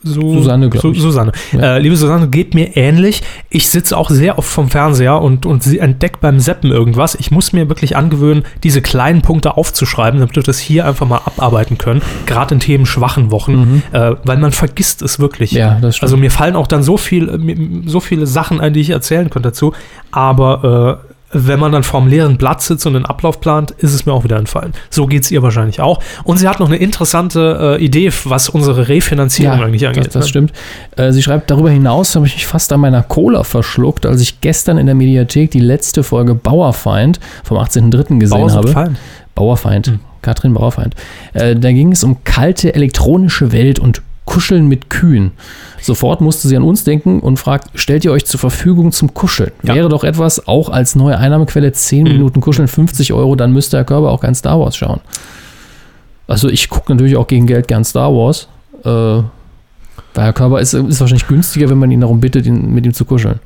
Su 0.03 0.35
Susanne, 0.35 0.71
glaub 0.71 0.83
Su 0.83 0.93
ich. 0.93 1.01
Susanne. 1.01 1.33
Ja. 1.53 1.77
Äh, 1.77 1.79
liebe 1.81 1.97
Susanne, 1.97 2.29
geht 2.29 2.55
mir 2.55 2.77
ähnlich. 2.77 3.23
Ich 3.51 3.71
sitze 3.71 3.97
auch 3.97 4.11
sehr 4.11 4.39
oft 4.39 4.49
vom 4.49 4.71
Fernseher 4.71 5.21
und, 5.21 5.47
und 5.47 5.63
sie 5.63 5.79
entdeckt 5.79 6.21
beim 6.21 6.39
Seppen 6.39 6.71
irgendwas. 6.71 7.15
Ich 7.17 7.31
muss 7.31 7.53
mir 7.53 7.69
wirklich 7.69 7.97
angewöhnen, 7.97 8.45
diese 8.63 8.83
kleinen 8.83 9.23
Punkte 9.23 9.57
aufzuschreiben, 9.57 10.21
damit 10.21 10.37
wir 10.37 10.43
das 10.43 10.59
hier 10.59 10.87
einfach 10.87 11.09
mal 11.09 11.23
abarbeiten 11.25 11.79
können. 11.79 12.03
Gerade 12.27 12.55
in 12.55 12.61
themenschwachen 12.61 13.31
Wochen, 13.31 13.83
äh, 13.93 14.13
weil 14.25 14.39
man 14.39 14.53
vergisst 14.53 15.03
es 15.03 15.19
wirklich. 15.19 15.53
Mhm. 15.53 15.59
Ja, 15.59 15.79
das 15.81 15.97
stimmt. 15.97 16.05
Also 16.05 16.17
mir 16.17 16.31
fallen 16.31 16.57
auch 16.57 16.67
dann 16.67 16.83
so 16.83 16.97
viel, 16.97 17.83
so 17.87 18.01
viele 18.01 18.27
Sachen 18.27 18.61
ein, 18.61 18.73
die 18.75 18.81
ich 18.81 18.91
erzählen 18.91 19.29
könnte 19.31 19.49
dazu. 19.49 19.73
Aber 20.13 21.01
äh, 21.05 21.14
wenn 21.35 21.59
man 21.59 21.73
dann 21.73 21.83
vorm 21.83 22.07
leeren 22.07 22.39
Blatt 22.39 22.63
sitzt 22.63 22.87
und 22.87 22.95
den 22.95 23.05
Ablauf 23.05 23.41
plant, 23.41 23.73
ist 23.73 23.93
es 23.93 24.07
mir 24.07 24.13
auch 24.13 24.25
wieder 24.25 24.37
entfallen. 24.37 24.73
So 24.89 25.07
geht 25.07 25.25
es 25.25 25.31
ihr 25.31 25.43
wahrscheinlich 25.43 25.81
auch. 25.81 26.01
Und 26.23 26.39
sie 26.39 26.49
hat 26.49 26.61
noch 26.61 26.69
eine 26.69 26.77
interessante 26.77 27.77
äh, 27.79 27.85
Idee, 27.85 28.11
was 28.25 28.49
unsere 28.49 28.89
Refinanzierung 28.89 29.61
eigentlich 29.61 29.87
angeht. 29.87 30.07
Das, 30.07 30.13
das 30.15 30.25
ne? 30.25 30.29
stimmt. 30.29 30.53
Äh, 30.97 31.13
sie 31.13 31.23
schreibt, 31.23 31.51
darüber 31.51 31.71
hinaus 31.71 32.15
habe 32.15 32.27
ich 32.27 32.35
mich 32.35 32.47
fast 32.47 32.73
an 32.73 32.81
meiner 32.81 33.03
Cola 33.03 33.43
verschluckt, 33.43 34.07
als 34.07 34.21
ich 34.21 34.41
gestern 34.41 34.79
in 34.79 34.87
der 34.87 34.95
Mediathek 34.95 35.51
die 35.51 35.61
letzte 35.61 36.05
Folge 36.05 36.35
Bauerfeind 36.35 37.19
vom 37.43 37.59
18.03. 37.59 38.19
gesehen 38.19 38.39
Bauer 38.39 38.53
habe. 38.53 38.69
fein. 38.69 38.97
Bauerfeind. 39.35 39.99
Katrin 40.23 40.55
Bauerfeind. 40.55 40.95
Äh, 41.35 41.57
da 41.57 41.71
ging 41.73 41.93
es 41.93 42.03
um 42.03 42.25
kalte 42.25 42.75
elektronische 42.75 43.53
Welt 43.53 43.79
und 43.79 44.03
Kuscheln 44.25 44.67
mit 44.67 44.91
Kühen. 44.91 45.33
Sofort 45.81 46.21
musste 46.21 46.49
sie 46.49 46.57
an 46.57 46.63
uns 46.63 46.85
denken 46.85 47.21
und 47.21 47.39
fragt, 47.39 47.79
stellt 47.79 48.05
ihr 48.05 48.13
euch 48.13 48.25
zur 48.25 48.41
Verfügung 48.41 48.91
zum 48.93 49.13
Kuscheln? 49.13 49.53
Ja. 49.63 49.75
Wäre 49.75 49.89
doch 49.89 50.05
etwas, 50.05 50.49
auch 50.49 50.71
als 50.71 50.95
neue 50.95 51.19
Einnahmequelle 51.19 51.73
10 51.73 52.05
Minuten 52.05 52.41
Kuscheln, 52.41 52.69
50 52.69 53.13
Euro, 53.13 53.37
dann 53.37 53.53
müsste 53.53 53.77
Herr 53.77 53.85
Körber 53.85 54.11
auch 54.11 54.21
kein 54.21 54.35
Star 54.35 54.59
Wars 54.59 54.77
schauen. 54.77 55.01
Also 56.27 56.49
ich 56.49 56.71
gucke 56.71 56.93
natürlich 56.93 57.17
auch 57.17 57.27
gegen 57.27 57.47
Geld 57.47 57.69
gern 57.69 57.85
Star 57.85 58.13
Wars. 58.13 58.49
Äh, 58.85 58.89
weil 60.15 60.25
Herr 60.25 60.33
Körber 60.33 60.61
ist, 60.61 60.73
ist 60.75 61.01
wahrscheinlich 61.01 61.27
günstiger, 61.27 61.69
wenn 61.69 61.79
man 61.79 61.91
ihn 61.91 62.01
darum 62.01 62.21
bittet, 62.21 62.47
ihn, 62.47 62.73
mit 62.73 62.87
ihm 62.87 62.95
zu 62.95 63.05
kuscheln. 63.05 63.41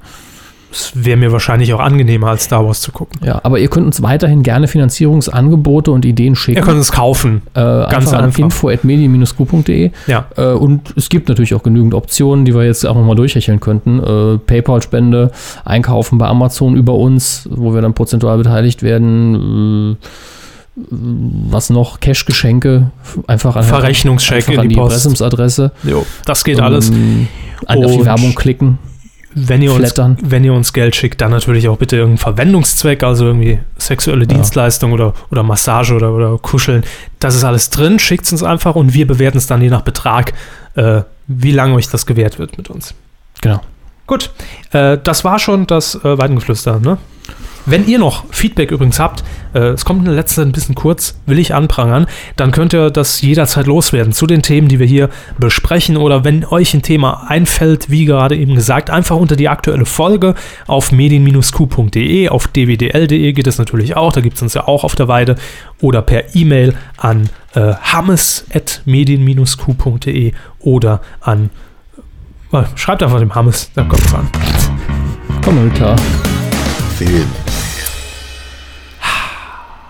Es 0.71 0.93
wäre 0.95 1.16
mir 1.16 1.33
wahrscheinlich 1.33 1.73
auch 1.73 1.81
angenehmer, 1.81 2.29
als 2.29 2.45
Star 2.45 2.64
Wars 2.66 2.83
zu 2.83 2.93
gucken. 2.93 3.21
Ja, 3.25 3.41
aber 3.43 3.59
ihr 3.59 3.69
könnt 3.69 3.87
uns 3.87 4.03
weiterhin 4.03 4.43
gerne 4.43 4.69
Finanzierungsangebote 4.69 5.91
und 5.91 6.05
Ideen 6.05 6.37
schicken. 6.37 6.59
Ihr 6.59 6.62
könnt 6.64 6.79
es 6.81 6.93
kaufen. 6.93 7.41
Äh, 7.55 7.61
Ganz 7.61 7.95
einfach 7.95 8.12
an 8.19 8.25
einfach. 8.27 8.39
info.medien-q.de. 8.41 9.91
Ja. 10.07 10.27
Äh, 10.37 10.49
und 10.53 10.93
es 10.97 11.09
gibt 11.09 11.29
natürlich 11.31 11.55
auch 11.55 11.62
genügend 11.62 11.95
Optionen, 11.95 12.45
die 12.45 12.55
wir 12.55 12.64
jetzt 12.64 12.87
auch 12.87 12.95
nochmal 12.95 13.16
durchhecheln 13.16 13.61
könnten. 13.61 13.99
Äh, 14.03 14.39
PayPal-Spende, 14.39 15.31
Einkaufen 15.64 16.19
bei 16.19 16.27
Amazon 16.27 16.77
über 16.77 16.95
uns, 16.95 17.49
wo 17.51 17.73
wir 17.75 17.81
dann 17.81 17.95
prozentual 17.95 18.37
beteiligt 18.37 18.83
werden. 18.83 19.97
Äh, 20.01 20.07
was 21.51 21.71
noch? 21.71 21.99
Cash-Geschenke. 22.01 22.91
Einfach 23.27 23.57
an, 23.57 23.64
Verrechnungscheck 23.64 24.37
einfach 24.37 24.53
in 24.53 24.59
an 24.61 24.69
die 24.69 24.75
die 24.75 24.81
Post. 24.81 24.93
Impressumsadresse. 24.97 25.73
Jo, 25.83 26.07
das 26.25 26.45
geht 26.45 26.61
alles. 26.61 26.91
Ähm, 26.91 27.27
an 27.66 27.85
auf 27.85 27.91
die 27.93 27.99
Und- 27.99 28.05
Werbung 28.07 28.35
klicken. 28.35 28.79
Wenn 29.47 29.62
ihr, 29.62 29.72
uns, 29.72 29.95
wenn 30.22 30.45
ihr 30.45 30.53
uns 30.53 30.72
Geld 30.72 30.97
schickt, 30.97 31.20
dann 31.20 31.30
natürlich 31.30 31.68
auch 31.68 31.76
bitte 31.76 31.97
irgendeinen 31.97 32.18
Verwendungszweck, 32.18 33.03
also 33.03 33.26
irgendwie 33.26 33.59
sexuelle 33.76 34.26
Dienstleistung 34.26 34.93
oder, 34.93 35.14
oder 35.30 35.43
Massage 35.43 35.95
oder, 35.95 36.12
oder 36.12 36.39
Kuscheln. 36.39 36.84
Das 37.18 37.34
ist 37.34 37.45
alles 37.45 37.70
drin. 37.70 37.99
Schickt 37.99 38.24
es 38.24 38.32
uns 38.32 38.43
einfach 38.43 38.74
und 38.74 38.95
wir 38.95 39.07
bewerten 39.07 39.39
es 39.39 39.47
dann 39.47 39.62
je 39.62 39.70
nach 39.70 39.82
Betrag, 39.82 40.32
äh, 40.74 41.03
wie 41.26 41.53
lange 41.53 41.74
euch 41.74 41.89
das 41.89 42.07
gewährt 42.07 42.39
wird 42.39 42.59
mit 42.59 42.70
uns. 42.70 42.95
Genau. 43.41 43.61
Gut, 44.07 44.30
äh, 44.72 44.99
das 45.03 45.24
war 45.24 45.39
schon 45.39 45.66
das 45.66 45.95
äh, 45.97 46.18
Weidengeflüster, 46.18 46.80
ne? 46.80 46.99
Wenn 47.71 47.87
ihr 47.87 47.99
noch 47.99 48.25
Feedback 48.31 48.71
übrigens 48.71 48.99
habt, 48.99 49.23
äh, 49.53 49.59
es 49.59 49.85
kommt 49.85 49.99
in 49.99 50.07
der 50.07 50.14
letzten 50.14 50.37
Zeit 50.37 50.47
ein 50.47 50.53
bisschen 50.53 50.75
kurz, 50.75 51.21
will 51.27 51.39
ich 51.39 51.55
anprangern, 51.55 52.07
dann 52.37 52.51
könnt 52.51 52.73
ihr 52.73 52.91
das 52.91 53.21
jederzeit 53.21 53.66
loswerden 53.66 54.14
zu 54.14 54.27
den 54.27 54.41
Themen, 54.41 54.69
die 54.69 54.79
wir 54.79 54.87
hier 54.87 55.11
besprechen 55.39 55.99
oder 55.99 56.25
wenn 56.25 56.47
euch 56.47 56.73
ein 56.73 56.81
Thema 56.81 57.27
einfällt, 57.29 57.91
wie 57.91 58.07
gerade 58.07 58.37
eben 58.37 58.55
gesagt, 58.55 58.89
einfach 58.89 59.16
unter 59.16 59.37
die 59.37 59.51
aktuelle 59.51 59.85
Folge 59.85 60.35
auf 60.66 60.93
medien-q.de, 60.93 62.31
auf 62.31 62.49
dwdl.de 62.49 63.33
geht 63.35 63.47
es 63.47 63.59
natürlich 63.59 63.97
auch, 63.97 64.14
da 64.14 64.23
gibt 64.23 64.37
es 64.37 64.43
uns 64.43 64.55
ja 64.55 64.66
auch 64.66 64.83
auf 64.83 64.95
der 64.95 65.09
Weide 65.09 65.35
oder 65.83 66.01
per 66.01 66.35
E-Mail 66.35 66.75
an 66.97 67.29
äh, 67.55 67.75
hammes.medien-q.de 67.75 70.33
oder 70.61 71.03
an 71.21 71.51
äh, 72.53 72.62
Schreibt 72.77 73.03
einfach 73.03 73.19
dem 73.19 73.35
Hammes, 73.35 73.71
da 73.75 73.83
kommt 73.83 74.07
es 74.07 74.14
an. 74.14 74.27
Kommentar. 75.45 75.97
Film. 76.97 77.27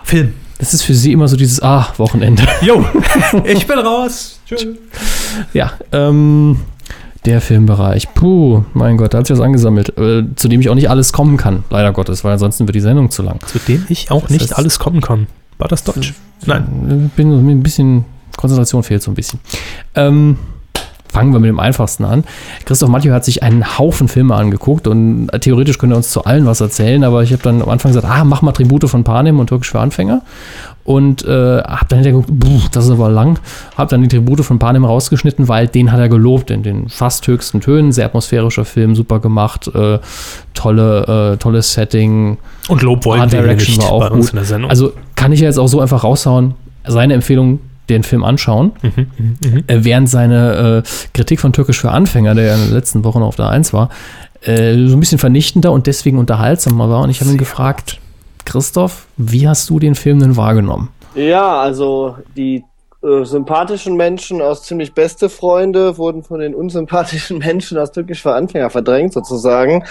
Film. 0.09 0.33
Das 0.59 0.73
ist 0.73 0.85
für 0.85 0.95
sie 0.95 1.13
immer 1.13 1.29
so 1.29 1.37
dieses 1.37 1.61
Ah-Wochenende. 1.61 2.43
Jo, 2.63 2.83
ich 3.45 3.67
bin 3.67 3.79
raus. 3.79 4.41
Tschüss. 4.47 4.67
Ja, 5.53 5.73
ähm, 5.93 6.61
der 7.27 7.43
Filmbereich. 7.43 8.15
Puh, 8.15 8.65
mein 8.73 8.97
Gott, 8.97 9.13
da 9.13 9.19
hat 9.19 9.27
sich 9.27 9.37
was 9.37 9.45
angesammelt, 9.45 9.91
äh, 9.99 10.25
zu 10.35 10.49
dem 10.49 10.63
ich 10.63 10.71
auch 10.71 10.75
nicht 10.75 10.89
alles 10.89 11.13
kommen 11.13 11.37
kann, 11.37 11.63
leider 11.69 11.93
Gottes, 11.93 12.25
weil 12.25 12.33
ansonsten 12.33 12.67
wird 12.67 12.75
die 12.75 12.81
Sendung 12.81 13.11
zu 13.11 13.23
lang. 13.23 13.39
Zu 13.47 13.59
dem 13.59 13.85
ich 13.91 14.11
auch 14.11 14.23
Das 14.23 14.31
nicht 14.31 14.57
alles 14.57 14.79
kommen 14.79 15.03
kann. 15.03 15.27
War 15.59 15.69
das 15.69 15.85
Deutsch? 15.85 16.15
Nein. 16.47 17.11
Äh, 17.13 17.17
Bin 17.17 17.31
so 17.31 17.37
ein 17.37 17.63
bisschen, 17.63 18.07
Konzentration 18.39 18.83
fehlt 18.83 19.03
so 19.03 19.11
ein 19.11 19.15
bisschen. 19.15 19.41
Ähm, 19.95 20.39
fangen 21.13 21.33
wir 21.33 21.41
mit 21.41 21.49
dem 21.49 21.61
einfachsten 21.61 22.05
an. 22.05 22.25
Christoph 22.65 22.89
Mathieu 22.89 23.13
hat 23.13 23.25
sich 23.25 23.43
einen 23.43 23.79
Haufen 23.79 24.09
Filme 24.09 24.35
angeguckt 24.35 24.87
und 24.87 25.29
äh, 25.31 25.39
theoretisch 25.39 25.79
könnte 25.79 25.95
er 25.95 25.99
uns 25.99 26.11
zu 26.11 26.25
allen 26.25 26.47
was 26.47 26.61
erzählen, 26.61 27.05
aber 27.05 27.23
ich 27.23 27.33
habe 27.33 27.43
dann 27.43 27.63
am 27.63 27.69
Anfang 27.69 27.91
gesagt, 27.93 28.07
ah, 28.07 28.25
mach 28.25 28.43
mal 28.43 28.53
Tribute 28.53 28.89
von 28.89 29.05
Panem 29.05 29.39
und 29.39 29.49
Türkisch 29.49 29.71
für 29.71 29.81
Anfänger. 29.81 30.23
Und 30.85 31.23
äh, 31.27 31.29
habe 31.29 31.85
dann 31.89 31.99
hinterher 31.99 32.23
geguckt, 32.23 32.75
das 32.75 32.87
ist 32.87 32.91
aber 32.93 33.11
lang. 33.11 33.39
Habe 33.77 33.91
dann 33.91 34.01
die 34.01 34.09
Tribute 34.09 34.41
von 34.41 34.59
Panem 34.59 34.87
rausgeschnitten, 34.87 35.47
weil 35.47 35.67
den 35.67 35.93
hat 35.93 36.01
er 36.01 36.09
gelobt 36.09 36.51
in 36.51 36.63
den 36.63 36.89
fast 36.89 37.27
höchsten 37.27 37.61
Tönen. 37.61 37.93
Sehr 37.93 38.07
atmosphärischer 38.07 38.65
Film, 38.65 38.95
super 38.95 39.21
gemacht, 39.21 39.71
äh, 39.75 39.99
tolle, 40.55 41.35
äh, 41.35 41.37
tolles 41.37 41.75
Setting, 41.75 42.39
Und 42.69 42.81
Lob 42.81 43.05
wollten 43.05 43.23
Art 43.25 43.33
wir 43.33 43.43
nicht 43.43 43.83
war 43.83 43.93
auch 43.93 44.01
bei 44.01 44.15
uns 44.15 44.27
gut. 44.27 44.33
in 44.33 44.37
der 44.37 44.45
Sendung. 44.47 44.71
Also 44.71 44.95
kann 45.15 45.31
ich 45.33 45.41
ja 45.41 45.47
jetzt 45.47 45.59
auch 45.59 45.69
so 45.69 45.81
einfach 45.81 46.05
raushauen. 46.05 46.55
Seine 46.87 47.13
Empfehlung, 47.13 47.61
den 47.91 48.03
Film 48.03 48.25
anschauen. 48.25 48.73
Mhm, 48.83 49.65
Äh, 49.67 49.85
während 49.85 50.09
seine 50.09 50.83
äh, 50.85 50.89
Kritik 51.15 51.41
von 51.41 51.53
Türkisch 51.53 51.81
für 51.81 51.91
Anfänger, 51.91 52.35
der 52.35 52.45
ja 52.45 52.55
in 52.55 52.67
den 52.67 52.75
letzten 52.75 53.05
Wochen 53.05 53.23
auf 53.23 53.37
der 53.37 53.49
1 53.49 53.73
war, 53.73 53.89
äh, 54.43 54.75
so 54.87 54.97
ein 54.97 55.01
bisschen 55.01 55.19
vernichtender 55.19 55.73
und 55.73 55.87
deswegen 55.87 56.19
unterhaltsamer 56.19 56.89
war. 56.91 57.03
Und 57.03 57.11
ich 57.11 57.21
habe 57.21 57.31
ihn 57.31 57.39
gefragt, 57.39 57.99
Christoph, 58.45 59.07
wie 59.17 59.49
hast 59.49 59.69
du 59.71 59.79
den 59.79 59.95
Film 59.95 60.21
denn 60.21 60.37
wahrgenommen? 60.37 60.89
Ja, 61.15 61.61
also 61.61 62.17
die 62.37 62.65
äh, 63.09 63.25
sympathischen 63.25 63.97
Menschen 63.97 64.43
aus 64.43 64.63
ziemlich 64.65 64.93
beste 64.93 65.29
Freunde 65.29 65.97
wurden 65.97 66.23
von 66.23 66.41
den 66.41 66.55
unsympathischen 66.55 67.39
Menschen 67.47 67.79
aus 67.79 67.93
Türkisch 67.93 68.23
für 68.23 68.35
Anfänger 68.35 68.71
verdrängt 68.71 69.13
sozusagen. 69.13 69.85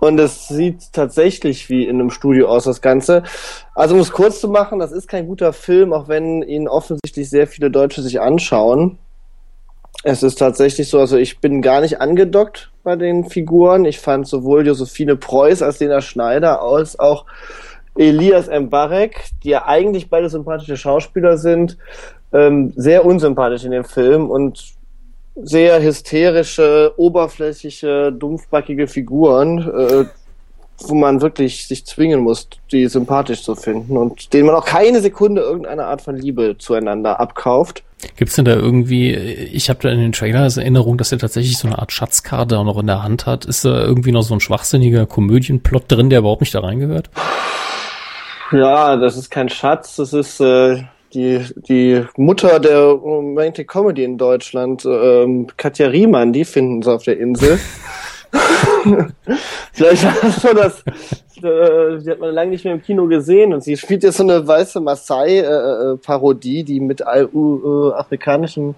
Und 0.00 0.18
es 0.18 0.48
sieht 0.48 0.92
tatsächlich 0.92 1.68
wie 1.68 1.84
in 1.84 2.00
einem 2.00 2.10
Studio 2.10 2.48
aus, 2.48 2.64
das 2.64 2.80
Ganze. 2.80 3.22
Also 3.74 3.94
um 3.94 4.00
es 4.00 4.12
kurz 4.12 4.40
zu 4.40 4.48
machen, 4.48 4.78
das 4.78 4.92
ist 4.92 5.08
kein 5.08 5.26
guter 5.26 5.52
Film, 5.52 5.92
auch 5.92 6.08
wenn 6.08 6.42
ihn 6.42 6.68
offensichtlich 6.68 7.28
sehr 7.28 7.46
viele 7.46 7.70
Deutsche 7.70 8.02
sich 8.02 8.20
anschauen. 8.20 8.98
Es 10.02 10.22
ist 10.22 10.38
tatsächlich 10.38 10.88
so, 10.88 10.98
also 11.00 11.16
ich 11.16 11.40
bin 11.40 11.62
gar 11.62 11.80
nicht 11.80 12.00
angedockt 12.00 12.70
bei 12.82 12.96
den 12.96 13.24
Figuren. 13.24 13.84
Ich 13.84 14.00
fand 14.00 14.26
sowohl 14.26 14.66
Josephine 14.66 15.16
Preuß 15.16 15.62
als 15.62 15.80
Lena 15.80 16.00
Schneider 16.00 16.60
als 16.60 16.98
auch 16.98 17.24
Elias 17.96 18.48
Mbarek, 18.48 19.30
die 19.42 19.50
ja 19.50 19.66
eigentlich 19.66 20.10
beide 20.10 20.28
sympathische 20.28 20.76
Schauspieler 20.76 21.36
sind, 21.36 21.78
ähm, 22.34 22.72
sehr 22.76 23.06
unsympathisch 23.06 23.64
in 23.64 23.70
dem 23.70 23.84
Film 23.84 24.28
und 24.28 24.74
sehr 25.36 25.80
hysterische, 25.82 26.92
oberflächliche, 26.96 28.12
dumpfbackige 28.12 28.86
Figuren, 28.86 29.58
äh, 29.58 30.04
wo 30.78 30.94
man 30.94 31.20
wirklich 31.22 31.68
sich 31.68 31.86
zwingen 31.86 32.20
muss, 32.20 32.48
die 32.72 32.86
sympathisch 32.88 33.42
zu 33.42 33.54
finden 33.54 33.96
und 33.96 34.32
denen 34.32 34.46
man 34.46 34.56
auch 34.56 34.64
keine 34.64 35.00
Sekunde 35.00 35.42
irgendeine 35.42 35.86
Art 35.86 36.02
von 36.02 36.16
Liebe 36.16 36.56
zueinander 36.58 37.20
abkauft. 37.20 37.84
Gibt 38.16 38.30
es 38.30 38.36
denn 38.36 38.44
da 38.44 38.54
irgendwie, 38.54 39.14
ich 39.14 39.70
habe 39.70 39.78
da 39.82 39.88
in 39.88 40.00
den 40.00 40.12
Trailers 40.12 40.56
Erinnerung, 40.56 40.98
dass 40.98 41.12
er 41.12 41.18
tatsächlich 41.18 41.56
so 41.56 41.68
eine 41.68 41.78
Art 41.78 41.92
Schatzkarte 41.92 42.58
auch 42.58 42.64
noch 42.64 42.78
in 42.78 42.86
der 42.86 43.02
Hand 43.02 43.24
hat. 43.24 43.44
Ist 43.44 43.64
da 43.64 43.82
irgendwie 43.82 44.12
noch 44.12 44.22
so 44.22 44.34
ein 44.34 44.40
schwachsinniger 44.40 45.06
Komödienplot 45.06 45.84
drin, 45.88 46.10
der 46.10 46.18
überhaupt 46.18 46.42
nicht 46.42 46.54
da 46.54 46.60
reingehört? 46.60 47.08
Ja, 48.52 48.96
das 48.96 49.16
ist 49.16 49.30
kein 49.30 49.48
Schatz, 49.48 49.96
das 49.96 50.12
ist 50.12 50.40
äh, 50.40 50.82
die, 51.14 51.40
die 51.68 52.04
Mutter 52.16 52.58
der 52.60 52.80
Romantic 52.86 53.68
Comedy 53.68 54.04
in 54.04 54.18
Deutschland, 54.18 54.84
ähm, 54.84 55.46
Katja 55.56 55.88
Riemann, 55.88 56.32
die 56.32 56.44
finden 56.44 56.82
sie 56.82 56.92
auf 56.92 57.04
der 57.04 57.18
Insel. 57.18 57.58
Vielleicht 59.72 60.04
war 60.04 60.14
das 60.20 60.42
so, 60.42 60.54
dass 60.54 60.80
äh, 61.42 61.98
die 61.98 62.10
hat 62.10 62.20
man 62.20 62.34
lange 62.34 62.50
nicht 62.50 62.64
mehr 62.64 62.74
im 62.74 62.82
Kino 62.82 63.06
gesehen 63.06 63.54
und 63.54 63.62
sie 63.62 63.76
spielt 63.76 64.02
jetzt 64.02 64.16
so 64.16 64.24
eine 64.24 64.46
weiße 64.46 64.80
Maasai-Parodie, 64.80 66.64
die 66.64 66.80
mit 66.80 67.02
all, 67.02 67.28
uh, 67.32 67.90
äh, 67.90 67.94
afrikanischen, 67.94 68.74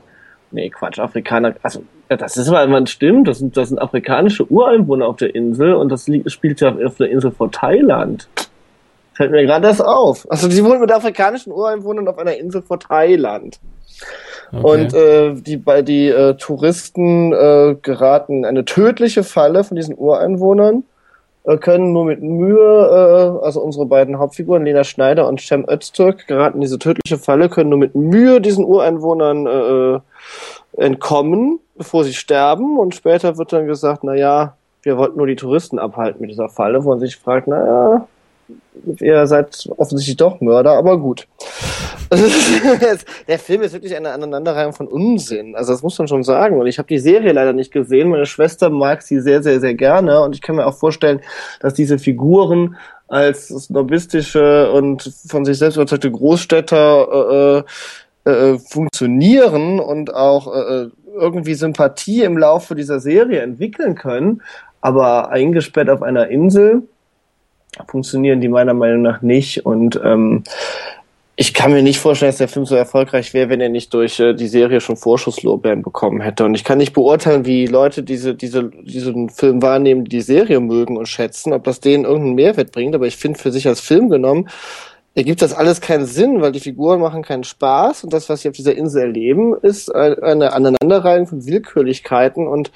nee 0.51 0.68
Quatsch, 0.68 0.99
Afrikaner, 0.99 1.55
also 1.62 1.82
ja, 2.11 2.16
das 2.16 2.37
ist 2.37 2.49
aber 2.49 2.66
man 2.68 2.87
stimmt, 2.87 3.26
das 3.28 3.39
sind, 3.39 3.57
das 3.57 3.70
sind 3.70 3.78
afrikanische 3.78 4.51
Ureinwohner 4.51 5.09
auf 5.09 5.16
der 5.16 5.34
Insel 5.34 5.74
und 5.74 5.91
das 5.91 6.09
spielt 6.26 6.61
ja 6.61 6.76
auf 6.76 6.97
der 6.97 7.11
Insel 7.11 7.32
vor 7.32 7.51
Thailand. 7.51 8.28
Fällt 9.17 9.31
mir 9.31 9.47
gerade 9.47 9.67
das 9.67 9.81
auf. 9.81 10.27
Also 10.31 10.47
die 10.47 10.62
wohnen 10.62 10.81
mit 10.81 10.93
afrikanischen 10.93 11.51
Ureinwohnern 11.53 12.07
auf 12.07 12.19
einer 12.19 12.37
Insel 12.37 12.61
vor 12.61 12.79
Thailand. 12.79 13.59
Und 14.53 14.95
äh, 14.95 15.33
die, 15.35 15.57
bei 15.57 15.83
die 15.83 16.09
äh, 16.09 16.35
Touristen 16.35 17.33
äh, 17.33 17.77
geraten 17.81 18.39
in 18.39 18.45
eine 18.45 18.64
tödliche 18.64 19.25
Falle 19.25 19.64
von 19.64 19.75
diesen 19.75 19.97
Ureinwohnern, 19.97 20.85
äh, 21.45 21.57
können 21.57 21.93
nur 21.93 22.05
mit 22.05 22.23
Mühe, 22.23 22.59
äh, 22.61 23.45
also 23.45 23.61
unsere 23.61 23.87
beiden 23.87 24.19
Hauptfiguren, 24.19 24.64
Lena 24.64 24.85
Schneider 24.85 25.27
und 25.27 25.41
Cem 25.41 25.64
Öztürk, 25.69 26.27
geraten 26.27 26.59
in 26.59 26.61
diese 26.61 26.79
tödliche 26.79 27.19
Falle, 27.19 27.49
können 27.49 27.71
nur 27.71 27.79
mit 27.79 27.95
Mühe 27.95 28.41
diesen 28.41 28.64
Ureinwohnern 28.64 29.47
äh, 29.47 30.01
entkommen, 30.77 31.59
bevor 31.77 32.05
sie 32.05 32.14
sterben. 32.14 32.79
Und 32.79 32.95
später 32.95 33.39
wird 33.39 33.53
dann 33.53 33.67
gesagt, 33.67 34.05
na 34.05 34.14
ja, 34.14 34.57
wir 34.83 34.99
wollten 34.99 35.19
nur 35.19 35.27
die 35.27 35.37
Touristen 35.37 35.79
abhalten 35.79 36.21
mit 36.21 36.31
dieser 36.31 36.49
Falle, 36.49 36.85
wo 36.85 36.91
man 36.91 37.01
sich 37.01 37.17
fragt, 37.17 37.49
na 37.49 37.67
ja, 37.67 38.09
ihr 39.01 39.27
seid 39.27 39.69
offensichtlich 39.77 40.17
doch 40.17 40.41
Mörder, 40.41 40.73
aber 40.73 40.99
gut. 40.99 41.27
Der 43.29 43.39
Film 43.39 43.63
ist 43.63 43.73
wirklich 43.73 43.97
eine 43.97 44.13
Aneinanderreihung 44.13 44.73
von 44.73 44.87
Unsinn. 44.87 45.57
Also 45.57 45.73
das 45.73 45.83
muss 45.83 45.99
man 45.99 46.07
schon 46.07 46.23
sagen. 46.23 46.59
Und 46.59 46.67
ich 46.67 46.79
habe 46.79 46.89
die 46.89 46.99
Serie 46.99 47.33
leider 47.33 47.53
nicht 47.53 47.73
gesehen. 47.73 48.11
Meine 48.11 48.27
Schwester 48.27 48.71
mag 48.71 49.03
sie 49.03 49.21
sehr, 49.21 49.43
sehr, 49.43 49.61
sehr 49.61 49.75
gerne. 49.75 50.21
Und 50.21 50.35
ich 50.35 50.41
kann 50.41 50.57
mir 50.57 50.67
auch 50.67 50.77
vorstellen, 50.77 51.21
dass 51.61 51.75
diese 51.75 51.99
Figuren 51.99 52.77
als 53.09 53.49
snobistische 53.49 54.71
und 54.73 55.13
von 55.29 55.45
sich 55.45 55.59
selbst 55.59 55.77
überzeugte 55.77 56.11
Großstädter 56.11 57.65
äh, 58.25 58.31
äh, 58.31 58.59
funktionieren 58.59 59.81
und 59.81 60.15
auch 60.15 60.53
äh, 60.55 60.89
irgendwie 61.15 61.55
Sympathie 61.55 62.23
im 62.23 62.37
Laufe 62.37 62.75
dieser 62.75 63.01
Serie 63.01 63.41
entwickeln 63.41 63.95
können. 63.95 64.43
Aber 64.81 65.31
eingesperrt 65.31 65.91
auf 65.91 66.03
einer 66.03 66.29
Insel 66.29 66.83
funktionieren 67.89 68.41
die 68.41 68.49
meiner 68.49 68.74
Meinung 68.74 69.03
nach 69.03 69.22
nicht. 69.22 69.66
Und 69.66 70.01
ähm, 70.05 70.45
ich 71.39 71.53
kann 71.53 71.72
mir 71.72 71.83
nicht 71.83 71.99
vorstellen, 71.99 72.31
dass 72.31 72.39
der 72.39 72.49
Film 72.49 72.64
so 72.64 72.74
erfolgreich 72.74 73.35
wäre, 73.35 73.51
wenn 73.51 73.61
er 73.61 73.68
nicht 73.68 73.93
durch 73.93 74.18
äh, 74.18 74.33
die 74.33 74.49
Serie 74.49 74.81
schon 74.81 74.97
Vorschusslorbeeren 74.97 75.83
bekommen 75.83 76.20
hätte. 76.22 76.45
Und 76.45 76.55
ich 76.55 76.64
kann 76.64 76.79
nicht 76.79 76.95
beurteilen, 76.95 77.45
wie 77.45 77.66
Leute 77.66 78.03
diese, 78.03 78.35
diese, 78.35 78.70
diesen 78.70 79.29
Film 79.29 79.61
wahrnehmen, 79.61 80.05
die 80.05 80.16
die 80.16 80.22
Serie 80.22 80.61
mögen 80.61 80.97
und 80.97 81.09
schätzen, 81.09 81.53
ob 81.53 81.64
das 81.64 81.81
denen 81.81 82.05
irgendeinen 82.05 82.37
Mehrwert 82.37 82.72
bringt. 82.72 82.95
Aber 82.95 83.07
ich 83.07 83.16
finde 83.16 83.39
für 83.39 83.53
sich 83.53 83.68
als 83.68 83.81
Film 83.81 84.09
genommen, 84.09 84.49
ergibt 85.14 85.43
das 85.43 85.53
alles 85.53 85.81
keinen 85.81 86.07
Sinn, 86.07 86.41
weil 86.41 86.53
die 86.53 86.61
Figuren 86.61 87.01
machen 87.01 87.22
keinen 87.22 87.45
Spaß 87.45 88.05
und 88.05 88.12
das, 88.12 88.29
was 88.29 88.43
sie 88.43 88.49
auf 88.49 88.55
dieser 88.55 88.77
Insel 88.77 89.03
erleben, 89.03 89.55
ist 89.61 89.93
eine 89.93 90.53
Aneinanderreihung 90.53 91.27
von 91.27 91.47
Willkürlichkeiten 91.47 92.47
und 92.47 92.70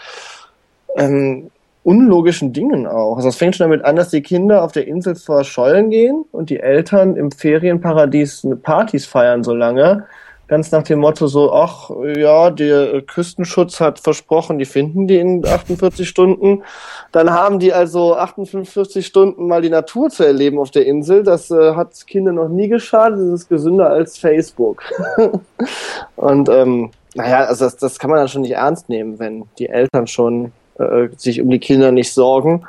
ähm, 0.96 1.50
unlogischen 1.82 2.52
Dingen 2.52 2.86
auch. 2.86 3.16
Also 3.16 3.28
es 3.28 3.36
fängt 3.36 3.56
schon 3.56 3.70
damit 3.70 3.84
an, 3.84 3.96
dass 3.96 4.10
die 4.10 4.22
Kinder 4.22 4.62
auf 4.62 4.72
der 4.72 4.86
Insel 4.86 5.14
verschollen 5.14 5.90
gehen 5.90 6.24
und 6.30 6.50
die 6.50 6.60
Eltern 6.60 7.16
im 7.16 7.30
Ferienparadies 7.30 8.46
Partys 8.62 9.06
feiern 9.06 9.42
so 9.42 9.54
lange. 9.54 10.04
Ganz 10.46 10.72
nach 10.72 10.82
dem 10.82 10.98
Motto 10.98 11.28
so, 11.28 11.52
ach 11.52 11.90
ja, 12.16 12.50
der 12.50 13.02
Küstenschutz 13.02 13.78
hat 13.78 14.00
versprochen, 14.00 14.58
die 14.58 14.64
finden 14.64 15.06
die 15.06 15.18
in 15.18 15.46
48 15.46 16.08
Stunden. 16.08 16.64
Dann 17.12 17.30
haben 17.30 17.60
die 17.60 17.72
also 17.72 18.16
48 18.16 19.06
Stunden 19.06 19.46
mal 19.46 19.62
die 19.62 19.70
Natur 19.70 20.10
zu 20.10 20.24
erleben 20.24 20.58
auf 20.58 20.72
der 20.72 20.86
Insel. 20.86 21.22
Das 21.22 21.52
äh, 21.52 21.76
hat 21.76 22.04
Kinder 22.08 22.32
noch 22.32 22.48
nie 22.48 22.66
geschadet. 22.66 23.20
Das 23.20 23.42
ist 23.42 23.48
gesünder 23.48 23.90
als 23.90 24.18
Facebook. 24.18 24.82
und 26.16 26.48
ähm, 26.48 26.90
naja, 27.14 27.44
also 27.44 27.64
das, 27.64 27.76
das 27.76 27.98
kann 28.00 28.10
man 28.10 28.18
dann 28.18 28.28
schon 28.28 28.42
nicht 28.42 28.54
ernst 28.54 28.88
nehmen, 28.88 29.20
wenn 29.20 29.44
die 29.58 29.68
Eltern 29.68 30.08
schon 30.08 30.52
äh, 30.80 31.08
sich 31.16 31.40
um 31.40 31.50
die 31.50 31.58
Kinder 31.58 31.92
nicht 31.92 32.12
sorgen. 32.12 32.64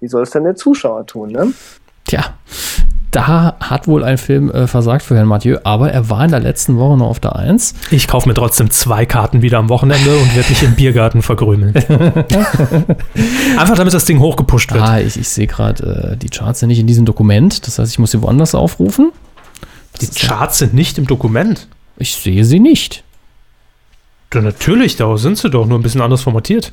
Wie 0.00 0.08
soll 0.08 0.22
es 0.22 0.30
denn 0.30 0.44
der 0.44 0.56
Zuschauer 0.56 1.06
tun, 1.06 1.30
ne? 1.30 1.52
Tja, 2.06 2.34
da 3.10 3.56
hat 3.58 3.88
wohl 3.88 4.04
ein 4.04 4.18
Film 4.18 4.50
äh, 4.50 4.66
versagt 4.66 5.02
für 5.02 5.16
Herrn 5.16 5.26
Mathieu, 5.26 5.58
aber 5.64 5.90
er 5.92 6.08
war 6.10 6.24
in 6.24 6.30
der 6.30 6.40
letzten 6.40 6.78
Woche 6.78 6.96
noch 6.96 7.08
auf 7.08 7.20
der 7.20 7.36
1. 7.36 7.74
Ich 7.90 8.06
kaufe 8.06 8.28
mir 8.28 8.34
trotzdem 8.34 8.70
zwei 8.70 9.04
Karten 9.04 9.42
wieder 9.42 9.58
am 9.58 9.68
Wochenende 9.68 10.16
und 10.16 10.34
werde 10.36 10.48
mich 10.48 10.62
im 10.62 10.74
Biergarten 10.74 11.20
vergrümeln. 11.20 11.74
Einfach 13.58 13.76
damit 13.76 13.92
das 13.92 14.04
Ding 14.04 14.20
hochgepusht 14.20 14.72
wird. 14.72 14.82
Ah, 14.82 15.00
ich, 15.00 15.18
ich 15.18 15.28
sehe 15.28 15.48
gerade, 15.48 16.12
äh, 16.12 16.16
die 16.16 16.28
Charts 16.28 16.60
sind 16.60 16.68
nicht 16.68 16.78
in 16.78 16.86
diesem 16.86 17.04
Dokument. 17.04 17.66
Das 17.66 17.78
heißt, 17.78 17.90
ich 17.90 17.98
muss 17.98 18.12
sie 18.12 18.22
woanders 18.22 18.54
aufrufen. 18.54 19.12
die 20.00 20.06
Charts 20.06 20.58
sind 20.58 20.72
nicht 20.72 20.96
im 20.96 21.06
Dokument. 21.06 21.66
Ich 21.96 22.14
sehe 22.14 22.44
sie 22.44 22.60
nicht. 22.60 23.02
Ja, 24.32 24.40
natürlich, 24.40 24.94
da 24.94 25.16
sind 25.16 25.36
sie 25.36 25.50
doch, 25.50 25.66
nur 25.66 25.78
ein 25.78 25.82
bisschen 25.82 26.00
anders 26.00 26.22
formatiert. 26.22 26.72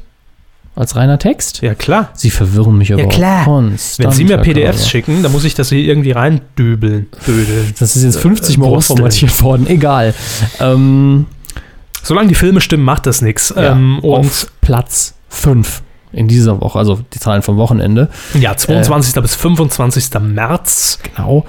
Als 0.78 0.96
reiner 0.96 1.18
Text? 1.18 1.62
Ja, 1.64 1.74
klar. 1.74 2.10
Sie 2.14 2.30
verwirren 2.30 2.78
mich 2.78 2.94
aber 2.94 3.02
Ja, 3.02 3.08
klar. 3.10 3.46
konstant. 3.46 4.10
Wenn 4.10 4.16
Sie 4.16 4.24
mir 4.26 4.38
PDFs 4.38 4.78
Körber. 4.78 4.90
schicken, 4.90 5.24
dann 5.24 5.32
muss 5.32 5.44
ich 5.44 5.56
das 5.56 5.70
hier 5.70 5.80
irgendwie 5.80 6.12
reindübeln. 6.12 7.08
Dödeln. 7.26 7.74
Das 7.80 7.96
ist 7.96 8.04
jetzt 8.04 8.20
50 8.20 8.58
Mal 8.60 8.70
Wursteln. 8.70 8.98
formatiert 8.98 9.42
worden. 9.42 9.66
Egal. 9.68 10.14
Ähm, 10.60 11.26
Solange 12.04 12.28
die 12.30 12.36
Filme 12.36 12.62
stimmen, 12.62 12.84
macht 12.84 13.06
das 13.08 13.22
nichts. 13.22 13.52
ja, 13.56 13.72
Ähm, 13.72 14.00
und 14.00 14.20
auf 14.28 14.52
Platz 14.62 15.16
5 15.30 15.82
in 16.14 16.28
dieser 16.28 16.62
Woche, 16.62 16.78
also 16.80 17.00
die 17.14 17.20
Zahlen 17.20 17.42
vom 17.42 17.58
Wochenende. 17.58 18.10
ja, 18.40 18.56
22. 18.56 19.20
bis 19.22 19.36
25. 19.36 20.20
März. 20.22 21.00
Genau. 21.16 21.44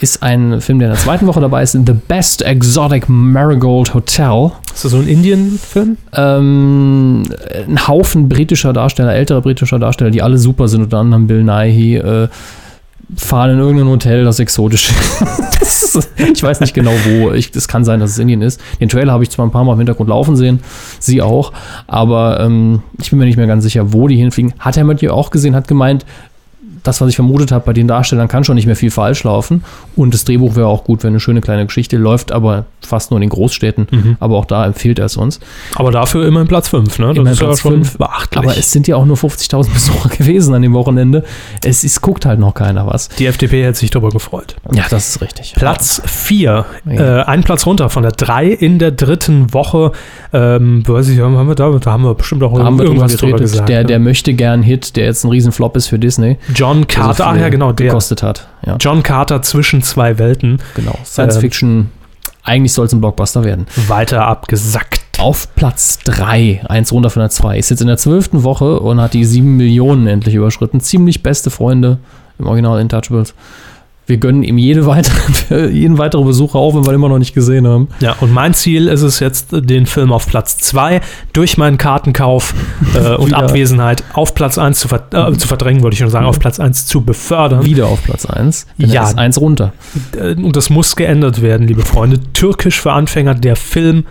Ist 0.00 0.22
ein 0.22 0.60
Film, 0.60 0.78
der 0.78 0.88
in 0.88 0.94
der 0.94 1.02
zweiten 1.02 1.26
Woche 1.26 1.40
dabei 1.40 1.62
ist, 1.64 1.72
The 1.72 1.92
Best 1.92 2.42
Exotic 2.42 3.08
Marigold 3.08 3.94
Hotel. 3.94 4.52
Ist 4.72 4.84
das 4.84 4.92
so 4.92 4.98
ein 4.98 5.08
Indien-Film? 5.08 5.96
Ähm, 6.14 7.24
ein 7.66 7.88
Haufen 7.88 8.28
britischer 8.28 8.72
Darsteller, 8.72 9.14
älterer 9.14 9.40
britischer 9.40 9.80
Darsteller, 9.80 10.12
die 10.12 10.22
alle 10.22 10.38
super 10.38 10.68
sind, 10.68 10.82
unter 10.82 10.98
anderem 10.98 11.26
Bill 11.26 11.42
Nighy, 11.42 11.96
äh, 11.96 12.28
fahren 13.16 13.52
in 13.52 13.58
irgendein 13.58 13.88
Hotel, 13.88 14.24
das 14.24 14.38
exotisch 14.38 14.92
ist. 15.60 16.08
ich 16.18 16.42
weiß 16.42 16.60
nicht 16.60 16.74
genau 16.74 16.92
wo. 17.04 17.30
Es 17.30 17.66
kann 17.66 17.84
sein, 17.84 18.00
dass 18.00 18.10
es 18.10 18.18
Indien 18.18 18.42
ist. 18.42 18.60
Den 18.80 18.88
Trailer 18.88 19.12
habe 19.12 19.24
ich 19.24 19.30
zwar 19.30 19.46
ein 19.46 19.50
paar 19.50 19.64
Mal 19.64 19.72
im 19.72 19.78
Hintergrund 19.78 20.10
laufen 20.10 20.36
sehen, 20.36 20.60
sie 21.00 21.22
auch, 21.22 21.52
aber 21.86 22.38
ähm, 22.40 22.82
ich 23.00 23.10
bin 23.10 23.18
mir 23.18 23.24
nicht 23.24 23.38
mehr 23.38 23.46
ganz 23.46 23.64
sicher, 23.64 23.92
wo 23.92 24.06
die 24.08 24.16
hinfliegen. 24.16 24.54
Hat 24.58 24.76
Herr 24.76 24.84
Mathieu 24.84 25.12
auch 25.12 25.30
gesehen, 25.30 25.56
hat 25.56 25.66
gemeint, 25.66 26.04
das, 26.82 27.00
was 27.00 27.08
ich 27.10 27.16
vermutet 27.16 27.52
habe, 27.52 27.64
bei 27.64 27.72
den 27.72 27.88
Darstellern 27.88 28.28
kann 28.28 28.44
schon 28.44 28.54
nicht 28.56 28.66
mehr 28.66 28.76
viel 28.76 28.90
falsch 28.90 29.24
laufen. 29.24 29.64
Und 29.96 30.14
das 30.14 30.24
Drehbuch 30.24 30.56
wäre 30.56 30.66
auch 30.66 30.84
gut, 30.84 31.02
wenn 31.02 31.10
eine 31.10 31.20
schöne 31.20 31.40
kleine 31.40 31.66
Geschichte 31.66 31.96
läuft, 31.96 32.32
aber 32.32 32.66
fast 32.86 33.10
nur 33.10 33.18
in 33.18 33.22
den 33.22 33.30
Großstädten. 33.30 34.16
Aber 34.20 34.36
auch 34.36 34.44
da 34.44 34.64
empfiehlt 34.66 34.98
er 34.98 35.06
es 35.06 35.16
uns. 35.16 35.40
Aber 35.74 35.90
dafür 35.90 36.26
immerhin 36.26 36.48
Platz 36.48 36.68
5, 36.68 36.98
ne? 36.98 37.06
Das 37.08 37.16
Immerhin 37.16 37.32
ist 37.32 37.40
ja 37.40 37.46
Platz 37.46 37.60
schon 37.60 37.72
fünf. 37.72 37.98
beachtlich. 37.98 38.44
Aber 38.44 38.56
es 38.56 38.72
sind 38.72 38.86
ja 38.88 38.96
auch 38.96 39.04
nur 39.04 39.16
50.000 39.16 39.70
Besucher 39.72 40.08
gewesen 40.10 40.54
an 40.54 40.62
dem 40.62 40.74
Wochenende. 40.74 41.24
Es 41.64 41.84
ist, 41.84 42.00
guckt 42.00 42.24
halt 42.26 42.38
noch 42.40 42.54
keiner 42.54 42.86
was. 42.86 43.08
die 43.08 43.26
FDP 43.26 43.64
hätte 43.64 43.78
sich 43.78 43.90
darüber 43.90 44.10
gefreut. 44.10 44.56
Ja, 44.72 44.84
das 44.88 45.08
ist 45.10 45.20
richtig. 45.22 45.54
Platz 45.56 46.00
4, 46.06 46.64
Ja. 46.86 47.20
äh, 47.20 47.24
ein 47.24 47.42
Platz 47.42 47.66
runter 47.66 47.90
von 47.90 48.02
der 48.02 48.12
3 48.12 48.46
in 48.46 48.78
der 48.78 48.92
dritten 48.92 49.52
Woche. 49.52 49.92
Ähm, 50.32 50.82
weiß 50.86 51.08
ich, 51.08 51.18
haben 51.20 51.48
wir 51.48 51.54
da, 51.54 51.70
da 51.78 51.90
haben 51.92 52.04
wir 52.04 52.14
bestimmt 52.14 52.42
auch 52.42 52.56
Da 52.56 52.64
haben 52.64 52.78
wir 52.78 52.84
irgendwas 52.86 53.16
drüber 53.16 53.38
gesagt. 53.38 53.68
der, 53.68 53.80
ne? 53.80 53.86
der 53.86 53.98
möchte 53.98 54.34
gern 54.34 54.62
Hit, 54.62 54.96
der 54.96 55.06
jetzt 55.06 55.24
ein 55.24 55.30
Riesenflop 55.30 55.76
ist 55.76 55.86
für 55.88 55.98
Disney. 55.98 56.36
John 56.54 56.67
der 56.74 56.82
so 56.82 56.86
Carter, 57.02 57.26
ach 57.28 57.32
viel 57.32 57.40
ja, 57.42 57.48
genau, 57.48 57.72
der. 57.72 57.86
gekostet 57.86 58.22
hat. 58.22 58.48
Ja, 58.66 58.76
John 58.78 59.02
Carter 59.02 59.42
zwischen 59.42 59.82
zwei 59.82 60.18
Welten, 60.18 60.60
genau. 60.74 60.98
Science 61.04 61.36
Ähm, 61.36 61.40
Fiction. 61.40 61.90
Eigentlich 62.42 62.72
soll 62.72 62.86
es 62.86 62.92
ein 62.92 63.00
Blockbuster 63.00 63.44
werden. 63.44 63.66
weiter 63.88 64.26
abgesackt. 64.26 65.00
Auf 65.18 65.52
Platz 65.56 65.98
3, 66.04 66.62
eins 66.68 66.92
runter 66.92 67.10
von 67.10 67.20
der 67.20 67.30
2, 67.30 67.58
ist 67.58 67.70
jetzt 67.70 67.80
in 67.80 67.88
der 67.88 67.96
zwölften 67.96 68.44
Woche 68.44 68.78
und 68.78 69.00
hat 69.00 69.14
die 69.14 69.24
7 69.24 69.56
Millionen 69.56 70.06
endlich 70.06 70.34
überschritten. 70.36 70.80
Ziemlich 70.80 71.24
beste 71.24 71.50
Freunde 71.50 71.98
im 72.38 72.46
Original 72.46 72.80
Intouchables. 72.80 73.34
Wir 74.08 74.16
gönnen 74.16 74.42
ihm 74.42 74.56
jede 74.56 74.86
weitere, 74.86 75.68
jeden 75.70 75.98
weiteren 75.98 76.24
Besucher 76.24 76.58
auch, 76.58 76.74
wenn 76.74 76.84
wir 76.84 76.92
ihn 76.92 76.94
immer 76.94 77.10
noch 77.10 77.18
nicht 77.18 77.34
gesehen 77.34 77.68
haben. 77.68 77.88
Ja, 78.00 78.16
und 78.20 78.32
mein 78.32 78.54
Ziel 78.54 78.88
ist 78.88 79.02
es 79.02 79.20
jetzt, 79.20 79.48
den 79.52 79.84
Film 79.84 80.12
auf 80.12 80.26
Platz 80.26 80.56
2 80.56 81.02
durch 81.34 81.58
meinen 81.58 81.76
Kartenkauf 81.76 82.54
äh, 82.94 83.14
und. 83.16 83.34
Abwesenheit 83.34 84.02
auf 84.14 84.34
Platz 84.34 84.56
1 84.56 84.80
zu, 84.80 84.88
ver 84.88 85.04
äh, 85.12 85.32
zu 85.36 85.46
verdrängen, 85.46 85.82
wollte 85.82 85.94
ich 85.94 85.98
schon 86.00 86.08
sagen, 86.08 86.24
auf 86.24 86.40
Platz 86.40 86.58
1 86.58 86.86
zu 86.86 87.02
befördern. 87.02 87.66
Wieder 87.66 87.86
auf 87.86 88.02
Platz 88.02 88.24
1. 88.24 88.66
Ja. 88.78 89.04
Ist 89.04 89.18
eins 89.18 89.38
runter. 89.38 89.74
Äh, 90.18 90.34
Und 90.34 90.56
das 90.56 90.70
muss 90.70 90.96
geändert 90.96 91.42
werden, 91.42 91.68
liebe 91.68 91.82
Freunde. 91.82 92.18
Türkisch 92.32 92.80
für 92.80 92.92
Anfänger, 92.92 93.34
der 93.34 93.56
Film 93.56 94.06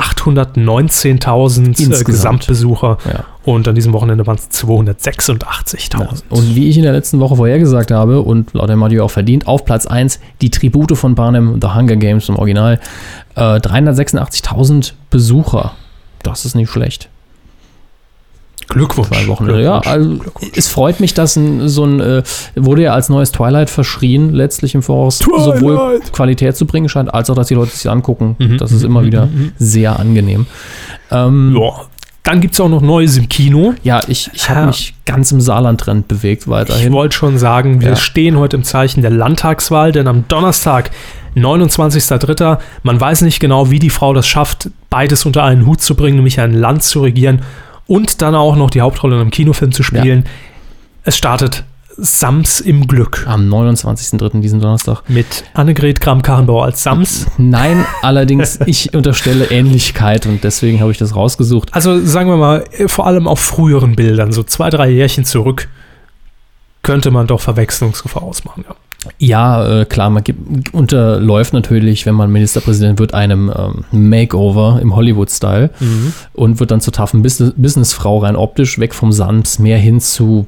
819.000 0.00 2.00
äh. 2.00 2.04
Gesamtbesucher 2.04 2.98
Ja. 3.06 3.24
und 3.44 3.66
an 3.68 3.74
diesem 3.74 3.92
Wochenende 3.92 4.26
waren 4.26 4.36
es 4.36 4.50
286.000. 4.50 6.22
Und 6.28 6.54
wie 6.54 6.68
ich 6.68 6.76
in 6.76 6.82
der 6.82 6.92
letzten 6.92 7.20
Woche 7.20 7.36
vorhergesagt 7.36 7.90
habe 7.90 8.20
und 8.20 8.52
laut 8.54 8.68
der 8.68 8.76
Mario 8.76 9.04
auch 9.04 9.10
verdient, 9.10 9.46
auf 9.46 9.64
Platz 9.64 9.86
1 9.86 10.20
die 10.40 10.50
Tribute 10.50 10.96
von 10.96 11.14
Barnum, 11.14 11.58
The 11.60 11.68
Hunger 11.68 11.96
Games 11.96 12.28
im 12.28 12.36
Original. 12.36 12.80
Äh, 13.34 13.40
386.000 13.40 14.92
Besucher. 15.10 15.72
Das 16.22 16.44
ist 16.44 16.54
nicht 16.54 16.70
schlecht. 16.70 17.08
Glückwunsch. 18.68 19.08
Zwei 19.08 19.26
Wochen. 19.28 19.48
Ja, 19.58 19.78
also 19.80 20.16
es 20.54 20.68
freut 20.68 21.00
mich, 21.00 21.14
dass 21.14 21.36
ein, 21.36 21.68
so 21.68 21.84
ein, 21.84 22.00
äh, 22.00 22.22
wurde 22.56 22.82
ja 22.82 22.92
als 22.94 23.08
neues 23.08 23.30
Twilight 23.32 23.70
verschrien, 23.70 24.32
letztlich 24.32 24.74
im 24.74 24.82
Voraus, 24.82 25.18
Twilight! 25.20 25.58
sowohl 25.60 26.00
Qualität 26.12 26.56
zu 26.56 26.66
bringen 26.66 26.88
scheint, 26.88 27.12
als 27.14 27.30
auch, 27.30 27.34
dass 27.36 27.48
die 27.48 27.54
Leute 27.54 27.70
sich 27.76 27.88
angucken. 27.90 28.36
Mhm, 28.38 28.58
Das 28.58 28.72
ist 28.72 28.82
immer 28.84 29.02
mhm, 29.02 29.06
wieder 29.06 29.26
mhm. 29.26 29.52
sehr 29.58 29.98
angenehm. 29.98 30.46
Ähm, 31.10 31.56
Ja. 31.60 31.70
Dann 32.24 32.40
gibt 32.40 32.54
es 32.54 32.60
auch 32.60 32.68
noch 32.68 32.80
Neues 32.82 33.16
im 33.16 33.28
Kino. 33.28 33.74
ja, 33.84 34.00
ich, 34.08 34.28
ich 34.34 34.50
habe 34.50 34.60
Ja. 34.62 34.66
mich 34.66 34.94
ganz 35.04 35.30
im 35.30 35.40
Saarland-Trend 35.40 36.08
bewegt 36.08 36.42
Ich 36.42 36.48
weiterhin. 36.48 36.92
wollte 36.92 37.14
schon 37.16 37.38
sagen, 37.38 37.80
wir 37.80 37.90
Ja. 37.90 37.96
stehen 37.96 38.36
heute 38.36 38.56
im 38.56 38.64
Zeichen 38.64 39.00
der 39.00 39.12
Landtagswahl, 39.12 39.92
denn 39.92 40.08
am 40.08 40.24
Donnerstag, 40.26 40.90
29.03. 41.36 42.58
Man 42.82 43.00
weiß 43.00 43.22
nicht 43.22 43.38
genau, 43.40 43.70
wie 43.70 43.78
die 43.78 43.90
Frau 43.90 44.12
das 44.12 44.26
schafft, 44.26 44.70
beides 44.90 45.24
unter 45.24 45.44
einen 45.44 45.66
Hut 45.66 45.80
zu 45.80 45.94
bringen, 45.94 46.16
nämlich 46.16 46.40
ein 46.40 46.52
Land 46.52 46.82
zu 46.82 47.02
regieren 47.02 47.42
und 47.86 48.22
dann 48.22 48.34
auch 48.34 48.56
noch 48.56 48.70
die 48.70 48.80
Hauptrolle 48.80 49.16
in 49.16 49.20
einem 49.22 49.30
Kinofilm 49.30 49.72
zu 49.72 49.82
spielen. 49.82 50.24
Es 51.04 51.16
startet 51.16 51.64
Sams 51.98 52.60
im 52.60 52.86
Glück 52.86 53.24
Am 53.26 53.48
29.03. 53.48 54.40
diesen 54.40 54.60
Donnerstag. 54.60 55.02
mit 55.08 55.44
Annegret 55.54 56.00
Kramp-Karrenbauer 56.00 56.64
als 56.64 56.82
Sams. 56.82 57.26
Nein, 57.38 57.86
allerdings, 58.02 58.58
ich 58.66 58.92
unterstelle 58.92 59.46
Ähnlichkeit 59.46 60.26
und 60.26 60.44
deswegen 60.44 60.80
habe 60.80 60.90
ich 60.92 60.98
das 60.98 61.14
rausgesucht. 61.16 61.72
Also 61.74 61.98
sagen 62.04 62.28
wir 62.28 62.36
mal, 62.36 62.64
vor 62.86 63.06
allem 63.06 63.26
auf 63.26 63.40
früheren 63.40 63.96
Bildern, 63.96 64.32
so 64.32 64.42
zwei, 64.42 64.68
drei 64.68 64.90
Jährchen 64.90 65.24
zurück, 65.24 65.68
könnte 66.82 67.10
man 67.10 67.26
doch 67.26 67.40
Verwechslungsgefahr 67.40 68.22
ausmachen. 68.22 68.64
Ja. 68.68 68.76
Ja, 69.18 69.80
äh, 69.80 69.84
klar, 69.84 70.10
man 70.10 70.22
gibt, 70.24 70.72
unterläuft 70.74 71.52
natürlich, 71.52 72.06
wenn 72.06 72.14
man 72.14 72.30
Ministerpräsident 72.30 72.98
wird, 72.98 73.14
einem 73.14 73.52
ähm, 73.56 73.84
Makeover 74.10 74.78
im 74.82 74.94
Hollywood-Style 74.94 75.70
und 76.34 76.60
wird 76.60 76.70
dann 76.70 76.80
zur 76.80 76.92
taffen 76.92 77.22
Business 77.22 77.52
Businessfrau 77.56 78.18
rein 78.18 78.36
optisch, 78.36 78.78
weg 78.78 78.94
vom 78.94 79.12
Sams, 79.12 79.58
mehr 79.58 79.78
hin 79.78 80.00
zu, 80.00 80.46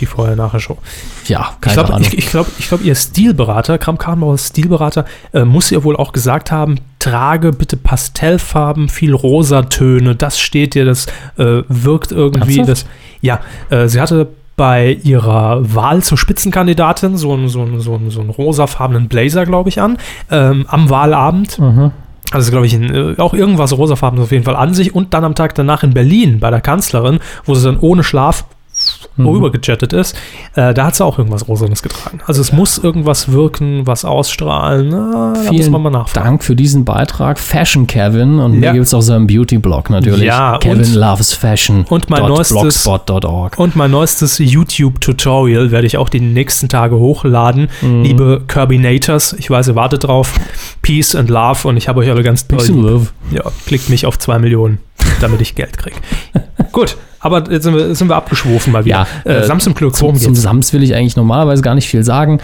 Die 0.00 0.06
Vorher-Nachher-Show. 0.06 0.78
ja, 1.26 1.50
Ich 1.54 1.60
keine 1.60 1.74
glaube, 1.74 1.94
Ahnung. 1.94 2.08
ich, 2.12 2.18
ich 2.18 2.30
glaub, 2.30 2.46
ich 2.58 2.68
glaub, 2.68 2.84
ihr 2.84 2.94
Stilberater, 2.94 3.78
Kram 3.78 3.98
Karrenbauer 3.98 4.38
Stilberater, 4.38 5.04
äh, 5.32 5.44
muss 5.44 5.72
ihr 5.72 5.82
wohl 5.84 5.96
auch 5.96 6.12
gesagt 6.12 6.50
haben, 6.52 6.76
trage 6.98 7.52
bitte 7.52 7.76
Pastellfarben, 7.76 8.88
viel 8.88 9.14
Rosatöne, 9.14 10.14
das 10.14 10.38
steht 10.38 10.74
dir, 10.74 10.84
das 10.84 11.06
äh, 11.36 11.62
wirkt 11.68 12.12
irgendwie. 12.12 12.58
Ernsthaft? 12.58 12.68
Das, 12.68 12.86
ja, 13.20 13.40
äh, 13.70 13.88
sie 13.88 14.00
hatte 14.00 14.28
bei 14.58 14.98
ihrer 15.04 15.74
Wahl 15.74 16.02
zur 16.02 16.18
Spitzenkandidatin 16.18 17.16
so 17.16 17.32
einen, 17.32 17.48
so 17.48 17.62
einen, 17.62 17.80
so 17.80 17.94
einen, 17.94 18.10
so 18.10 18.20
einen 18.20 18.28
rosafarbenen 18.28 19.08
Blazer, 19.08 19.46
glaube 19.46 19.70
ich, 19.70 19.80
an, 19.80 19.96
ähm, 20.30 20.66
am 20.68 20.90
Wahlabend. 20.90 21.58
Mhm. 21.58 21.92
Also, 22.32 22.50
glaube 22.50 22.66
ich, 22.66 22.74
in, 22.74 22.94
äh, 22.94 23.14
auch 23.18 23.32
irgendwas 23.32 23.74
rosafarbenes 23.78 24.24
auf 24.24 24.32
jeden 24.32 24.44
Fall 24.44 24.56
an 24.56 24.74
sich. 24.74 24.94
Und 24.94 25.14
dann 25.14 25.24
am 25.24 25.34
Tag 25.34 25.54
danach 25.54 25.82
in 25.82 25.94
Berlin 25.94 26.40
bei 26.40 26.50
der 26.50 26.60
Kanzlerin, 26.60 27.20
wo 27.46 27.54
sie 27.54 27.64
dann 27.64 27.78
ohne 27.78 28.04
Schlaf 28.04 28.44
Mhm. 29.16 29.26
rübergejettet 29.26 29.92
ist, 29.92 30.16
äh, 30.54 30.72
da 30.74 30.86
hat 30.86 30.94
sie 30.96 31.04
auch 31.04 31.18
irgendwas 31.18 31.48
Rosanes 31.48 31.82
getragen. 31.82 32.20
Also 32.26 32.40
es 32.40 32.52
muss 32.52 32.78
irgendwas 32.78 33.30
wirken, 33.32 33.86
was 33.86 34.04
ausstrahlen. 34.04 34.88
Na, 34.90 35.32
da 35.34 35.38
muss 35.40 35.48
Vielen 35.48 35.72
man 35.72 35.82
mal 35.82 35.90
nachfragen. 35.90 36.24
Dank 36.26 36.44
für 36.44 36.54
diesen 36.56 36.84
Beitrag, 36.84 37.38
Fashion 37.38 37.86
Kevin. 37.86 38.38
Und 38.38 38.54
Ja. 38.54 38.60
hier 38.60 38.72
gibt 38.74 38.86
es 38.86 38.94
auch 38.94 39.00
seinen 39.00 39.26
Beauty-Blog 39.26 39.90
natürlich. 39.90 40.22
Ja, 40.22 40.58
Kevin 40.58 40.94
loves 40.94 41.32
Fashion. 41.32 41.84
und 41.88 42.10
mein 42.10 42.22
neuestes- 42.22 42.58
Blogspot.org. 42.84 43.58
Und 43.58 43.76
mein 43.76 43.90
neuestes 43.90 44.38
YouTube-Tutorial 44.38 45.70
werde 45.70 45.86
ich 45.86 45.96
auch 45.96 46.08
die 46.08 46.20
nächsten 46.20 46.68
Tage 46.68 46.96
hochladen. 46.96 47.68
Mhm. 47.82 48.02
Liebe 48.02 48.42
Kirbinators, 48.46 49.34
ich 49.34 49.50
weiß, 49.50 49.68
ihr 49.68 49.74
wartet 49.74 50.04
drauf. 50.04 50.32
Peace 50.82 51.14
and 51.14 51.28
Love 51.30 51.66
und 51.68 51.76
ich 51.76 51.88
habe 51.88 52.00
euch 52.00 52.10
alle 52.10 52.22
ganz 52.22 52.46
doll 52.46 52.58
Peace 52.58 52.70
and 52.70 52.82
love. 52.82 53.06
Ja, 53.30 53.42
klickt 53.66 53.88
mich 53.90 54.06
auf 54.06 54.18
zwei 54.18 54.38
Millionen, 54.38 54.78
damit 55.20 55.40
ich 55.40 55.54
Geld 55.54 55.76
kriege. 55.78 55.96
Gut, 56.72 56.96
aber 57.20 57.50
jetzt 57.50 57.64
sind 57.64 57.74
wir, 57.74 57.94
sind 57.94 58.08
wir 58.08 58.16
abgeschwofen 58.16 58.72
mal 58.72 58.84
wieder. 58.84 59.06
Ja, 59.24 59.30
äh, 59.30 59.38
äh, 59.38 59.46
Sams 59.46 59.66
im 59.66 59.74
Glück, 59.74 59.94
Zum, 59.96 60.16
zum? 60.16 60.34
Sams 60.34 60.72
will 60.72 60.82
ich 60.82 60.94
eigentlich 60.94 61.16
normalerweise 61.16 61.62
gar 61.62 61.74
nicht 61.74 61.88
viel 61.88 62.04
sagen. 62.04 62.40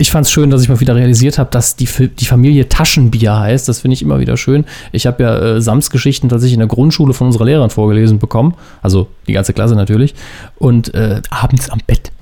Ich 0.00 0.12
fand 0.12 0.26
es 0.26 0.30
schön, 0.30 0.50
dass 0.50 0.62
ich 0.62 0.68
mal 0.68 0.78
wieder 0.78 0.94
realisiert 0.94 1.38
habe, 1.38 1.50
dass 1.50 1.74
die, 1.74 1.88
die 2.08 2.24
Familie 2.24 2.68
Taschenbier 2.68 3.36
heißt. 3.40 3.68
Das 3.68 3.80
finde 3.80 3.94
ich 3.94 4.02
immer 4.02 4.20
wieder 4.20 4.36
schön. 4.36 4.64
Ich 4.92 5.06
habe 5.06 5.22
ja 5.24 5.38
äh, 5.38 5.60
Sams-Geschichten 5.60 6.28
tatsächlich 6.28 6.54
in 6.54 6.60
der 6.60 6.68
Grundschule 6.68 7.14
von 7.14 7.26
unserer 7.26 7.46
Lehrerin 7.46 7.70
vorgelesen 7.70 8.20
bekommen. 8.20 8.54
Also 8.80 9.08
die 9.26 9.32
ganze 9.32 9.52
Klasse 9.52 9.74
natürlich. 9.74 10.14
Und 10.56 10.94
äh, 10.94 11.20
Abends 11.30 11.68
am 11.70 11.80
Bett. 11.84 12.12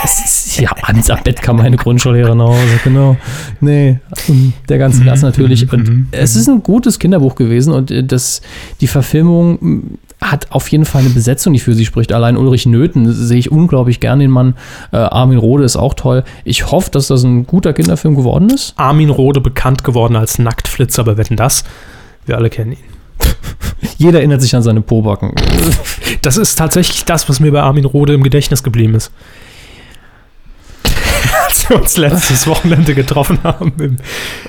ja, 0.56 0.70
abends 0.82 1.10
am 1.10 1.22
Bett 1.22 1.42
kam 1.42 1.56
meine 1.56 1.76
Grundschullehrerin 1.76 2.38
nach 2.38 2.48
Hause, 2.48 2.80
genau. 2.82 3.16
Nee, 3.60 3.98
ähm, 4.28 4.52
der 4.68 4.78
ganze 4.78 5.02
Klasse 5.02 5.26
natürlich. 5.26 5.70
Und 5.72 6.08
es 6.10 6.36
ist 6.36 6.48
ein 6.48 6.62
gutes 6.62 6.98
Kinderbuch 6.98 7.34
gewesen 7.34 7.72
und 7.72 7.90
äh, 7.90 8.02
das, 8.02 8.40
die 8.80 8.86
Verfilmung 8.86 9.98
hat 10.20 10.50
auf 10.50 10.68
jeden 10.68 10.84
Fall 10.84 11.00
eine 11.00 11.10
Besetzung, 11.10 11.52
die 11.52 11.58
für 11.58 11.74
sie 11.74 11.86
spricht. 11.86 12.12
Allein 12.12 12.36
Ulrich 12.36 12.66
Nöthen 12.66 13.12
sehe 13.12 13.38
ich 13.38 13.50
unglaublich 13.50 14.00
gern 14.00 14.18
den 14.18 14.30
Mann. 14.30 14.54
Äh, 14.92 14.98
Armin 14.98 15.38
Rohde 15.38 15.64
ist 15.64 15.76
auch 15.76 15.94
toll. 15.94 16.24
Ich 16.44 16.70
hoffe, 16.70 16.90
dass 16.90 17.08
das 17.08 17.22
ein 17.24 17.46
guter 17.46 17.72
Kinderfilm 17.72 18.14
geworden 18.14 18.50
ist. 18.50 18.74
Armin 18.76 19.10
Rohde 19.10 19.40
bekannt 19.40 19.84
geworden 19.84 20.16
als 20.16 20.38
Nacktflitzer, 20.38 21.02
aber 21.02 21.16
wetten 21.16 21.36
das? 21.36 21.64
Wir 22.26 22.36
alle 22.36 22.50
kennen 22.50 22.72
ihn. 22.72 22.78
Jeder 23.98 24.18
erinnert 24.18 24.42
sich 24.42 24.54
an 24.54 24.62
seine 24.62 24.82
Pobacken. 24.82 25.32
Das 26.22 26.36
ist 26.36 26.56
tatsächlich 26.56 27.04
das, 27.04 27.28
was 27.28 27.40
mir 27.40 27.52
bei 27.52 27.62
Armin 27.62 27.84
Rohde 27.84 28.14
im 28.14 28.22
Gedächtnis 28.22 28.62
geblieben 28.62 28.94
ist. 28.94 29.10
Wir 31.70 31.80
uns 31.80 31.96
letztes 31.96 32.46
Wochenende 32.46 32.94
getroffen 32.94 33.38
haben. 33.44 33.72
Im, 33.78 33.96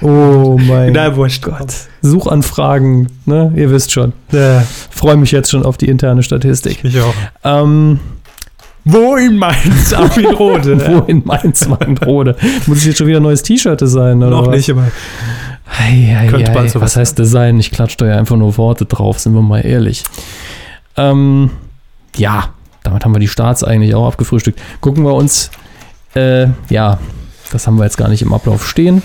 Oh 0.01 0.57
mein 0.61 0.91
Na, 0.93 1.15
wurscht. 1.15 1.45
Suchanfragen, 2.01 3.07
ne? 3.25 3.51
Ihr 3.55 3.69
wisst 3.71 3.91
schon. 3.91 4.13
Äh, 4.31 4.61
Freue 4.89 5.17
mich 5.17 5.31
jetzt 5.31 5.51
schon 5.51 5.63
auf 5.63 5.77
die 5.77 5.87
interne 5.87 6.23
Statistik. 6.23 6.83
ich 6.83 6.99
auch. 6.99 7.13
Ähm, 7.43 7.99
Wo 8.83 9.15
in 9.15 9.37
Mainz, 9.37 9.93
Armin 9.93 10.25
Rohde? 10.33 10.87
Wo 10.87 10.99
in 11.05 11.21
Mainz, 11.25 11.69
Weinrode? 11.69 12.35
Muss 12.65 12.79
ich 12.79 12.85
jetzt 12.85 12.97
schon 12.97 13.07
wieder 13.07 13.19
ein 13.19 13.23
neues 13.23 13.43
T-Shirt 13.43 13.79
designen? 13.79 14.23
Oder 14.23 14.31
Noch 14.37 14.47
was? 14.47 14.55
nicht, 14.55 14.69
aber 14.71 14.87
Ei, 15.79 16.17
ei, 16.19 16.27
Könnte 16.27 16.51
ei. 16.51 16.53
bald 16.53 16.69
sowas 16.71 16.91
Was 16.91 16.95
heißt 16.97 17.19
Design? 17.19 17.59
Ich 17.59 17.71
klatsche 17.71 17.97
da 17.97 18.07
ja 18.07 18.17
einfach 18.17 18.35
nur 18.35 18.57
Worte 18.57 18.85
drauf, 18.85 19.19
sind 19.19 19.33
wir 19.33 19.41
mal 19.41 19.59
ehrlich. 19.65 20.03
Ähm, 20.97 21.51
ja, 22.15 22.49
damit 22.83 23.05
haben 23.05 23.13
wir 23.15 23.19
die 23.19 23.27
Starts 23.27 23.63
eigentlich 23.63 23.93
auch 23.95 24.07
abgefrühstückt. 24.07 24.59
Gucken 24.81 25.03
wir 25.05 25.13
uns, 25.13 25.51
äh, 26.15 26.47
ja, 26.69 26.99
das 27.51 27.67
haben 27.67 27.77
wir 27.77 27.83
jetzt 27.85 27.97
gar 27.97 28.07
nicht 28.09 28.21
im 28.21 28.33
Ablauf 28.33 28.67
stehen. 28.67 29.01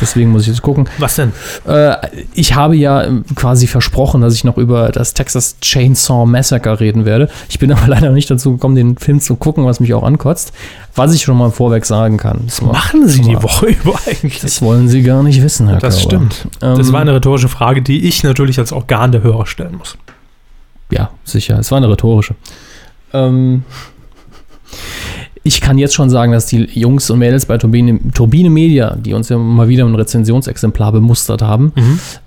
Deswegen 0.00 0.30
muss 0.30 0.42
ich 0.42 0.48
jetzt 0.48 0.62
gucken. 0.62 0.88
was 0.98 1.16
denn? 1.16 1.32
Äh, 1.66 1.96
ich 2.32 2.54
habe 2.54 2.74
ja 2.74 3.06
quasi 3.34 3.66
versprochen, 3.66 4.22
dass 4.22 4.32
ich 4.34 4.42
noch 4.42 4.56
über 4.56 4.88
das 4.88 5.12
Texas 5.12 5.56
Chainsaw 5.60 6.24
Massacre 6.24 6.80
reden 6.80 7.04
werde. 7.04 7.28
Ich 7.50 7.58
bin 7.58 7.70
aber 7.76 7.86
leider 7.88 8.10
nicht 8.10 8.30
dazu 8.30 8.52
gekommen, 8.52 8.74
den 8.74 8.96
Film 8.96 9.20
zu 9.20 9.36
gucken, 9.36 9.66
was 9.66 9.80
mich 9.80 9.92
auch 9.92 10.02
ankotzt. 10.02 10.52
Was 10.94 11.14
ich 11.14 11.22
schon 11.22 11.36
mal 11.36 11.50
vorweg 11.50 11.84
sagen 11.84 12.16
kann. 12.16 12.40
Das 12.46 12.62
Machen 12.62 13.06
Sie 13.06 13.20
die 13.20 13.40
Woche 13.42 13.66
über 13.82 13.94
eigentlich? 14.06 14.40
Das 14.40 14.62
wollen 14.62 14.88
Sie 14.88 15.02
gar 15.02 15.22
nicht 15.22 15.42
wissen, 15.42 15.68
Herr 15.68 15.78
Das 15.78 15.96
Körber. 16.08 16.30
stimmt. 16.30 16.48
Ähm, 16.62 16.78
Das 16.78 16.90
war 16.90 17.00
eine 17.02 17.14
rhetorische 17.14 17.48
Frage, 17.50 17.82
die 17.82 18.08
ich 18.08 18.24
natürlich 18.24 18.58
als 18.58 18.72
Organ 18.72 19.12
der 19.12 19.22
Hörer 19.22 19.44
stellen 19.44 19.76
muss. 19.76 19.98
Ja, 20.90 21.10
sicher. 21.24 21.58
Es 21.58 21.70
war 21.70 21.76
eine 21.76 21.90
rhetorische. 21.90 22.34
Ähm, 23.12 23.64
ich 25.42 25.60
kann 25.60 25.78
jetzt 25.78 25.94
schon 25.94 26.10
sagen, 26.10 26.32
dass 26.32 26.46
die 26.46 26.68
Jungs 26.72 27.10
und 27.10 27.18
Mädels 27.18 27.46
bei 27.46 27.58
Turbine, 27.58 27.98
Turbine 28.14 28.50
Media, 28.50 28.94
die 28.96 29.12
uns 29.12 29.28
ja 29.28 29.38
mal 29.38 29.68
wieder 29.68 29.84
ein 29.84 29.94
Rezensionsexemplar 29.94 30.92
bemustert 30.92 31.42
haben, 31.42 31.72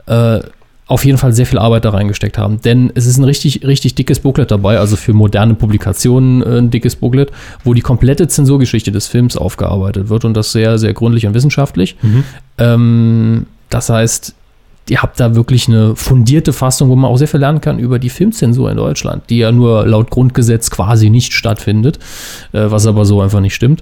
äh, 0.07 0.39
auf 0.87 1.03
jeden 1.03 1.17
Fall 1.17 1.33
sehr 1.33 1.47
viel 1.47 1.57
Arbeit 1.57 1.85
da 1.85 1.89
reingesteckt 1.89 2.37
haben. 2.37 2.61
Denn 2.61 2.91
es 2.93 3.07
ist 3.07 3.17
ein 3.17 3.23
richtig, 3.23 3.65
richtig 3.65 3.95
dickes 3.95 4.19
Booklet 4.19 4.51
dabei, 4.51 4.77
also 4.77 4.95
für 4.95 5.13
moderne 5.13 5.55
Publikationen 5.55 6.43
äh, 6.43 6.57
ein 6.59 6.69
dickes 6.69 6.95
Booklet, 6.95 7.31
wo 7.63 7.73
die 7.73 7.81
komplette 7.81 8.27
Zensurgeschichte 8.27 8.91
des 8.91 9.07
Films 9.07 9.35
aufgearbeitet 9.37 10.09
wird 10.09 10.25
und 10.25 10.35
das 10.35 10.51
sehr, 10.51 10.77
sehr 10.77 10.93
gründlich 10.93 11.25
und 11.25 11.33
wissenschaftlich. 11.33 11.95
Ähm, 12.57 13.47
das 13.69 13.89
heißt, 13.89 14.35
ihr 14.89 15.01
habt 15.01 15.19
da 15.19 15.35
wirklich 15.35 15.67
eine 15.67 15.95
fundierte 15.95 16.53
Fassung, 16.53 16.89
wo 16.89 16.95
man 16.95 17.09
auch 17.09 17.17
sehr 17.17 17.27
viel 17.27 17.39
lernen 17.39 17.61
kann 17.61 17.79
über 17.79 17.99
die 17.99 18.09
Filmzensur 18.09 18.69
in 18.69 18.77
Deutschland, 18.77 19.23
die 19.29 19.39
ja 19.39 19.51
nur 19.51 19.85
laut 19.85 20.09
Grundgesetz 20.09 20.69
quasi 20.69 21.09
nicht 21.09 21.33
stattfindet, 21.33 21.97
äh, 22.51 22.69
was 22.69 22.85
aber 22.85 23.05
so 23.05 23.21
einfach 23.21 23.39
nicht 23.39 23.55
stimmt. 23.55 23.81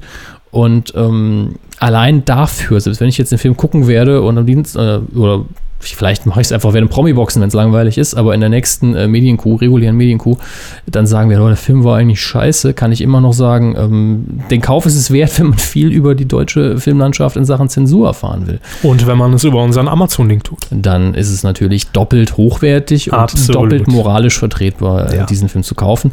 Und 0.52 0.94
ähm, 0.96 1.56
allein 1.80 2.26
dafür, 2.26 2.80
selbst 2.80 3.02
wenn 3.02 3.10
ich 3.10 3.18
jetzt 3.18 3.32
den 3.32 3.40
Film 3.40 3.58
gucken 3.58 3.88
werde 3.88 4.22
und 4.22 4.38
am 4.38 4.46
Dienst, 4.46 4.76
äh, 4.76 5.00
oder 5.16 5.46
vielleicht 5.84 6.26
mache 6.26 6.42
ich 6.42 6.48
es 6.48 6.52
einfach 6.52 6.74
während 6.74 6.90
Promi-Boxen, 6.90 7.42
wenn 7.42 7.50
es 7.50 7.54
langweilig 7.54 7.98
ist, 7.98 8.14
aber 8.16 8.34
in 8.34 8.40
der 8.40 8.50
nächsten 8.50 8.96
äh, 8.96 9.08
Medienkuh, 9.08 9.56
regulären 9.56 9.96
Medienkuh, 9.96 10.38
dann 10.86 11.06
sagen 11.08 11.30
wir, 11.30 11.42
oh, 11.42 11.48
der 11.48 11.58
Film 11.58 11.84
war 11.84 11.98
eigentlich 11.98 12.22
scheiße, 12.22 12.74
kann 12.74 12.92
ich 12.92 13.02
immer 13.02 13.22
noch 13.22 13.34
sagen, 13.34 13.76
ähm, 13.78 14.26
den 14.50 14.62
Kauf 14.62 14.86
ist 14.86 14.96
es 14.96 15.12
wert, 15.12 15.38
wenn 15.40 15.48
man 15.48 15.58
viel 15.60 15.92
über 15.92 16.16
die 16.16 16.26
deutsche 16.26 16.78
Filmlandschaft 16.78 17.36
in 17.36 17.46
Sachen 17.46 17.70
Zensur 17.70 18.08
erfahren 18.08 18.48
will 18.48 18.60
Und 18.82 19.06
wenn 19.08 19.18
man 19.18 19.34
es 19.34 19.44
über 19.44 19.62
unseren 19.64 19.88
Amazon-Link 19.88 20.44
tut. 20.44 20.60
dann 20.72 21.14
ist 21.14 21.30
es 21.32 21.44
natürlich 21.44 21.88
doppelt 21.88 22.38
hochwertig 22.38 23.12
und 23.12 23.18
Absolut. 23.20 23.64
doppelt 23.64 23.88
moralisch 23.88 24.38
vertretbar, 24.40 25.12
äh, 25.12 25.18
Ja. 25.18 25.26
diesen 25.26 25.50
Film 25.50 25.64
zu 25.64 25.76
kaufen. 25.76 26.12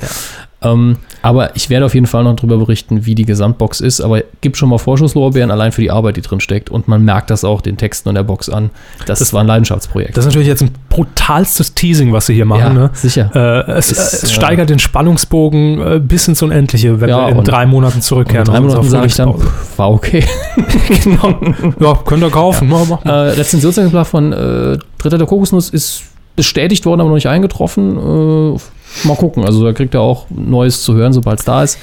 Ähm, 0.63 0.97
aber 1.23 1.57
ich 1.57 1.71
werde 1.71 1.87
auf 1.87 1.95
jeden 1.95 2.07
Fall 2.07 2.23
noch 2.25 2.37
darüber 2.37 2.59
berichten, 2.59 3.07
wie 3.07 3.15
die 3.15 3.25
Gesamtbox 3.25 3.81
ist. 3.81 4.01
Aber 4.01 4.23
gibt 4.43 4.57
schon 4.59 4.69
mal 4.69 4.79
Vorschusslorbeeren 4.79 5.51
allein 5.51 5.73
für 5.73 5.81
die 5.81 5.91
Arbeit, 5.91 6.17
die 6.19 6.21
drin 6.21 6.41
steckt. 6.41 6.69
Und 6.69 6.87
man 6.87 7.03
merkt 7.05 7.31
das 7.31 7.45
auch 7.45 7.61
den 7.63 7.77
Texten 7.79 8.11
und 8.11 8.15
der 8.15 8.25
Box 8.25 8.49
an. 8.51 8.71
Das, 9.07 9.21
Das- 9.21 9.33
war 9.33 9.41
ein 9.41 9.47
Leidenschaftsprojekt. 9.47 10.17
Das 10.17 10.25
ist 10.25 10.29
natürlich 10.29 10.49
jetzt 10.49 10.63
ein 10.63 10.71
brutalstes 10.91 11.75
Teasing, 11.75 12.13
was 12.13 12.27
sie 12.27 12.35
hier 12.35 12.45
machen. 12.45 12.61
ja, 12.61 12.73
ne? 12.73 12.91
sicher. 12.93 13.31
Äh, 13.35 13.73
es, 13.73 13.91
Ist, 13.91 13.99
äh, 13.99 14.17
es 14.17 14.25
äh, 14.25 14.27
steigert 14.35 14.69
den 14.71 14.79
Spannungsbogen 14.79 15.81
äh, 15.81 15.99
bis 16.01 16.29
ins 16.29 16.43
Unendliche, 16.43 17.01
wenn 17.01 17.09
Ja, 17.09 17.27
wir 17.29 17.37
in 17.37 17.45
drei 17.45 17.65
Monaten 17.67 18.03
zurückkehren. 18.03 18.47
in 18.47 18.53
drei 18.53 18.61
Monaten 18.61 18.89
sage 18.89 19.07
ich 19.07 19.15
dann, 19.15 19.33
pff, 19.39 19.79
war 19.79 19.91
okay. 19.91 20.25
genau. 21.05 21.41
Ja, 21.81 21.95
könnt 22.05 22.23
ihr 22.23 22.31
kaufen. 22.31 22.71
Ja. 22.71 22.85
mach 22.89 23.05
Äh. 23.05 23.11
Rezensionsexemplar 23.11 24.05
von 24.05 24.33
äh, 24.33 24.79
Dritter 24.99 25.17
der 25.19 25.27
Kokosnuss 25.27 25.71
ist 25.71 26.03
bestätigt 26.37 26.85
worden, 26.87 27.01
aber 27.01 27.09
noch 27.11 27.17
nicht 27.17 27.29
eingetroffen. 27.29 28.59
Mal 29.05 29.17
gucken. 29.17 29.45
Also 29.45 29.65
da 29.65 29.73
kriegt 29.73 29.95
er 29.95 30.01
auch 30.01 30.27
Neues 30.31 30.83
zu 30.83 30.95
hören, 30.95 31.13
sobald 31.13 31.39
es 31.41 31.45
da 31.45 31.63
ist. 31.63 31.79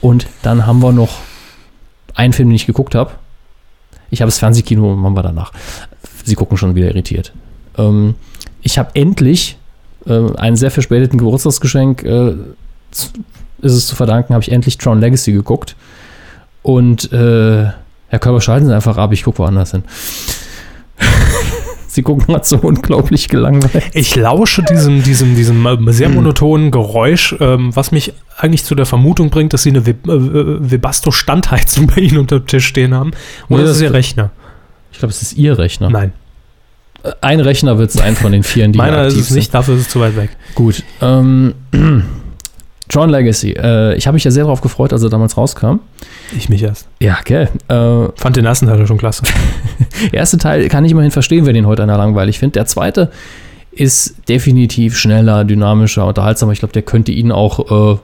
Und 0.00 0.26
dann 0.42 0.66
haben 0.66 0.80
wir 0.80 0.92
noch 0.92 1.18
einen 2.14 2.32
Film, 2.32 2.48
den 2.48 2.56
ich 2.56 2.66
geguckt 2.66 2.94
habe. 2.94 3.12
Ich 4.10 4.20
habe 4.20 4.28
das 4.28 4.38
Fernsehkino, 4.38 4.96
machen 4.96 5.14
wir 5.14 5.22
danach. 5.22 5.52
Sie 6.24 6.34
gucken 6.34 6.56
schon 6.56 6.74
wieder 6.74 6.88
irritiert. 6.88 7.32
Ähm, 7.78 8.14
ich 8.62 8.78
habe 8.78 8.90
endlich 8.94 9.58
äh, 10.06 10.34
einen 10.36 10.56
sehr 10.56 10.70
verspäteten 10.70 11.18
Geburtstagsgeschenk, 11.18 12.02
äh, 12.02 12.34
ist 12.90 13.74
es 13.74 13.86
zu 13.86 13.94
verdanken, 13.94 14.34
habe 14.34 14.42
ich 14.42 14.50
endlich 14.50 14.78
Tron 14.78 15.00
Legacy 15.00 15.32
geguckt. 15.32 15.76
Und 16.62 17.12
äh, 17.12 17.70
Herr 18.08 18.18
Körber, 18.18 18.40
schalten 18.40 18.66
Sie 18.66 18.74
einfach 18.74 18.96
ab, 18.96 19.12
ich 19.12 19.22
gucke 19.22 19.38
woanders 19.38 19.70
hin. 19.70 19.84
Sie 21.92 22.02
gucken 22.02 22.26
gerade 22.26 22.44
so 22.46 22.56
unglaublich 22.58 23.28
gelangweilt. 23.28 23.84
Ich 23.94 24.14
lausche 24.14 24.62
diesem, 24.62 25.02
diesem, 25.02 25.34
diesem 25.34 25.66
äh, 25.66 25.92
sehr 25.92 26.08
Hm. 26.08 26.14
monotonen 26.14 26.70
Geräusch, 26.70 27.34
ähm, 27.40 27.74
was 27.74 27.90
mich 27.90 28.12
eigentlich 28.38 28.64
zu 28.64 28.74
der 28.74 28.86
Vermutung 28.86 29.30
bringt, 29.30 29.52
dass 29.52 29.64
sie 29.64 29.70
eine 29.70 29.86
Web- 29.86 30.06
äh, 30.06 30.70
Webasto-Standheizung 30.70 31.86
bei 31.94 32.00
Ihnen 32.02 32.18
unter 32.18 32.38
dem 32.40 32.46
Tisch 32.46 32.66
stehen 32.66 32.94
haben. 32.94 33.10
Oder 33.48 33.62
Nee, 33.62 33.66
das 33.68 33.76
ist 33.76 33.82
Ihr 33.82 33.92
Rechner? 33.92 34.30
Ich 34.92 34.98
glaube, 34.98 35.10
es 35.10 35.20
ist 35.22 35.32
Ihr 35.36 35.58
Rechner. 35.58 35.90
Nein, 35.90 36.12
Ein 37.20 37.40
Rechner 37.40 37.78
wird 37.78 37.90
es 37.90 37.96
sein 37.96 38.14
von 38.14 38.30
den 38.32 38.42
vielen, 38.42 38.72
die 38.72 38.78
meiner 38.78 39.06
ist 39.06 39.16
es 39.16 39.30
nicht, 39.30 39.52
dafür 39.54 39.74
ist 39.74 39.80
es 39.82 39.88
zu 39.88 40.00
weit 40.00 40.16
weg. 40.16 40.30
Gut. 40.54 40.82
Ähm, 41.00 41.54
Tron 42.90 43.08
Legacy. 43.08 43.52
Äh, 43.52 43.94
ich 43.94 44.06
habe 44.06 44.14
mich 44.14 44.24
ja 44.24 44.30
sehr 44.30 44.44
darauf 44.44 44.60
gefreut, 44.60 44.92
als 44.92 45.02
er 45.02 45.10
damals 45.10 45.36
rauskam. 45.36 45.76
Ich 46.36 46.48
mich 46.48 46.62
erst. 46.62 46.88
Ja, 47.00 47.18
gell. 47.24 47.48
Äh, 47.68 48.08
Fand 48.16 48.36
den 48.36 48.44
ersten 48.44 48.66
Teil 48.66 48.84
schon 48.86 48.98
klasse. 48.98 49.22
der 50.12 50.20
erste 50.20 50.38
Teil 50.38 50.68
kann 50.68 50.84
ich 50.84 50.90
immerhin 50.92 51.12
verstehen, 51.12 51.46
wenn 51.46 51.54
den 51.54 51.66
heute 51.66 51.84
einer 51.84 51.96
langweilig 51.96 52.38
findet. 52.38 52.56
Der 52.56 52.66
zweite 52.66 53.10
ist 53.70 54.28
definitiv 54.28 54.98
schneller, 54.98 55.44
dynamischer, 55.44 56.06
unterhaltsamer. 56.06 56.52
Ich 56.52 56.58
glaube, 56.58 56.72
der 56.72 56.82
könnte 56.82 57.12
ihn 57.12 57.30
auch, 57.30 57.94
äh, 57.94 57.98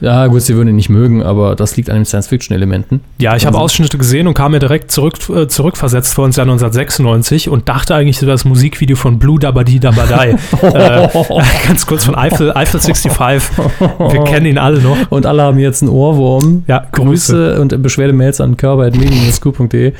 ja 0.00 0.26
gut, 0.26 0.42
sie 0.42 0.54
würden 0.56 0.68
ihn 0.68 0.76
nicht 0.76 0.90
mögen, 0.90 1.22
aber 1.22 1.56
das 1.56 1.76
liegt 1.76 1.88
an 1.90 1.96
den 1.96 2.04
Science-Fiction-Elementen. 2.04 3.00
Ja, 3.18 3.36
ich 3.36 3.46
habe 3.46 3.56
Also- 3.56 3.64
Ausschnitte 3.64 3.96
gesehen 3.98 4.26
und 4.26 4.34
kam 4.34 4.52
mir 4.52 4.58
direkt 4.58 4.90
zurück, 4.90 5.14
äh, 5.34 5.46
zurückversetzt 5.48 6.14
vor 6.14 6.24
uns 6.24 6.36
Jahr 6.36 6.46
1996 6.46 7.48
und 7.48 7.68
dachte 7.68 7.94
eigentlich, 7.94 8.18
das 8.18 8.34
das 8.34 8.44
Musikvideo 8.44 8.96
von 8.96 9.18
Blue 9.20 9.38
Dabadi 9.38 9.78
Dabadai. 9.78 10.30
äh, 10.62 11.08
ganz 11.68 11.86
kurz 11.86 12.04
von 12.04 12.14
Eiffel, 12.16 12.52
Eiffel 12.52 12.80
65. 12.80 13.56
Wir 13.98 14.24
kennen 14.24 14.46
ihn 14.46 14.58
alle 14.58 14.80
noch. 14.80 14.96
Und 15.10 15.24
alle 15.24 15.42
haben 15.42 15.58
jetzt 15.58 15.82
einen 15.82 15.90
Ohrwurm. 15.92 16.64
Ja, 16.66 16.84
Grüße. 16.90 17.32
Grüße 17.54 17.60
und 17.60 17.80
Beschwerdemails 17.82 18.40
an 18.40 18.56
körper.medien.scoop.de. 18.56 19.92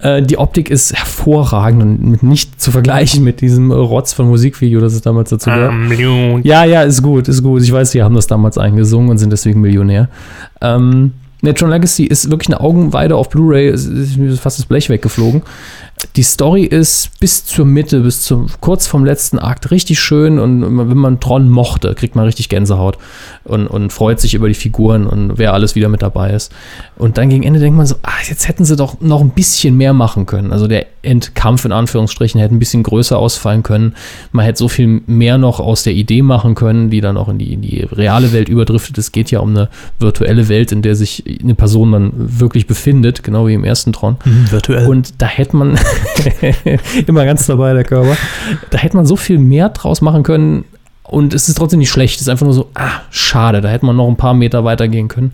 Äh, 0.00 0.22
die 0.22 0.38
Optik 0.38 0.70
ist 0.70 0.94
hervorragend 0.96 1.82
und 1.82 2.22
nicht 2.22 2.60
zu 2.60 2.70
vergleichen 2.70 3.24
mit 3.24 3.40
diesem 3.40 3.72
Rotz 3.72 4.12
von 4.12 4.28
Musikvideo, 4.28 4.80
das 4.80 4.94
es 4.94 5.02
damals 5.02 5.30
dazu 5.30 5.50
gab. 5.50 5.72
Ähm, 5.72 6.40
Ja, 6.44 6.64
ja, 6.64 6.82
ist 6.82 7.02
gut, 7.02 7.26
ist 7.28 7.42
gut. 7.42 7.62
Ich 7.62 7.72
weiß, 7.72 7.90
die 7.90 8.02
haben 8.02 8.14
das 8.14 8.26
damals 8.28 8.56
eingesungen 8.56 9.10
und 9.10 9.18
sind 9.24 9.30
deswegen 9.30 9.60
Millionär. 9.60 10.08
Ähm, 10.60 11.12
ne, 11.42 11.52
Legacy 11.52 12.04
ist 12.04 12.30
wirklich 12.30 12.48
eine 12.48 12.60
Augenweide 12.60 13.16
auf 13.16 13.28
Blu-ray. 13.28 13.68
Ist 13.70 14.16
mir 14.16 14.32
fast 14.36 14.58
das 14.58 14.66
Blech 14.66 14.88
weggeflogen. 14.88 15.42
Die 16.16 16.22
Story 16.22 16.64
ist 16.64 17.10
bis 17.20 17.44
zur 17.44 17.64
Mitte, 17.64 18.00
bis 18.00 18.22
zum 18.22 18.46
kurz 18.60 18.86
vom 18.86 19.04
letzten 19.04 19.38
Akt 19.38 19.70
richtig 19.70 20.00
schön 20.00 20.38
und 20.38 20.62
wenn 20.62 20.96
man 20.96 21.20
Tron 21.20 21.48
mochte, 21.48 21.94
kriegt 21.94 22.16
man 22.16 22.24
richtig 22.24 22.48
Gänsehaut 22.48 22.98
und, 23.44 23.66
und 23.66 23.92
freut 23.92 24.20
sich 24.20 24.34
über 24.34 24.48
die 24.48 24.54
Figuren 24.54 25.06
und 25.06 25.38
wer 25.38 25.52
alles 25.52 25.74
wieder 25.74 25.88
mit 25.88 26.02
dabei 26.02 26.30
ist. 26.32 26.52
Und 26.96 27.18
dann 27.18 27.28
gegen 27.28 27.42
Ende 27.42 27.60
denkt 27.60 27.76
man 27.76 27.86
so, 27.86 27.96
ah, 28.02 28.10
jetzt 28.28 28.48
hätten 28.48 28.64
sie 28.64 28.76
doch 28.76 29.00
noch 29.00 29.20
ein 29.20 29.30
bisschen 29.30 29.76
mehr 29.76 29.92
machen 29.92 30.26
können. 30.26 30.52
Also 30.52 30.66
der 30.66 30.86
Endkampf 31.02 31.64
in 31.64 31.72
Anführungsstrichen 31.72 32.40
hätte 32.40 32.54
ein 32.54 32.58
bisschen 32.58 32.82
größer 32.82 33.18
ausfallen 33.18 33.62
können. 33.62 33.94
Man 34.32 34.44
hätte 34.44 34.58
so 34.58 34.68
viel 34.68 35.02
mehr 35.06 35.38
noch 35.38 35.60
aus 35.60 35.82
der 35.82 35.92
Idee 35.92 36.22
machen 36.22 36.54
können, 36.54 36.90
die 36.90 37.00
dann 37.00 37.16
auch 37.16 37.28
in 37.28 37.38
die, 37.38 37.52
in 37.52 37.62
die 37.62 37.80
reale 37.80 38.32
Welt 38.32 38.48
überdriftet. 38.48 38.98
Es 38.98 39.12
geht 39.12 39.30
ja 39.30 39.40
um 39.40 39.50
eine 39.50 39.68
virtuelle 39.98 40.48
Welt, 40.48 40.72
in 40.72 40.82
der 40.82 40.96
sich 40.96 41.24
eine 41.42 41.54
Person 41.54 41.92
dann 41.92 42.12
wirklich 42.16 42.66
befindet, 42.66 43.22
genau 43.22 43.46
wie 43.46 43.54
im 43.54 43.64
ersten 43.64 43.92
Tron. 43.92 44.16
Mhm, 44.24 44.50
virtuell. 44.50 44.86
Und 44.86 45.14
da 45.18 45.26
hätte 45.26 45.56
man 45.56 45.78
immer 47.06 47.24
ganz 47.24 47.46
dabei, 47.46 47.72
der 47.72 47.84
Körper. 47.84 48.16
Da 48.70 48.78
hätte 48.78 48.96
man 48.96 49.06
so 49.06 49.16
viel 49.16 49.38
mehr 49.38 49.68
draus 49.70 50.00
machen 50.00 50.22
können. 50.22 50.64
Und 51.02 51.34
es 51.34 51.48
ist 51.48 51.56
trotzdem 51.56 51.80
nicht 51.80 51.90
schlecht. 51.90 52.16
Es 52.16 52.22
ist 52.22 52.28
einfach 52.28 52.46
nur 52.46 52.54
so, 52.54 52.70
ah, 52.74 53.02
schade, 53.10 53.60
da 53.60 53.68
hätte 53.68 53.84
man 53.84 53.96
noch 53.96 54.08
ein 54.08 54.16
paar 54.16 54.34
Meter 54.34 54.64
weitergehen 54.64 55.08
können. 55.08 55.32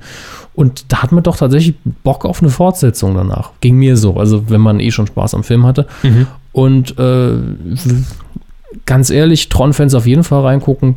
Und 0.55 0.93
da 0.93 1.03
hat 1.03 1.13
man 1.13 1.23
doch 1.23 1.37
tatsächlich 1.37 1.77
Bock 2.03 2.25
auf 2.25 2.43
eine 2.43 2.51
Fortsetzung 2.51 3.15
danach. 3.15 3.51
Ging 3.61 3.77
mir 3.77 3.97
so. 3.97 4.17
Also, 4.17 4.51
wenn 4.51 4.61
man 4.61 4.81
eh 4.81 4.91
schon 4.91 5.07
Spaß 5.07 5.35
am 5.35 5.45
Film 5.45 5.65
hatte. 5.65 5.87
Mhm. 6.03 6.27
Und 6.53 6.99
äh, 6.99 7.35
ganz 8.85 9.11
ehrlich, 9.11 9.49
Tron-Fans 9.49 9.95
auf 9.95 10.07
jeden 10.07 10.25
Fall 10.25 10.43
reingucken 10.43 10.97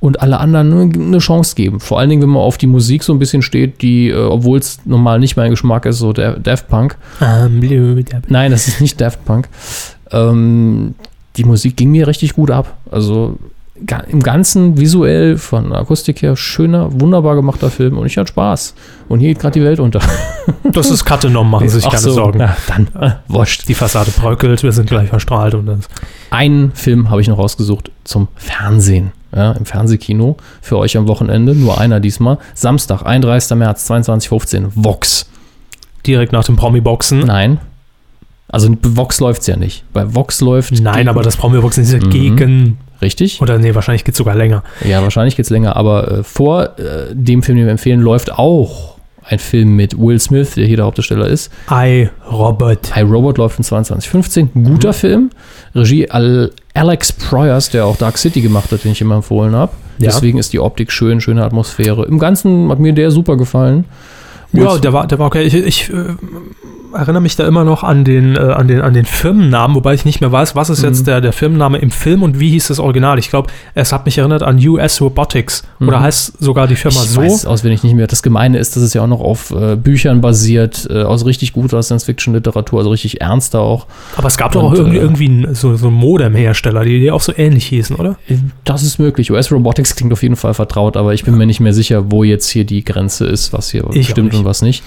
und 0.00 0.20
alle 0.22 0.40
anderen 0.40 0.68
nur 0.68 0.82
eine 0.82 1.18
Chance 1.18 1.54
geben. 1.54 1.78
Vor 1.78 1.98
allen 1.98 2.08
Dingen, 2.08 2.22
wenn 2.22 2.30
man 2.30 2.42
auf 2.42 2.58
die 2.58 2.66
Musik 2.66 3.02
so 3.02 3.12
ein 3.12 3.18
bisschen 3.18 3.42
steht, 3.42 3.82
die, 3.82 4.08
äh, 4.08 4.16
obwohl 4.16 4.58
es 4.58 4.80
normal 4.86 5.20
nicht 5.20 5.36
mein 5.36 5.50
Geschmack 5.50 5.86
ist, 5.86 5.98
so 5.98 6.12
der 6.12 6.38
Daft 6.38 6.68
Punk. 6.68 6.96
Ähm. 7.20 7.60
Nein, 8.28 8.50
das 8.50 8.66
ist 8.66 8.80
nicht 8.80 9.00
Daft 9.00 9.24
Punk. 9.26 9.48
Ähm, 10.10 10.94
die 11.36 11.44
Musik 11.44 11.76
ging 11.76 11.90
mir 11.90 12.06
richtig 12.06 12.34
gut 12.34 12.50
ab. 12.50 12.78
Also 12.90 13.38
im 14.08 14.22
Ganzen 14.22 14.78
visuell 14.78 15.38
von 15.38 15.72
Akustik 15.72 16.20
her 16.22 16.36
schöner, 16.36 16.88
wunderbar 17.00 17.34
gemachter 17.34 17.70
Film 17.70 17.96
und 17.96 18.06
ich 18.06 18.18
hatte 18.18 18.28
Spaß. 18.28 18.74
Und 19.08 19.20
hier 19.20 19.30
geht 19.30 19.38
gerade 19.38 19.58
die 19.58 19.64
Welt 19.64 19.80
unter. 19.80 20.00
Das 20.72 20.90
ist 20.90 21.04
genommen, 21.04 21.50
machen 21.50 21.68
Sie 21.68 21.80
sich 21.80 21.88
keine 21.88 21.98
so, 21.98 22.12
Sorgen. 22.12 22.38
Na, 22.38 22.56
dann, 22.68 22.88
äh, 23.00 23.14
wurscht. 23.26 23.68
Die 23.68 23.74
Fassade 23.74 24.10
bröckelt, 24.12 24.62
wir 24.62 24.70
sind 24.70 24.88
gleich 24.88 25.08
verstrahlt 25.08 25.54
und 25.54 25.66
das. 25.66 25.88
Einen 26.30 26.72
Film 26.72 27.10
habe 27.10 27.20
ich 27.20 27.28
noch 27.28 27.38
rausgesucht 27.38 27.90
zum 28.04 28.28
Fernsehen. 28.36 29.12
Ja, 29.34 29.52
Im 29.52 29.64
Fernsehkino 29.64 30.36
für 30.60 30.76
euch 30.78 30.96
am 30.96 31.06
Wochenende. 31.06 31.54
Nur 31.54 31.80
einer 31.80 32.00
diesmal. 32.00 32.38
Samstag, 32.54 33.02
31. 33.04 33.56
März 33.56 33.88
22.15 33.90 34.66
Vox. 34.74 35.26
direkt 36.06 36.32
nach 36.32 36.44
dem 36.44 36.56
Promi-Boxen. 36.56 37.20
Nein. 37.20 37.58
Also 38.48 38.68
bei 38.70 38.96
Vox 38.96 39.20
läuft 39.20 39.42
es 39.42 39.46
ja 39.46 39.56
nicht. 39.56 39.84
Bei 39.92 40.14
Vox 40.14 40.40
läuft. 40.40 40.72
Nein, 40.80 40.94
gegen- 40.96 41.08
aber 41.08 41.22
das 41.22 41.36
Promi-Boxen 41.36 41.84
ist 41.84 41.92
ja 41.92 41.98
Mhm. 42.00 42.10
gegen. 42.10 42.78
Richtig? 43.02 43.40
Oder 43.40 43.58
nee, 43.58 43.74
wahrscheinlich 43.74 44.04
geht 44.04 44.14
es 44.14 44.18
sogar 44.18 44.34
länger. 44.34 44.62
Ja, 44.84 45.02
wahrscheinlich 45.02 45.36
geht 45.36 45.44
es 45.44 45.50
länger. 45.50 45.76
Aber 45.76 46.10
äh, 46.10 46.22
vor 46.24 46.78
äh, 46.78 47.14
dem 47.14 47.42
Film, 47.42 47.56
den 47.58 47.66
wir 47.66 47.70
empfehlen, 47.72 48.00
läuft 48.00 48.32
auch 48.32 48.96
ein 49.24 49.38
Film 49.38 49.76
mit 49.76 49.96
Will 49.98 50.18
Smith, 50.18 50.54
der 50.54 50.66
hier 50.66 50.76
der 50.76 50.86
Hauptdarsteller 50.86 51.26
ist. 51.28 51.52
I, 51.70 52.08
Robert. 52.30 52.90
I, 52.96 53.00
Robot 53.02 53.38
läuft 53.38 53.58
in 53.58 53.64
2215. 53.64 54.50
Guter 54.64 54.88
Mhm. 54.88 54.92
Film. 54.94 55.30
Regie 55.74 56.10
Al 56.10 56.50
Alex 56.74 57.12
Proyas, 57.12 57.70
der 57.70 57.86
auch 57.86 57.96
Dark 57.96 58.18
City 58.18 58.40
gemacht 58.40 58.70
hat, 58.72 58.84
den 58.84 58.92
ich 58.92 59.00
immer 59.00 59.16
empfohlen 59.16 59.54
habe. 59.54 59.72
Ja. 59.98 60.06
Deswegen 60.06 60.38
ist 60.38 60.52
die 60.52 60.60
Optik 60.60 60.92
schön, 60.92 61.20
schöne 61.20 61.44
Atmosphäre. 61.44 62.06
Im 62.06 62.18
Ganzen 62.18 62.70
hat 62.70 62.78
mir 62.78 62.92
der 62.92 63.10
super 63.10 63.36
gefallen. 63.36 63.84
Ja, 64.52 64.78
der 64.78 64.92
war, 64.92 65.06
der 65.06 65.18
war 65.18 65.26
okay. 65.26 65.42
Ich, 65.42 65.54
ich 65.54 65.90
äh, 65.90 66.14
erinnere 66.94 67.20
mich 67.22 67.36
da 67.36 67.46
immer 67.46 67.64
noch 67.64 67.82
an 67.82 68.04
den, 68.04 68.36
äh, 68.36 68.38
an, 68.40 68.68
den, 68.68 68.80
an 68.80 68.94
den 68.94 69.04
Firmennamen, 69.04 69.74
wobei 69.76 69.94
ich 69.94 70.04
nicht 70.04 70.20
mehr 70.20 70.30
weiß, 70.32 70.54
was 70.56 70.70
ist 70.70 70.82
jetzt 70.82 71.00
Mhm. 71.00 71.04
der, 71.06 71.20
der 71.20 71.32
Firmenname 71.32 71.78
im 71.78 71.90
Film 71.90 72.22
und 72.22 72.38
wie 72.40 72.50
hieß 72.50 72.68
das 72.68 72.78
Original. 72.78 73.18
Ich 73.18 73.30
glaube, 73.30 73.50
es 73.74 73.92
hat 73.92 74.06
mich 74.06 74.18
erinnert 74.18 74.42
an 74.42 74.58
US 74.66 75.00
Robotics. 75.00 75.62
Oder 75.80 75.98
Mhm. 75.98 76.02
heißt 76.02 76.32
sogar 76.42 76.66
die 76.66 76.76
Firma 76.76 77.00
ich 77.02 77.10
so? 77.10 77.20
weiß 77.22 77.32
es 77.34 77.46
auswendig 77.46 77.82
nicht 77.82 77.94
mehr. 77.94 78.06
Das 78.06 78.22
Gemeine 78.22 78.58
ist, 78.58 78.76
dass 78.76 78.82
es 78.82 78.94
ja 78.94 79.02
auch 79.02 79.06
noch 79.06 79.20
auf 79.20 79.50
äh, 79.50 79.76
Büchern 79.76 80.20
basiert, 80.20 80.86
äh, 80.90 81.02
aus 81.02 81.24
richtig 81.26 81.52
guter 81.52 81.82
Science-Fiction-Literatur, 81.82 82.78
also 82.78 82.90
richtig 82.90 83.20
ernster 83.20 83.60
auch. 83.60 83.86
Aber 84.16 84.28
es 84.28 84.36
gab 84.36 84.52
doch 84.52 84.62
Und, 84.62 84.68
auch 84.72 84.74
irgendwie, 84.74 84.98
äh, 84.98 85.00
irgendwie 85.00 85.48
so, 85.54 85.76
so 85.76 85.88
einen 85.88 85.96
Modem-Hersteller, 85.96 86.84
die, 86.84 87.00
die 87.00 87.10
auch 87.10 87.20
so 87.22 87.32
ähnlich 87.36 87.66
hießen, 87.66 87.96
oder? 87.96 88.16
Das 88.64 88.82
ist 88.82 88.98
möglich. 88.98 89.30
US 89.30 89.50
Robotics 89.52 89.96
klingt 89.96 90.12
auf 90.12 90.22
jeden 90.22 90.36
Fall 90.36 90.54
vertraut, 90.54 90.96
aber 90.96 91.14
ich 91.14 91.24
bin 91.24 91.36
mir 91.36 91.46
nicht 91.46 91.60
mehr 91.60 91.72
sicher, 91.72 92.10
wo 92.10 92.24
jetzt 92.24 92.48
hier 92.50 92.64
die 92.64 92.84
Grenze 92.84 93.26
ist, 93.26 93.52
was 93.52 93.70
hier 93.70 93.84
Ich 93.92 94.08
stimmt 94.08 94.34
und 94.34 94.44
was 94.44 94.62
nicht. 94.62 94.82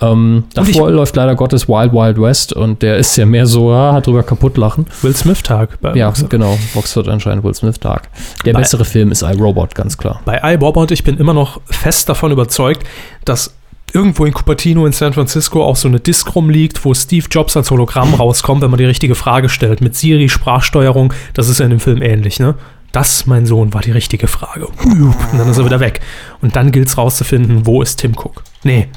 Ähm, 0.00 0.44
Und 0.56 0.68
ich- 0.68 0.74
davor 0.76 0.90
läuft 0.90 1.16
leider 1.16 1.34
Gottes 1.34 1.68
Wild 1.68 1.92
Wild 1.92 2.20
West 2.20 2.52
und 2.52 2.82
der 2.82 2.98
ist 2.98 3.16
ja 3.16 3.26
mehr 3.26 3.46
so, 3.46 3.72
ah, 3.72 3.94
hat 3.94 4.06
drüber 4.06 4.22
kaputt 4.22 4.56
lachen. 4.56 4.86
Will 5.02 5.14
Smith-Tag. 5.14 5.80
bei 5.80 5.94
Ja, 5.94 6.06
Boxer. 6.06 6.28
genau. 6.28 6.56
Vox 6.74 6.94
wird 6.94 7.08
anscheinend 7.08 7.42
Will 7.44 7.54
Smith 7.54 7.80
Tag. 7.80 8.08
Der 8.44 8.52
Bei- 8.52 8.60
bessere 8.60 8.84
Film 8.84 9.10
ist 9.10 9.22
iRobot, 9.22 9.74
ganz 9.74 9.98
klar. 9.98 10.20
Bei 10.24 10.40
iRobot, 10.54 10.90
ich 10.92 11.02
bin 11.04 11.16
immer 11.18 11.34
noch 11.34 11.60
fest 11.66 12.08
davon 12.08 12.30
überzeugt, 12.32 12.84
dass 13.24 13.54
irgendwo 13.94 14.24
in 14.26 14.34
Cupertino 14.34 14.84
in 14.86 14.92
San 14.92 15.14
Francisco 15.14 15.64
auch 15.64 15.76
so 15.76 15.88
eine 15.88 15.98
Disk 15.98 16.34
rumliegt, 16.34 16.84
wo 16.84 16.92
Steve 16.94 17.26
Jobs 17.30 17.56
als 17.56 17.70
Hologramm 17.70 18.12
rauskommt, 18.14 18.60
wenn 18.62 18.70
man 18.70 18.78
die 18.78 18.84
richtige 18.84 19.14
Frage 19.14 19.48
stellt. 19.48 19.80
Mit 19.80 19.96
Siri, 19.96 20.28
Sprachsteuerung, 20.28 21.12
das 21.34 21.48
ist 21.48 21.58
ja 21.58 21.64
in 21.64 21.70
dem 21.70 21.80
Film 21.80 22.02
ähnlich, 22.02 22.38
ne? 22.38 22.54
Das, 22.92 23.26
mein 23.26 23.46
Sohn, 23.46 23.74
war 23.74 23.80
die 23.82 23.90
richtige 23.90 24.28
Frage. 24.28 24.66
Und 24.66 25.14
dann 25.38 25.48
ist 25.50 25.58
er 25.58 25.64
wieder 25.64 25.80
weg. 25.80 26.00
Und 26.40 26.54
dann 26.56 26.70
gilt 26.72 26.88
es 26.88 26.96
rauszufinden, 26.98 27.66
wo 27.66 27.82
ist 27.82 27.96
Tim 27.96 28.12
Cook? 28.12 28.42
Nee, 28.62 28.88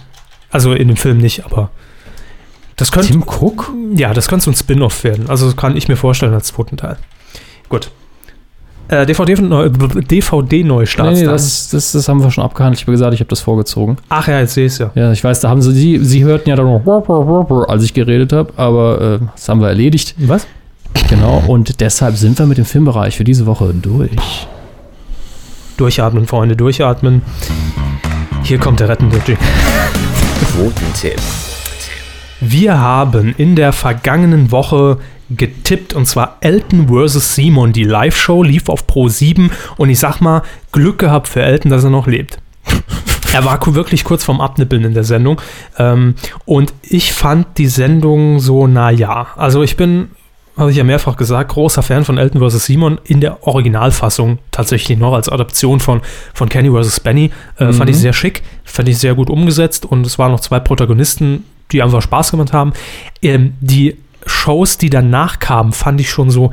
also 0.52 0.74
in 0.74 0.88
dem 0.88 0.98
Film 0.98 1.18
nicht, 1.18 1.46
aber 1.46 1.70
das 2.76 2.92
könnte, 2.92 3.10
Tim 3.10 3.24
Cook? 3.24 3.72
ja, 3.96 4.14
das 4.14 4.28
könnte 4.28 4.46
so 4.46 4.52
ein 4.52 4.56
Spin-off 4.56 5.04
werden. 5.04 5.30
Also 5.30 5.46
das 5.46 5.56
kann 5.56 5.78
ich 5.78 5.88
mir 5.88 5.96
vorstellen 5.96 6.34
als 6.34 6.48
zweiten 6.48 6.78
Teil. 6.78 6.98
Gut. 7.70 7.92
Äh, 8.88 9.06
DVD-Neustart. 9.06 10.12
DVD 10.12 10.64
Nee, 10.64 11.22
nee, 11.22 11.26
das, 11.26 11.70
das, 11.70 11.94
das 11.94 12.10
haben 12.10 12.22
wir 12.22 12.30
schon 12.30 12.44
abgehandelt. 12.44 12.80
Ich 12.80 12.84
habe 12.84 12.92
gesagt, 12.92 13.14
ich 13.14 13.22
habe 13.22 13.30
das 13.30 13.40
vorgezogen. 13.40 13.98
Ach 14.10 14.28
ja, 14.28 14.40
jetzt 14.40 14.54
sehe 14.54 14.66
ich 14.66 14.74
es 14.74 14.80
ja. 14.80 14.92
Ja, 14.96 15.12
ich 15.12 15.24
weiß, 15.24 15.40
da 15.40 15.50
haben 15.50 15.62
sie, 15.62 15.72
sie, 15.72 16.04
sie 16.04 16.24
hörten 16.24 16.50
ja 16.50 16.56
dann 16.56 16.66
noch, 16.66 17.66
als 17.68 17.84
ich 17.84 17.94
geredet 17.94 18.34
habe, 18.34 18.52
aber 18.58 19.20
äh, 19.22 19.26
das 19.34 19.48
haben 19.48 19.62
wir 19.62 19.70
erledigt. 19.70 20.16
Was? 20.18 20.46
Genau, 21.10 21.42
und 21.48 21.80
deshalb 21.80 22.18
sind 22.18 22.38
wir 22.38 22.46
mit 22.46 22.58
dem 22.58 22.66
Filmbereich 22.66 23.16
für 23.16 23.24
diese 23.24 23.46
Woche 23.46 23.74
durch. 23.74 24.48
Durchatmen, 25.78 26.28
Freunde, 26.28 26.58
durchatmen. 26.58 27.22
Hier 28.44 28.58
kommt 28.58 28.82
der 28.82 28.90
rettende 28.90 29.22
Jingle. 29.26 29.38
Quotentipp. 30.56 31.22
Wir 32.42 32.78
haben 32.80 33.34
in 33.38 33.56
der 33.56 33.72
vergangenen 33.72 34.52
Woche 34.52 34.98
getippt 35.30 35.94
und 35.94 36.08
zwar 36.08 36.38
Elton 36.42 36.90
vs. 36.90 37.36
Simon. 37.36 37.72
Die 37.72 37.86
Live-Show 37.86 38.44
lief 38.44 38.68
auf 38.68 38.86
Pro 38.86 39.08
7 39.08 39.50
und 39.78 39.90
ich 39.90 40.00
sag 40.00 40.20
mal, 40.20 40.42
Glück 40.74 41.00
gehabt 41.00 41.30
für 41.30 41.42
Elton, 41.42 41.72
dass 41.72 41.84
er 41.84 41.90
noch 41.90 42.08
lebt. 42.08 42.40
Er 43.34 43.46
war 43.46 43.62
wirklich 43.74 44.04
kurz 44.04 44.26
vorm 44.26 44.42
Abnippeln 44.42 44.84
in 44.84 44.94
der 44.94 45.06
Sendung. 45.06 45.40
Ähm, 45.78 46.16
und 46.44 46.74
ich 46.82 47.14
fand 47.14 47.58
die 47.58 47.68
Sendung 47.68 48.42
so, 48.42 48.68
naja. 48.68 49.28
Also 49.38 49.64
ich 49.64 49.78
bin, 49.78 50.10
habe 50.58 50.72
ich 50.72 50.78
ja 50.78 50.84
mehrfach 50.84 51.16
gesagt, 51.16 51.52
großer 51.52 51.82
Fan 51.82 52.04
von 52.04 52.18
Elton 52.18 52.42
vs. 52.42 52.66
Simon 52.66 53.00
in 53.06 53.22
der 53.22 53.48
Originalfassung 53.48 54.40
tatsächlich 54.52 54.98
noch 54.98 55.14
als 55.14 55.30
Adaption 55.30 55.80
von, 55.80 56.02
von 56.34 56.50
Kenny 56.50 56.70
vs. 56.70 57.00
Benny. 57.00 57.32
Äh, 57.58 57.74
Fand 57.74 57.90
ich 57.90 57.98
sehr 57.98 58.14
schick, 58.14 58.44
fand 58.64 58.90
ich 58.90 58.98
sehr 58.98 59.16
gut 59.16 59.30
umgesetzt 59.30 59.86
und 59.86 60.06
es 60.06 60.20
waren 60.20 60.32
noch 60.32 60.42
zwei 60.42 60.60
Protagonisten, 60.60 61.46
die 61.72 61.82
einfach 61.82 62.02
Spaß 62.02 62.32
gemacht 62.32 62.54
haben. 62.54 62.74
Ähm, 63.22 63.54
die 63.62 63.98
Shows, 64.26 64.78
die 64.78 64.90
danach 64.90 65.40
kamen, 65.40 65.72
fand 65.72 66.00
ich 66.00 66.10
schon 66.10 66.30
so, 66.30 66.52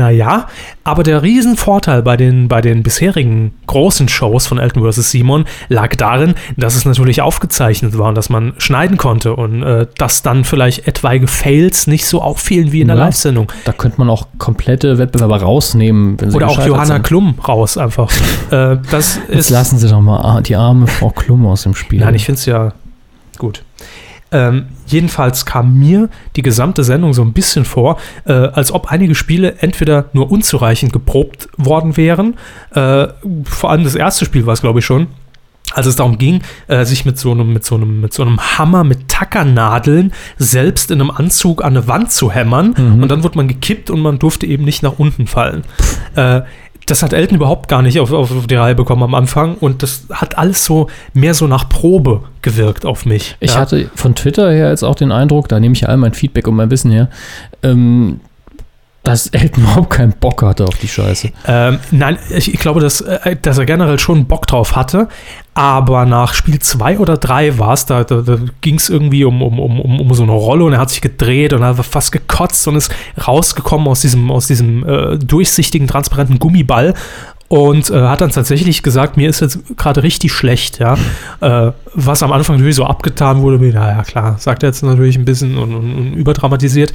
naja, 0.00 0.46
aber 0.82 1.02
der 1.02 1.22
Riesenvorteil 1.22 2.02
bei 2.02 2.16
den, 2.16 2.48
bei 2.48 2.62
den 2.62 2.82
bisherigen 2.82 3.52
großen 3.66 4.08
Shows 4.08 4.46
von 4.46 4.58
Elton 4.58 4.90
vs. 4.90 5.10
Simon 5.10 5.44
lag 5.68 5.94
darin, 5.96 6.34
dass 6.56 6.74
es 6.74 6.86
natürlich 6.86 7.20
aufgezeichnet 7.20 7.98
war 7.98 8.08
und 8.08 8.14
dass 8.14 8.30
man 8.30 8.54
schneiden 8.56 8.96
konnte 8.96 9.36
und 9.36 9.62
äh, 9.62 9.86
dass 9.98 10.22
dann 10.22 10.44
vielleicht 10.44 10.88
etwaige 10.88 11.26
Fails 11.26 11.86
nicht 11.86 12.06
so 12.06 12.22
auffielen 12.22 12.72
wie 12.72 12.80
in 12.80 12.88
der 12.88 12.96
Ja. 12.96 13.04
Live-Sendung. 13.04 13.52
Da 13.66 13.72
könnte 13.72 13.98
man 13.98 14.08
auch 14.08 14.28
komplette 14.38 14.96
Wettbewerber 14.96 15.42
rausnehmen, 15.42 16.18
wenn 16.18 16.30
sie 16.30 16.36
Oder 16.38 16.48
auch 16.48 16.66
Johanna 16.66 16.94
sind. 16.94 17.02
Klum 17.02 17.34
raus 17.46 17.76
einfach. 17.76 18.10
äh, 18.50 18.78
das 18.90 19.20
Jetzt 19.30 19.50
lassen 19.50 19.76
Sie 19.76 19.86
doch 19.86 20.00
mal 20.00 20.40
die 20.42 20.56
arme 20.56 20.86
Frau 20.86 21.10
Klum 21.10 21.44
aus 21.44 21.64
dem 21.64 21.74
Spiel. 21.74 22.00
Nein, 22.00 22.14
ich 22.14 22.24
finde 22.24 22.38
es 22.38 22.46
ja 22.46 22.72
gut. 23.36 23.64
Ähm, 24.32 24.66
jedenfalls 24.86 25.44
kam 25.44 25.78
mir 25.78 26.08
die 26.36 26.42
gesamte 26.42 26.84
Sendung 26.84 27.14
so 27.14 27.22
ein 27.22 27.32
bisschen 27.32 27.64
vor, 27.64 27.98
äh, 28.24 28.32
als 28.32 28.72
ob 28.72 28.90
einige 28.90 29.14
Spiele 29.14 29.56
entweder 29.58 30.06
nur 30.12 30.30
unzureichend 30.30 30.92
geprobt 30.92 31.48
worden 31.56 31.96
wären. 31.96 32.36
Äh, 32.74 33.08
vor 33.44 33.70
allem 33.70 33.84
das 33.84 33.94
erste 33.94 34.24
Spiel 34.24 34.46
war 34.46 34.54
es, 34.54 34.60
glaube 34.60 34.78
ich, 34.78 34.84
schon. 34.84 35.08
Als 35.72 35.86
es 35.86 35.94
darum 35.94 36.18
ging, 36.18 36.42
äh, 36.66 36.84
sich 36.84 37.04
mit 37.04 37.16
so, 37.16 37.30
einem, 37.30 37.52
mit, 37.52 37.64
so 37.64 37.76
einem, 37.76 38.00
mit 38.00 38.12
so 38.12 38.22
einem 38.22 38.40
Hammer 38.40 38.82
mit 38.82 39.06
Tackernadeln 39.06 40.12
selbst 40.36 40.90
in 40.90 41.00
einem 41.00 41.12
Anzug 41.12 41.62
an 41.62 41.76
eine 41.76 41.86
Wand 41.86 42.10
zu 42.10 42.32
hämmern. 42.32 42.74
Und 43.00 43.08
dann 43.08 43.22
wurde 43.22 43.36
man 43.36 43.46
gekippt 43.46 43.88
und 43.88 44.00
man 44.00 44.18
durfte 44.18 44.46
eben 44.46 44.64
nicht 44.64 44.82
nach 44.82 44.98
unten 44.98 45.28
fallen. 45.28 45.62
Äh, 46.16 46.42
das 46.90 47.04
hat 47.04 47.12
Elton 47.12 47.36
überhaupt 47.36 47.68
gar 47.68 47.82
nicht 47.82 48.00
auf, 48.00 48.12
auf 48.12 48.46
die 48.48 48.54
Reihe 48.56 48.74
bekommen 48.74 49.04
am 49.04 49.14
Anfang. 49.14 49.54
Und 49.54 49.82
das 49.82 50.06
hat 50.10 50.36
alles 50.38 50.64
so 50.64 50.88
mehr 51.14 51.34
so 51.34 51.46
nach 51.46 51.68
Probe 51.68 52.22
gewirkt 52.42 52.84
auf 52.84 53.06
mich. 53.06 53.36
Ich 53.38 53.54
ja. 53.54 53.60
hatte 53.60 53.90
von 53.94 54.16
Twitter 54.16 54.50
her 54.50 54.70
jetzt 54.70 54.82
auch 54.82 54.96
den 54.96 55.12
Eindruck, 55.12 55.48
da 55.48 55.60
nehme 55.60 55.74
ich 55.74 55.82
ja 55.82 55.88
all 55.88 55.98
mein 55.98 56.14
Feedback 56.14 56.48
und 56.48 56.56
mein 56.56 56.70
Wissen 56.70 56.90
her, 56.90 57.08
ähm, 57.62 58.20
dass 59.10 59.26
Elton 59.28 59.64
überhaupt 59.64 59.90
keinen 59.90 60.12
Bock 60.12 60.42
hatte 60.42 60.64
auf 60.64 60.76
die 60.76 60.88
Scheiße. 60.88 61.30
Ähm, 61.46 61.78
nein, 61.90 62.18
ich, 62.30 62.54
ich 62.54 62.60
glaube, 62.60 62.80
dass, 62.80 63.00
äh, 63.00 63.36
dass 63.40 63.58
er 63.58 63.66
generell 63.66 63.98
schon 63.98 64.26
Bock 64.26 64.46
drauf 64.46 64.76
hatte, 64.76 65.08
aber 65.54 66.06
nach 66.06 66.32
Spiel 66.32 66.58
2 66.60 66.98
oder 66.98 67.16
3 67.16 67.58
war 67.58 67.72
es, 67.72 67.86
da, 67.86 68.04
da, 68.04 68.22
da 68.22 68.38
ging 68.60 68.76
es 68.76 68.88
irgendwie 68.88 69.24
um, 69.24 69.42
um, 69.42 69.58
um, 69.58 70.00
um, 70.00 70.14
so 70.14 70.22
eine 70.22 70.32
Rolle 70.32 70.64
und 70.64 70.74
er 70.74 70.78
hat 70.78 70.90
sich 70.90 71.00
gedreht 71.00 71.52
und 71.52 71.64
hat 71.64 71.84
fast 71.84 72.12
gekotzt 72.12 72.66
und 72.68 72.76
ist 72.76 72.92
rausgekommen 73.26 73.88
aus 73.88 74.00
diesem, 74.00 74.30
aus 74.30 74.46
diesem 74.46 74.86
äh, 74.88 75.18
durchsichtigen, 75.18 75.88
transparenten 75.88 76.38
Gummiball 76.38 76.94
und 77.50 77.90
äh, 77.90 78.00
hat 78.06 78.20
dann 78.20 78.30
tatsächlich 78.30 78.84
gesagt, 78.84 79.16
mir 79.16 79.28
ist 79.28 79.40
jetzt 79.40 79.76
gerade 79.76 80.04
richtig 80.04 80.32
schlecht, 80.32 80.78
ja. 80.78 80.94
Äh, 81.40 81.72
was 81.94 82.22
am 82.22 82.30
Anfang 82.30 82.54
natürlich 82.56 82.76
so 82.76 82.84
abgetan 82.86 83.42
wurde, 83.42 83.60
wie, 83.60 83.72
naja, 83.72 84.04
klar, 84.04 84.36
sagt 84.38 84.62
er 84.62 84.68
jetzt 84.68 84.84
natürlich 84.84 85.18
ein 85.18 85.24
bisschen 85.24 85.58
und, 85.58 85.74
und, 85.74 85.94
und 85.96 86.12
überdramatisiert. 86.14 86.92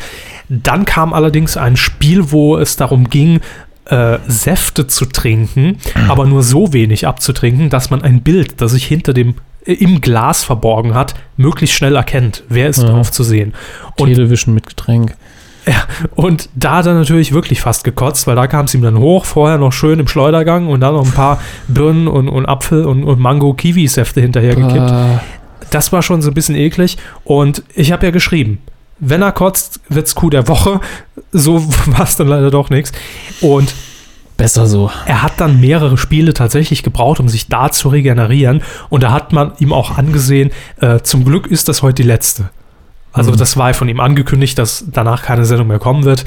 Dann 0.47 0.85
kam 0.85 1.11
allerdings 1.11 1.57
ein 1.57 1.75
Spiel, 1.75 2.31
wo 2.31 2.55
es 2.55 2.77
darum 2.77 3.09
ging, 3.09 3.41
äh, 3.89 4.17
Säfte 4.29 4.87
zu 4.87 5.05
trinken, 5.07 5.77
aber 6.07 6.25
nur 6.25 6.41
so 6.41 6.71
wenig 6.71 7.05
abzutrinken, 7.05 7.69
dass 7.69 7.89
man 7.89 8.01
ein 8.01 8.21
Bild, 8.21 8.61
das 8.61 8.71
sich 8.71 8.85
hinter 8.85 9.11
dem 9.13 9.35
äh, 9.65 9.73
im 9.73 9.99
Glas 9.99 10.45
verborgen 10.45 10.93
hat, 10.95 11.15
möglichst 11.35 11.75
schnell 11.75 11.97
erkennt. 11.97 12.43
Wer 12.47 12.69
ist 12.69 12.81
Ja. 12.81 12.87
drauf 12.91 13.11
zu 13.11 13.25
sehen? 13.25 13.53
Und 13.99 14.07
Television 14.07 14.55
mit 14.55 14.67
Getränk. 14.67 15.15
Und 16.15 16.49
da 16.55 16.77
hat 16.77 16.85
er 16.85 16.93
natürlich 16.93 17.33
wirklich 17.33 17.61
fast 17.61 17.83
gekotzt, 17.83 18.27
weil 18.27 18.35
da 18.35 18.47
kam 18.47 18.65
es 18.65 18.73
ihm 18.73 18.81
dann 18.81 18.97
hoch, 18.97 19.25
vorher 19.25 19.57
noch 19.57 19.71
schön 19.71 19.99
im 19.99 20.07
Schleudergang 20.07 20.67
und 20.67 20.81
dann 20.81 20.93
noch 20.93 21.05
ein 21.05 21.11
paar 21.11 21.39
Birnen 21.67 22.07
und, 22.07 22.29
und 22.29 22.45
Apfel 22.45 22.85
und, 22.85 23.03
und 23.03 23.19
Mango-Kiwi-Säfte 23.19 24.21
hinterhergekippt. 24.21 24.93
Das 25.71 25.91
war 25.91 26.01
schon 26.01 26.21
so 26.21 26.29
ein 26.29 26.33
bisschen 26.33 26.55
eklig 26.55 26.97
und 27.23 27.63
ich 27.73 27.91
habe 27.91 28.05
ja 28.05 28.11
geschrieben, 28.11 28.59
wenn 28.99 29.21
er 29.21 29.31
kotzt, 29.31 29.81
wird's 29.89 30.15
Coup 30.15 30.29
der 30.29 30.47
Woche. 30.47 30.79
So 31.31 31.65
war 31.87 32.03
es 32.03 32.15
dann 32.15 32.27
leider 32.27 32.51
doch 32.51 32.69
nichts. 32.69 32.91
Und 33.41 33.73
besser 34.37 34.67
so. 34.67 34.91
er 35.05 35.21
hat 35.21 35.33
dann 35.37 35.61
mehrere 35.61 35.97
Spiele 35.97 36.33
tatsächlich 36.33 36.83
gebraucht, 36.83 37.19
um 37.19 37.29
sich 37.29 37.47
da 37.47 37.71
zu 37.71 37.89
regenerieren. 37.89 38.61
Und 38.89 39.03
da 39.03 39.11
hat 39.11 39.33
man 39.33 39.53
ihm 39.59 39.73
auch 39.73 39.97
angesehen, 39.97 40.51
äh, 40.81 40.99
zum 41.01 41.25
Glück 41.25 41.47
ist 41.47 41.69
das 41.69 41.81
heute 41.81 42.03
die 42.03 42.07
letzte. 42.07 42.49
Also 43.15 43.31
Mhm. 43.31 43.37
das 43.37 43.57
war 43.57 43.73
von 43.73 43.89
ihm 43.89 43.99
angekündigt, 43.99 44.57
dass 44.59 44.85
danach 44.91 45.23
keine 45.23 45.45
Sendung 45.45 45.67
mehr 45.67 45.79
kommen 45.79 46.03
wird. 46.03 46.25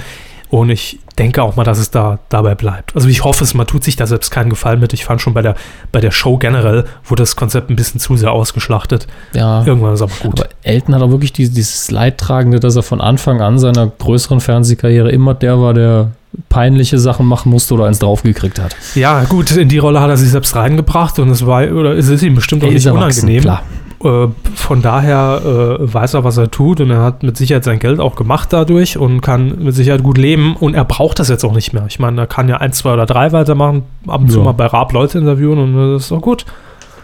Und 0.50 0.70
ich 0.70 0.98
denke 1.18 1.42
auch 1.42 1.56
mal, 1.56 1.64
dass 1.64 1.78
es 1.78 1.90
da 1.90 2.20
dabei 2.30 2.54
bleibt. 2.54 2.96
Also 2.96 3.06
ich 3.08 3.22
hoffe 3.22 3.44
es, 3.44 3.52
man 3.52 3.66
tut 3.66 3.84
sich 3.84 3.96
da 3.96 4.06
selbst 4.06 4.30
keinen 4.30 4.48
Gefallen 4.48 4.80
mit. 4.80 4.94
Ich 4.94 5.04
fand 5.04 5.20
schon 5.20 5.34
bei 5.34 5.42
der, 5.42 5.56
bei 5.92 6.00
der 6.00 6.10
Show 6.10 6.38
generell 6.38 6.86
wurde 7.04 7.22
das 7.22 7.36
Konzept 7.36 7.68
ein 7.68 7.76
bisschen 7.76 8.00
zu 8.00 8.16
sehr 8.16 8.32
ausgeschlachtet. 8.32 9.06
Ja. 9.34 9.62
Irgendwann 9.66 9.92
ist 9.92 10.00
aber 10.00 10.12
gut. 10.22 10.40
Aber 10.40 10.48
Elton 10.62 10.94
hat 10.94 11.02
auch 11.02 11.10
wirklich 11.10 11.34
dieses, 11.34 11.52
dieses 11.54 11.90
Leidtragende, 11.90 12.60
dass 12.60 12.76
er 12.76 12.82
von 12.82 13.02
Anfang 13.02 13.42
an 13.42 13.58
seiner 13.58 13.88
größeren 13.88 14.40
Fernsehkarriere 14.40 15.10
immer 15.10 15.34
der 15.34 15.60
war, 15.60 15.74
der 15.74 16.12
peinliche 16.48 16.98
Sachen 16.98 17.26
machen 17.26 17.50
musste 17.50 17.74
oder 17.74 17.84
eins 17.84 17.98
draufgekriegt 17.98 18.58
hat. 18.58 18.74
Ja, 18.94 19.24
gut, 19.24 19.50
in 19.50 19.68
die 19.68 19.78
Rolle 19.78 20.00
hat 20.00 20.08
er 20.08 20.16
sich 20.16 20.30
selbst 20.30 20.56
reingebracht 20.56 21.18
und 21.18 21.28
es 21.28 21.44
war, 21.46 21.62
oder 21.72 21.92
es 21.96 22.08
ist 22.08 22.22
ihm 22.22 22.34
bestimmt 22.34 22.64
auch 22.64 22.70
nicht 22.70 22.86
unangenehm. 22.86 23.42
klar. 23.42 23.62
Äh, 24.04 24.28
von 24.54 24.80
daher 24.82 25.40
äh, 25.44 25.92
weiß 25.92 26.14
er, 26.14 26.22
was 26.24 26.36
er 26.36 26.50
tut 26.50 26.80
und 26.80 26.90
er 26.90 27.02
hat 27.02 27.22
mit 27.24 27.36
Sicherheit 27.36 27.64
sein 27.64 27.80
Geld 27.80 27.98
auch 27.98 28.14
gemacht 28.14 28.52
dadurch 28.52 28.96
und 28.96 29.20
kann 29.22 29.62
mit 29.64 29.74
Sicherheit 29.74 30.02
gut 30.04 30.18
leben 30.18 30.54
und 30.54 30.74
er 30.74 30.84
braucht 30.84 31.18
das 31.18 31.28
jetzt 31.28 31.44
auch 31.44 31.52
nicht 31.54 31.72
mehr. 31.72 31.84
Ich 31.88 31.98
meine, 31.98 32.20
er 32.20 32.26
kann 32.28 32.48
ja 32.48 32.58
eins, 32.58 32.78
zwei 32.78 32.92
oder 32.92 33.06
drei 33.06 33.32
weitermachen, 33.32 33.82
ab 34.06 34.20
und 34.20 34.30
zu 34.30 34.38
Ja. 34.38 34.44
mal 34.44 34.52
bei 34.52 34.66
Raab 34.66 34.92
Leute 34.92 35.18
interviewen 35.18 35.58
und 35.58 35.94
das 35.94 36.04
ist 36.06 36.12
auch 36.12 36.20
gut. 36.22 36.44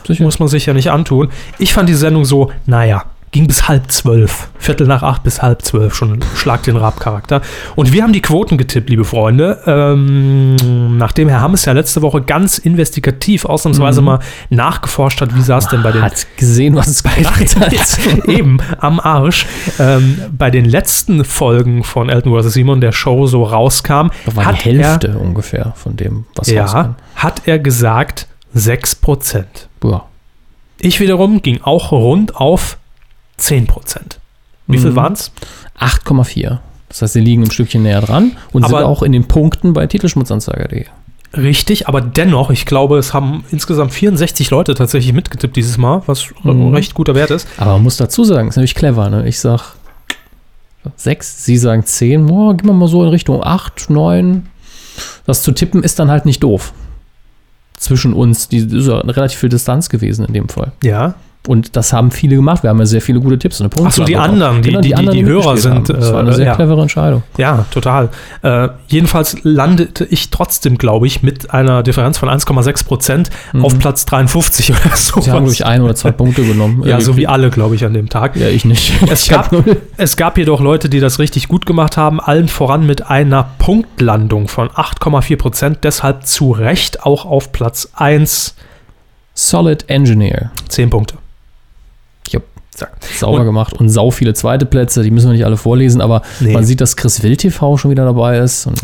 Sicher. 0.06 0.22
Muss 0.22 0.38
man 0.38 0.48
sich 0.48 0.66
ja 0.66 0.74
nicht 0.74 0.90
antun. 0.90 1.30
Ich 1.58 1.72
fand 1.72 1.88
die 1.88 1.94
Sendung 1.94 2.24
so, 2.26 2.50
naja, 2.66 3.04
ging 3.34 3.48
bis 3.48 3.66
halb 3.66 3.90
zwölf. 3.90 4.48
Viertel 4.60 4.86
nach 4.86 5.02
acht 5.02 5.24
bis 5.24 5.42
halb 5.42 5.62
zwölf, 5.62 5.92
schon 5.96 6.20
Schlag 6.36 6.62
den 6.62 6.76
Raab-Charakter. 6.76 7.42
Und 7.74 7.92
wir 7.92 8.04
haben 8.04 8.12
die 8.12 8.22
Quoten 8.22 8.56
getippt, 8.58 8.88
liebe 8.88 9.04
Freunde. 9.04 9.60
Ähm, 9.66 10.96
nachdem 10.98 11.28
Herr 11.28 11.40
Hammes 11.40 11.64
ja 11.64 11.72
letzte 11.72 12.00
Woche 12.02 12.22
ganz 12.22 12.58
investigativ 12.58 13.44
ausnahmsweise 13.44 14.02
Mhm. 14.02 14.04
mal 14.06 14.18
nachgeforscht 14.50 15.20
hat, 15.20 15.34
wie 15.34 15.40
sah 15.42 15.58
es 15.58 15.66
denn 15.66 15.82
bei 15.82 15.90
den 15.90 16.02
Hat 16.02 16.28
gesehen, 16.36 16.76
was 16.76 16.86
es 16.86 17.02
gebracht 17.02 17.56
hat. 17.58 17.72
ja, 17.72 18.24
eben, 18.32 18.58
am 18.78 19.00
Arsch. 19.00 19.46
Ähm, 19.80 20.16
bei 20.30 20.52
den 20.52 20.64
letzten 20.64 21.24
Folgen 21.24 21.82
von 21.82 22.10
Elton 22.10 22.40
vs. 22.40 22.52
Simon, 22.52 22.80
der 22.80 22.92
Show 22.92 23.26
so 23.26 23.42
rauskam, 23.42 24.10
Das 24.26 24.36
war 24.36 24.44
hat 24.44 24.64
die 24.64 24.76
Hälfte 24.76 25.18
ungefähr 25.18 25.72
von 25.74 25.96
dem, 25.96 26.26
was 26.36 26.46
er, 26.46 26.62
rauskam. 26.62 26.76
ja, 26.76 26.94
hat 27.16 27.42
er 27.46 27.58
gesagt 27.58 28.28
6%. 28.56 29.44
Ja. 29.82 30.04
Ich 30.78 31.00
wiederum 31.00 31.42
ging 31.42 31.60
auch 31.64 31.90
rund 31.90 32.36
auf 32.36 32.76
10%. 33.38 34.18
Wie 34.66 34.78
viel 34.78 34.90
Mhm. 34.92 34.96
waren 34.96 35.12
es? 35.14 35.32
8,4. 35.78 36.60
Das 36.88 37.02
heißt, 37.02 37.12
sie 37.14 37.20
liegen 37.20 37.42
ein 37.42 37.50
Stückchen 37.50 37.82
näher 37.82 38.00
dran 38.00 38.32
und 38.52 38.62
sind 38.64 38.74
Aber- 38.74 38.86
auch 38.86 39.02
in 39.02 39.12
den 39.12 39.26
Punkten 39.26 39.72
bei 39.72 39.86
Titelschmutzanzeiger.de. 39.86 40.86
Richtig, 41.36 41.88
aber 41.88 42.00
dennoch, 42.00 42.50
ich 42.50 42.64
glaube, 42.64 42.96
es 42.96 43.12
haben 43.12 43.44
insgesamt 43.50 43.92
64 43.92 44.50
Leute 44.50 44.74
tatsächlich 44.74 45.12
mitgetippt 45.12 45.56
dieses 45.56 45.76
Mal, 45.78 46.02
was 46.06 46.26
Mhm. 46.44 46.72
recht 46.72 46.94
guter 46.94 47.16
Wert 47.16 47.30
ist. 47.32 47.48
Aber 47.56 47.72
man 47.72 47.82
muss 47.82 47.96
dazu 47.96 48.22
sagen, 48.22 48.48
ist 48.48 48.54
natürlich 48.56 48.76
clever. 48.76 49.10
Ne? 49.10 49.26
Ich 49.26 49.40
sag 49.40 49.74
6, 50.96 51.44
sie 51.44 51.56
sagen 51.56 51.84
10. 51.84 52.26
Boah, 52.26 52.54
gehen 52.56 52.68
wir 52.68 52.72
mal 52.74 52.86
so 52.88 53.02
in 53.02 53.08
Richtung 53.08 53.42
8, 53.42 53.90
9. 53.90 54.46
Das 55.26 55.42
zu 55.42 55.50
tippen 55.50 55.82
ist 55.82 55.98
dann 55.98 56.10
halt 56.10 56.24
nicht 56.24 56.42
doof. 56.44 56.72
Zwischen 57.76 58.12
uns, 58.12 58.48
die 58.48 58.58
ist 58.58 58.86
ja 58.86 58.98
relativ 58.98 59.40
viel 59.40 59.48
Distanz 59.48 59.88
gewesen 59.88 60.24
in 60.24 60.32
dem 60.34 60.48
Fall. 60.48 60.70
Ja, 60.84 61.14
Und 61.46 61.76
das 61.76 61.92
haben 61.92 62.10
viele 62.10 62.36
gemacht. 62.36 62.62
Wir 62.62 62.70
haben 62.70 62.78
ja 62.78 62.86
sehr 62.86 63.02
viele 63.02 63.20
gute 63.20 63.38
Tipps. 63.38 63.60
und 63.60 63.76
eine 63.76 63.86
Ach 63.86 63.92
so, 63.92 64.04
die 64.04 64.16
auch. 64.16 64.22
anderen, 64.22 64.62
die- 64.62 64.70
die- 64.80 64.94
die- 64.94 65.06
die 65.08 65.24
Hörer 65.26 65.52
mitgespielt 65.54 65.58
sind, 65.60 65.74
haben. 65.90 66.00
Das 66.00 66.12
war 66.12 66.20
eine 66.20 66.30
äh, 66.30 66.34
sehr 66.34 66.46
ja. 66.46 66.54
clevere 66.54 66.80
Entscheidung. 66.80 67.22
Ja, 67.36 67.66
total. 67.70 68.08
Äh, 68.40 68.68
jedenfalls 68.88 69.36
landete 69.42 70.06
ich 70.06 70.30
trotzdem, 70.30 70.78
glaube 70.78 71.06
ich, 71.06 71.22
mit 71.22 71.52
einer 71.52 71.82
Differenz 71.82 72.16
von 72.16 72.30
1,6 72.30 72.84
Prozent 72.86 73.30
auf 73.60 73.78
Platz 73.78 74.06
53 74.06 74.70
oder 74.70 74.96
so. 74.96 75.16
Mhm. 75.20 75.22
Sie 75.22 75.30
haben, 75.30 75.38
glaube 75.40 75.52
ich, 75.52 75.66
ein 75.66 75.82
oder 75.82 75.94
zwei 75.94 76.12
Punkte 76.12 76.44
genommen. 76.44 76.82
ja, 76.86 76.98
so 77.00 77.16
wie 77.18 77.26
alle, 77.26 77.50
glaube 77.50 77.74
ich, 77.74 77.84
an 77.84 77.92
dem 77.92 78.08
Tag. 78.08 78.36
Ja, 78.36 78.48
ich 78.48 78.64
nicht. 78.64 78.92
Es 79.10 79.28
gab, 79.28 79.54
es 79.98 80.16
gab 80.16 80.38
jedoch 80.38 80.60
Leute, 80.60 80.88
die 80.88 81.00
das 81.00 81.18
richtig 81.18 81.48
gut 81.48 81.66
gemacht 81.66 81.96
haben, 81.98 82.20
allen 82.20 82.48
voran 82.48 82.86
mit 82.86 83.10
einer 83.10 83.44
Punktlandung 83.58 84.48
von 84.48 84.68
8,4 84.70 85.36
Prozent, 85.36 85.78
deshalb 85.82 86.26
zu 86.26 86.52
Recht 86.52 87.02
auch 87.04 87.26
auf 87.26 87.52
Platz 87.52 87.90
1 87.94 88.54
Solid 89.34 89.90
Engineer. 89.90 90.50
10 90.68 90.88
Punkte. 90.90 91.16
Zack. 92.74 92.92
Sauber 93.18 93.38
Und- 93.40 93.44
gemacht 93.46 93.74
und 93.74 93.88
sau 93.88 94.10
viele 94.10 94.34
zweite 94.34 94.66
Plätze, 94.66 95.02
die 95.02 95.10
müssen 95.10 95.28
wir 95.28 95.32
nicht 95.34 95.44
alle 95.46 95.56
vorlesen, 95.56 96.00
aber 96.00 96.22
Nee. 96.40 96.52
man 96.52 96.64
sieht, 96.64 96.80
dass 96.80 96.96
Chris 96.96 97.22
Wild 97.22 97.40
TV 97.40 97.76
schon 97.76 97.90
wieder 97.90 98.04
dabei 98.04 98.38
ist 98.38 98.66
und 98.66 98.80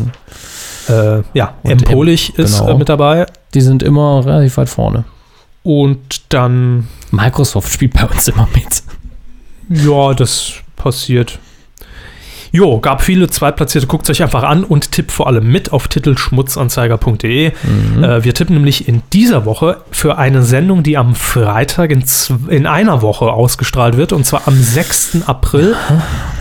Äh, 0.89 1.21
ja, 1.33 1.53
Und 1.61 1.71
Empolich 1.71 2.33
Em- 2.37 2.43
ist 2.45 2.59
genau. 2.59 2.71
äh, 2.71 2.77
mit 2.77 2.89
dabei. 2.89 3.25
die 3.53 3.61
sind 3.61 3.83
immer 3.83 4.25
relativ 4.25 4.57
weit 4.57 4.67
vorne. 4.69 5.03
Und 5.63 5.99
dann, 6.33 6.87
Microsoft 7.11 7.71
spielt 7.71 7.93
bei 7.93 8.05
uns 8.05 8.27
immer 8.27 8.47
mit. 8.55 8.81
ja, 9.69 10.13
das 10.13 10.53
passiert. 10.75 11.37
Jo, 12.53 12.79
gab 12.79 13.01
viele 13.01 13.29
Zweitplatzierte. 13.29 13.87
Guckt 13.87 14.09
euch 14.09 14.21
einfach 14.21 14.43
an 14.43 14.63
und 14.65 14.91
tippt 14.91 15.11
vor 15.11 15.27
allem 15.27 15.49
mit 15.49 15.71
auf 15.71 15.87
titelschmutzanzeiger.de. 15.87 17.51
Mhm. 17.63 18.03
Äh, 18.03 18.23
wir 18.23 18.33
tippen 18.33 18.55
nämlich 18.55 18.87
in 18.89 19.01
dieser 19.13 19.45
Woche 19.45 19.77
für 19.91 20.17
eine 20.17 20.43
Sendung, 20.43 20.83
die 20.83 20.97
am 20.97 21.15
Freitag 21.15 21.91
in, 21.91 22.03
in 22.49 22.67
einer 22.67 23.01
Woche 23.01 23.31
ausgestrahlt 23.31 23.95
wird, 23.95 24.11
und 24.11 24.25
zwar 24.25 24.47
am 24.47 24.55
6. 24.55 25.19
April 25.27 25.75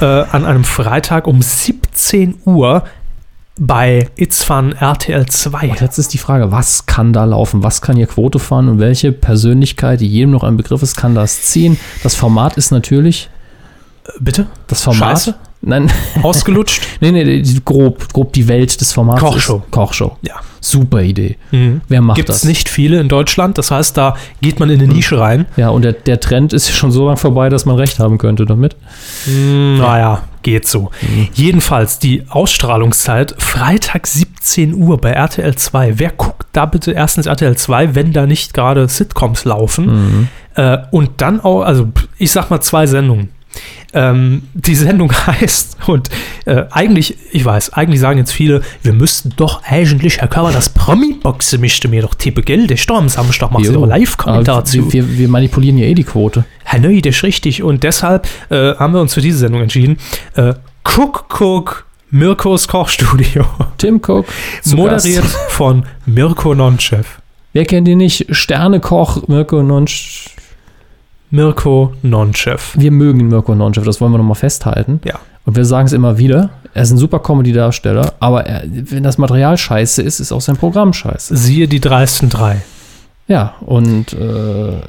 äh, 0.01 0.05
an 0.05 0.45
einem 0.45 0.65
Freitag 0.65 1.29
um 1.29 1.43
17 1.43 2.39
Uhr 2.45 2.83
bei 3.61 4.09
It's 4.17 4.43
Fun 4.43 4.73
RTL 4.73 5.27
2. 5.27 5.69
Und 5.69 5.81
jetzt 5.81 5.99
ist 5.99 6.13
die 6.13 6.19
Frage, 6.19 6.51
was 6.51 6.87
kann 6.87 7.13
da 7.13 7.25
laufen? 7.25 7.63
Was 7.63 7.83
kann 7.83 7.95
hier 7.95 8.07
Quote 8.07 8.39
fahren 8.41 8.69
und 8.69 8.81
welche 8.81 9.13
Persönlichkeit, 9.13 10.01
die 10.01 10.09
jedem 10.09 10.31
noch 10.31 10.43
ein 10.43 10.57
Begriff 10.57 10.83
ist, 10.83 10.97
kann 10.97 11.15
das 11.15 11.43
ziehen? 11.43 11.79
Das 12.03 12.17
Format 12.17 12.57
ist 12.57 12.73
natürlich 12.73 13.29
Bitte? 14.19 14.47
das 14.67 14.83
Format. 14.83 15.11
Scheiße? 15.11 15.35
Nein, 15.63 15.91
Ausgelutscht? 16.23 16.83
nee, 17.01 17.11
nee, 17.13 17.43
grob, 17.65 18.13
grob 18.13 18.33
die 18.33 18.49
Welt 18.49 18.81
des 18.81 18.93
Formats. 18.93 19.21
Kochshow. 19.21 19.63
Kochshow. 19.71 20.17
Ja. 20.23 20.35
Super 20.63 21.01
Idee. 21.03 21.37
Mhm. 21.53 21.81
Wer 21.89 22.03
macht 22.03 22.17
Gibt 22.17 22.29
es 22.29 22.41
das? 22.41 22.45
nicht 22.45 22.69
viele 22.69 23.01
in 23.01 23.09
Deutschland. 23.09 23.57
Das 23.57 23.71
heißt, 23.71 23.97
da 23.97 24.15
geht 24.43 24.61
man 24.61 24.69
in 24.69 24.79
eine 24.81 24.93
Nische 24.93 25.19
rein. 25.19 25.47
Ja, 25.57 25.71
und 25.71 25.83
der, 25.83 25.95
der 25.95 26.21
Trend 26.21 26.53
ist 26.53 26.71
schon 26.71 26.93
so 26.93 27.07
lange 27.07 27.17
vorbei, 27.17 27.49
dass 27.49 27.65
man 27.65 27.77
recht 27.77 27.99
haben 27.99 28.19
könnte 28.19 28.45
damit. 28.45 28.77
Hm, 29.25 29.79
Naja, 29.79 30.23
geht 30.43 30.69
so. 30.69 30.91
Jedenfalls 31.33 31.99
die 31.99 32.25
Ausstrahlungszeit 32.29 33.35
Freitag 33.39 34.07
17 34.07 34.75
Uhr 34.75 34.99
bei 35.01 35.11
RTL 35.13 35.55
2. 35.55 35.99
Wer 35.99 36.11
guckt 36.11 36.47
da 36.53 36.67
bitte 36.67 36.93
erstens 36.93 37.25
RTL 37.27 37.57
2, 37.57 37.95
wenn 37.95 38.13
da 38.13 38.27
nicht 38.27 38.53
gerade 38.53 38.87
Sitcoms 38.87 39.47
laufen? 39.47 40.29
Äh, 40.57 40.77
und 40.91 41.11
dann 41.23 41.41
auch, 41.41 41.63
also 41.63 41.89
ich 42.19 42.33
sag 42.33 42.51
mal 42.51 42.61
zwei 42.61 42.87
Sendungen. 42.87 43.31
Ähm, 43.93 44.43
die 44.55 44.75
Sendung 44.75 45.13
heißt, 45.27 45.79
und 45.87 46.11
äh, 46.47 46.65
eigentlich, 46.71 47.17
ich 47.33 47.45
weiß, 47.45 47.73
eigentlich 47.73 48.01
sagen 48.01 48.19
jetzt 48.19 48.33
viele, 48.33 48.63
wir 48.83 48.93
müssten 48.93 49.33
doch 49.37 49.63
eigentlich, 49.65 50.19
Herr 50.19 50.29
Körber, 50.29 50.53
das 50.53 50.69
Promi-Boxe 50.69 51.59
müsste 51.59 51.89
mir 51.89 52.03
doch 52.03 52.15
tippe, 52.15 52.43
gell? 52.43 52.67
Der 52.67 52.77
Sturm 52.77 52.99
am 52.99 53.09
Samstag 53.09 53.51
Jo. 53.59 53.73
doch 53.73 53.87
Live-Kommentar 53.87 54.65
zu. 54.65 54.93
wir, 54.93 55.19
wir, 55.19 55.29
manipulieren 55.29 55.79
ja 55.79 55.87
eh 55.87 55.95
die 55.95 56.05
Quote. 56.05 56.45
Herr 56.65 56.81
Neu, 56.81 57.01
das 57.01 57.17
ist 57.17 57.23
richtig. 57.25 57.63
Und 57.63 57.83
deshalb 57.83 58.29
äh, 58.51 58.75
haben 58.77 58.95
wir 58.95 59.01
uns 59.01 59.15
für 59.15 59.21
diese 59.21 59.39
Sendung 59.39 59.63
entschieden. 59.63 59.99
Äh, 60.35 60.55
Cook 60.85 61.27
Cook 61.41 61.87
Mirkos 62.11 62.69
Kochstudio. 62.69 63.45
Tim 63.79 63.97
Cook. 63.97 64.27
Moderiert 64.67 65.23
Gast. 65.23 65.37
von 65.51 65.85
Mirko 66.07 66.55
Nonchev. 66.55 67.07
Wer 67.53 67.65
kennt 67.65 67.89
ihn 67.89 67.99
nicht? 67.99 68.27
Sternekoch 68.31 69.27
Mirko 69.29 69.63
Nonch. 69.63 70.37
Mirko 71.31 71.93
Nonchev. 72.03 72.75
Wir 72.77 72.91
mögen 72.91 73.29
Mirko 73.29 73.55
Nonchev, 73.55 73.85
das 73.85 74.01
wollen 74.01 74.13
wir 74.13 74.19
nochmal 74.19 74.35
festhalten. 74.35 75.01
Ja. 75.05 75.15
Und 75.45 75.57
wir 75.57 75.65
sagen 75.65 75.87
es 75.87 75.93
immer 75.93 76.19
wieder, 76.19 76.51
er 76.75 76.83
ist 76.83 76.91
ein 76.91 76.99
super 76.99 77.19
Comedy-Darsteller, 77.19 78.15
aber 78.21 78.47
er, 78.47 78.63
wenn 78.67 79.03
das 79.03 79.19
Material 79.19 79.57
scheiße 79.57 80.03
ist, 80.03 80.21
ist 80.21 80.33
auch 80.33 80.41
sein 80.41 80.57
Programm 80.57 80.93
scheiße. 80.93 81.37
Siehe 81.37 81.67
die 81.67 81.81
dreisten 81.81 82.29
drei. 82.29 82.63
Ja, 83.27 83.55
und 83.61 84.13
äh, 84.13 84.81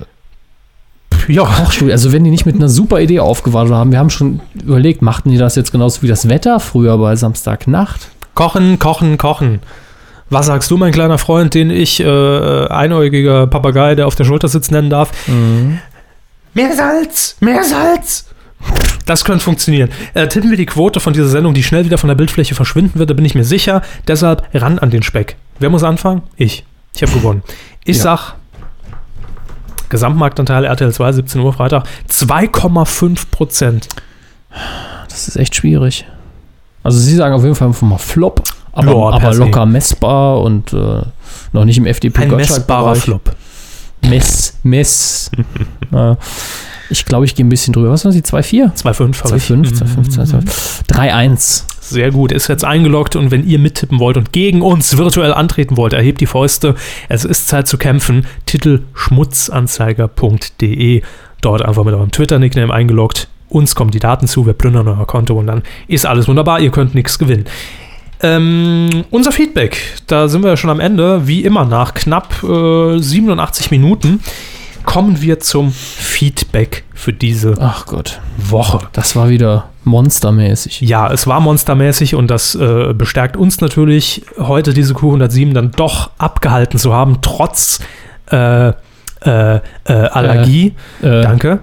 Ja, 1.27 1.43
Kochstudio, 1.45 1.93
also 1.93 2.11
wenn 2.11 2.23
die 2.23 2.31
nicht 2.31 2.45
mit 2.45 2.55
einer 2.55 2.69
super 2.69 2.99
Idee 2.99 3.19
aufgewartet 3.19 3.73
haben, 3.73 3.91
wir 3.91 3.99
haben 3.99 4.09
schon 4.09 4.39
überlegt, 4.53 5.01
machten 5.01 5.29
die 5.29 5.37
das 5.37 5.55
jetzt 5.55 5.71
genauso 5.71 6.01
wie 6.01 6.07
das 6.07 6.27
Wetter 6.27 6.59
früher 6.59 6.97
bei 6.97 7.15
Samstagnacht? 7.15 8.09
kochen, 8.33 8.79
kochen, 8.79 9.17
kochen. 9.17 9.59
Was 10.29 10.45
sagst 10.45 10.71
du, 10.71 10.77
mein 10.77 10.93
kleiner 10.93 11.17
Freund, 11.17 11.53
den 11.53 11.69
ich 11.69 11.99
äh, 11.99 12.67
einäugiger 12.67 13.47
Papagei, 13.47 13.95
der 13.95 14.07
auf 14.07 14.15
der 14.15 14.23
Schulter 14.23 14.47
sitzt, 14.47 14.71
nennen 14.71 14.89
darf? 14.89 15.11
Mehr 16.53 16.75
Salz, 16.75 17.35
mehr 17.39 17.63
Salz. 17.63 18.25
Das 19.05 19.25
könnte 19.25 19.43
funktionieren. 19.43 19.89
Äh, 20.13 20.27
tippen 20.27 20.49
wir 20.51 20.57
die 20.57 20.65
Quote 20.65 20.99
von 20.99 21.13
dieser 21.13 21.27
Sendung, 21.27 21.53
die 21.53 21.63
schnell 21.63 21.85
wieder 21.85 21.97
von 21.97 22.07
der 22.07 22.15
Bildfläche 22.15 22.53
verschwinden 22.55 22.99
wird, 22.99 23.09
da 23.09 23.13
bin 23.13 23.25
ich 23.25 23.33
mir 23.35 23.43
sicher. 23.43 23.81
Deshalb 24.07 24.47
ran 24.53 24.77
an 24.79 24.91
den 24.91 25.01
Speck. 25.03 25.35
Wer 25.59 25.69
muss 25.69 25.83
anfangen? 25.83 26.21
Ich. 26.35 26.65
Ich 26.93 27.01
habe 27.01 27.11
gewonnen. 27.13 27.41
Ich 27.85 27.97
Ja. 27.97 28.03
sag, 28.03 28.33
Gesamtmarktanteil 29.89 30.65
RTL 30.65 30.93
2, 30.93 31.11
17 31.13 31.41
Uhr 31.41 31.53
Freitag, 31.53 31.83
2,5 32.09 33.31
Prozent. 33.31 33.87
Das 35.09 35.27
ist 35.27 35.35
echt 35.37 35.55
schwierig. 35.55 36.05
Also 36.83 36.97
sie 36.99 37.15
sagen 37.15 37.33
auf 37.35 37.43
jeden 37.43 37.55
Fall 37.55 37.67
einfach 37.69 37.81
mal 37.87 37.97
Flop, 37.97 38.43
aber, 38.71 38.91
Ja, 39.11 39.17
per 39.19 39.29
aber 39.29 39.35
locker 39.37 39.65
messbar 39.65 40.41
und 40.41 40.73
äh, 40.73 41.01
noch 41.53 41.65
nicht 41.65 41.77
im 41.77 41.85
FDP 41.85 42.23
Ein 42.23 42.29
Gottschalk 42.29 42.49
messbarer. 42.59 42.95
Flop. 42.95 43.35
Mess, 44.07 44.57
Mess. 44.63 45.29
ja. 45.91 46.17
Ich 46.89 47.05
glaube, 47.05 47.25
ich 47.25 47.35
gehe 47.35 47.45
ein 47.45 47.49
bisschen 47.49 47.73
drüber. 47.73 47.89
Was 47.89 48.03
waren 48.03 48.11
sie? 48.11 48.21
2,4? 48.21 48.75
2,5 48.75 49.23
habe 49.23 49.37
ich. 49.37 49.45
2,5, 49.45 49.81
2,5, 49.81 50.31
2,5. 50.31 50.85
3,1. 50.87 51.63
Sehr 51.79 52.11
gut, 52.11 52.31
ist 52.31 52.47
jetzt 52.47 52.63
eingeloggt 52.63 53.15
und 53.15 53.31
wenn 53.31 53.43
ihr 53.45 53.59
mittippen 53.59 53.99
wollt 53.99 54.15
und 54.15 54.31
gegen 54.31 54.61
uns 54.61 54.97
virtuell 54.97 55.33
antreten 55.33 55.75
wollt, 55.77 55.93
erhebt 55.93 56.21
die 56.21 56.25
Fäuste. 56.25 56.75
Es 57.09 57.25
ist 57.25 57.47
Zeit 57.47 57.67
zu 57.67 57.77
kämpfen. 57.77 58.25
Titel 58.45 58.83
schmutzanzeiger.de. 58.93 61.01
Dort 61.41 61.61
einfach 61.63 61.83
mit 61.83 61.93
eurem 61.93 62.11
Twitter-Nickname 62.11 62.73
eingeloggt. 62.73 63.27
Uns 63.49 63.75
kommen 63.75 63.91
die 63.91 63.99
Daten 63.99 64.27
zu, 64.27 64.45
wir 64.45 64.53
plündern 64.53 64.87
euer 64.87 65.05
Konto 65.05 65.37
und 65.37 65.47
dann 65.47 65.63
ist 65.87 66.05
alles 66.05 66.29
wunderbar. 66.29 66.61
Ihr 66.61 66.71
könnt 66.71 66.95
nichts 66.95 67.19
gewinnen. 67.19 67.43
Ähm, 68.23 69.05
unser 69.09 69.31
Feedback, 69.31 69.77
da 70.07 70.27
sind 70.27 70.43
wir 70.43 70.51
ja 70.51 70.57
schon 70.57 70.69
am 70.69 70.79
Ende. 70.79 71.27
Wie 71.27 71.43
immer, 71.43 71.65
nach 71.65 71.93
knapp 71.93 72.43
äh, 72.43 72.99
87 72.99 73.71
Minuten 73.71 74.21
kommen 74.85 75.21
wir 75.21 75.39
zum 75.39 75.71
Feedback 75.71 76.83
für 76.93 77.13
diese 77.13 77.55
Ach 77.59 77.85
Gott, 77.85 78.19
Woche. 78.37 78.79
das 78.93 79.15
war 79.15 79.29
wieder 79.29 79.69
monstermäßig. 79.83 80.81
Ja, 80.81 81.11
es 81.11 81.27
war 81.27 81.39
monstermäßig 81.39 82.15
und 82.15 82.27
das 82.29 82.55
äh, 82.55 82.93
bestärkt 82.93 83.37
uns 83.37 83.61
natürlich, 83.61 84.23
heute 84.37 84.73
diese 84.73 84.93
Q107 84.93 85.53
dann 85.53 85.71
doch 85.71 86.11
abgehalten 86.17 86.79
zu 86.79 86.93
haben, 86.93 87.19
trotz 87.21 87.79
äh, 88.31 88.69
äh, 88.69 88.73
äh, 89.23 89.59
Allergie. 89.85 90.73
Äh, 91.01 91.21
Danke. 91.21 91.59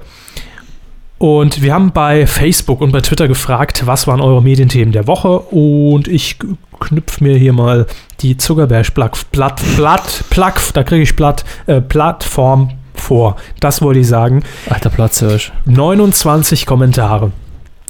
Und 1.18 1.62
wir 1.62 1.74
haben 1.74 1.90
bei 1.90 2.26
Facebook 2.26 2.80
und 2.80 2.92
bei 2.92 3.00
Twitter 3.00 3.26
gefragt, 3.26 3.82
was 3.86 4.06
waren 4.06 4.20
eure 4.20 4.40
Medienthemen 4.42 4.92
der 4.92 5.06
Woche? 5.08 5.38
Und 5.40 6.06
ich 6.06 6.38
k- 6.38 6.46
knüpf 6.78 7.20
mir 7.20 7.36
hier 7.36 7.52
mal 7.52 7.86
die 8.20 8.36
Zuckerberg-Platt, 8.36 9.26
Platt, 9.32 9.60
Platt, 9.76 10.24
Plack, 10.30 10.60
da 10.74 10.84
kriege 10.84 11.02
ich 11.02 11.16
Platt, 11.16 11.44
äh, 11.66 11.80
Plattform 11.80 12.70
vor. 12.94 13.34
Das 13.58 13.82
wollte 13.82 13.98
ich 14.00 14.06
sagen. 14.06 14.44
Alter 14.70 14.90
Platzhirsch. 14.90 15.52
29 15.66 16.66
Kommentare. 16.66 17.32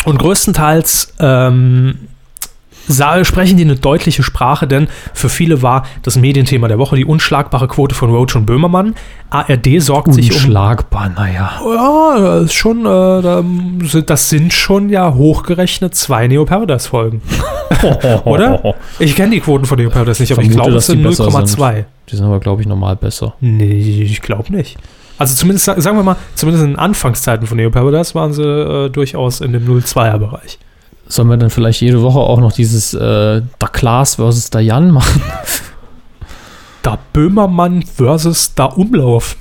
Und 0.07 0.19
größtenteils 0.19 1.15
ähm, 1.21 2.08
sprechen 3.25 3.57
die 3.57 3.65
eine 3.65 3.77
deutliche 3.77 4.23
Sprache, 4.23 4.67
denn 4.67 4.89
für 5.15 5.29
viele 5.29 5.63
war 5.63 5.85
das 6.03 6.17
Medienthema 6.17 6.69
der 6.69 6.79
Woche 6.79 6.97
die 6.97 7.05
unschlagbare 7.05 7.69
Quote 7.69 7.95
von 7.95 8.11
Roach 8.11 8.35
und 8.37 8.47
Böhmermann. 8.47 8.95
ARD 9.31 9.81
sorgt 9.81 10.15
sich 10.15 10.31
um. 10.31 10.37
Unschlagbar, 10.37 11.11
naja. 11.15 11.51
Ja, 11.65 12.19
das 12.19 12.45
ist 12.47 12.55
schon, 12.55 12.87
äh, 12.87 14.03
das 14.03 14.29
sind 14.31 14.53
schon 14.53 14.89
ja 14.89 15.13
hochgerechnet 15.15 15.95
zwei 15.95 16.27
Neo 16.29 16.45
Paradise 16.45 16.89
Folgen. 16.89 17.21
Oder? 18.25 18.75
Ich 18.99 19.15
kenne 19.15 19.33
die 19.33 19.41
Quoten 19.41 19.65
von 19.67 19.79
Neo 19.79 19.91
Paradise 19.91 20.23
nicht, 20.23 20.33
aber 20.33 20.43
ich 20.43 20.49
Vermute, 20.49 20.65
glaube, 20.71 20.79
es 20.79 20.87
sind 20.87 20.99
die 20.99 21.05
besser 21.05 21.25
0,2. 21.29 21.85
Die 22.11 22.17
sind 22.17 22.25
aber, 22.25 22.41
glaube 22.41 22.63
ich, 22.63 22.69
normal 22.69 22.97
besser. 22.97 23.35
Nee, 23.41 24.03
ich 24.03 24.23
glaube 24.23 24.51
nicht. 24.55 24.79
Also 25.19 25.35
zumindest, 25.35 25.67
sa- 25.67 25.81
sagen 25.81 25.97
wir 25.97 26.05
mal, 26.05 26.17
zumindest 26.35 26.65
in 26.65 26.71
den 26.73 26.79
Anfangszeiten 26.79 27.47
von 27.47 27.57
Neo 27.57 27.71
Paradise 27.71 28.15
waren 28.15 28.33
sie 28.33 28.43
äh, 28.43 28.89
durchaus 28.89 29.41
in 29.41 29.53
dem 29.53 29.67
0,2er-Bereich. 29.67 30.59
Sollen 31.09 31.29
wir 31.29 31.37
dann 31.37 31.51
vielleicht 31.51 31.81
jede 31.81 32.03
Woche 32.03 32.19
auch 32.19 32.41
noch 32.41 32.53
dieses 32.53 32.95
äh, 32.95 33.43
Da 33.59 33.67
Klaas 33.67 34.17
versus 34.17 34.51
Da 34.51 34.61
Jan 34.61 34.91
machen? 34.91 35.23
Da 36.83 36.97
Böhmermann 37.13 37.83
versus 37.83 38.55
da 38.55 38.67
Umlauf. 38.67 39.37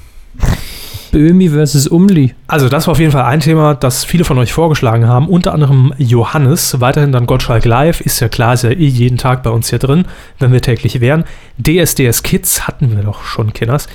Böhmi 1.11 1.49
versus 1.49 1.88
Umli. 1.88 2.34
Also 2.48 2.69
das 2.69 2.88
war 2.88 2.94
auf 2.94 2.99
jeden 2.99 3.11
Fall 3.11 3.23
ein 3.23 3.39
Thema, 3.39 3.73
das 3.76 4.03
viele 4.03 4.26
von 4.26 4.38
euch 4.38 4.53
vorgeschlagen 4.53 5.07
haben. 5.07 5.27
Unter 5.27 5.53
anderem 5.53 5.94
Johannes, 5.98 6.81
weiterhin 6.81 7.11
dann 7.11 7.26
Gottschalk 7.26 7.65
Live, 7.65 8.02
ist 8.02 8.19
ja 8.19 8.27
klar, 8.27 8.53
ist 8.53 8.64
ja 8.64 8.72
eh 8.72 8.88
jeden 8.88 9.18
Tag 9.18 9.44
bei 9.44 9.49
uns 9.49 9.69
hier 9.69 9.80
drin, 9.80 10.06
wenn 10.39 10.52
wir 10.52 10.61
täglich 10.61 10.99
wären. 10.99 11.23
DSDS 11.57 12.23
Kids 12.23 12.68
hatten 12.68 12.95
wir 12.95 13.03
doch 13.03 13.23
schon, 13.23 13.53
Kinders. 13.53 13.88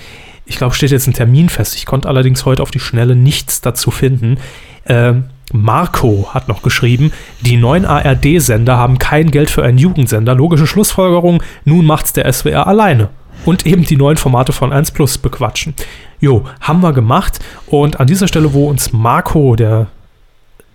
Ich 0.47 0.57
glaube, 0.57 0.75
steht 0.75 0.91
jetzt 0.91 1.07
ein 1.07 1.15
Termin 1.15 1.49
fest. 1.49 1.77
Ich 1.77 1.87
konnte 1.87 2.09
allerdings 2.09 2.45
heute 2.45 2.63
auf 2.63 2.71
die 2.71 2.81
Schnelle 2.81 3.15
nichts 3.15 3.61
dazu 3.61 3.91
finden. 3.91 4.39
Ähm, 4.87 5.25
Marco 5.53 6.29
hat 6.33 6.49
noch 6.49 6.63
geschrieben, 6.63 7.13
die 7.41 7.57
neuen 7.57 7.85
ARD-Sender 7.85 8.77
haben 8.77 8.99
kein 8.99 9.31
Geld 9.31 9.51
für 9.51 9.63
einen 9.63 9.79
Jugendsender. 9.79 10.35
Logische 10.35 10.67
Schlussfolgerung, 10.67 11.43
nun 11.65 11.87
macht's 11.87 12.13
der 12.13 12.31
SWR 12.33 12.67
alleine. 12.67 13.09
und 13.45 13.67
eben 13.67 13.85
die 13.85 13.97
neuen 13.97 14.17
Formate 14.17 14.53
von 14.53 14.73
1 14.73 14.93
Plus 14.93 15.19
bequatschen. 15.19 15.75
Jo, 16.21 16.45
haben 16.61 16.81
wir 16.81 16.93
gemacht. 16.93 17.41
Und 17.67 17.99
an 17.99 18.07
dieser 18.07 18.29
Stelle, 18.29 18.53
wo 18.55 18.69
uns 18.69 18.93
Marco, 18.93 19.57
der 19.57 19.89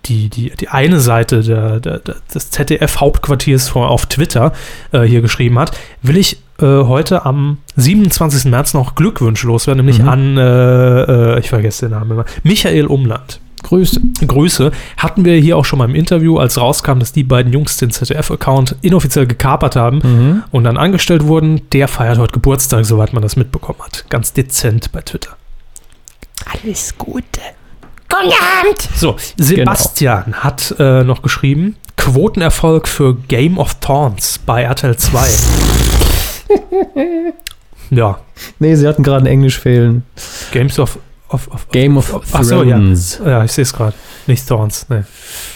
die, 0.05 0.29
die, 0.29 0.51
die 0.51 0.67
eine 0.69 0.99
Seite 0.99 1.41
der, 1.43 1.79
der, 1.79 1.99
des 2.33 2.49
ZDF-Hauptquartiers 2.51 3.73
auf 3.75 4.05
Twitter 4.05 4.53
äh, 4.91 5.01
hier 5.03 5.21
geschrieben 5.21 5.59
hat, 5.59 5.77
will 6.01 6.17
ich 6.17 6.37
äh, 6.59 6.65
heute 6.65 7.25
am 7.25 7.57
27. 7.75 8.45
März 8.51 8.73
noch 8.73 8.95
Glückwünsche 8.95 9.47
loswerden, 9.47 9.85
nämlich 9.85 10.01
Mhm. 10.01 10.09
an, 10.09 10.37
äh, 10.37 11.01
äh, 11.35 11.39
ich 11.39 11.49
vergesse 11.49 11.87
den 11.87 11.97
Namen 11.97 12.11
immer, 12.11 12.25
Michael 12.43 12.85
Umland. 12.87 13.39
Grüße. 13.63 13.99
Grüße. 14.25 14.71
Hatten 14.97 15.25
wir 15.25 15.35
hier 15.37 15.57
auch 15.57 15.65
schon 15.65 15.79
mal 15.79 15.85
im 15.89 15.95
Interview, 15.95 16.37
als 16.37 16.59
rauskam, 16.59 16.99
dass 16.99 17.11
die 17.11 17.23
beiden 17.23 17.51
Jungs 17.51 17.77
den 17.77 17.91
ZDF-Account 17.91 18.75
inoffiziell 18.81 19.25
gekapert 19.27 19.75
haben 19.75 19.99
Mhm. 20.03 20.43
und 20.51 20.63
dann 20.63 20.77
angestellt 20.77 21.25
wurden. 21.25 21.61
Der 21.71 21.87
feiert 21.87 22.17
heute 22.17 22.33
Geburtstag, 22.33 22.85
soweit 22.85 23.13
man 23.13 23.23
das 23.23 23.35
mitbekommen 23.35 23.79
hat. 23.83 24.05
Ganz 24.09 24.31
dezent 24.33 24.91
bei 24.91 25.01
Twitter. 25.01 25.35
Alles 26.63 26.93
Gute. 26.97 27.41
Guten 28.09 28.31
Abend. 28.61 28.81
So, 28.95 29.17
Sebastian 29.37 30.33
hat 30.35 30.73
äh, 30.79 31.03
noch 31.03 31.21
geschrieben, 31.21 31.75
Quotenerfolg 31.97 32.87
für 32.87 33.15
Game 33.15 33.57
of 33.57 33.75
Thorns 33.81 34.39
bei 34.45 34.61
RTL 34.63 34.95
2. 34.95 35.27
ja, 37.89 38.19
Nee, 38.59 38.75
sie 38.75 38.87
hatten 38.87 39.03
gerade 39.03 39.23
ein 39.23 39.27
Englisch 39.27 39.59
fehlen. 39.59 40.03
Games 40.51 40.79
of, 40.79 40.99
of, 41.29 41.47
of 41.49 41.69
Game 41.69 41.97
of 41.97 42.21
Ach 42.31 42.43
so, 42.43 42.63
ja. 42.63 42.77
Thrones. 42.77 43.21
ja, 43.25 43.43
ich 43.43 43.51
sehe 43.51 43.63
es 43.63 43.73
gerade. 43.73 43.93
Nicht 44.27 44.47
Thorns, 44.47 44.87
ne. 44.89 45.05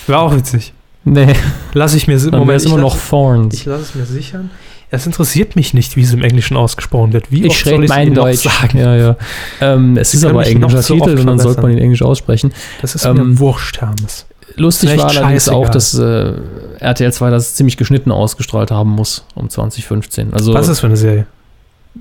War 0.07 0.19
auch 0.21 0.35
witzig. 0.35 0.73
Nee, 1.03 1.33
Lass 1.73 1.95
ich 1.95 2.07
mir 2.07 2.15
ich 2.17 2.25
immer 2.27 2.77
noch 2.77 2.95
Thorns. 2.97 3.55
Ich 3.55 3.65
lasse 3.65 3.83
es 3.83 3.95
mir 3.95 4.05
sichern. 4.05 4.51
Es 4.93 5.05
interessiert 5.05 5.55
mich 5.55 5.73
nicht, 5.73 5.95
wie 5.95 6.01
es 6.01 6.11
im 6.11 6.21
Englischen 6.21 6.57
ausgesprochen 6.57 7.13
wird. 7.13 7.31
Wie 7.31 7.43
Ich 7.45 7.51
oft 7.51 7.59
schreibe 7.59 7.87
mein 7.87 8.13
Deutsch. 8.13 8.39
sagen? 8.43 8.77
Ja, 8.77 8.95
ja. 8.95 9.15
Ähm, 9.61 9.97
es 9.97 10.11
Sie 10.11 10.17
ist 10.17 10.25
aber 10.25 10.45
englischer 10.45 10.81
so 10.81 10.95
Titel 10.95 11.17
und 11.17 11.27
dann 11.27 11.39
sollte 11.39 11.61
man 11.61 11.71
ihn 11.71 11.77
englisch 11.77 12.01
aussprechen. 12.01 12.51
Das 12.81 12.93
ist 12.93 13.05
Ähm, 13.05 13.39
wurscht, 13.39 13.79
Hermes. 13.79 14.25
Lustig 14.57 14.89
mir 14.89 14.97
war 14.97 15.07
allerdings 15.07 15.47
auch, 15.47 15.69
dass 15.69 15.93
äh, 15.97 16.33
RTL 16.79 17.13
2 17.13 17.29
das 17.29 17.55
ziemlich 17.55 17.77
geschnitten 17.77 18.11
ausgestrahlt 18.11 18.69
haben 18.69 18.89
muss 18.89 19.23
um 19.33 19.49
2015. 19.49 20.33
Also 20.33 20.53
Was 20.53 20.63
ist 20.63 20.69
das 20.71 20.79
für 20.81 20.87
eine 20.87 20.97
Serie? 20.97 21.25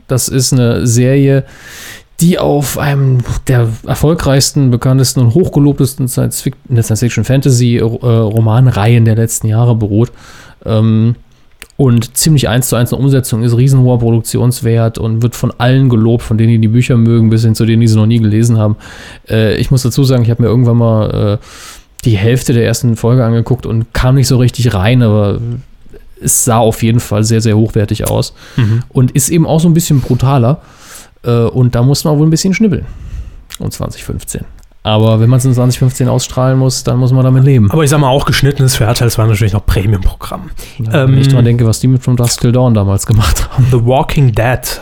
das 0.09 0.28
ist 0.28 0.52
eine 0.52 0.86
Serie, 0.86 1.44
die 2.20 2.38
auf 2.38 2.78
einem 2.78 3.18
der 3.47 3.68
erfolgreichsten, 3.86 4.70
bekanntesten 4.70 5.20
und 5.20 5.34
hochgelobtesten 5.34 6.09
Science-Fiction-Fantasy-Romanreihen 6.09 9.06
der 9.06 9.16
letzten 9.16 9.48
Jahre 9.48 9.74
beruht. 9.74 10.12
Ähm, 10.64 11.16
und 11.76 12.16
ziemlich 12.16 12.48
eins 12.48 12.68
zu 12.68 12.76
eins 12.76 12.92
eine 12.92 13.02
Umsetzung 13.02 13.42
ist, 13.42 13.56
riesenhoher 13.56 13.98
Produktionswert 14.01 14.98
und 14.98 15.22
wird 15.22 15.34
von 15.34 15.51
allen 15.56 15.88
gelobt, 15.88 16.22
von 16.22 16.36
denen, 16.36 16.51
die 16.51 16.59
die 16.59 16.68
Bücher 16.68 16.98
mögen, 16.98 17.30
bis 17.30 17.42
hin 17.42 17.55
zu 17.55 17.64
denen, 17.64 17.80
die 17.80 17.88
sie 17.88 17.97
noch 17.97 18.05
nie 18.05 18.18
gelesen 18.18 18.59
haben. 18.59 18.76
Äh, 19.26 19.56
ich 19.56 19.70
muss 19.70 19.80
dazu 19.82 20.05
sagen, 20.05 20.22
ich 20.22 20.28
habe 20.28 20.42
mir 20.42 20.48
irgendwann 20.48 20.76
mal 20.76 21.38
äh, 21.40 21.44
die 22.05 22.18
Hälfte 22.18 22.52
der 22.52 22.66
ersten 22.66 22.97
Folge 22.97 23.24
angeguckt 23.24 23.64
und 23.64 23.94
kam 23.94 24.16
nicht 24.16 24.28
so 24.28 24.36
richtig 24.36 24.74
rein, 24.74 25.02
aber 25.02 25.40
es 26.20 26.44
sah 26.44 26.59
auf 26.59 26.82
jeden 26.82 27.01
Fall 27.01 27.24
sehr, 27.24 27.40
sehr 27.40 27.56
hochwertig 27.56 28.06
aus 28.09 28.34
und 28.90 29.12
ist 29.12 29.30
eben 29.30 29.47
auch 29.47 29.60
so 29.60 29.68
ein 29.68 29.74
bisschen 29.74 30.02
brutaler. 30.02 30.60
Äh, 31.24 31.30
und 31.30 31.74
da 31.74 31.82
muss 31.82 32.05
man 32.05 32.18
wohl 32.18 32.26
ein 32.26 32.30
bisschen 32.30 32.55
schnibbeln. 32.55 32.86
Um 33.59 33.70
2015. 33.70 34.44
Aber 34.82 35.20
wenn 35.20 35.28
man 35.28 35.38
es 35.38 35.44
in 35.44 35.52
2015 35.52 36.09
ausstrahlen 36.09 36.59
muss, 36.59 36.84
dann 36.84 36.98
muss 36.98 37.12
man 37.12 37.22
damit 37.24 37.44
leben. 37.44 37.70
Aber 37.70 37.84
ich 37.84 37.90
sag 37.90 38.01
mal, 38.01 38.09
auch 38.09 38.24
geschnittenes 38.24 38.76
für 38.76 38.84
RTL 38.84 39.10
war 39.18 39.26
natürlich 39.26 39.52
noch 39.52 39.66
Premium-Programm. 39.66 40.51
Ja, 40.78 41.05
ähm, 41.05 41.12
wenn 41.12 41.20
ich 41.20 41.28
dran 41.28 41.44
denke, 41.44 41.66
was 41.66 41.80
die 41.80 41.88
mit 41.88 42.02
From 42.02 42.16
Dusk 42.16 42.40
Till 42.40 42.52
Dawn 42.52 42.72
damals 42.72 43.05
gemacht 43.05 43.51
haben. 43.51 43.66
The 43.70 43.84
Walking 43.84 44.32
Dead 44.32 44.80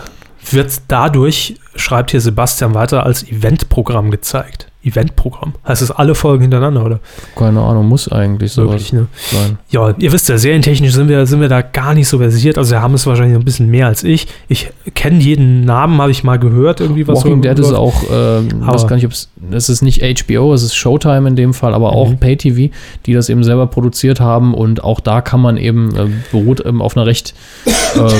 wird 0.50 0.72
dadurch, 0.88 1.56
schreibt 1.76 2.10
hier 2.10 2.20
Sebastian 2.20 2.74
weiter, 2.74 3.04
als 3.04 3.22
Eventprogramm 3.28 4.10
gezeigt. 4.10 4.66
Eventprogramm. 4.84 5.54
Heißt 5.66 5.82
es 5.82 5.90
alle 5.90 6.14
Folgen 6.14 6.42
hintereinander, 6.42 6.84
oder? 6.84 7.00
Keine 7.36 7.60
Ahnung, 7.60 7.88
muss 7.88 8.10
eigentlich 8.10 8.52
sowas 8.52 8.70
Wirklich, 8.70 8.92
ne? 8.92 9.06
sein. 9.32 9.58
Ja, 9.70 9.92
ihr 9.98 10.12
wisst 10.12 10.28
ja, 10.28 10.38
serientechnisch 10.38 10.92
sind 10.94 11.08
wir, 11.08 11.26
sind 11.26 11.40
wir 11.40 11.48
da 11.48 11.62
gar 11.62 11.94
nicht 11.94 12.08
so 12.08 12.18
versiert. 12.18 12.56
Also 12.56 12.70
wir 12.70 12.80
haben 12.80 12.94
es 12.94 13.04
wahrscheinlich 13.04 13.36
ein 13.36 13.44
bisschen 13.44 13.68
mehr 13.68 13.88
als 13.88 14.04
ich. 14.04 14.28
Ich 14.46 14.70
kenne 14.94 15.18
jeden 15.18 15.64
Namen, 15.64 16.00
habe 16.00 16.12
ich 16.12 16.22
mal 16.22 16.38
gehört, 16.38 16.80
irgendwie 16.80 17.06
was 17.08 17.18
Walking 17.18 17.42
so 17.42 17.48
Dead 17.48 17.58
ist 17.58 17.72
auch, 17.72 18.04
ähm, 18.10 18.66
weiß 18.66 18.86
gar 18.86 18.94
nicht, 18.96 19.04
ob 19.04 19.12
es, 19.12 19.28
es 19.50 19.68
ist 19.68 19.82
nicht 19.82 20.00
HBO, 20.00 20.54
es 20.54 20.62
ist 20.62 20.76
Showtime 20.76 21.28
in 21.28 21.36
dem 21.36 21.54
Fall, 21.54 21.74
aber 21.74 21.92
auch 21.92 22.10
Mhm. 22.10 22.18
Pay-TV, 22.18 22.72
die 23.04 23.12
das 23.14 23.28
eben 23.28 23.42
selber 23.42 23.66
produziert 23.66 24.20
haben 24.20 24.54
und 24.54 24.84
auch 24.84 25.00
da 25.00 25.20
kann 25.20 25.40
man 25.40 25.56
eben, 25.56 25.94
äh, 25.96 26.06
beruht 26.30 26.60
eben 26.64 26.80
auf 26.80 26.96
einer 26.96 27.04
recht 27.04 27.34
äh, 27.66 28.10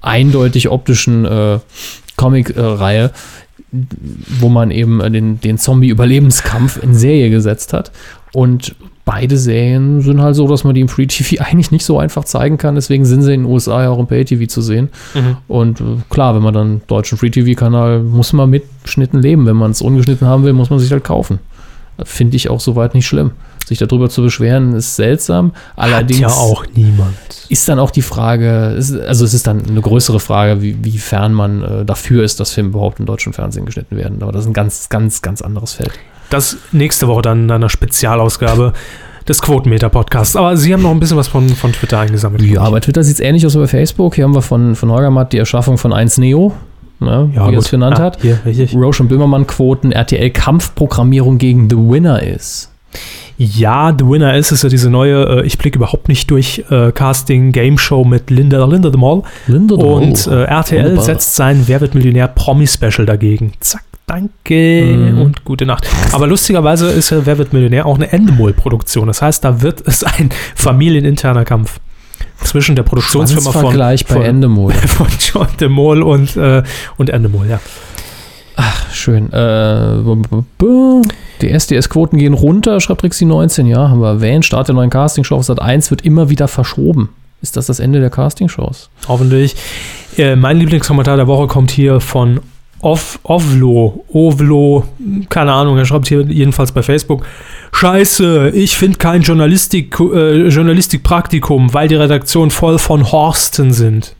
eindeutig 0.00 0.68
optischen 0.68 1.24
äh, 1.24 1.58
Comic-Reihe, 2.16 3.10
wo 4.40 4.48
man 4.48 4.70
eben 4.70 5.00
äh, 5.00 5.10
den, 5.10 5.40
den 5.40 5.58
Zombie-Überlebenskampf 5.58 6.82
in 6.82 6.94
Serie 6.94 7.30
gesetzt 7.30 7.72
hat 7.72 7.92
und 8.32 8.74
beide 9.04 9.36
Serien 9.36 10.02
sind 10.02 10.20
halt 10.20 10.36
so, 10.36 10.46
dass 10.46 10.62
man 10.62 10.74
die 10.74 10.80
im 10.80 10.88
Free 10.88 11.06
TV 11.06 11.42
eigentlich 11.44 11.70
nicht 11.70 11.84
so 11.84 11.98
einfach 11.98 12.24
zeigen 12.24 12.58
kann. 12.58 12.76
Deswegen 12.76 13.04
sind 13.04 13.22
sie 13.22 13.34
in 13.34 13.42
den 13.42 13.50
USA 13.50 13.82
ja 13.82 13.90
auch 13.90 13.98
im 13.98 14.06
Pay 14.06 14.24
TV 14.24 14.46
zu 14.46 14.62
sehen. 14.62 14.88
Mhm. 15.14 15.36
Und 15.48 15.80
äh, 15.80 15.84
klar, 16.10 16.34
wenn 16.34 16.42
man 16.42 16.54
dann 16.54 16.82
deutschen 16.86 17.18
Free 17.18 17.30
TV-Kanal, 17.30 18.00
muss 18.00 18.32
man 18.32 18.48
mit 18.50 18.64
Schnitten 18.84 19.18
leben. 19.18 19.46
Wenn 19.46 19.56
man 19.56 19.72
es 19.72 19.82
ungeschnitten 19.82 20.28
haben 20.28 20.44
will, 20.44 20.52
muss 20.52 20.70
man 20.70 20.78
sich 20.78 20.92
halt 20.92 21.02
kaufen. 21.04 21.40
Finde 22.04 22.36
ich 22.36 22.48
auch 22.50 22.60
soweit 22.60 22.94
nicht 22.94 23.06
schlimm. 23.06 23.32
Sich 23.70 23.78
darüber 23.78 24.10
zu 24.10 24.22
beschweren, 24.22 24.74
ist 24.74 24.96
seltsam. 24.96 25.52
Allerdings 25.76 26.22
Hat 26.24 26.30
ja 26.32 26.36
auch 26.36 26.64
niemand. 26.74 27.14
ist 27.48 27.68
dann 27.68 27.78
auch 27.78 27.92
die 27.92 28.02
Frage, 28.02 28.74
ist- 28.76 28.98
also 28.98 29.24
es 29.24 29.32
ist 29.32 29.46
dann 29.46 29.62
eine 29.64 29.80
größere 29.80 30.18
Frage, 30.18 30.60
wie, 30.60 30.84
wiefern 30.84 31.32
man 31.32 31.62
äh, 31.62 31.84
dafür 31.84 32.24
ist, 32.24 32.40
dass 32.40 32.50
Filme 32.50 32.70
überhaupt 32.70 32.98
im 32.98 33.06
deutschen 33.06 33.32
Fernsehen 33.32 33.64
geschnitten 33.66 33.96
werden. 33.96 34.22
Aber 34.24 34.32
das 34.32 34.42
ist 34.42 34.48
ein 34.48 34.54
ganz, 34.54 34.88
ganz, 34.88 35.22
ganz 35.22 35.40
anderes 35.40 35.74
Feld. 35.74 35.92
Das 36.30 36.56
nächste 36.72 37.06
Woche 37.06 37.22
dann 37.22 37.44
in 37.44 37.50
einer 37.52 37.68
Spezialausgabe 37.68 38.72
des 39.28 39.40
Quotenmeter-Podcasts. 39.40 40.34
Aber 40.34 40.56
Sie 40.56 40.72
haben 40.72 40.82
noch 40.82 40.90
ein 40.90 40.98
bisschen 40.98 41.16
was 41.16 41.28
von, 41.28 41.48
von 41.50 41.72
Twitter 41.72 42.00
eingesammelt. 42.00 42.42
Ja, 42.42 42.68
bei 42.70 42.80
Twitter 42.80 43.04
sieht 43.04 43.14
es 43.14 43.20
ähnlich 43.20 43.46
aus 43.46 43.54
wie 43.54 43.58
bei 43.60 43.68
Facebook. 43.68 44.16
Hier 44.16 44.24
haben 44.24 44.34
wir 44.34 44.42
von, 44.42 44.74
von 44.74 44.90
Holger 44.90 45.10
Matt 45.10 45.32
die 45.32 45.38
Erschaffung 45.38 45.78
von 45.78 45.92
1 45.92 46.18
Neo, 46.18 46.52
ne, 46.98 47.30
ja 47.36 47.48
wie 47.48 47.54
er 47.54 47.58
es 47.60 47.70
genannt 47.70 48.00
Ah, 48.00 48.02
hat. 48.02 48.18
Hier. 48.20 48.40
Roche 48.74 49.04
und 49.04 49.08
Böhmermann-Quoten, 49.08 49.92
RTL-Kampfprogrammierung 49.92 51.38
gegen 51.38 51.70
The 51.70 51.76
Winner 51.76 52.20
ist. 52.22 52.66
Ja, 53.42 53.94
The 53.98 54.06
Winner 54.06 54.36
ist, 54.36 54.52
ist 54.52 54.62
ja 54.64 54.68
diese 54.68 54.90
neue, 54.90 55.40
äh, 55.40 55.46
ich 55.46 55.56
blicke 55.56 55.78
überhaupt 55.78 56.08
nicht 56.08 56.30
durch, 56.30 56.62
äh, 56.68 56.92
Casting-Game-Show 56.92 58.04
mit 58.04 58.28
Linda, 58.28 58.62
Linda 58.66 58.90
de 58.90 58.98
Mol. 59.00 59.22
Linda 59.46 59.76
de 59.76 59.84
Und 59.86 60.26
Mol. 60.26 60.38
äh, 60.40 60.44
RTL 60.44 60.82
Wunderbar. 60.84 61.04
setzt 61.04 61.36
sein 61.36 61.62
Wer 61.64 61.80
wird 61.80 61.94
Millionär 61.94 62.28
Promi-Special 62.28 63.06
dagegen. 63.06 63.54
Zack, 63.60 63.84
danke 64.06 64.82
Mhm. 64.84 65.22
und 65.22 65.44
gute 65.46 65.64
Nacht. 65.64 65.88
Aber 66.12 66.26
lustigerweise 66.26 66.90
ist 66.90 67.08
ja 67.08 67.24
Wer 67.24 67.38
wird 67.38 67.54
Millionär 67.54 67.86
auch 67.86 67.94
eine 67.96 68.12
Endemol-Produktion. 68.12 69.06
Das 69.06 69.22
heißt, 69.22 69.42
da 69.42 69.62
wird 69.62 69.84
es 69.86 70.04
ein 70.04 70.28
familieninterner 70.54 71.46
Kampf 71.46 71.80
zwischen 72.44 72.76
der 72.76 72.82
Produktionsfirma 72.82 73.52
von, 73.52 73.78
bei 73.78 73.96
von, 73.96 74.20
Endemol. 74.22 74.72
von 74.86 75.06
John 75.18 75.46
de 75.58 75.68
Mol 75.68 76.02
und, 76.02 76.36
äh, 76.36 76.62
und 76.98 77.08
Endemol, 77.08 77.46
ja. 77.46 77.58
Schön. 78.92 79.32
Äh, 79.32 79.96
die 81.40 81.50
SDS-Quoten 81.50 82.18
gehen 82.18 82.34
runter, 82.34 82.80
schreibt 82.80 83.02
Rixi 83.02 83.24
19, 83.24 83.66
ja, 83.66 83.88
haben 83.88 84.00
wir 84.00 84.08
erwähnt. 84.08 84.44
Start 84.44 84.68
der 84.68 84.74
neuen 84.74 84.90
Castingshow 84.90 85.36
auf 85.36 85.44
Sat 85.44 85.60
1 85.60 85.90
wird 85.90 86.02
immer 86.02 86.28
wieder 86.28 86.48
verschoben. 86.48 87.10
Ist 87.42 87.56
das 87.56 87.66
das 87.66 87.80
Ende 87.80 88.00
der 88.00 88.10
Castingshows? 88.10 88.90
Hoffentlich. 89.08 89.56
Äh, 90.16 90.36
mein 90.36 90.58
Lieblingskommentar 90.58 91.16
der 91.16 91.26
Woche 91.26 91.46
kommt 91.46 91.70
hier 91.70 92.00
von 92.00 92.40
Ov, 92.82 93.18
Ovlo, 93.22 94.04
Ovlo, 94.08 94.84
keine 95.28 95.52
Ahnung, 95.52 95.76
er 95.76 95.84
schreibt 95.84 96.08
hier 96.08 96.22
jedenfalls 96.22 96.72
bei 96.72 96.82
Facebook. 96.82 97.26
Scheiße, 97.72 98.50
ich 98.50 98.76
finde 98.76 98.96
kein 98.96 99.20
Journalistik, 99.22 100.00
äh, 100.00 100.48
Journalistikpraktikum, 100.48 101.74
weil 101.74 101.88
die 101.88 101.96
Redaktion 101.96 102.50
voll 102.50 102.78
von 102.78 103.12
Horsten 103.12 103.72
sind. 103.72 104.14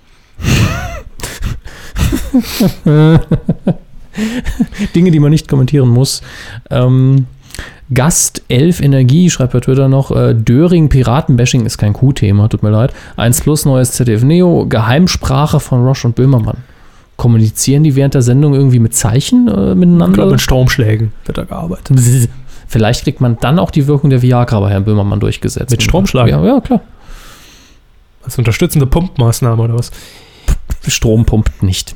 Dinge, 4.94 5.10
die 5.10 5.20
man 5.20 5.30
nicht 5.30 5.48
kommentieren 5.48 5.88
muss. 5.88 6.22
Ähm, 6.70 7.26
Gast 7.92 8.42
11 8.48 8.80
Energie 8.80 9.30
schreibt 9.30 9.52
bei 9.52 9.60
Twitter 9.60 9.88
noch, 9.88 10.10
äh, 10.12 10.34
Döring 10.34 10.88
Piratenbashing 10.88 11.66
ist 11.66 11.78
kein 11.78 11.92
Q-Thema, 11.92 12.48
tut 12.48 12.62
mir 12.62 12.70
leid. 12.70 12.92
1 13.16 13.40
plus 13.40 13.64
neues 13.64 13.92
ZDF 13.92 14.22
Neo, 14.22 14.66
Geheimsprache 14.68 15.58
von 15.58 15.84
Roche 15.84 16.06
und 16.06 16.14
Böhmermann. 16.14 16.58
Kommunizieren 17.16 17.82
die 17.82 17.96
während 17.96 18.14
der 18.14 18.22
Sendung 18.22 18.54
irgendwie 18.54 18.78
mit 18.78 18.94
Zeichen 18.94 19.48
äh, 19.48 19.50
Ich 19.50 19.54
glaube, 19.56 19.74
miteinander? 19.74 20.26
mit 20.26 20.40
Stromschlägen 20.40 21.12
wird 21.26 21.36
da 21.36 21.44
gearbeitet. 21.44 21.98
Vielleicht 22.68 23.02
kriegt 23.02 23.20
man 23.20 23.36
dann 23.40 23.58
auch 23.58 23.72
die 23.72 23.88
Wirkung 23.88 24.10
der 24.10 24.22
Viagra 24.22 24.60
bei 24.60 24.70
Herrn 24.70 24.84
Böhmermann 24.84 25.18
durchgesetzt. 25.18 25.72
Mit 25.72 25.82
Stromschlag? 25.82 26.28
Ja, 26.28 26.42
ja, 26.44 26.60
klar. 26.60 26.80
Als 28.22 28.38
unterstützende 28.38 28.86
Pumpmaßnahme 28.86 29.60
oder 29.60 29.76
was? 29.76 29.90
Strom 30.88 31.24
pumpt 31.24 31.62
nicht. 31.62 31.94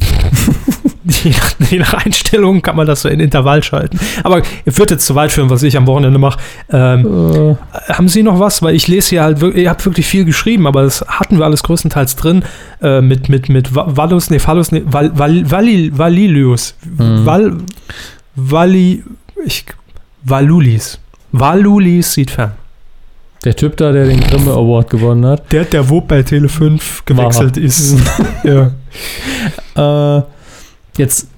je 1.04 1.30
nach, 1.30 1.70
je 1.70 1.78
nach 1.78 1.94
Einstellung 1.94 2.62
kann 2.62 2.76
man 2.76 2.86
das 2.86 3.02
so 3.02 3.08
in 3.08 3.20
Intervall 3.20 3.62
schalten. 3.62 3.98
Aber 4.22 4.42
ihr 4.64 4.78
wird 4.78 4.90
jetzt 4.90 5.04
zu 5.06 5.14
weit 5.14 5.32
führen, 5.32 5.50
was 5.50 5.62
ich 5.62 5.76
am 5.76 5.86
Wochenende 5.86 6.18
mache. 6.18 6.38
Ähm, 6.70 7.56
Äh, 7.70 7.92
haben 7.92 8.08
Sie 8.08 8.22
noch 8.22 8.38
was? 8.38 8.62
Weil 8.62 8.74
ich 8.74 8.86
lese 8.88 9.10
hier 9.10 9.22
halt, 9.22 9.40
wirklich- 9.40 9.64
ihr 9.64 9.70
habt 9.70 9.84
wirklich 9.84 10.06
viel 10.06 10.24
geschrieben, 10.24 10.66
aber 10.66 10.82
das 10.82 11.04
hatten 11.08 11.38
wir 11.38 11.44
alles 11.44 11.62
größtenteils 11.62 12.16
drin. 12.16 12.44
Äh, 12.82 13.00
mit, 13.00 13.28
mit, 13.28 13.48
mit 13.48 13.74
Va- 13.74 13.86
Vallus, 13.96 14.30
nee, 14.30 14.38
Phallus, 14.38 14.70
nee, 14.72 14.82
Val, 14.86 15.10
Val, 15.18 15.50
Valil, 15.50 15.96
Valilius. 15.98 16.74
Hm. 16.96 17.26
Val, 17.26 17.56
Vali, 18.36 19.02
ich, 19.44 19.64
Valulis. 20.22 20.98
Valulis 21.32 22.12
sieht 22.14 22.30
fern. 22.30 22.52
Der 23.44 23.56
Typ 23.56 23.76
da, 23.78 23.92
der 23.92 24.06
den 24.06 24.20
Grimme 24.20 24.52
Award 24.52 24.90
gewonnen 24.90 25.24
hat. 25.26 25.50
Der, 25.52 25.64
der 25.64 25.88
wo 25.88 26.00
bei 26.00 26.22
Tele 26.22 26.48
5 26.48 27.04
gewechselt 27.06 27.56
War. 27.56 27.62
ist. 27.62 27.96
ja. 28.44 30.18
Äh, 30.18 30.22
jetzt 30.98 31.28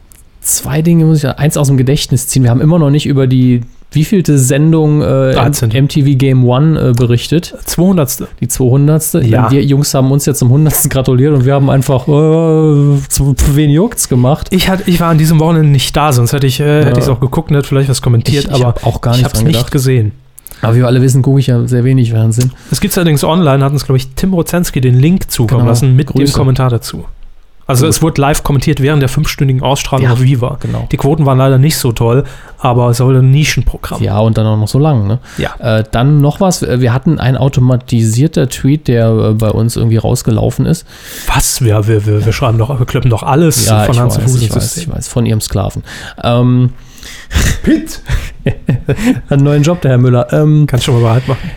zwei 0.40 0.82
Dinge 0.82 1.04
muss 1.04 1.22
ich 1.22 1.28
eins 1.30 1.56
aus 1.56 1.68
dem 1.68 1.76
Gedächtnis 1.76 2.26
ziehen. 2.28 2.42
Wir 2.42 2.50
haben 2.50 2.60
immer 2.60 2.78
noch 2.78 2.90
nicht 2.90 3.06
über 3.06 3.26
die 3.26 3.60
wievielte 3.92 4.38
Sendung 4.38 5.02
äh, 5.02 5.34
13.. 5.34 5.68
MTV 5.84 6.16
Game 6.16 6.44
One 6.48 6.80
äh, 6.80 6.92
berichtet. 6.92 7.54
200. 7.66 8.24
Die 8.40 8.48
200. 8.48 9.14
Ja. 9.24 9.50
Wir 9.50 9.62
Jungs 9.62 9.92
haben 9.94 10.10
uns 10.10 10.24
jetzt 10.24 10.38
zum 10.38 10.48
100. 10.48 10.88
gratuliert 10.88 11.34
und 11.34 11.44
wir 11.44 11.54
haben 11.54 11.68
einfach 11.68 12.08
äh, 12.08 12.96
zu, 13.08 13.34
wen 13.52 13.70
juckt's 13.70 14.08
gemacht. 14.08 14.48
Ich, 14.50 14.68
hatte, 14.68 14.84
ich 14.86 14.98
war 14.98 15.10
an 15.10 15.18
diesem 15.18 15.38
Wochenende 15.40 15.68
nicht 15.70 15.94
da, 15.96 16.12
sonst 16.12 16.32
hätte 16.32 16.46
ich 16.46 16.58
es 16.58 16.66
äh, 16.66 16.88
Ja. 17.00 17.08
auch 17.12 17.20
geguckt 17.20 17.50
und 17.50 17.56
hätte 17.58 17.68
vielleicht 17.68 17.90
was 17.90 18.00
kommentiert, 18.00 18.44
Ich- 18.46 18.50
ich 18.50 18.56
aber 18.56 18.68
hab 18.68 18.86
auch 18.86 19.00
gar 19.02 19.12
ich 19.12 19.18
nicht 19.18 19.24
habe 19.26 19.34
es 19.34 19.40
dran 19.44 19.52
nicht 19.52 19.70
gesehen. 19.70 20.12
Aber 20.62 20.74
wie 20.74 20.78
wir 20.78 20.86
alle 20.86 21.02
wissen, 21.02 21.22
gucke 21.22 21.40
ich 21.40 21.48
ja 21.48 21.66
sehr 21.66 21.84
wenig 21.84 22.10
Fernsehen. 22.12 22.52
Es 22.70 22.80
gibt 22.80 22.96
allerdings 22.96 23.22
online, 23.24 23.62
hat 23.64 23.72
uns, 23.72 23.84
glaube 23.84 23.98
ich, 23.98 24.08
Tim 24.14 24.32
Rozensky 24.32 24.80
den 24.80 24.94
Link 24.98 25.30
zukommen 25.30 25.60
Genau. 25.60 25.70
lassen 25.70 25.94
mit 25.96 26.08
dem 26.08 26.14
Grüße. 26.20 26.32
Kommentar 26.32 26.70
dazu. 26.70 27.04
Also 27.64 27.86
es 27.86 28.02
wurde 28.02 28.20
live 28.20 28.42
kommentiert 28.42 28.82
während 28.82 29.00
der 29.02 29.08
fünfstündigen 29.08 29.62
Ausstrahlung 29.62 30.04
Ja, 30.06 30.12
auf 30.12 30.20
Viva. 30.20 30.58
Genau. 30.60 30.88
Die 30.90 30.96
Quoten 30.96 31.24
waren 31.26 31.38
leider 31.38 31.58
nicht 31.58 31.76
so 31.76 31.92
toll, 31.92 32.24
aber 32.58 32.90
es 32.90 32.96
soll 32.98 33.16
ein 33.16 33.30
Nischenprogramm. 33.30 34.02
Ja, 34.02 34.18
und 34.18 34.36
dann 34.36 34.46
auch 34.46 34.56
noch 34.58 34.68
so 34.68 34.78
lang, 34.80 35.06
ne? 35.06 35.20
Ja. 35.38 35.54
Äh, 35.78 35.84
dann 35.90 36.20
noch 36.20 36.40
was. 36.40 36.62
Wir 36.62 36.92
hatten 36.92 37.18
ein 37.20 37.36
automatisierter 37.36 38.48
Tweet, 38.48 38.88
der 38.88 39.08
äh, 39.10 39.32
bei 39.34 39.48
uns 39.50 39.76
irgendwie 39.76 39.96
rausgelaufen 39.96 40.66
ist. 40.66 40.86
Was? 41.32 41.62
Wir, 41.62 41.86
wir, 41.86 42.04
wir, 42.04 42.24
wir 42.26 42.32
schreiben 42.32 42.58
doch, 42.58 42.78
wir 42.78 42.84
klippen 42.84 43.10
doch 43.10 43.22
alles 43.22 43.66
Ja, 43.66 43.84
von 43.84 43.98
Hand 43.98 44.12
zu 44.12 44.18
weiß, 44.22 44.32
Fuß 44.32 44.42
ich 44.42 44.54
weiß, 44.54 44.76
ich 44.78 44.90
weiß, 44.90 45.08
von 45.08 45.24
ihrem 45.24 45.40
Sklaven. 45.40 45.82
Ähm, 46.22 46.70
Pitt! 47.62 48.00
einen 49.28 49.44
neuen 49.44 49.62
Job, 49.62 49.80
der 49.80 49.92
Herr 49.92 49.98
Müller. 49.98 50.32
Ähm, 50.32 50.66
Kannst 50.66 50.84
schon 50.84 50.94
mal 50.94 51.00
bereit 51.00 51.28
machen. 51.28 51.50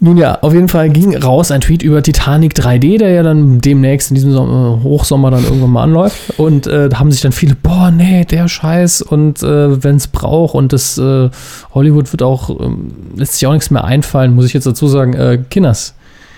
nun 0.00 0.16
ja, 0.16 0.38
auf 0.42 0.52
jeden 0.52 0.68
Fall 0.68 0.90
ging 0.90 1.16
raus 1.16 1.50
ein 1.50 1.60
Tweet 1.60 1.82
über 1.82 2.02
Titanic 2.02 2.54
3D, 2.54 2.98
der 2.98 3.10
ja 3.10 3.22
dann 3.22 3.60
demnächst 3.60 4.10
in 4.10 4.14
diesem 4.14 4.32
Sommer, 4.32 4.82
Hochsommer 4.82 5.30
dann 5.30 5.44
irgendwann 5.44 5.70
mal 5.70 5.82
anläuft. 5.82 6.38
Und 6.38 6.66
äh, 6.66 6.88
da 6.88 6.98
haben 6.98 7.10
sich 7.10 7.20
dann 7.20 7.32
viele, 7.32 7.54
boah, 7.54 7.90
nee, 7.90 8.24
der 8.24 8.48
Scheiß 8.48 9.02
und 9.02 9.42
äh, 9.42 9.82
wenn 9.82 9.96
es 9.96 10.08
braucht 10.08 10.54
und 10.54 10.72
das 10.72 10.98
äh, 10.98 11.30
Hollywood 11.74 12.12
wird 12.12 12.22
auch, 12.22 12.50
ähm, 12.60 12.92
lässt 13.16 13.34
sich 13.34 13.46
auch 13.46 13.52
nichts 13.52 13.70
mehr 13.70 13.84
einfallen, 13.84 14.34
muss 14.34 14.46
ich 14.46 14.52
jetzt 14.52 14.66
dazu 14.66 14.86
sagen, 14.88 15.14
äh, 15.14 15.38
Kinders. 15.50 15.94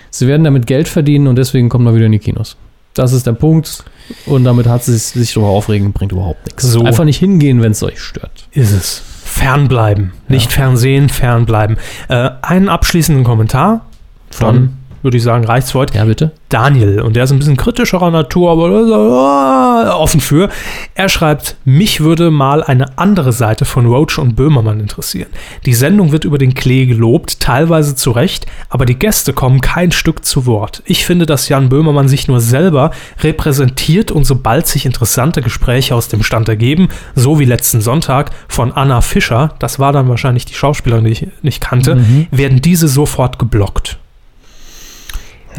Sie 0.09 0.27
werden 0.27 0.43
damit 0.43 0.67
Geld 0.67 0.89
verdienen 0.89 1.27
und 1.27 1.37
deswegen 1.37 1.69
kommen 1.69 1.85
wir 1.85 1.95
wieder 1.95 2.05
in 2.05 2.11
die 2.11 2.19
Kinos. 2.19 2.57
Das 2.93 3.13
ist 3.13 3.25
der 3.25 3.33
Punkt. 3.33 3.85
Und 4.25 4.43
damit 4.43 4.67
hat 4.67 4.83
sie 4.83 4.97
sich 4.97 5.33
darüber 5.33 5.49
aufregen, 5.49 5.93
bringt 5.93 6.11
überhaupt 6.11 6.45
nichts. 6.45 6.63
So. 6.63 6.83
Einfach 6.83 7.05
nicht 7.05 7.19
hingehen, 7.19 7.61
wenn 7.61 7.71
es 7.71 7.83
euch 7.83 7.99
stört. 7.99 8.47
Ist 8.51 8.71
es. 8.71 9.01
Fernbleiben. 9.23 10.11
Nicht 10.27 10.51
fernsehen, 10.51 11.09
fernbleiben. 11.09 11.77
Äh, 12.09 12.31
einen 12.41 12.69
abschließenden 12.69 13.23
Kommentar 13.23 13.85
Von? 14.29 14.77
Würde 15.01 15.17
ich 15.17 15.23
sagen, 15.23 15.45
reicht's 15.45 15.71
für 15.71 15.79
heute. 15.79 15.97
Ja, 15.97 16.05
bitte? 16.05 16.31
Daniel, 16.49 17.01
und 17.01 17.15
der 17.15 17.23
ist 17.23 17.31
ein 17.31 17.39
bisschen 17.39 17.57
kritischerer 17.57 18.11
Natur, 18.11 18.51
aber 18.51 18.69
er, 18.69 19.87
äh, 19.87 19.89
offen 19.89 20.19
für. 20.19 20.49
Er 20.95 21.07
schreibt, 21.07 21.55
mich 21.63 22.01
würde 22.01 22.29
mal 22.29 22.63
eine 22.63 22.97
andere 22.97 23.31
Seite 23.31 23.65
von 23.65 23.85
Roach 23.85 24.17
und 24.17 24.35
Böhmermann 24.35 24.79
interessieren. 24.79 25.29
Die 25.65 25.73
Sendung 25.73 26.11
wird 26.11 26.25
über 26.25 26.37
den 26.37 26.53
Klee 26.53 26.85
gelobt, 26.85 27.39
teilweise 27.39 27.95
zu 27.95 28.11
Recht, 28.11 28.47
aber 28.69 28.85
die 28.85 28.99
Gäste 28.99 29.31
kommen 29.31 29.61
kein 29.61 29.91
Stück 29.91 30.25
zu 30.25 30.45
Wort. 30.45 30.83
Ich 30.85 31.05
finde, 31.05 31.25
dass 31.25 31.47
Jan 31.47 31.69
Böhmermann 31.69 32.09
sich 32.09 32.27
nur 32.27 32.41
selber 32.41 32.91
repräsentiert 33.21 34.11
und 34.11 34.25
sobald 34.25 34.67
sich 34.67 34.85
interessante 34.85 35.41
Gespräche 35.41 35.95
aus 35.95 36.09
dem 36.09 36.23
Stand 36.23 36.49
ergeben, 36.49 36.89
so 37.15 37.39
wie 37.39 37.45
letzten 37.45 37.79
Sonntag 37.79 38.31
von 38.49 38.73
Anna 38.73 38.99
Fischer, 39.01 39.55
das 39.59 39.79
war 39.79 39.93
dann 39.93 40.09
wahrscheinlich 40.09 40.45
die 40.45 40.53
Schauspielerin, 40.53 41.05
die 41.05 41.11
ich 41.11 41.27
nicht 41.41 41.61
kannte, 41.61 42.03
werden 42.31 42.61
diese 42.61 42.87
sofort 42.87 43.39
geblockt. 43.39 44.00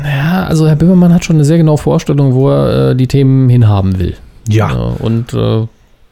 Ja, 0.04 0.44
also 0.44 0.66
Herr 0.66 0.76
Böhmermann 0.76 1.12
hat 1.12 1.24
schon 1.24 1.36
eine 1.36 1.44
sehr 1.44 1.58
genaue 1.58 1.78
Vorstellung, 1.78 2.34
wo 2.34 2.50
er 2.50 2.90
äh, 2.90 2.96
die 2.96 3.06
Themen 3.06 3.48
hinhaben 3.48 3.98
will. 3.98 4.16
Ja. 4.48 4.70
Ja, 4.70 4.76
und 4.98 5.32
äh, 5.34 5.66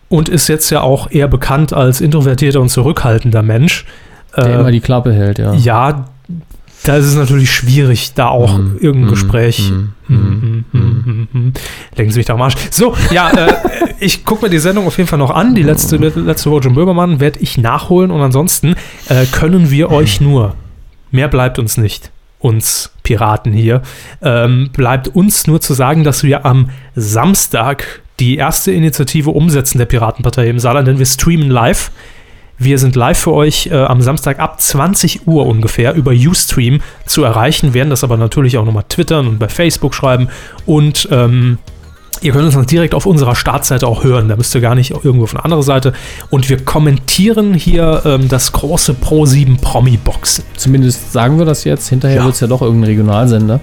und 0.09 0.29
ist 0.29 0.49
jetzt 0.49 0.71
ja 0.71 0.81
auch 0.81 1.11
eher 1.11 1.29
bekannt 1.29 1.73
als 1.73 2.01
introvertierter 2.01 2.61
und 2.61 2.69
zurückhaltender 2.69 3.43
Mensch. 3.43 3.85
der 4.37 4.47
Äh, 4.47 4.55
immer 4.61 4.71
die 4.73 4.81
Klappe 4.81 5.13
hält, 5.13 5.39
ja. 5.39 5.55
ja, 5.55 6.07
da 6.85 6.97
ist 6.97 7.07
es 7.07 7.15
natürlich 7.15 7.53
schwierig, 7.53 8.15
da 8.15 8.29
auch 8.29 8.57
Mm, 8.59 8.77
irgendein 8.81 9.07
mm, 9.07 9.11
Gespräch. 9.11 9.71
mm, 9.71 10.15
mm, 10.15 10.65
mm, 10.73 11.29
mm. 11.33 11.53
Lenken 11.95 12.13
Sie 12.13 12.19
mich 12.19 12.27
da 12.27 12.35
am 12.35 12.43
Arsch. 12.43 12.55
So, 12.71 12.95
ja, 13.13 13.31
äh, 13.31 13.53
ich 14.01 14.25
gucke 14.25 14.47
mir 14.47 14.51
die 14.51 14.59
Sendung 14.59 14.87
auf 14.87 14.97
jeden 14.97 15.09
Fall 15.09 15.19
noch 15.19 15.31
an. 15.31 15.55
Die 15.55 15.63
letzte, 15.63 15.97
letzte 15.97 16.49
Roger 16.49 16.71
Böhmermann 16.71 17.21
werde 17.21 17.39
ich 17.41 17.59
nachholen 17.59 18.11
und 18.11 18.21
ansonsten 18.21 18.75
äh, 19.09 19.27
können 19.27 19.71
wir 19.71 19.91
euch 19.93 20.21
nur, 20.21 20.55
mehr 21.13 21.29
bleibt 21.29 21.59
uns 21.59 21.77
nicht, 21.77 22.11
uns 22.41 22.93
Piraten 23.03 23.53
hier, 23.53 23.83
ähm, 24.23 24.71
bleibt 24.73 25.09
uns 25.09 25.47
nur 25.47 25.61
zu 25.61 25.75
sagen, 25.75 26.05
dass 26.05 26.23
wir 26.23 26.45
am 26.45 26.71
Samstag 26.97 28.03
die 28.19 28.37
erste 28.37 28.73
Initiative 28.73 29.31
umsetzen 29.31 29.79
der 29.79 29.87
Piratenpartei 29.87 30.49
im 30.49 30.59
Saarland, 30.59 30.89
denn 30.89 30.99
wir 30.99 31.07
streamen 31.07 31.51
live. 31.51 31.91
Wir 32.59 32.79
sind 32.79 32.95
live 32.95 33.19
für 33.19 33.33
euch 33.33 33.69
äh, 33.69 33.75
am 33.75 34.03
Samstag 34.03 34.39
ab 34.39 34.61
20 34.61 35.27
Uhr 35.27 35.47
ungefähr 35.47 35.95
über 35.95 36.13
Ustream 36.13 36.83
zu 37.07 37.25
erreichen, 37.25 37.73
werden 37.73 37.89
das 37.89 38.05
aber 38.05 38.19
natürlich 38.19 38.59
auch 38.59 38.67
nochmal 38.67 38.85
twittern 38.87 39.27
und 39.27 39.39
bei 39.39 39.49
Facebook 39.49 39.95
schreiben 39.95 40.29
und 40.67 41.09
ähm, 41.11 41.57
Ihr 42.23 42.33
könnt 42.33 42.45
uns 42.45 42.55
dann 42.55 42.67
direkt 42.67 42.95
auf 42.95 43.07
unserer 43.07 43.35
Startseite 43.35 43.87
auch 43.87 44.05
hören. 44.05 44.29
Da 44.29 44.37
müsst 44.37 44.55
ihr 44.55 44.61
gar 44.61 44.75
nicht 44.75 44.91
irgendwo 44.91 45.25
auf 45.25 45.35
eine 45.35 45.45
andere 45.45 45.63
Seite. 45.63 45.95
Und 46.29 46.49
wir 46.51 46.63
kommentieren 46.65 47.55
hier 47.55 48.03
ähm, 48.05 48.29
das 48.29 48.53
große 48.53 48.93
Pro 48.95 49.25
7 49.25 49.57
Promi-Boxen, 49.57 50.45
Zumindest 50.57 51.13
sagen 51.13 51.39
wir 51.39 51.47
das 51.47 51.65
jetzt. 51.65 51.89
Hinterher 51.89 52.19
Ja. 52.19 52.25
wird 52.25 52.35
es 52.35 52.41
ja 52.41 52.47
doch 52.47 52.61
irgendein 52.63 52.91
Regionalsender. 52.91 53.61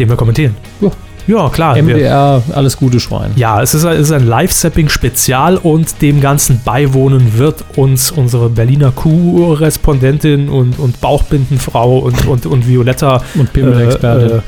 den 0.00 0.08
wir 0.08 0.16
kommentieren. 0.16 0.56
Ja. 0.80 0.90
Ja, 1.26 1.48
klar. 1.48 1.74
Wir, 1.76 1.82
MDR, 1.82 2.42
alles 2.52 2.76
gute 2.76 3.00
Schwein. 3.00 3.30
ja, 3.36 3.62
es 3.62 3.72
ist, 3.72 3.86
ein- 3.86 3.94
es 3.96 4.08
ist 4.08 4.12
ein 4.12 4.26
Live-Sapping-Spezial 4.26 5.56
und 5.56 6.02
dem 6.02 6.20
Ganzen 6.20 6.60
beiwohnen 6.62 7.38
wird 7.38 7.64
uns 7.76 8.10
unsere 8.10 8.50
Berliner 8.50 8.90
Kuh-Respondentin 8.90 10.48
und, 10.48 10.78
und 10.78 11.00
Bauchbindenfrau 11.00 11.98
und, 11.98 12.26
und, 12.26 12.44
und 12.46 12.68
Violetta 12.68 13.22
Und 13.36 13.52
Pimmel-Expertin. 13.52 14.30
Äh, 14.30 14.36
äh, 14.36 14.40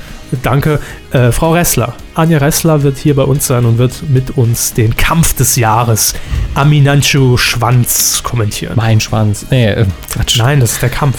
danke. 0.42 0.80
Äh, 1.16 1.32
Frau 1.32 1.52
Ressler. 1.54 1.94
Anja 2.14 2.36
Ressler 2.36 2.82
wird 2.82 2.98
hier 2.98 3.16
bei 3.16 3.22
uns 3.22 3.46
sein 3.46 3.64
und 3.64 3.78
wird 3.78 4.02
mit 4.10 4.36
uns 4.36 4.74
den 4.74 4.96
Kampf 4.96 5.34
des 5.34 5.56
Jahres 5.56 6.14
Aminanchu 6.54 7.38
Schwanz 7.38 8.20
kommentieren. 8.22 8.74
mein 8.76 9.00
Schwanz. 9.00 9.46
Nee, 9.50 9.66
äh, 9.68 9.86
Quatsch. 10.12 10.38
Nein, 10.38 10.60
das 10.60 10.72
ist 10.72 10.82
der 10.82 10.90
Kampf. 10.90 11.18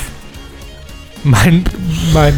Mein, 1.24 1.64
mein. 2.14 2.36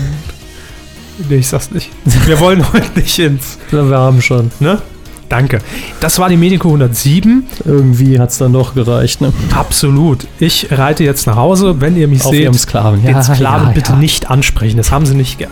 Nee, 1.28 1.36
ich 1.36 1.50
sag's 1.50 1.70
nicht. 1.72 1.90
Wir 2.26 2.40
wollen 2.40 2.66
heute 2.72 2.98
nicht 2.98 3.20
ins. 3.20 3.58
Wir 3.72 3.84
haben 3.90 4.22
schon. 4.22 4.52
Ne? 4.62 4.82
Danke. 5.28 5.60
Das 6.00 6.18
war 6.18 6.30
die 6.30 6.38
Medico 6.38 6.70
107. 6.70 7.44
Irgendwie 7.66 8.20
hat 8.20 8.30
es 8.30 8.38
dann 8.38 8.54
doch 8.54 8.74
gereicht, 8.74 9.20
ne? 9.20 9.34
Absolut. 9.54 10.28
Ich 10.40 10.68
reite 10.72 11.04
jetzt 11.04 11.28
nach 11.28 11.36
Hause. 11.36 11.82
Wenn 11.82 11.98
ihr 11.98 12.08
mich 12.08 12.24
Auf 12.24 12.32
seht, 12.32 12.44
ihrem 12.44 12.54
Sklaven. 12.54 13.04
den 13.04 13.22
Sklaven 13.22 13.68
ja, 13.68 13.74
bitte 13.74 13.92
ja. 13.92 13.98
nicht 13.98 14.32
ansprechen. 14.32 14.78
Das 14.78 14.92
haben 14.92 15.06
sie 15.06 15.14
nicht 15.14 15.38
gern. 15.38 15.52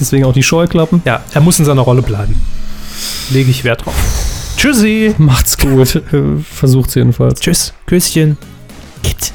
Deswegen 0.00 0.24
auch 0.24 0.32
die 0.32 0.42
Scheuklappen. 0.42 1.02
Ja, 1.04 1.22
er 1.32 1.40
muss 1.40 1.58
in 1.58 1.64
seiner 1.64 1.82
Rolle 1.82 2.02
bleiben. 2.02 2.34
Lege 3.30 3.50
ich 3.50 3.64
Wert 3.64 3.84
drauf. 3.84 3.94
Tschüssi. 4.56 5.14
Macht's 5.18 5.58
gut. 5.58 5.96
Äh, 5.96 6.38
Versucht's 6.42 6.94
jedenfalls. 6.94 7.40
Tschüss. 7.40 7.72
Küsschen. 7.86 8.36
Kit. 9.02 9.32